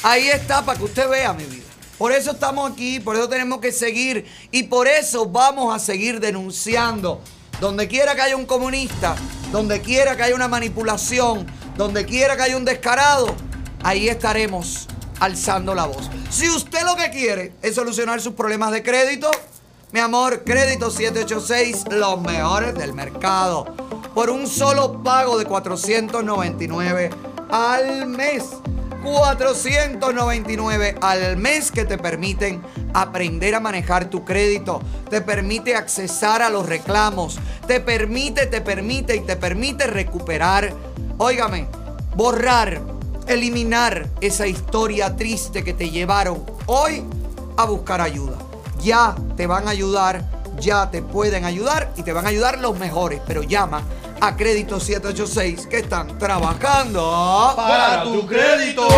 Ahí 0.02 0.28
está 0.28 0.64
para 0.64 0.78
que 0.78 0.84
usted 0.84 1.08
vea 1.08 1.32
mi 1.32 1.44
vida. 1.44 1.64
Por 1.96 2.10
eso 2.10 2.32
estamos 2.32 2.72
aquí, 2.72 2.98
por 2.98 3.14
eso 3.14 3.28
tenemos 3.28 3.60
que 3.60 3.70
seguir 3.70 4.26
y 4.50 4.64
por 4.64 4.88
eso 4.88 5.26
vamos 5.26 5.74
a 5.74 5.78
seguir 5.78 6.18
denunciando. 6.18 7.20
Donde 7.64 7.88
quiera 7.88 8.14
que 8.14 8.20
haya 8.20 8.36
un 8.36 8.44
comunista, 8.44 9.16
donde 9.50 9.80
quiera 9.80 10.14
que 10.18 10.22
haya 10.24 10.34
una 10.34 10.48
manipulación, 10.48 11.46
donde 11.78 12.04
quiera 12.04 12.36
que 12.36 12.42
haya 12.42 12.58
un 12.58 12.66
descarado, 12.66 13.34
ahí 13.82 14.06
estaremos 14.06 14.86
alzando 15.18 15.74
la 15.74 15.86
voz. 15.86 16.10
Si 16.28 16.50
usted 16.50 16.82
lo 16.84 16.94
que 16.94 17.08
quiere 17.08 17.54
es 17.62 17.76
solucionar 17.76 18.20
sus 18.20 18.34
problemas 18.34 18.70
de 18.70 18.82
crédito, 18.82 19.30
mi 19.92 20.00
amor, 20.00 20.44
crédito 20.44 20.90
786, 20.90 21.84
los 21.92 22.20
mejores 22.20 22.74
del 22.74 22.92
mercado. 22.92 23.64
Por 24.14 24.28
un 24.28 24.46
solo 24.46 25.02
pago 25.02 25.38
de 25.38 25.46
499 25.46 27.08
al 27.50 28.04
mes. 28.04 28.44
499 29.04 30.96
al 31.00 31.36
mes 31.36 31.70
que 31.70 31.84
te 31.84 31.98
permiten 31.98 32.62
aprender 32.94 33.54
a 33.54 33.60
manejar 33.60 34.08
tu 34.08 34.24
crédito, 34.24 34.80
te 35.10 35.20
permite 35.20 35.76
accesar 35.76 36.40
a 36.40 36.48
los 36.48 36.66
reclamos, 36.66 37.38
te 37.66 37.80
permite, 37.80 38.46
te 38.46 38.62
permite 38.62 39.14
y 39.16 39.20
te 39.20 39.36
permite 39.36 39.86
recuperar, 39.86 40.72
óigame, 41.18 41.68
borrar, 42.16 42.80
eliminar 43.26 44.08
esa 44.20 44.46
historia 44.46 45.14
triste 45.16 45.62
que 45.62 45.74
te 45.74 45.90
llevaron 45.90 46.42
hoy 46.66 47.04
a 47.56 47.66
buscar 47.66 48.00
ayuda. 48.00 48.38
Ya 48.80 49.14
te 49.36 49.46
van 49.46 49.68
a 49.68 49.72
ayudar, 49.72 50.24
ya 50.58 50.90
te 50.90 51.02
pueden 51.02 51.44
ayudar 51.44 51.92
y 51.96 52.02
te 52.02 52.12
van 52.12 52.24
a 52.24 52.30
ayudar 52.30 52.58
los 52.58 52.78
mejores, 52.78 53.20
pero 53.26 53.42
llama 53.42 53.82
a 54.26 54.34
Crédito 54.34 54.80
786 54.80 55.66
que 55.66 55.80
están 55.80 56.18
trabajando 56.18 57.52
Para 57.54 58.04
tu 58.04 58.26
crédito. 58.26 58.88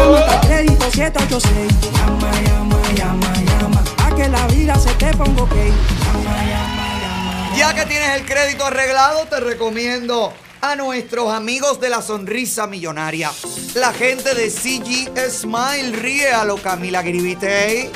Crédito 0.43 0.89
786. 0.89 1.93
Llama, 1.93 2.31
llama, 2.43 2.83
llama, 2.95 3.33
llama. 3.59 3.85
A 4.05 4.15
que 4.15 4.29
la 4.29 4.47
vida 4.47 4.79
se 4.79 4.93
te 4.95 5.13
ponga 5.17 5.43
ok. 5.43 5.53
Llama, 5.53 6.45
llama, 6.45 6.89
llama. 7.03 7.57
Ya 7.57 7.75
que 7.75 7.87
tienes 7.87 8.11
el 8.11 8.25
crédito 8.25 8.67
arreglado, 8.67 9.27
te 9.27 9.41
recomiendo 9.41 10.33
a 10.61 10.77
nuestros 10.77 11.33
amigos 11.33 11.81
de 11.81 11.91
la 11.91 12.03
sonrisa 12.03 12.69
millonaria. 12.69 13.33
La 13.75 13.93
gente 13.93 14.33
de 14.33 14.49
CG 14.49 15.11
Smile 15.29 15.91
ríe 15.91 16.31
a 16.31 16.45
lo 16.45 16.57
Camila 16.59 17.03
Gribitey. 17.03 17.91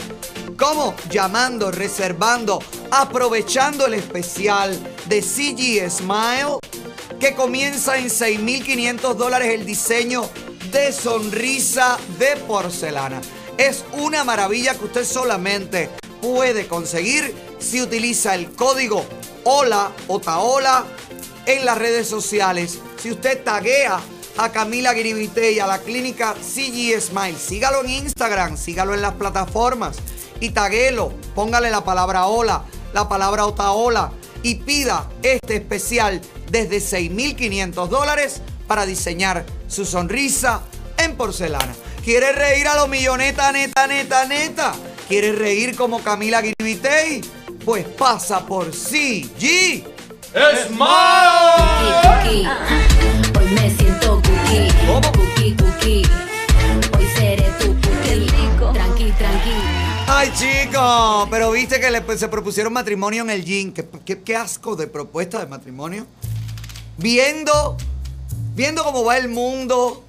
¿Cómo? 0.59 0.97
Llamando, 1.09 1.71
reservando, 1.71 2.59
aprovechando 2.91 3.87
el 3.87 3.95
especial 3.95 4.77
de 5.07 5.23
CG 5.23 5.89
Smile 5.89 6.59
que 7.21 7.35
comienza 7.35 7.99
en 7.99 8.07
6.500 8.07 9.15
dólares 9.15 9.53
el 9.53 9.67
diseño 9.67 10.23
de 10.73 10.91
sonrisa 10.91 11.99
de 12.19 12.37
porcelana. 12.49 13.21
Es 13.59 13.85
una 13.93 14.25
maravilla 14.25 14.75
que 14.75 14.87
usted 14.87 15.05
solamente 15.05 15.91
puede 16.23 16.67
conseguir 16.67 17.35
si 17.59 17.83
utiliza 17.83 18.35
el 18.35 18.51
código 18.53 19.05
HOLA 19.45 19.93
o 20.09 20.19
TAOLA 20.19 20.87
en 21.45 21.67
las 21.67 21.77
redes 21.77 22.09
sociales. 22.09 22.79
Si 22.99 23.11
usted 23.11 23.45
taguea 23.45 24.01
a 24.39 24.51
Camila 24.51 24.95
Giribite 24.95 25.53
y 25.53 25.61
a 25.61 25.67
la 25.67 25.81
clínica 25.81 26.35
CG 26.35 26.99
Smile, 27.03 27.39
sígalo 27.39 27.85
en 27.85 27.91
Instagram, 27.91 28.57
sígalo 28.57 28.95
en 28.95 29.03
las 29.03 29.15
plataformas 29.15 29.99
y 30.41 30.51
taguelo. 30.51 31.13
Póngale 31.35 31.71
la 31.71 31.85
palabra 31.85 32.27
hola, 32.27 32.65
la 32.95 33.11
palabra 33.11 33.45
otaola 33.45 34.11
y 34.43 34.55
pida 34.55 35.07
este 35.23 35.57
especial 35.57 36.23
desde 36.51 36.79
6.500 36.79 37.89
dólares 37.89 38.41
para 38.67 38.87
diseñar 38.87 39.45
su 39.69 39.85
sonrisa 39.85 40.63
en 40.99 41.17
porcelana. 41.17 41.75
¿Quieres 42.05 42.35
reír 42.37 42.67
a 42.69 42.77
los 42.77 42.89
milloneta, 42.89 43.53
neta, 43.53 43.87
neta, 43.87 44.25
neta? 44.27 44.73
¿Quieres 45.09 45.39
reír 45.39 45.77
como 45.77 46.03
Camila 46.03 46.41
Giribitey? 46.43 47.21
Pues 47.65 47.85
pasa 47.87 48.47
por 48.47 48.73
CG 48.73 49.85
Smile. 50.67 52.49
Hoy 53.39 53.51
me 53.55 53.71
siento 53.77 54.23
cookie, 54.23 54.69
cookie, 55.13 55.57
cookie. 55.57 56.03
Hoy 56.97 57.07
seré 57.17 57.51
tu 57.61 57.67
cookie. 57.75 58.27
Tranqui, 58.73 59.11
tranqui. 59.13 59.53
Ay, 60.07 60.33
chicos, 60.35 61.29
pero 61.31 61.51
viste 61.51 61.81
que 61.81 61.91
le- 61.91 62.01
pues, 62.03 62.21
se 62.21 62.29
propusieron 62.29 62.73
matrimonio 62.73 63.23
en 63.23 63.31
el 63.31 63.45
gym. 63.45 63.73
¿Qué, 63.73 63.87
qué, 64.05 64.23
qué 64.23 64.37
asco 64.37 64.77
de 64.77 64.87
propuesta 64.87 65.39
de 65.41 65.47
matrimonio. 65.47 66.07
Viendo, 67.01 67.79
viendo 68.55 68.85
cómo 68.85 69.05
va 69.05 69.17
el 69.17 69.29
mundo, 69.29 70.05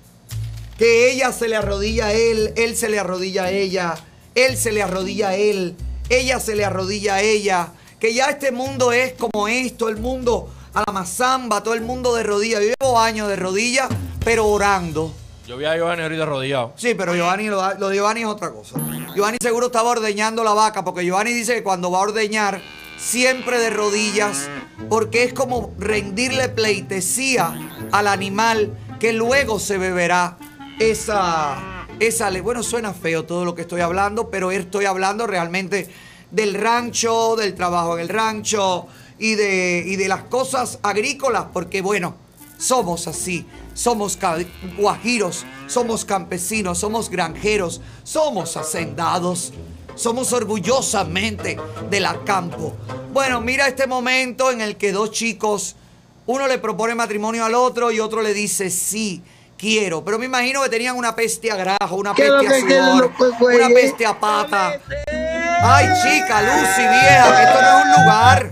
que 0.77 1.09
ella 1.09 1.31
se 1.31 1.47
le 1.47 1.55
arrodilla 1.55 2.07
a 2.07 2.11
él, 2.11 2.51
él 2.57 2.75
se 2.75 2.89
le 2.89 2.99
arrodilla 2.99 3.45
a 3.45 3.49
ella, 3.49 3.95
él 4.35 4.57
se 4.57 4.73
le 4.73 4.83
arrodilla 4.83 5.29
a 5.29 5.35
él, 5.35 5.77
ella 6.09 6.41
se 6.41 6.53
le 6.53 6.65
arrodilla 6.65 7.15
a 7.15 7.21
ella, 7.21 7.69
que 7.97 8.13
ya 8.13 8.25
este 8.25 8.51
mundo 8.51 8.91
es 8.91 9.13
como 9.13 9.47
esto, 9.47 9.87
el 9.87 9.97
mundo 9.97 10.49
a 10.73 10.83
la 10.85 10.91
mazamba, 10.91 11.63
todo 11.63 11.75
el 11.75 11.81
mundo 11.81 12.13
de 12.13 12.23
rodillas. 12.23 12.59
Yo 12.59 12.73
llevo 12.77 12.99
años 12.99 13.29
de 13.29 13.37
rodillas, 13.37 13.87
pero 14.25 14.47
orando. 14.47 15.13
Yo 15.47 15.55
vi 15.55 15.63
a 15.63 15.77
Giovanni 15.77 16.01
ahorita 16.03 16.23
arrodillado. 16.23 16.73
Sí, 16.75 16.93
pero 16.93 17.15
Giovanni, 17.15 17.47
lo, 17.47 17.73
lo 17.75 17.87
de 17.87 17.95
Giovanni 17.95 18.21
es 18.21 18.27
otra 18.27 18.51
cosa. 18.51 18.75
Giovanni 19.15 19.37
seguro 19.41 19.67
estaba 19.67 19.91
ordeñando 19.91 20.43
la 20.43 20.53
vaca, 20.53 20.83
porque 20.83 21.05
Giovanni 21.05 21.31
dice 21.31 21.55
que 21.55 21.63
cuando 21.63 21.89
va 21.89 21.99
a 21.99 22.01
ordeñar, 22.01 22.61
siempre 23.01 23.59
de 23.59 23.71
rodillas, 23.71 24.47
porque 24.89 25.23
es 25.23 25.33
como 25.33 25.73
rendirle 25.79 26.49
pleitesía 26.49 27.71
al 27.91 28.07
animal 28.07 28.77
que 28.99 29.11
luego 29.11 29.59
se 29.59 29.77
beberá 29.77 30.37
esa, 30.79 31.87
esa 31.99 32.29
Bueno, 32.41 32.61
suena 32.63 32.93
feo 32.93 33.25
todo 33.25 33.43
lo 33.43 33.55
que 33.55 33.63
estoy 33.63 33.81
hablando, 33.81 34.29
pero 34.29 34.51
estoy 34.51 34.85
hablando 34.85 35.25
realmente 35.25 35.89
del 36.29 36.53
rancho, 36.53 37.35
del 37.35 37.55
trabajo 37.55 37.95
en 37.95 38.01
el 38.01 38.09
rancho 38.09 38.87
y 39.17 39.35
de, 39.35 39.83
y 39.85 39.95
de 39.95 40.07
las 40.07 40.23
cosas 40.23 40.79
agrícolas, 40.83 41.45
porque 41.51 41.81
bueno, 41.81 42.15
somos 42.57 43.07
así, 43.07 43.47
somos 43.73 44.17
guajiros, 44.77 45.45
somos 45.67 46.05
campesinos, 46.05 46.77
somos 46.77 47.09
granjeros, 47.09 47.81
somos 48.03 48.55
hacendados, 48.55 49.51
somos 49.95 50.31
orgullosamente 50.33 51.57
de 51.89 51.99
la 51.99 52.23
campo. 52.23 52.73
Bueno, 53.13 53.41
mira 53.41 53.67
este 53.67 53.87
momento 53.87 54.51
en 54.51 54.61
el 54.61 54.77
que 54.77 54.91
dos 54.91 55.11
chicos, 55.11 55.75
uno 56.25 56.47
le 56.47 56.59
propone 56.59 56.95
matrimonio 56.95 57.43
al 57.45 57.55
otro 57.55 57.91
y 57.91 57.99
otro 57.99 58.21
le 58.21 58.33
dice 58.33 58.69
sí. 58.69 59.23
Quiero, 59.57 60.03
pero 60.03 60.17
me 60.17 60.25
imagino 60.25 60.63
que 60.63 60.69
tenían 60.69 60.97
una 60.97 61.15
peste 61.15 61.51
a 61.51 61.55
grajo, 61.55 61.95
una 61.95 62.15
¿Qué 62.15 62.23
peste 62.23 62.79
a 62.79 62.93
sudor, 62.93 63.11
una 63.41 63.67
peste 63.67 64.05
a 64.07 64.19
pata. 64.19 64.79
Ay, 65.61 65.85
chica, 66.01 66.41
Lucy, 66.41 66.81
vieja, 66.81 67.35
que 67.35 67.43
esto 67.43 67.61
no 67.61 67.77
es 67.77 67.85
un 67.85 68.01
lugar. 68.01 68.51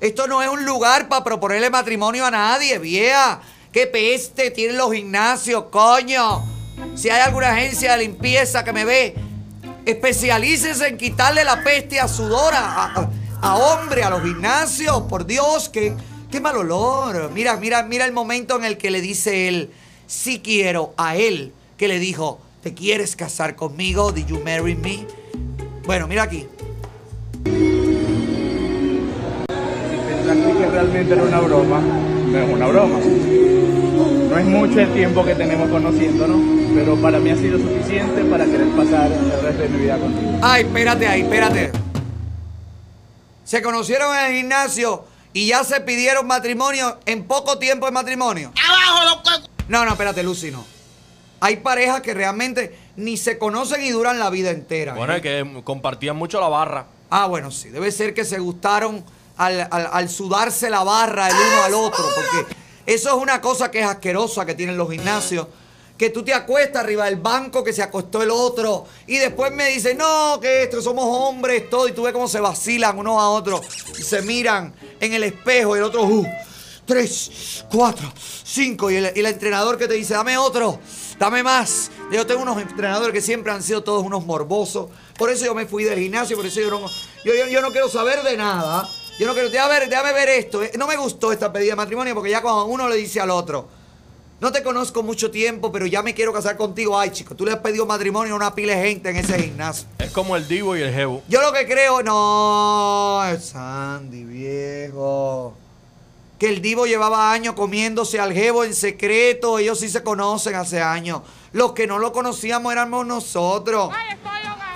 Esto 0.00 0.26
no 0.26 0.42
es 0.42 0.48
un 0.48 0.64
lugar 0.64 1.08
para 1.08 1.22
proponerle 1.22 1.68
matrimonio 1.68 2.24
a 2.24 2.30
nadie, 2.30 2.78
vieja. 2.78 3.40
¿Qué 3.70 3.86
peste 3.86 4.50
tienen 4.50 4.78
los 4.78 4.90
gimnasios, 4.92 5.64
coño? 5.64 6.42
Si 6.94 7.10
hay 7.10 7.20
alguna 7.20 7.50
agencia 7.50 7.92
de 7.92 7.98
limpieza 7.98 8.64
que 8.64 8.72
me 8.72 8.86
ve, 8.86 9.14
especialícese 9.86 10.88
en 10.88 10.98
quitarle 10.98 11.44
la 11.44 11.62
peste 11.64 11.98
a 12.00 12.08
sudor 12.08 12.52
a, 12.54 13.08
a- 13.40 13.56
hombre, 13.56 14.02
a 14.02 14.10
los 14.10 14.22
gimnasios. 14.22 15.02
Por 15.02 15.24
Dios, 15.26 15.68
qué, 15.68 15.94
qué 16.30 16.40
mal 16.40 16.56
olor. 16.56 17.30
Mira, 17.32 17.56
mira, 17.56 17.82
mira 17.84 18.04
el 18.04 18.12
momento 18.12 18.56
en 18.56 18.64
el 18.64 18.76
que 18.76 18.90
le 18.90 19.00
dice 19.00 19.48
él, 19.48 19.70
sí 20.06 20.40
quiero, 20.44 20.92
a 20.96 21.16
él, 21.16 21.52
que 21.78 21.88
le 21.88 21.98
dijo, 21.98 22.40
¿te 22.62 22.74
quieres 22.74 23.16
casar 23.16 23.56
conmigo? 23.56 24.12
¿Did 24.12 24.26
you 24.26 24.40
marry 24.44 24.74
me? 24.74 25.06
Bueno, 25.86 26.06
mira 26.08 26.24
aquí. 26.24 26.46
que 30.58 30.66
realmente 30.70 31.12
era 31.14 31.22
una 31.22 31.40
broma, 31.40 31.80
no 31.80 32.38
es 32.38 32.50
una 32.50 32.66
broma. 32.66 32.98
No 34.36 34.42
es 34.42 34.48
mucho 34.48 34.80
el 34.80 34.92
tiempo 34.92 35.24
que 35.24 35.34
tenemos 35.34 35.70
conociéndonos, 35.70 36.36
pero 36.74 36.94
para 37.00 37.18
mí 37.18 37.30
ha 37.30 37.36
sido 37.36 37.56
suficiente 37.58 38.22
para 38.24 38.44
querer 38.44 38.68
pasar 38.76 39.10
el 39.10 39.30
resto 39.40 39.62
de 39.62 39.68
mi 39.70 39.78
vida 39.78 39.96
contigo. 39.96 40.30
Ay, 40.42 40.62
espérate 40.64 41.08
ahí, 41.08 41.22
espérate. 41.22 41.72
Se 43.44 43.62
conocieron 43.62 44.14
en 44.14 44.26
el 44.26 44.36
gimnasio 44.36 45.06
y 45.32 45.46
ya 45.46 45.64
se 45.64 45.80
pidieron 45.80 46.26
matrimonio 46.26 46.98
en 47.06 47.24
poco 47.24 47.56
tiempo 47.58 47.86
de 47.86 47.92
matrimonio. 47.92 48.52
¡Abajo 48.68 49.22
los 49.24 49.50
No, 49.68 49.86
no, 49.86 49.92
espérate, 49.92 50.22
Lucy, 50.22 50.50
no. 50.50 50.66
Hay 51.40 51.56
parejas 51.56 52.02
que 52.02 52.12
realmente 52.12 52.78
ni 52.96 53.16
se 53.16 53.38
conocen 53.38 53.82
y 53.84 53.90
duran 53.90 54.18
la 54.18 54.28
vida 54.28 54.50
entera. 54.50 54.92
Bueno, 54.92 55.14
¿eh? 55.14 55.16
es 55.16 55.22
que 55.22 55.62
compartían 55.64 56.14
mucho 56.16 56.42
la 56.42 56.48
barra. 56.48 56.84
Ah, 57.08 57.24
bueno, 57.26 57.50
sí. 57.50 57.70
Debe 57.70 57.90
ser 57.90 58.12
que 58.12 58.26
se 58.26 58.38
gustaron 58.38 59.02
al, 59.38 59.60
al- 59.70 59.88
al 59.90 60.08
sudarse 60.10 60.68
la 60.68 60.84
barra 60.84 61.26
el 61.30 61.34
uno 61.36 61.62
al 61.64 61.72
otro. 61.74 62.04
Porque 62.14 62.54
eso 62.86 63.08
es 63.08 63.16
una 63.16 63.40
cosa 63.40 63.70
que 63.70 63.80
es 63.80 63.86
asquerosa 63.86 64.46
que 64.46 64.54
tienen 64.54 64.76
los 64.76 64.90
gimnasios. 64.90 65.48
que 65.98 66.10
tú 66.10 66.22
te 66.22 66.34
acuestas 66.34 66.84
arriba 66.84 67.06
del 67.06 67.16
banco 67.16 67.64
que 67.64 67.72
se 67.72 67.82
acostó 67.82 68.22
el 68.22 68.30
otro 68.30 68.84
y 69.06 69.16
después 69.16 69.50
me 69.50 69.68
dice, 69.70 69.94
no, 69.94 70.38
que 70.40 70.64
esto, 70.64 70.82
somos 70.82 71.06
hombres, 71.08 71.70
todo, 71.70 71.88
y 71.88 71.92
tú 71.92 72.02
ves 72.02 72.12
cómo 72.12 72.28
se 72.28 72.38
vacilan 72.38 72.98
unos 72.98 73.18
a 73.18 73.28
otros 73.30 73.62
y 73.98 74.02
se 74.02 74.20
miran 74.20 74.74
en 75.00 75.14
el 75.14 75.24
espejo 75.24 75.74
y 75.74 75.78
el 75.78 75.84
otro, 75.84 76.04
uh, 76.04 76.26
tres, 76.84 77.64
cuatro, 77.70 78.12
cinco, 78.44 78.90
y 78.90 78.96
el, 78.96 79.26
entrenador 79.26 79.78
que 79.78 79.88
te 79.88 79.94
dice, 79.94 80.12
dame 80.12 80.36
otro, 80.36 80.78
dame 81.18 81.42
más. 81.42 81.90
Yo 82.12 82.26
tengo 82.26 82.42
unos 82.42 82.60
entrenadores 82.60 83.14
que 83.14 83.22
siempre 83.22 83.50
han 83.52 83.62
sido 83.62 83.82
todos 83.82 84.04
unos 84.04 84.26
morbosos, 84.26 84.90
por 85.16 85.30
eso 85.30 85.46
yo 85.46 85.54
me 85.54 85.64
fui 85.64 85.84
del 85.84 85.98
gimnasio, 85.98 86.36
por 86.36 86.44
eso 86.44 86.60
yo 86.60 86.70
no, 86.70 86.86
yo 87.24 87.62
no 87.62 87.72
quiero 87.72 87.88
saber 87.88 88.22
de 88.22 88.36
nada. 88.36 88.86
Yo 89.18 89.26
no 89.26 89.32
quiero, 89.32 89.48
déjame 89.48 89.80
ver, 89.80 89.88
déjame 89.88 90.12
ver 90.12 90.28
esto. 90.28 90.62
eh. 90.62 90.72
No 90.76 90.86
me 90.86 90.96
gustó 90.96 91.32
esta 91.32 91.52
pedida 91.52 91.70
de 91.72 91.76
matrimonio 91.76 92.14
porque 92.14 92.30
ya 92.30 92.42
cuando 92.42 92.66
uno 92.66 92.88
le 92.88 92.96
dice 92.96 93.18
al 93.20 93.30
otro, 93.30 93.66
no 94.40 94.52
te 94.52 94.62
conozco 94.62 95.02
mucho 95.02 95.30
tiempo, 95.30 95.72
pero 95.72 95.86
ya 95.86 96.02
me 96.02 96.12
quiero 96.12 96.32
casar 96.34 96.58
contigo. 96.58 96.98
Ay, 96.98 97.10
chico, 97.10 97.34
tú 97.34 97.46
le 97.46 97.52
has 97.52 97.58
pedido 97.60 97.86
matrimonio 97.86 98.34
a 98.34 98.36
una 98.36 98.54
pila 98.54 98.74
de 98.76 98.82
gente 98.88 99.08
en 99.08 99.16
ese 99.16 99.38
gimnasio. 99.42 99.86
Es 99.98 100.10
como 100.10 100.36
el 100.36 100.46
Divo 100.46 100.76
y 100.76 100.82
el 100.82 100.92
Jevo. 100.92 101.22
Yo 101.28 101.40
lo 101.40 101.50
que 101.54 101.66
creo, 101.66 102.02
no, 102.02 103.24
es 103.24 103.46
Sandy, 103.46 104.24
viejo. 104.24 105.54
Que 106.38 106.50
el 106.50 106.60
Divo 106.60 106.84
llevaba 106.84 107.32
años 107.32 107.54
comiéndose 107.54 108.20
al 108.20 108.34
jevo 108.34 108.62
en 108.64 108.74
secreto. 108.74 109.58
Ellos 109.58 109.80
sí 109.80 109.88
se 109.88 110.02
conocen 110.02 110.54
hace 110.56 110.82
años. 110.82 111.22
Los 111.52 111.72
que 111.72 111.86
no 111.86 111.98
lo 111.98 112.12
conocíamos 112.12 112.70
éramos 112.70 113.06
nosotros. 113.06 113.88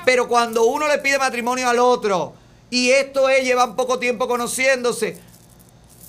Pero 0.06 0.26
cuando 0.26 0.64
uno 0.64 0.88
le 0.88 0.96
pide 0.96 1.18
matrimonio 1.18 1.68
al 1.68 1.78
otro, 1.78 2.32
y 2.70 2.90
esto 2.90 3.28
es, 3.28 3.44
llevan 3.44 3.76
poco 3.76 3.98
tiempo 3.98 4.26
conociéndose, 4.28 5.18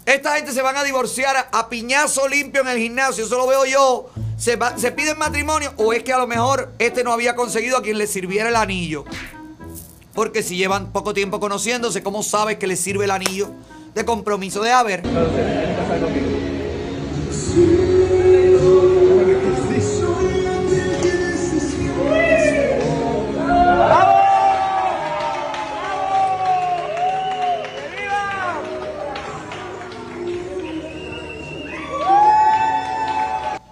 esta 0.05 0.35
gente 0.35 0.51
se 0.51 0.61
van 0.61 0.77
a 0.77 0.83
divorciar 0.83 1.49
a, 1.51 1.69
piñazo 1.69 2.27
limpio 2.27 2.61
en 2.61 2.67
el 2.69 2.77
gimnasio, 2.79 3.25
eso 3.25 3.37
lo 3.37 3.47
veo 3.47 3.65
yo. 3.65 4.09
Se, 4.37 4.55
va- 4.55 4.75
se 4.77 4.91
piden 4.91 5.17
matrimonio 5.19 5.71
o 5.77 5.93
es 5.93 6.01
que 6.03 6.11
a 6.11 6.17
lo 6.17 6.25
mejor 6.25 6.71
este 6.79 7.03
no 7.03 7.13
había 7.13 7.35
conseguido 7.35 7.77
a 7.77 7.83
quien 7.83 7.97
le 7.99 8.07
sirviera 8.07 8.49
el 8.49 8.55
anillo. 8.55 9.05
Porque 10.15 10.41
si 10.41 10.57
llevan 10.57 10.91
poco 10.91 11.13
tiempo 11.13 11.39
conociéndose, 11.39 12.01
¿cómo 12.01 12.23
sabes 12.23 12.57
que 12.57 12.65
le 12.67 12.75
sirve 12.75 13.05
el 13.05 13.11
anillo 13.11 13.51
de 13.93 14.03
compromiso 14.03 14.61
de 14.63 14.71
haber? 14.71 15.03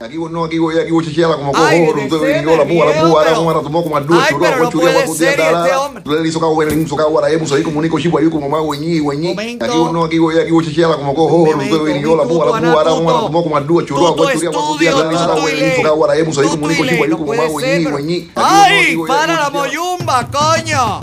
Aquí 0.01 0.15
vos 0.15 0.31
no, 0.31 0.45
aquí 0.45 0.57
voy, 0.59 0.79
aquí 0.79 0.91
voy 0.91 1.03
chichela 1.05 1.35
como 1.35 1.51
cojo, 1.51 1.67
tú 2.07 2.19
viniola, 2.21 2.63
mu, 2.63 2.85
la 2.85 2.91
viejo, 2.91 3.07
mu, 3.09 3.17
ara, 3.17 3.29
pero- 3.31 3.43
mu, 3.43 3.49
ara, 3.49 3.59
tumo, 3.61 3.83
como 3.83 3.97
Ay, 3.97 4.03
churro, 4.05 4.39
pero 4.39 4.57
no 4.63 4.69
puede 4.71 5.07
ser, 5.09 5.37
este 5.41 5.75
hombre- 5.75 6.03
Tú 6.03 6.11
le 6.13 6.21
dices, 6.23 6.39
cago, 6.39 6.55
ven, 6.55 6.81
hizo, 6.81 6.95
cago, 6.95 7.19
ara, 7.19 7.29
hemos 7.29 7.51
ahí 7.51 7.63
como 7.63 7.81
Nico 7.81 7.99
Chico, 7.99 8.17
ahí 8.17 8.29
como 8.29 8.47
más 8.47 8.61
güeñi, 8.61 8.99
güeñi. 8.99 9.31
Aquí 9.59 9.77
vos 9.77 9.91
no, 9.91 10.05
aquí 10.05 10.17
voy, 10.17 10.39
aquí 10.39 10.51
voy 10.51 10.65
chichela 10.65 10.95
como 10.95 11.13
cojo, 11.13 11.43
tú 11.51 11.59
te 11.59 11.93
viniola, 11.93 12.23
mu, 12.23 12.41
ara, 12.41 12.51
mu, 12.61 12.79
ara, 12.79 12.95
mu, 12.95 13.09
ara, 13.09 13.19
tumo, 13.25 13.43
como 13.43 13.57
adu, 13.57 13.81
churro, 13.81 14.07
agua, 14.07 14.31
churia, 14.31 14.49
agua, 14.49 14.67
cutia, 14.67 14.91
da, 14.93 15.03
da, 15.03 15.27
da. 15.27 15.45
Le 15.45 15.73
hizo, 15.73 15.81
cago, 15.81 16.05
ara, 16.05 16.15
hemos 16.17 16.37
ahí 16.37 16.47
como 16.47 16.67
Nico 16.69 16.85
Chico, 16.85 17.03
ahí 17.03 17.09
como 17.11 17.25
más 17.33 17.51
vos 17.51 17.61
no, 17.61 17.97
¡Ay! 18.35 18.97
¡Para 19.05 19.33
la 19.33 19.49
moyumba, 19.49 20.27
coño! 20.31 21.01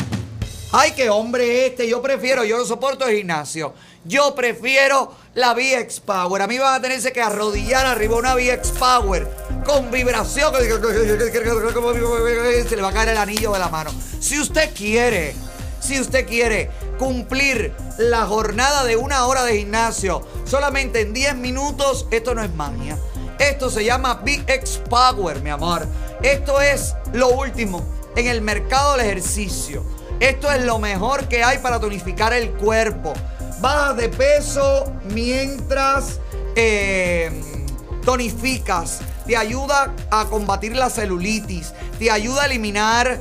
¡Ay, 0.72 0.92
qué 0.96 1.10
hombre 1.10 1.66
este! 1.66 1.86
Yo 1.86 2.00
prefiero, 2.00 2.44
yo 2.44 2.56
no 2.56 2.64
soporto 2.64 3.06
el 3.06 3.18
gimnasio. 3.18 3.74
Yo 4.06 4.34
prefiero 4.34 5.12
la 5.34 5.52
VX 5.52 6.00
Power. 6.00 6.42
A 6.42 6.46
mí 6.46 6.58
van 6.58 6.74
a 6.74 6.82
tenerse 6.82 7.12
que 7.12 7.20
arrodillar 7.20 7.86
arriba 7.86 8.16
una 8.16 8.34
VX 8.34 8.70
Power 8.78 9.28
con 9.64 9.90
vibración. 9.90 10.54
Se 10.54 10.68
le 12.76 12.82
va 12.82 12.88
a 12.88 12.92
caer 12.92 13.08
el 13.10 13.16
anillo 13.16 13.52
de 13.52 13.58
la 13.58 13.68
mano. 13.68 13.90
Si 14.20 14.38
usted 14.38 14.72
quiere, 14.74 15.34
si 15.80 16.00
usted 16.00 16.26
quiere 16.26 16.70
cumplir 16.98 17.74
la 17.98 18.26
jornada 18.26 18.84
de 18.84 18.96
una 18.96 19.26
hora 19.26 19.42
de 19.42 19.58
gimnasio 19.58 20.24
solamente 20.44 21.00
en 21.00 21.12
10 21.12 21.36
minutos, 21.36 22.06
esto 22.12 22.34
no 22.34 22.44
es 22.44 22.54
magia. 22.54 22.96
Esto 23.40 23.70
se 23.70 23.84
llama 23.84 24.22
VX 24.24 24.82
Power, 24.88 25.42
mi 25.42 25.50
amor. 25.50 25.86
Esto 26.22 26.60
es 26.60 26.94
lo 27.12 27.28
último 27.28 27.84
en 28.14 28.28
el 28.28 28.40
mercado 28.40 28.96
del 28.96 29.06
ejercicio. 29.06 29.84
Esto 30.20 30.50
es 30.50 30.64
lo 30.64 30.78
mejor 30.78 31.28
que 31.28 31.44
hay 31.44 31.58
para 31.58 31.80
tonificar 31.80 32.32
el 32.32 32.52
cuerpo. 32.52 33.12
Bajas 33.60 33.96
de 33.96 34.08
peso 34.10 34.92
mientras 35.14 36.20
eh, 36.54 37.30
tonificas. 38.04 39.00
Te 39.26 39.36
ayuda 39.36 39.94
a 40.10 40.26
combatir 40.26 40.76
la 40.76 40.90
celulitis. 40.90 41.72
Te 41.98 42.10
ayuda 42.10 42.42
a 42.42 42.46
eliminar 42.46 43.18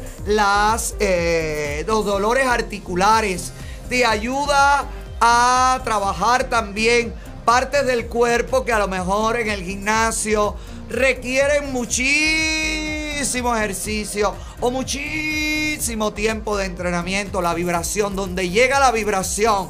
eh, 1.00 1.84
los 1.88 2.06
dolores 2.06 2.48
articulares. 2.48 3.54
Te 3.90 4.06
ayuda 4.06 4.86
a 5.22 5.80
trabajar 5.84 6.46
también 6.46 7.14
partes 7.46 7.86
del 7.86 8.08
cuerpo 8.08 8.66
que 8.66 8.74
a 8.74 8.80
lo 8.80 8.88
mejor 8.88 9.40
en 9.40 9.50
el 9.50 9.64
gimnasio 9.64 10.56
requieren 10.90 11.72
muchísimo 11.72 13.56
ejercicio 13.56 14.36
o 14.60 14.70
muchísimo 14.70 16.14
tiempo 16.14 16.58
de 16.58 16.66
entrenamiento. 16.66 17.42
La 17.42 17.54
vibración, 17.54 18.16
donde 18.16 18.50
llega 18.50 18.80
la 18.80 18.92
vibración, 18.92 19.70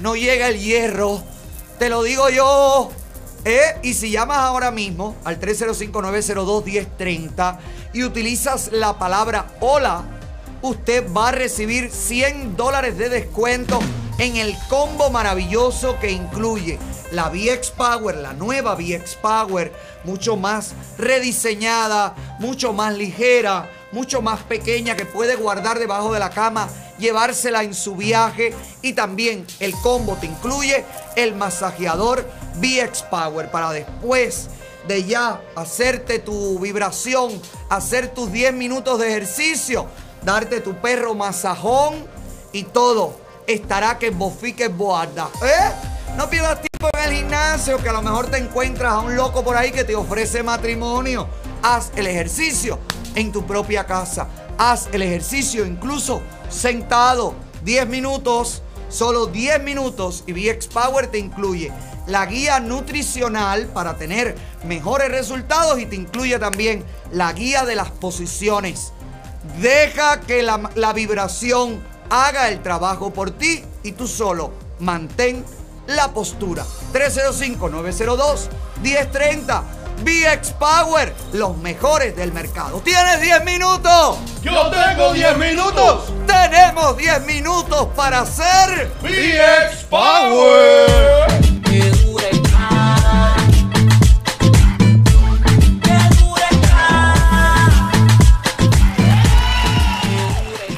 no 0.00 0.16
llega 0.16 0.48
el 0.48 0.58
hierro. 0.58 1.22
Te 1.78 1.88
lo 1.88 2.02
digo 2.02 2.28
yo. 2.28 2.90
¿eh? 3.44 3.78
Y 3.82 3.94
si 3.94 4.10
llamas 4.10 4.38
ahora 4.38 4.70
mismo 4.70 5.16
al 5.24 5.40
305-902-1030 5.40 7.58
y 7.92 8.04
utilizas 8.04 8.70
la 8.72 8.98
palabra 8.98 9.46
hola, 9.60 10.04
usted 10.62 11.04
va 11.12 11.28
a 11.28 11.32
recibir 11.32 11.90
100 11.90 12.56
dólares 12.56 12.96
de 12.98 13.08
descuento 13.08 13.80
en 14.18 14.36
el 14.36 14.54
combo 14.68 15.10
maravilloso 15.10 15.98
que 16.00 16.10
incluye 16.10 16.78
la 17.12 17.28
VX 17.28 17.70
Power, 17.70 18.16
la 18.16 18.32
nueva 18.32 18.74
VX 18.74 19.14
Power, 19.16 19.72
mucho 20.04 20.36
más 20.36 20.74
rediseñada, 20.98 22.14
mucho 22.38 22.72
más 22.72 22.96
ligera, 22.96 23.68
mucho 23.94 24.20
más 24.20 24.42
pequeña 24.42 24.96
que 24.96 25.06
puede 25.06 25.36
guardar 25.36 25.78
debajo 25.78 26.12
de 26.12 26.18
la 26.18 26.30
cama, 26.30 26.68
llevársela 26.98 27.62
en 27.62 27.74
su 27.74 27.94
viaje 27.94 28.52
y 28.82 28.92
también 28.92 29.46
el 29.60 29.72
combo 29.72 30.16
te 30.20 30.26
incluye 30.26 30.84
el 31.14 31.36
masajeador 31.36 32.28
VX 32.56 33.02
Power 33.04 33.50
para 33.52 33.70
después 33.70 34.48
de 34.88 35.04
ya 35.04 35.40
hacerte 35.54 36.18
tu 36.18 36.58
vibración, 36.58 37.40
hacer 37.70 38.08
tus 38.08 38.32
10 38.32 38.52
minutos 38.54 38.98
de 38.98 39.08
ejercicio, 39.08 39.86
darte 40.22 40.60
tu 40.60 40.74
perro 40.74 41.14
masajón 41.14 42.04
y 42.52 42.64
todo 42.64 43.16
estará 43.46 43.96
que 43.96 44.10
bofique 44.10 44.66
boarda. 44.68 45.28
¿Eh? 45.40 45.72
No 46.16 46.28
pierdas 46.28 46.60
tiempo 46.60 46.90
en 46.98 47.10
el 47.10 47.16
gimnasio, 47.16 47.78
que 47.78 47.88
a 47.88 47.92
lo 47.92 48.02
mejor 48.02 48.26
te 48.26 48.38
encuentras 48.38 48.92
a 48.92 48.98
un 48.98 49.14
loco 49.14 49.44
por 49.44 49.56
ahí 49.56 49.70
que 49.70 49.84
te 49.84 49.94
ofrece 49.94 50.42
matrimonio. 50.42 51.28
Haz 51.62 51.92
el 51.96 52.08
ejercicio 52.08 52.78
en 53.14 53.32
tu 53.32 53.46
propia 53.46 53.84
casa. 53.84 54.28
Haz 54.58 54.88
el 54.92 55.02
ejercicio 55.02 55.66
incluso 55.66 56.22
sentado. 56.48 57.34
10 57.64 57.88
minutos, 57.88 58.62
solo 58.88 59.26
10 59.26 59.62
minutos. 59.62 60.24
Y 60.26 60.32
VX 60.32 60.68
Power 60.68 61.08
te 61.08 61.18
incluye 61.18 61.72
la 62.06 62.26
guía 62.26 62.60
nutricional 62.60 63.66
para 63.68 63.96
tener 63.96 64.36
mejores 64.64 65.10
resultados 65.10 65.78
y 65.78 65.86
te 65.86 65.96
incluye 65.96 66.38
también 66.38 66.84
la 67.10 67.32
guía 67.32 67.64
de 67.64 67.76
las 67.76 67.90
posiciones. 67.90 68.92
Deja 69.60 70.20
que 70.20 70.42
la, 70.42 70.70
la 70.74 70.92
vibración 70.92 71.82
haga 72.10 72.48
el 72.48 72.62
trabajo 72.62 73.12
por 73.12 73.30
ti 73.30 73.64
y 73.82 73.92
tú 73.92 74.06
solo 74.06 74.52
mantén 74.80 75.44
la 75.86 76.12
postura. 76.12 76.64
305-902-1030. 76.92 79.83
VX 80.02 80.52
Power, 80.52 81.14
los 81.32 81.56
mejores 81.58 82.16
del 82.16 82.32
mercado. 82.32 82.80
¿Tienes 82.80 83.20
10 83.20 83.44
minutos? 83.44 84.18
Yo 84.42 84.70
tengo 84.70 85.12
10 85.12 85.38
minutos. 85.38 86.12
Tenemos 86.26 86.96
10 86.96 87.26
minutos 87.26 87.88
para 87.94 88.20
hacer 88.20 88.90
VX 89.02 89.84
Power. 89.88 91.24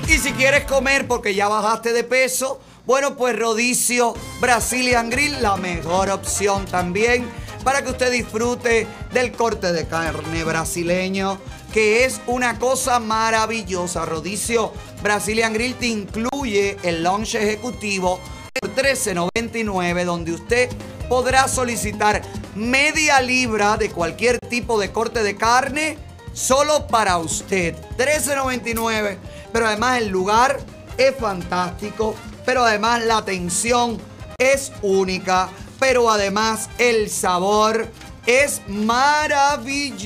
Y 0.08 0.18
si 0.18 0.32
quieres 0.32 0.64
comer 0.64 1.08
porque 1.08 1.34
ya 1.34 1.48
bajaste 1.48 1.92
de 1.92 2.04
peso, 2.04 2.60
bueno, 2.84 3.16
pues 3.16 3.36
Rodicio 3.36 4.14
Brazilian 4.40 5.10
Grill, 5.10 5.42
la 5.42 5.56
mejor 5.56 6.10
opción 6.10 6.66
también 6.66 7.28
para 7.66 7.82
que 7.82 7.90
usted 7.90 8.12
disfrute 8.12 8.86
del 9.12 9.32
corte 9.32 9.72
de 9.72 9.88
carne 9.88 10.44
brasileño, 10.44 11.40
que 11.72 12.04
es 12.04 12.20
una 12.28 12.60
cosa 12.60 13.00
maravillosa. 13.00 14.04
Rodicio 14.04 14.72
Brazilian 15.02 15.52
Grill 15.52 15.74
te 15.74 15.88
incluye 15.88 16.76
el 16.84 17.02
lunch 17.02 17.34
ejecutivo 17.34 18.20
por 18.60 18.72
13.99, 18.72 20.04
donde 20.04 20.30
usted 20.30 20.70
podrá 21.08 21.48
solicitar 21.48 22.22
media 22.54 23.20
libra 23.20 23.76
de 23.76 23.90
cualquier 23.90 24.38
tipo 24.38 24.78
de 24.78 24.92
corte 24.92 25.24
de 25.24 25.34
carne 25.34 25.98
solo 26.34 26.86
para 26.86 27.18
usted. 27.18 27.74
13.99. 27.98 29.16
Pero 29.52 29.66
además 29.66 30.00
el 30.00 30.06
lugar 30.10 30.60
es 30.96 31.16
fantástico. 31.16 32.14
Pero 32.44 32.62
además 32.62 33.02
la 33.02 33.16
atención 33.16 33.98
es 34.38 34.70
única. 34.82 35.48
Pero 35.78 36.10
además 36.10 36.70
el 36.78 37.10
sabor 37.10 37.88
es 38.26 38.62
maravilloso. 38.66 40.02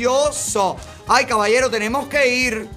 Ay, 1.08 1.24
caballero, 1.26 1.70
tenemos 1.70 2.08
que 2.08 2.28
ir. 2.28 2.68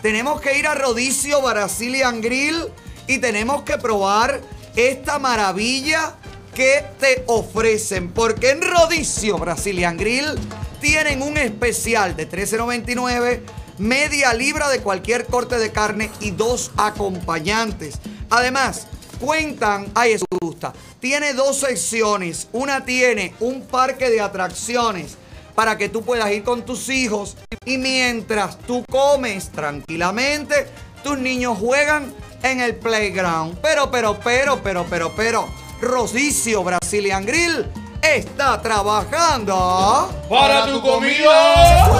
Tenemos 0.00 0.40
que 0.40 0.58
ir 0.58 0.66
a 0.66 0.74
Rodicio 0.74 1.40
Brazilian 1.42 2.20
Grill 2.20 2.68
y 3.06 3.18
tenemos 3.18 3.62
que 3.62 3.78
probar 3.78 4.40
esta 4.74 5.18
maravilla 5.18 6.14
que 6.54 6.84
te 6.98 7.24
ofrecen. 7.26 8.10
Porque 8.12 8.50
en 8.50 8.62
Rodicio 8.62 9.38
Brazilian 9.38 9.96
Grill 9.96 10.38
tienen 10.80 11.22
un 11.22 11.36
especial 11.36 12.16
de 12.16 12.28
13.99, 12.28 13.42
media 13.78 14.34
libra 14.34 14.68
de 14.68 14.80
cualquier 14.80 15.26
corte 15.26 15.58
de 15.58 15.70
carne 15.70 16.10
y 16.20 16.32
dos 16.32 16.72
acompañantes. 16.76 18.00
Además, 18.30 18.88
cuentan, 19.22 19.86
ay, 19.94 20.12
eso 20.12 20.26
me 20.30 20.38
gusta. 20.46 20.72
Tiene 21.00 21.32
dos 21.32 21.60
secciones. 21.60 22.48
Una 22.52 22.84
tiene 22.84 23.34
un 23.40 23.62
parque 23.62 24.10
de 24.10 24.20
atracciones 24.20 25.16
para 25.54 25.78
que 25.78 25.88
tú 25.88 26.02
puedas 26.02 26.30
ir 26.32 26.42
con 26.42 26.62
tus 26.62 26.88
hijos 26.88 27.36
y 27.64 27.78
mientras 27.78 28.58
tú 28.58 28.84
comes 28.90 29.50
tranquilamente, 29.50 30.66
tus 31.04 31.18
niños 31.18 31.56
juegan 31.58 32.12
en 32.42 32.60
el 32.60 32.74
playground. 32.74 33.58
Pero, 33.62 33.90
pero, 33.90 34.18
pero, 34.22 34.60
pero, 34.62 34.84
pero, 34.90 35.12
pero, 35.16 35.48
Rosicio 35.80 36.64
Brazilian 36.64 37.24
Grill 37.24 37.66
está 38.02 38.60
trabajando 38.60 40.10
Para 40.28 40.66
tu 40.66 40.82
comida. 40.82 41.92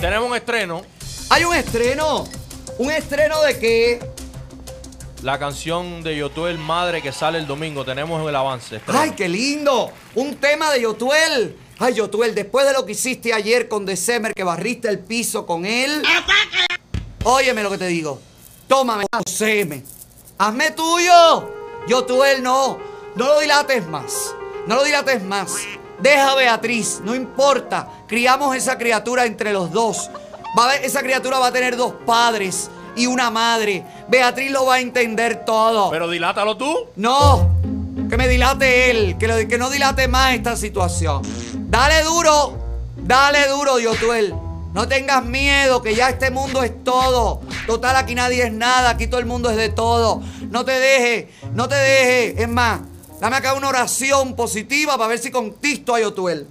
Tenemos 0.00 0.30
un 0.30 0.36
estreno. 0.36 0.99
Hay 1.32 1.44
un 1.44 1.54
estreno. 1.54 2.24
¿Un 2.78 2.90
estreno 2.90 3.40
de 3.42 3.56
qué? 3.56 4.00
La 5.22 5.38
canción 5.38 6.02
de 6.02 6.16
Yotuel 6.16 6.58
Madre 6.58 7.00
que 7.02 7.12
sale 7.12 7.38
el 7.38 7.46
domingo. 7.46 7.84
Tenemos 7.84 8.28
el 8.28 8.34
avance. 8.34 8.76
estreno. 8.76 8.98
¡Ay, 8.98 9.12
qué 9.12 9.28
lindo! 9.28 9.92
Un 10.16 10.34
tema 10.36 10.72
de 10.72 10.82
Yotuel. 10.82 11.56
Ay, 11.78 11.94
Yotuel, 11.94 12.34
después 12.34 12.66
de 12.66 12.72
lo 12.72 12.84
que 12.84 12.92
hiciste 12.92 13.32
ayer 13.32 13.68
con 13.68 13.86
December, 13.86 14.34
que 14.34 14.42
barriste 14.42 14.88
el 14.88 14.98
piso 14.98 15.46
con 15.46 15.66
él. 15.66 16.02
Óyeme 17.22 17.62
lo 17.62 17.70
que 17.70 17.78
te 17.78 17.86
digo. 17.86 18.20
Tómame, 18.66 19.04
poséeme. 19.08 19.84
Hazme 20.36 20.72
tuyo. 20.72 21.48
Yotuel, 21.86 22.42
no. 22.42 22.78
No 23.14 23.26
lo 23.26 23.38
dilates 23.38 23.86
más. 23.86 24.34
No 24.66 24.74
lo 24.74 24.82
dilates 24.82 25.22
más. 25.22 25.58
Deja 26.00 26.32
a 26.32 26.34
Beatriz, 26.34 27.00
no 27.04 27.14
importa. 27.14 27.88
Criamos 28.08 28.56
esa 28.56 28.76
criatura 28.76 29.26
entre 29.26 29.52
los 29.52 29.70
dos. 29.70 30.10
Va 30.58 30.64
a 30.64 30.68
ver- 30.68 30.84
esa 30.84 31.02
criatura 31.02 31.38
va 31.38 31.48
a 31.48 31.52
tener 31.52 31.76
dos 31.76 31.94
padres 32.04 32.70
y 32.96 33.06
una 33.06 33.30
madre. 33.30 33.84
Beatriz 34.08 34.50
lo 34.50 34.66
va 34.66 34.74
a 34.76 34.80
entender 34.80 35.44
todo. 35.44 35.90
Pero 35.90 36.08
dilátalo 36.10 36.56
tú. 36.56 36.86
No, 36.96 37.48
que 38.08 38.16
me 38.16 38.26
dilate 38.28 38.90
él, 38.90 39.16
que, 39.18 39.28
lo- 39.28 39.48
que 39.48 39.58
no 39.58 39.70
dilate 39.70 40.08
más 40.08 40.34
esta 40.34 40.56
situación. 40.56 41.22
Dale 41.54 42.02
duro, 42.02 42.58
dale 42.96 43.46
duro, 43.48 43.78
Yotuel. 43.78 44.34
No 44.72 44.86
tengas 44.86 45.24
miedo, 45.24 45.82
que 45.82 45.94
ya 45.96 46.08
este 46.10 46.30
mundo 46.30 46.62
es 46.62 46.84
todo. 46.84 47.40
Total, 47.66 47.96
aquí 47.96 48.14
nadie 48.14 48.44
es 48.44 48.52
nada, 48.52 48.90
aquí 48.90 49.06
todo 49.08 49.18
el 49.20 49.26
mundo 49.26 49.50
es 49.50 49.56
de 49.56 49.68
todo. 49.68 50.20
No 50.50 50.64
te 50.64 50.72
dejes, 50.72 51.26
no 51.54 51.68
te 51.68 51.74
dejes. 51.74 52.38
Es 52.40 52.48
más, 52.48 52.80
dame 53.20 53.36
acá 53.36 53.54
una 53.54 53.68
oración 53.68 54.34
positiva 54.36 54.96
para 54.96 55.08
ver 55.08 55.18
si 55.18 55.30
conquisto 55.32 55.94
a 55.94 56.00
Yotuel. 56.00 56.46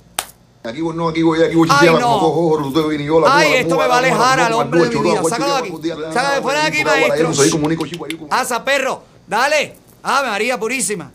Aquí 0.61 0.81
vos 0.81 0.93
no, 0.93 1.07
aquí 1.07 1.21
voy, 1.21 1.41
aquí 1.41 1.55
voy, 1.55 1.69
Ay, 1.71 1.89
no. 1.89 2.19
como 2.19 2.33
cojo, 2.33 2.63
tú 2.63 2.73
te 2.73 3.59
esto 3.59 3.77
me 3.77 3.88
va 3.88 3.95
a 3.95 3.97
alejar 3.99 4.39
al 4.41 4.53
hombre 4.53 4.89
de 4.89 4.95
mi 4.95 5.03
vida. 5.03 5.23
Sácalo 5.23 5.53
de 5.53 5.93
aquí. 5.93 6.13
Sácalo 6.13 6.35
de 6.35 6.41
fuera 6.41 6.61
de 6.61 6.67
aquí, 6.67 6.83
maestro. 6.83 7.31
Asa, 8.29 8.63
perro. 8.65 9.03
Dale. 9.25 9.75
Ave 10.03 10.27
María 10.29 10.59
Purísima. 10.59 11.11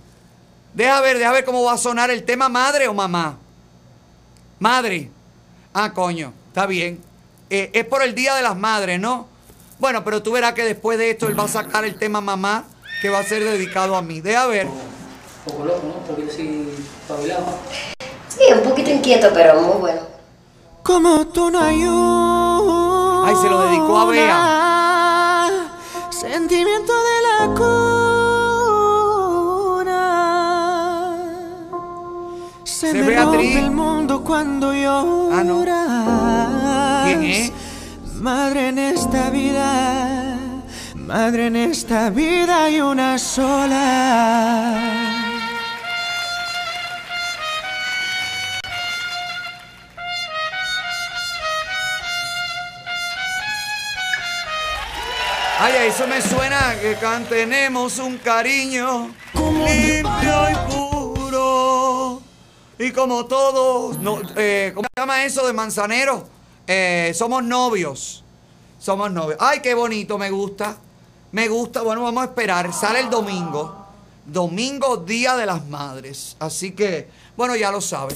Deja 0.73 1.01
ver, 1.03 1.19
deja 1.19 1.33
ver 1.33 1.45
cómo 1.45 1.63
va 1.63 1.75
a 1.75 1.79
sonar 1.79 2.11
el 2.11 2.25
tema 2.25 2.49
madre 2.49 2.89
o 2.89 2.95
mamá. 2.95 3.37
Madre. 4.59 5.11
Ah, 5.75 5.93
coño. 5.93 6.33
Está 6.49 6.67
bien. 6.67 7.01
Eh, 7.51 7.71
es 7.75 7.85
por 7.85 8.03
el 8.03 8.15
Día 8.15 8.35
de 8.35 8.43
las 8.43 8.57
Madres, 8.57 8.99
¿no? 8.99 9.29
Bueno, 9.79 10.05
pero 10.05 10.23
tú 10.23 10.33
verás 10.33 10.55
que 10.55 10.65
después 10.65 10.99
de 10.99 11.11
esto 11.11 11.27
él 11.29 11.39
va 11.39 11.45
a 11.45 11.49
sacar 11.49 11.85
el 11.85 11.97
tema 11.99 12.21
mamá 12.21 12.65
que 13.03 13.11
va 13.11 13.19
a 13.19 13.25
ser 13.25 13.45
dedicado 13.45 13.95
a 13.95 14.03
mí. 14.03 14.21
Deja 14.21 14.47
ver. 14.47 14.67
Un 14.67 14.73
poco 15.45 15.65
loco, 15.65 15.83
¿no? 16.09 16.31
Sí, 16.31 16.69
un 17.09 17.94
poquito 18.65 18.91
inquieto, 18.91 19.29
pero 19.35 19.61
muy 19.61 19.79
bueno. 19.81 20.01
Como 20.83 21.27
tú 21.29 21.51
no 21.51 21.61
hay 21.61 21.85
una 21.85 23.29
Ay, 23.29 23.35
se 23.37 23.49
lo 23.49 23.63
dedicó 23.63 23.99
a 23.99 24.05
Bea. 24.07 25.51
Sentimiento 26.11 26.93
de 26.93 27.23
la 27.23 27.39
cuna. 29.85 31.17
Se, 32.65 32.91
Se 32.93 32.99
me 32.99 33.03
Beatriz. 33.09 33.55
rompe 33.55 33.59
el 33.59 33.71
mundo 33.71 34.23
cuando 34.23 34.73
lloras. 34.75 35.87
¿Quién 37.07 37.23
es? 37.25 37.53
Madre 38.21 38.69
en 38.69 38.79
esta 38.79 39.31
vida, 39.31 40.37
madre 40.95 41.47
en 41.49 41.57
esta 41.57 42.11
vida 42.11 42.65
hay 42.65 42.81
una 42.81 43.19
sola. 43.19 45.14
Ay, 55.67 55.73
a 55.77 55.87
eso 55.87 56.07
me 56.07 56.21
suena 56.21 56.77
que 56.79 56.95
can- 56.97 57.25
tenemos 57.27 57.99
un 57.99 58.19
cariño 58.19 59.15
limpio 59.35 60.51
y 60.51 60.55
puro. 60.71 62.21
Y 62.79 62.91
como 62.91 63.25
todos, 63.25 63.97
no, 63.99 64.21
eh, 64.37 64.73
¿cómo 64.75 64.87
se 64.95 65.01
llama 65.01 65.25
eso 65.25 65.47
de 65.47 65.55
manzanero? 65.55 66.29
Eh, 66.67 67.13
somos 67.15 67.43
novios. 67.45 68.23
Somos 68.79 69.11
novios. 69.11 69.39
Ay, 69.41 69.61
qué 69.61 69.73
bonito, 69.73 70.19
me 70.19 70.29
gusta. 70.31 70.77
Me 71.33 71.49
gusta. 71.49 71.81
Bueno, 71.81 72.03
vamos 72.03 72.23
a 72.23 72.27
esperar. 72.27 72.71
Sale 72.75 73.01
el 73.01 73.09
domingo. 73.09 73.87
Domingo, 74.27 74.99
Día 74.99 75.35
de 75.35 75.47
las 75.47 75.65
Madres. 75.67 76.37
Así 76.41 76.73
que, 76.73 77.09
bueno, 77.39 77.57
ya 77.57 77.71
lo 77.71 77.81
sabe. 77.81 78.15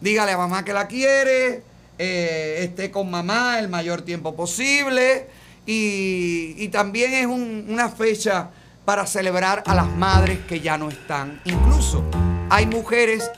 Dígale 0.00 0.32
a 0.32 0.38
mamá 0.38 0.64
que 0.64 0.72
la 0.72 0.86
quiere. 0.88 1.62
eh, 2.00 2.60
esté 2.62 2.90
con 2.92 3.10
mamá 3.10 3.58
el 3.58 3.68
mayor 3.68 4.00
tiempo 4.02 4.34
posible. 4.34 5.28
Y, 5.70 6.54
y 6.56 6.68
también 6.68 7.12
es 7.12 7.26
un- 7.26 7.66
una 7.68 7.90
fecha 7.90 8.48
para 8.86 9.06
celebrar 9.06 9.62
a 9.66 9.74
las 9.74 9.86
madres 9.86 10.38
que 10.48 10.60
ya 10.60 10.78
no 10.78 10.88
están. 10.88 11.42
Incluso 11.44 12.02
hay 12.48 12.64
mujeres. 12.66 13.30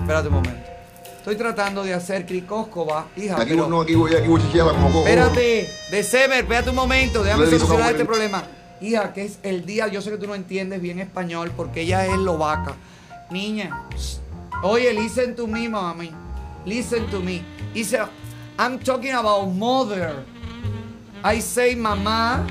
Espérate 0.00 0.28
un 0.28 0.34
momento. 0.34 0.66
Estoy 1.18 1.36
tratando 1.36 1.82
de 1.84 1.92
hacer 1.92 2.24
cricóscova, 2.24 3.08
hija. 3.14 3.34
Aquí 3.36 3.50
pero- 3.50 3.68
no, 3.68 3.82
aquí 3.82 3.94
voy, 3.94 4.14
aquí 4.14 4.26
voy, 4.26 4.40
como. 4.40 5.00
Espérate, 5.00 5.68
December, 5.90 6.38
espérate 6.38 6.70
un 6.70 6.76
momento, 6.76 7.22
déjame 7.22 7.44
solucionar 7.46 7.90
este 7.92 8.04
problema. 8.06 8.44
Hija, 8.80 9.12
que 9.12 9.24
es 9.26 9.38
el 9.42 9.66
día, 9.66 9.88
yo 9.88 10.00
sé 10.00 10.10
que 10.12 10.16
tú 10.16 10.26
no 10.26 10.34
entiendes 10.34 10.80
bien 10.80 10.98
español 10.98 11.52
porque 11.54 11.82
ella 11.82 12.06
es 12.06 12.12
eslovaca. 12.12 12.74
Niña, 13.30 13.82
oye, 14.62 14.94
listen 14.94 15.34
to 15.36 15.46
me, 15.46 15.68
mami. 15.68 16.10
Listen 16.64 17.04
to 17.10 17.20
me. 17.20 17.42
Dice, 17.74 17.98
I'm 18.58 18.78
talking 18.78 19.12
about 19.12 19.46
mother. 19.52 20.24
I 21.24 21.40
say 21.40 21.74
mamá. 21.74 22.46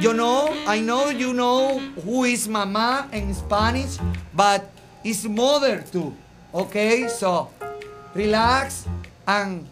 You 0.00 0.12
know, 0.14 0.48
I 0.66 0.80
know 0.80 1.10
you 1.10 1.32
know 1.34 1.78
who 2.04 2.24
is 2.24 2.48
mamá 2.48 3.12
in 3.12 3.34
Spanish, 3.34 3.98
but 4.32 4.70
it's 5.04 5.24
mother 5.24 5.84
too. 5.92 6.14
Okay, 6.54 7.08
so 7.08 7.50
relax 8.14 8.86
and 9.26 9.66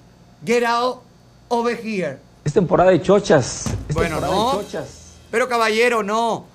get 0.44 0.62
out 0.62 1.02
over 1.50 1.74
here. 1.74 2.20
Es 2.44 2.52
temporada 2.52 2.90
de 2.90 3.00
chochas. 3.00 3.66
Es 3.88 3.94
Bueno, 3.94 4.20
temporada 4.20 4.34
no. 4.34 4.58
de 4.58 4.64
chochas. 4.64 4.88
Pero 5.30 5.48
caballero, 5.48 6.02
no. 6.02 6.46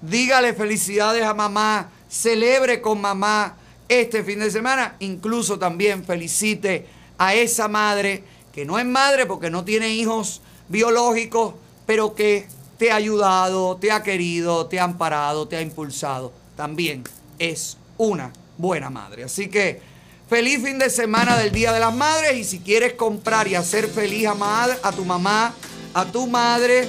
Dígale 0.00 0.54
felicidades 0.54 1.24
a 1.24 1.34
mamá. 1.34 1.90
Celebre 2.08 2.80
con 2.80 3.00
mamá 3.00 3.56
este 3.88 4.22
fin 4.22 4.38
de 4.38 4.50
semana. 4.50 4.96
Incluso 5.00 5.58
también 5.58 6.04
felicite 6.04 6.86
a 7.18 7.34
esa 7.34 7.68
madre 7.68 8.24
que 8.52 8.64
no 8.64 8.78
es 8.78 8.86
madre 8.86 9.26
porque 9.26 9.50
no 9.50 9.64
tiene 9.64 9.88
hijos 9.90 10.40
biológicos, 10.68 11.54
pero 11.86 12.14
que 12.14 12.46
te 12.78 12.90
ha 12.90 12.96
ayudado, 12.96 13.76
te 13.76 13.92
ha 13.92 14.02
querido, 14.02 14.66
te 14.66 14.80
ha 14.80 14.84
amparado, 14.84 15.48
te 15.48 15.56
ha 15.56 15.60
impulsado. 15.60 16.32
También 16.56 17.04
es 17.38 17.76
una 17.98 18.32
buena 18.58 18.90
madre. 18.90 19.24
Así 19.24 19.48
que 19.48 19.80
feliz 20.28 20.62
fin 20.62 20.78
de 20.78 20.90
semana 20.90 21.36
del 21.36 21.52
Día 21.52 21.72
de 21.72 21.80
las 21.80 21.94
Madres 21.94 22.36
y 22.36 22.44
si 22.44 22.60
quieres 22.60 22.94
comprar 22.94 23.48
y 23.48 23.54
hacer 23.54 23.88
feliz 23.88 24.26
a, 24.26 24.34
madre, 24.34 24.76
a 24.82 24.92
tu 24.92 25.04
mamá, 25.04 25.54
a 25.92 26.04
tu 26.06 26.26
madre, 26.26 26.88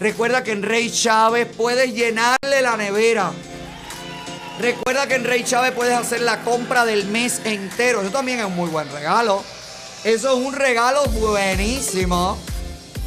Recuerda 0.00 0.42
que 0.42 0.52
en 0.52 0.62
Rey 0.62 0.90
Chávez 0.90 1.46
puedes 1.54 1.92
llenarle 1.92 2.62
la 2.62 2.74
nevera. 2.78 3.32
Recuerda 4.58 5.06
que 5.06 5.16
en 5.16 5.24
Rey 5.24 5.44
Chávez 5.44 5.72
puedes 5.72 5.92
hacer 5.92 6.22
la 6.22 6.40
compra 6.40 6.86
del 6.86 7.04
mes 7.04 7.42
entero. 7.44 8.00
Eso 8.00 8.10
también 8.10 8.38
es 8.38 8.46
un 8.46 8.56
muy 8.56 8.70
buen 8.70 8.90
regalo. 8.90 9.44
Eso 10.02 10.32
es 10.32 10.46
un 10.46 10.54
regalo 10.54 11.04
buenísimo. 11.04 12.38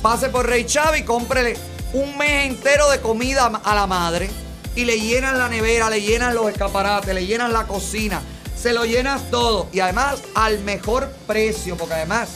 Pase 0.04 0.28
por 0.28 0.46
Rey 0.46 0.66
Chávez 0.66 1.00
y 1.00 1.06
cómprele 1.06 1.56
un 1.94 2.18
mes 2.18 2.52
entero 2.52 2.90
de 2.90 3.00
comida 3.00 3.46
a 3.64 3.74
la 3.74 3.88
madre. 3.88 4.30
Y 4.76 4.84
le 4.84 5.00
llenan 5.00 5.38
la 5.38 5.48
nevera, 5.48 5.90
le 5.90 6.02
llenan 6.02 6.36
los 6.36 6.52
escaparates, 6.52 7.16
le 7.16 7.26
llenan 7.26 7.54
la 7.54 7.68
cocina. 7.68 8.22
Se 8.54 8.74
lo 8.74 8.84
llenas 8.84 9.32
todo. 9.32 9.70
Y 9.72 9.80
además 9.80 10.22
al 10.36 10.60
mejor 10.60 11.10
precio. 11.26 11.78
Porque 11.78 11.94
además, 11.94 12.28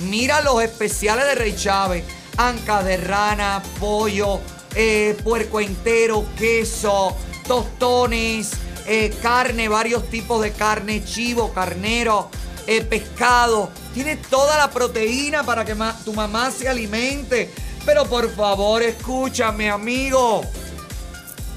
mira 0.00 0.42
los 0.42 0.62
especiales 0.62 1.24
de 1.24 1.34
Rey 1.34 1.56
Chávez. 1.56 2.04
Ancas 2.36 2.84
de 2.84 2.98
rana, 2.98 3.62
pollo, 3.80 4.40
eh, 4.74 5.16
puerco 5.24 5.60
entero, 5.60 6.26
queso, 6.36 7.16
tostones, 7.46 8.50
eh, 8.86 9.16
carne, 9.22 9.68
varios 9.68 10.10
tipos 10.10 10.42
de 10.42 10.52
carne, 10.52 11.02
chivo, 11.02 11.54
carnero, 11.54 12.28
eh, 12.66 12.82
pescado. 12.82 13.70
Tiene 13.94 14.16
toda 14.16 14.58
la 14.58 14.70
proteína 14.70 15.44
para 15.44 15.64
que 15.64 15.74
ma- 15.74 15.96
tu 16.04 16.12
mamá 16.12 16.50
se 16.50 16.68
alimente. 16.68 17.50
Pero 17.86 18.04
por 18.06 18.34
favor, 18.34 18.82
escúchame, 18.82 19.70
amigo. 19.70 20.42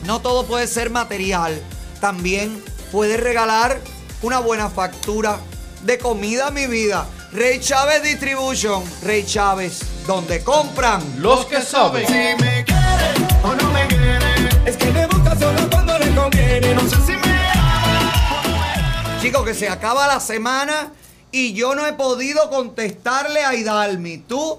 No 0.05 0.21
todo 0.21 0.45
puede 0.45 0.67
ser 0.67 0.89
material. 0.91 1.59
También 1.99 2.63
puedes 2.91 3.19
regalar 3.19 3.79
una 4.21 4.39
buena 4.39 4.69
factura 4.69 5.39
de 5.83 5.97
comida, 5.97 6.51
mi 6.51 6.67
vida. 6.67 7.07
Rey 7.31 7.59
Chávez 7.59 8.03
Distribution. 8.03 8.83
Rey 9.03 9.25
Chávez, 9.25 9.79
donde 10.05 10.43
compran 10.43 11.01
Los 11.17 11.45
que 11.45 11.61
saben. 11.61 12.05
Si 12.07 12.13
me 12.13 12.63
quiere 12.63 13.13
o 13.43 13.55
no 13.55 13.71
me 13.71 13.87
quiere, 13.87 14.49
es 14.65 14.77
que 14.77 14.91
me 14.91 15.07
busca 15.07 15.37
solo 15.37 15.67
cuando 15.69 15.97
le 15.97 16.13
conviene. 16.15 16.73
No 16.75 16.81
sé 16.81 16.95
si 17.05 17.11
me 17.13 17.37
Chicos, 19.21 19.43
que 19.43 19.53
se 19.53 19.67
acaba 19.67 20.07
la 20.07 20.19
semana 20.19 20.91
y 21.37 21.53
yo 21.53 21.75
no 21.75 21.85
he 21.85 21.93
podido 21.93 22.49
contestarle 22.49 23.45
a 23.45 23.53
Hidalmi. 23.53 24.17
¿Tú? 24.19 24.57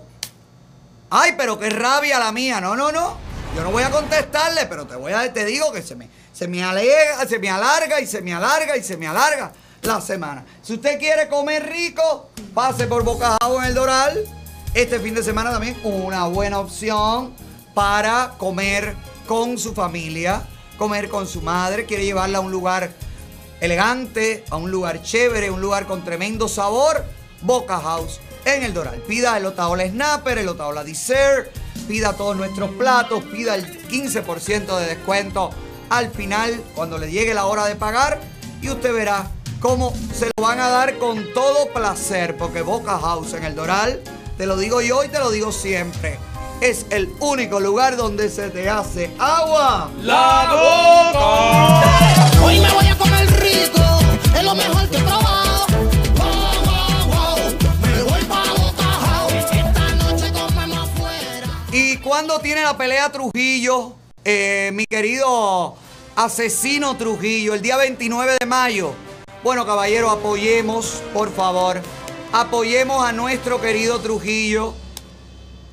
Ay, 1.11 1.33
pero 1.37 1.59
qué 1.59 1.71
rabia 1.71 2.21
la 2.21 2.31
mía. 2.31 2.61
No, 2.61 2.77
no, 2.77 2.93
no. 2.93 3.17
Yo 3.57 3.65
no 3.65 3.73
voy 3.73 3.83
a 3.83 3.91
contestarle, 3.91 4.67
pero 4.67 4.87
te 4.87 4.95
voy 4.95 5.13
a 5.13 5.33
te 5.33 5.45
digo 5.45 5.73
que 5.73 5.83
se 5.83 5.97
me, 5.97 6.09
se 6.33 6.47
me 6.47 6.63
alega, 6.63 7.27
se 7.27 7.41
me 7.41 7.51
alarga 7.51 8.01
y 8.01 8.07
se 8.07 8.21
me 8.21 8.33
alarga 8.33 8.77
y 8.77 8.85
se 8.85 8.97
me 8.97 9.09
alarga 9.09 9.53
la 9.83 10.01
semana. 10.01 10.45
Si 10.63 10.75
usted 10.75 11.01
quiere 11.01 11.27
comer 11.29 11.69
rico, 11.69 12.31
pase 12.55 12.87
por 12.87 13.03
Bocajao 13.03 13.59
en 13.59 13.65
el 13.65 13.75
Doral. 13.75 14.25
Este 14.73 15.01
fin 15.01 15.15
de 15.15 15.25
semana 15.25 15.51
también 15.51 15.77
una 15.83 16.27
buena 16.27 16.61
opción 16.61 17.35
para 17.75 18.35
comer 18.39 18.95
con 19.27 19.59
su 19.59 19.75
familia, 19.75 20.47
comer 20.77 21.09
con 21.09 21.27
su 21.27 21.43
madre. 21.43 21.87
Quiere 21.87 22.05
llevarla 22.05 22.39
a 22.39 22.41
un 22.41 22.53
lugar 22.53 22.93
elegante, 23.61 24.45
a 24.51 24.57
un 24.57 24.71
lugar 24.71 25.03
chévere, 25.03 25.51
un 25.51 25.61
lugar 25.61 25.87
con 25.87 26.05
tremendo 26.05 26.49
sabor, 26.49 27.05
Boca 27.43 27.81
House 27.81 28.21
en 28.45 28.63
el 28.63 28.75
Doral. 28.75 29.01
Pida 29.07 29.37
el 29.37 29.47
Otaola 29.47 29.87
Snapper, 29.87 30.39
el 30.39 30.49
Otaola 30.49 30.85
Dessert, 30.85 31.51
pida 31.87 32.13
todos 32.15 32.37
nuestros 32.37 32.71
platos, 32.73 33.25
pida 33.25 33.55
el 33.55 33.89
15% 33.89 34.79
de 34.79 34.87
descuento 34.87 35.51
al 35.91 36.11
final 36.11 36.63
cuando 36.75 36.99
le 36.99 37.11
llegue 37.11 37.35
la 37.35 37.47
hora 37.47 37.65
de 37.67 37.75
pagar 37.75 38.21
y 38.61 38.69
usted 38.69 38.93
verá 38.93 39.31
cómo 39.61 39.93
se 40.13 40.27
lo 40.27 40.43
van 40.43 40.61
a 40.61 40.69
dar 40.69 40.99
con 40.99 41.33
todo 41.33 41.69
placer, 41.73 42.37
porque 42.37 42.63
Boca 42.63 42.99
House 42.99 43.35
en 43.35 43.45
el 43.45 43.55
Doral, 43.55 44.01
te 44.37 44.47
lo 44.47 44.57
digo 44.57 44.81
yo 44.81 45.05
y 45.05 45.09
te 45.09 45.19
lo 45.19 45.31
digo 45.31 45.53
siempre, 45.53 46.19
es 46.61 46.87
el 46.91 47.09
único 47.21 47.61
lugar 47.61 47.97
donde 47.97 48.29
se 48.29 48.51
te 48.51 48.69
hace 48.69 49.11
agua. 49.19 49.91
La 50.03 51.13
boca. 51.13 52.18
Hoy 52.43 52.61
me 52.61 52.71
voy 52.73 52.87
a 52.87 52.97
comer 52.97 53.27
rico, 53.41 53.81
es 54.37 54.45
lo 54.45 54.55
mejor 54.55 54.89
que. 54.89 54.99
Me. 54.99 55.05
Esta 59.51 59.95
noche 59.97 60.33
afuera. 60.77 61.49
¿Y 61.73 61.97
cuándo 61.99 62.39
tiene 62.41 62.63
la 62.63 62.77
pelea 62.77 63.11
Trujillo, 63.11 63.95
eh, 64.25 64.71
mi 64.73 64.87
querido 64.87 65.77
asesino 66.17 66.97
Trujillo? 66.97 67.55
El 67.55 67.63
día 67.63 67.77
29 67.77 68.37
de 68.41 68.47
mayo. 68.47 68.93
Bueno, 69.43 69.67
caballero, 69.67 70.11
apoyemos, 70.11 71.03
por 71.13 71.33
favor. 71.33 71.81
Apoyemos 72.33 73.05
a 73.05 73.13
nuestro 73.13 73.61
querido 73.61 74.01
Trujillo, 74.01 74.75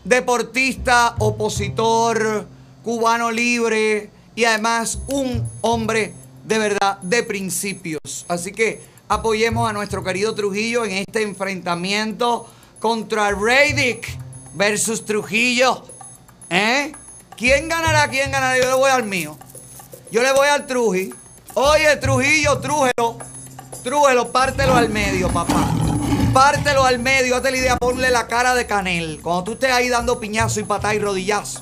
deportista, 0.04 1.16
opositor, 1.20 2.48
cubano 2.84 3.32
libre 3.32 4.10
y 4.36 4.46
además 4.46 5.00
un 5.08 5.48
hombre 5.62 6.14
de 6.46 6.60
verdad 6.60 7.00
de 7.02 7.24
principios. 7.24 8.26
Así 8.28 8.52
que 8.52 8.82
apoyemos 9.08 9.70
a 9.70 9.74
nuestro 9.74 10.04
querido 10.04 10.34
Trujillo 10.36 10.86
en 10.86 11.04
este 11.08 11.24
enfrentamiento 11.24 12.48
contra 12.80 13.32
Radic 13.32 14.18
versus 14.54 15.04
Trujillo. 15.06 15.84
¿Eh? 16.50 16.92
¿Quién 17.36 17.68
ganará? 17.68 18.08
¿Quién 18.10 18.32
ganará? 18.32 18.58
Yo 18.58 18.66
le 18.70 18.76
voy 18.76 18.92
al 18.92 19.04
mío. 19.04 19.38
Yo 20.12 20.22
le 20.22 20.32
voy 20.32 20.48
al 20.48 20.68
Truji. 20.68 21.14
Oye, 21.56 21.96
Trujillo, 21.98 22.60
trújelo. 22.60 23.18
Trújelo, 23.84 24.32
pártelo 24.32 24.76
al 24.76 24.90
medio, 24.90 25.30
papá. 25.30 25.72
Pártelo 26.34 26.86
al 26.86 27.00
medio, 27.00 27.36
hazte 27.36 27.52
la 27.52 27.58
idea, 27.58 27.78
ponle 27.78 28.10
la 28.12 28.28
cara 28.28 28.56
de 28.56 28.66
canel. 28.66 29.20
Cuando 29.22 29.44
tú 29.44 29.52
estés 29.54 29.72
ahí 29.72 29.90
dando 29.90 30.20
piñazo 30.20 30.60
y 30.60 30.64
patá 30.64 30.94
y 30.94 31.00
rodillazo. 31.00 31.62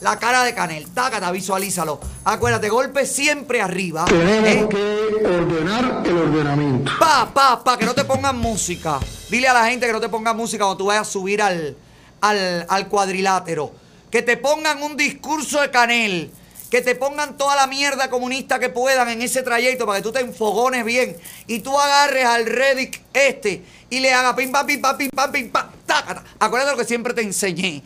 La 0.00 0.18
cara 0.18 0.44
de 0.44 0.54
canel, 0.54 0.88
tácata, 0.90 1.30
visualízalo. 1.30 2.00
Acuérdate, 2.24 2.70
golpe 2.70 3.04
siempre 3.04 3.60
arriba. 3.60 4.06
¿eh? 4.10 4.66
que 4.70 5.26
ordenar 5.26 6.02
el 6.06 6.16
ordenamiento. 6.16 6.90
Pa, 6.98 7.30
pa, 7.34 7.62
pa, 7.62 7.76
que 7.76 7.84
no 7.84 7.94
te 7.94 8.04
pongan 8.04 8.38
música. 8.38 8.98
Dile 9.28 9.48
a 9.48 9.52
la 9.52 9.66
gente 9.66 9.86
que 9.86 9.92
no 9.92 10.00
te 10.00 10.08
pongan 10.08 10.36
música 10.36 10.64
cuando 10.64 10.78
tú 10.78 10.86
vayas 10.86 11.06
a 11.06 11.10
subir 11.10 11.42
al, 11.42 11.76
al, 12.22 12.66
al 12.68 12.88
cuadrilátero. 12.88 13.72
Que 14.10 14.22
te 14.22 14.38
pongan 14.38 14.82
un 14.82 14.96
discurso 14.96 15.60
de 15.60 15.70
canel. 15.70 16.30
Que 16.70 16.80
te 16.80 16.94
pongan 16.94 17.36
toda 17.36 17.54
la 17.54 17.66
mierda 17.66 18.08
comunista 18.08 18.58
que 18.58 18.70
puedan 18.70 19.08
en 19.10 19.20
ese 19.20 19.42
trayecto 19.42 19.84
para 19.84 19.98
que 19.98 20.02
tú 20.02 20.12
te 20.12 20.20
enfogones 20.20 20.82
bien. 20.84 21.14
Y 21.46 21.58
tú 21.58 21.78
agarres 21.78 22.24
al 22.24 22.46
Reddick 22.46 23.02
este 23.12 23.62
y 23.90 24.00
le 24.00 24.14
hagas 24.14 24.34
pim 24.34 24.50
pam, 24.50 24.66
pim 24.66 24.80
pam, 24.80 24.96
pim 24.96 25.10
pam, 25.10 25.30
pim 25.30 25.50
pam, 25.50 25.66
tácata. 25.84 26.24
Acuérdate 26.38 26.72
lo 26.72 26.78
que 26.78 26.84
siempre 26.84 27.12
te 27.12 27.22
enseñé. 27.22 27.82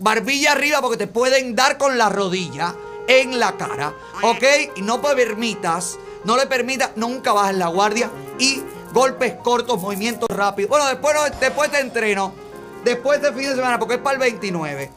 Barbilla 0.00 0.52
arriba 0.52 0.80
porque 0.80 0.96
te 0.96 1.06
pueden 1.06 1.54
dar 1.54 1.76
con 1.76 1.98
la 1.98 2.08
rodilla 2.08 2.74
en 3.06 3.38
la 3.38 3.56
cara. 3.56 3.94
¿Ok? 4.22 4.42
Y 4.76 4.82
no 4.82 5.00
permitas, 5.02 5.98
no 6.24 6.36
le 6.36 6.46
permitas, 6.46 6.90
nunca 6.96 7.32
bajes 7.32 7.56
la 7.56 7.68
guardia 7.68 8.10
y 8.38 8.62
golpes 8.92 9.34
cortos, 9.42 9.80
movimientos 9.80 10.28
rápidos. 10.30 10.70
Bueno, 10.70 10.86
después, 10.86 11.14
después 11.38 11.70
te 11.70 11.80
entreno. 11.80 12.32
Después 12.84 13.20
de 13.20 13.30
fin 13.32 13.42
de 13.42 13.54
semana, 13.54 13.78
porque 13.78 13.96
es 13.96 14.00
para 14.00 14.14
el 14.14 14.20
29. 14.20 14.90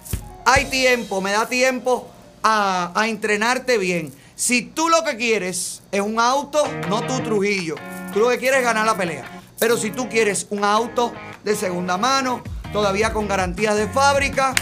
Hay 0.46 0.66
tiempo, 0.66 1.20
me 1.20 1.34
da 1.34 1.48
tiempo 1.48 2.08
a, 2.42 2.92
a 2.96 3.08
entrenarte 3.10 3.78
bien. 3.78 4.14
Si 4.36 4.62
tú 4.62 4.88
lo 4.88 5.04
que 5.04 5.18
quieres 5.18 5.82
es 5.92 6.02
un 6.02 6.18
auto, 6.18 6.64
no 6.88 7.02
tú 7.02 7.20
Trujillo. 7.22 7.76
Tú 8.14 8.20
lo 8.20 8.30
que 8.30 8.38
quieres 8.38 8.60
es 8.60 8.66
ganar 8.66 8.86
la 8.86 8.96
pelea. 8.96 9.42
Pero 9.60 9.76
si 9.76 9.92
tú 9.92 10.08
quieres 10.08 10.48
un 10.50 10.64
auto 10.64 11.12
de 11.44 11.56
segunda 11.58 11.98
mano, 11.98 12.42
todavía 12.72 13.12
con 13.12 13.28
garantías 13.28 13.76
de 13.76 13.88
fábrica, 13.88 14.56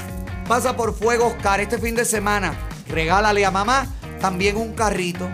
pasa 0.51 0.75
por 0.75 0.93
Fuego 0.93 1.27
Oscar 1.27 1.61
este 1.61 1.77
fin 1.77 1.95
de 1.95 2.03
semana. 2.03 2.53
Regálale 2.89 3.45
a 3.45 3.51
mamá 3.51 3.88
también 4.19 4.57
un 4.57 4.73
carrito. 4.73 5.30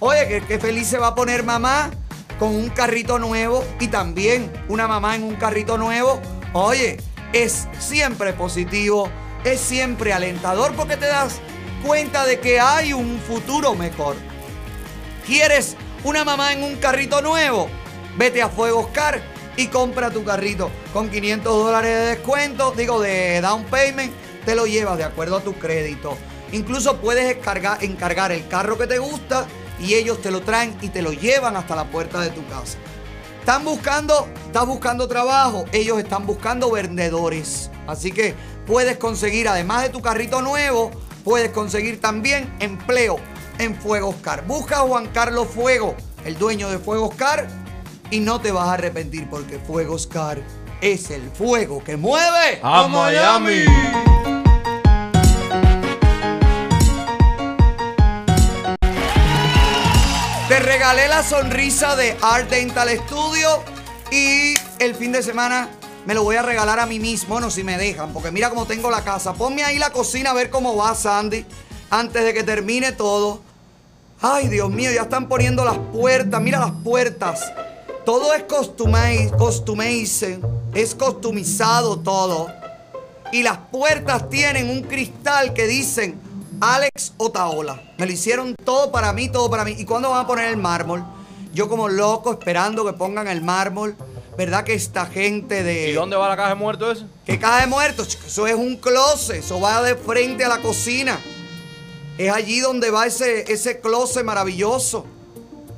Oye, 0.00 0.42
que 0.42 0.58
feliz 0.58 0.88
se 0.88 0.98
va 0.98 1.06
a 1.06 1.14
poner 1.14 1.44
mamá 1.44 1.92
con 2.40 2.48
un 2.48 2.70
carrito 2.70 3.20
nuevo 3.20 3.62
y 3.78 3.86
también 3.86 4.52
una 4.68 4.88
mamá 4.88 5.14
en 5.14 5.22
un 5.22 5.36
carrito 5.36 5.78
nuevo. 5.78 6.20
Oye, 6.52 6.96
es 7.32 7.68
siempre 7.78 8.32
positivo, 8.32 9.08
es 9.44 9.60
siempre 9.60 10.12
alentador 10.12 10.74
porque 10.74 10.96
te 10.96 11.06
das 11.06 11.38
cuenta 11.86 12.26
de 12.26 12.40
que 12.40 12.58
hay 12.58 12.92
un 12.92 13.20
futuro 13.20 13.76
mejor. 13.76 14.16
¿Quieres 15.24 15.76
una 16.02 16.24
mamá 16.24 16.52
en 16.52 16.64
un 16.64 16.74
carrito 16.74 17.22
nuevo? 17.22 17.68
Vete 18.16 18.42
a 18.42 18.48
Fuego 18.48 18.80
Oscar 18.80 19.22
y 19.56 19.68
compra 19.68 20.10
tu 20.10 20.24
carrito 20.24 20.72
con 20.92 21.08
500 21.08 21.64
dólares 21.64 21.94
de 21.94 22.06
descuento, 22.16 22.74
digo 22.76 23.00
de 23.00 23.40
down 23.40 23.62
payment, 23.66 24.25
te 24.46 24.54
lo 24.54 24.66
llevas 24.66 24.96
de 24.96 25.04
acuerdo 25.04 25.36
a 25.36 25.40
tu 25.40 25.52
crédito. 25.54 26.16
Incluso 26.52 26.96
puedes 26.98 27.36
encargar, 27.36 27.82
encargar 27.84 28.32
el 28.32 28.46
carro 28.48 28.78
que 28.78 28.86
te 28.86 28.98
gusta 28.98 29.46
y 29.80 29.94
ellos 29.94 30.22
te 30.22 30.30
lo 30.30 30.40
traen 30.40 30.74
y 30.80 30.88
te 30.88 31.02
lo 31.02 31.12
llevan 31.12 31.56
hasta 31.56 31.76
la 31.76 31.90
puerta 31.90 32.20
de 32.20 32.30
tu 32.30 32.46
casa. 32.46 32.78
Están 33.40 33.64
buscando, 33.64 34.28
estás 34.46 34.66
buscando 34.66 35.06
trabajo, 35.06 35.66
ellos 35.72 35.98
están 35.98 36.26
buscando 36.26 36.70
vendedores. 36.70 37.70
Así 37.86 38.12
que 38.12 38.34
puedes 38.66 38.96
conseguir, 38.96 39.48
además 39.48 39.82
de 39.82 39.88
tu 39.88 40.00
carrito 40.00 40.40
nuevo, 40.40 40.90
puedes 41.24 41.50
conseguir 41.50 42.00
también 42.00 42.54
empleo 42.60 43.18
en 43.58 43.74
Fuego 43.74 44.10
Oscar. 44.10 44.46
Busca 44.46 44.78
a 44.78 44.80
Juan 44.80 45.08
Carlos 45.08 45.48
Fuego, 45.48 45.96
el 46.24 46.38
dueño 46.38 46.70
de 46.70 46.78
Fuego 46.78 47.08
Oscar, 47.08 47.48
y 48.10 48.20
no 48.20 48.40
te 48.40 48.52
vas 48.52 48.68
a 48.68 48.74
arrepentir 48.74 49.28
porque 49.28 49.58
Fuego 49.58 49.94
Oscar 49.94 50.40
es 50.80 51.10
el 51.10 51.30
fuego 51.30 51.82
que 51.82 51.96
mueve 51.96 52.60
A 52.62 52.86
Miami. 52.86 53.64
Regalé 60.66 61.06
la 61.06 61.22
sonrisa 61.22 61.94
de 61.94 62.16
Art 62.20 62.50
Dental 62.50 62.88
Studio 63.06 63.62
y 64.10 64.54
el 64.80 64.96
fin 64.96 65.12
de 65.12 65.22
semana 65.22 65.68
me 66.06 66.12
lo 66.12 66.24
voy 66.24 66.34
a 66.34 66.42
regalar 66.42 66.80
a 66.80 66.86
mí 66.86 66.98
mismo, 66.98 67.38
no 67.38 67.52
si 67.52 67.62
me 67.62 67.78
dejan, 67.78 68.12
porque 68.12 68.32
mira 68.32 68.50
cómo 68.50 68.66
tengo 68.66 68.90
la 68.90 69.04
casa. 69.04 69.32
Ponme 69.32 69.62
ahí 69.62 69.78
la 69.78 69.90
cocina 69.90 70.30
a 70.30 70.34
ver 70.34 70.50
cómo 70.50 70.74
va 70.74 70.96
Sandy 70.96 71.46
antes 71.88 72.24
de 72.24 72.34
que 72.34 72.42
termine 72.42 72.90
todo. 72.90 73.40
Ay, 74.20 74.48
Dios 74.48 74.68
mío, 74.68 74.90
ya 74.90 75.02
están 75.02 75.28
poniendo 75.28 75.64
las 75.64 75.78
puertas. 75.92 76.42
Mira 76.42 76.58
las 76.58 76.72
puertas. 76.82 77.52
Todo 78.04 78.34
es 78.34 78.42
costumize, 78.42 80.40
es 80.74 80.96
costumizado 80.96 82.00
todo. 82.00 82.50
Y 83.30 83.44
las 83.44 83.58
puertas 83.70 84.28
tienen 84.28 84.68
un 84.68 84.82
cristal 84.82 85.54
que 85.54 85.68
dicen 85.68 86.25
Alex 86.60 87.12
Otaola. 87.18 87.80
Me 87.98 88.06
lo 88.06 88.12
hicieron 88.12 88.54
todo 88.64 88.90
para 88.90 89.12
mí, 89.12 89.28
todo 89.28 89.50
para 89.50 89.64
mí. 89.64 89.74
¿Y 89.78 89.84
cuándo 89.84 90.10
van 90.10 90.24
a 90.24 90.26
poner 90.26 90.48
el 90.48 90.56
mármol? 90.56 91.04
Yo 91.52 91.68
como 91.68 91.88
loco 91.88 92.32
esperando 92.32 92.84
que 92.84 92.92
pongan 92.92 93.28
el 93.28 93.42
mármol. 93.42 93.96
¿Verdad 94.36 94.64
que 94.64 94.74
esta 94.74 95.06
gente 95.06 95.62
de... 95.62 95.88
¿Y 95.90 95.92
dónde 95.92 96.14
va 96.16 96.28
la 96.28 96.36
caja 96.36 96.50
de 96.50 96.54
muertos 96.56 96.98
ese? 96.98 97.06
¿Qué 97.24 97.38
caja 97.38 97.62
de 97.62 97.66
muertos? 97.68 98.18
Eso 98.26 98.46
es 98.46 98.54
un 98.54 98.76
closet. 98.76 99.36
Eso 99.36 99.60
va 99.60 99.80
de 99.82 99.94
frente 99.96 100.44
a 100.44 100.48
la 100.48 100.60
cocina. 100.60 101.18
Es 102.18 102.30
allí 102.32 102.60
donde 102.60 102.90
va 102.90 103.06
ese, 103.06 103.50
ese 103.50 103.80
closet 103.80 104.24
maravilloso. 104.24 105.06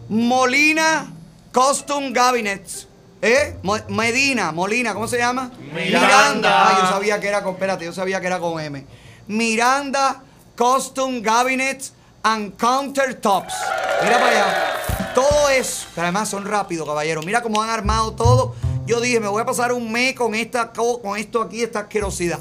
Molina 0.09 1.13
Custom 1.53 2.13
Cabinets. 2.13 2.87
¿Eh? 3.23 3.57
Mo- 3.63 3.79
Medina, 3.89 4.53
Molina, 4.53 4.95
¿cómo 4.95 5.09
se 5.09 5.19
llama? 5.19 5.51
Miranda. 5.73 6.69
Ah, 6.69 6.79
yo 6.83 6.89
sabía 6.89 7.19
que 7.21 7.27
era 7.29 7.43
con, 7.43 7.55
espérate, 7.55 7.85
yo 7.85 7.93
sabía 7.93 8.21
que 8.21 8.29
era 8.29 8.39
con 8.39 8.61
M. 8.61 8.85
Miranda 9.27 10.23
Custom 10.59 11.23
Cabinets 11.23 11.93
and 12.25 12.57
Countertops. 12.57 13.55
Mira 14.03 14.19
para 14.19 14.31
allá. 14.31 15.15
Todo 15.15 15.49
eso. 15.51 15.87
Pero 15.95 16.07
además 16.09 16.29
son 16.29 16.45
rápidos, 16.47 16.85
caballero. 16.87 17.23
Mira 17.23 17.43
cómo 17.43 17.63
han 17.63 17.71
armado 17.71 18.13
todo. 18.15 18.57
Yo 18.85 19.01
dije, 19.01 19.21
me 19.21 19.29
voy 19.29 19.41
a 19.43 19.47
pasar 19.47 19.73
un 19.73 19.93
mes 19.93 20.15
con, 20.17 20.35
esta, 20.35 20.73
co- 20.73 21.01
con 21.01 21.17
esto 21.17 21.41
aquí, 21.43 21.63
esta 21.63 21.81
asquerosidad. 21.81 22.39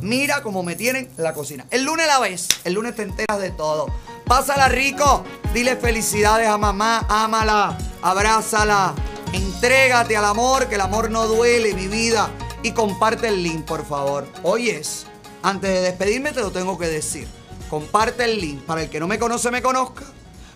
Mira 0.00 0.42
cómo 0.44 0.62
me 0.62 0.76
tienen 0.76 1.10
la 1.16 1.32
cocina. 1.32 1.66
El 1.70 1.82
lunes 1.84 2.06
la 2.06 2.20
ves. 2.20 2.46
El 2.62 2.74
lunes 2.74 2.94
te 2.94 3.02
enteras 3.02 3.40
de 3.40 3.50
todo. 3.50 3.86
Pásala 4.26 4.68
rico. 4.68 5.24
Dile 5.52 5.74
felicidades 5.74 6.46
a 6.48 6.58
mamá. 6.58 7.04
Ámala. 7.08 7.76
Abrázala. 8.00 8.94
Entrégate 9.32 10.16
al 10.16 10.24
amor, 10.26 10.68
que 10.68 10.76
el 10.76 10.82
amor 10.82 11.10
no 11.10 11.26
duele, 11.26 11.74
mi 11.74 11.88
vida. 11.88 12.30
Y 12.62 12.70
comparte 12.72 13.26
el 13.26 13.42
link, 13.42 13.64
por 13.64 13.84
favor. 13.84 14.24
Oyes, 14.44 15.06
antes 15.42 15.68
de 15.70 15.80
despedirme 15.80 16.30
te 16.32 16.40
lo 16.40 16.52
tengo 16.52 16.78
que 16.78 16.86
decir. 16.86 17.26
Comparte 17.68 18.24
el 18.24 18.40
link 18.40 18.62
para 18.62 18.82
el 18.82 18.90
que 18.90 19.00
no 19.00 19.06
me 19.06 19.18
conoce 19.18 19.50
me 19.50 19.60
conozca, 19.60 20.04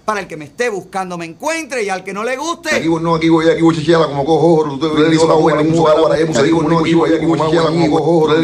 para 0.05 0.21
el 0.21 0.29
que 0.29 0.37
me 0.37 0.45
esté 0.45 0.69
buscando 0.69 1.19
me 1.19 1.25
encuentre 1.25 1.83
y 1.83 1.89
al 1.89 2.05
que 2.05 2.13
no 2.13 2.25
le 2.25 2.37
guste. 2.37 2.75
Aquí 2.75 2.89
no, 2.89 3.15
aquí 3.15 3.29
voy, 3.29 3.49
aquí 3.49 3.63
voy 3.63 3.77
chichiala 3.77 4.07
como 4.07 4.25
cojo, 4.25 4.67
la 4.67 5.35
buena, 5.35 5.61
agua, 5.61 6.15
aquí 6.15 6.23
aquí 6.23 6.51
vos 6.51 6.65
no, 6.65 6.79
aquí 6.81 6.95
voy, 6.95 7.13
aquí 7.13 7.27
voy 7.27 7.41
chichiala 7.41 7.69
como 7.69 7.91
cojo, 7.91 8.29
la 8.29 8.35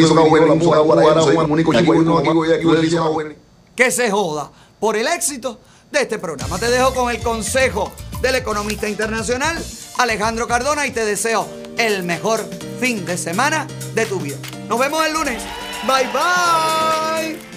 buena, 0.80 1.20
agua, 1.20 1.30
aquí 1.30 1.86
vos 1.86 2.04
no, 2.04 2.18
aquí 2.18 2.28
voy, 2.30 2.52
aquí 2.52 2.64
voy 2.64 2.80
chichiala 2.82 3.08
buena. 3.08 3.34
que 3.74 3.90
se 3.90 4.10
joda 4.10 4.50
por 4.80 4.96
el 4.96 5.06
éxito 5.06 5.58
de 5.90 6.02
este 6.02 6.18
programa. 6.18 6.58
Te 6.58 6.70
dejo 6.70 6.92
con 6.94 7.10
el 7.10 7.22
consejo 7.22 7.92
del 8.20 8.36
economista 8.36 8.88
internacional 8.88 9.62
Alejandro 9.98 10.46
Cardona 10.46 10.86
y 10.86 10.90
te 10.90 11.04
deseo 11.04 11.46
el 11.78 12.02
mejor 12.02 12.44
fin 12.80 13.04
de 13.04 13.16
semana 13.16 13.66
de 13.94 14.06
tu 14.06 14.18
vida. 14.18 14.36
Nos 14.68 14.78
vemos 14.78 15.04
el 15.06 15.12
lunes. 15.12 15.42
Bye 15.86 16.08
bye. 16.12 17.55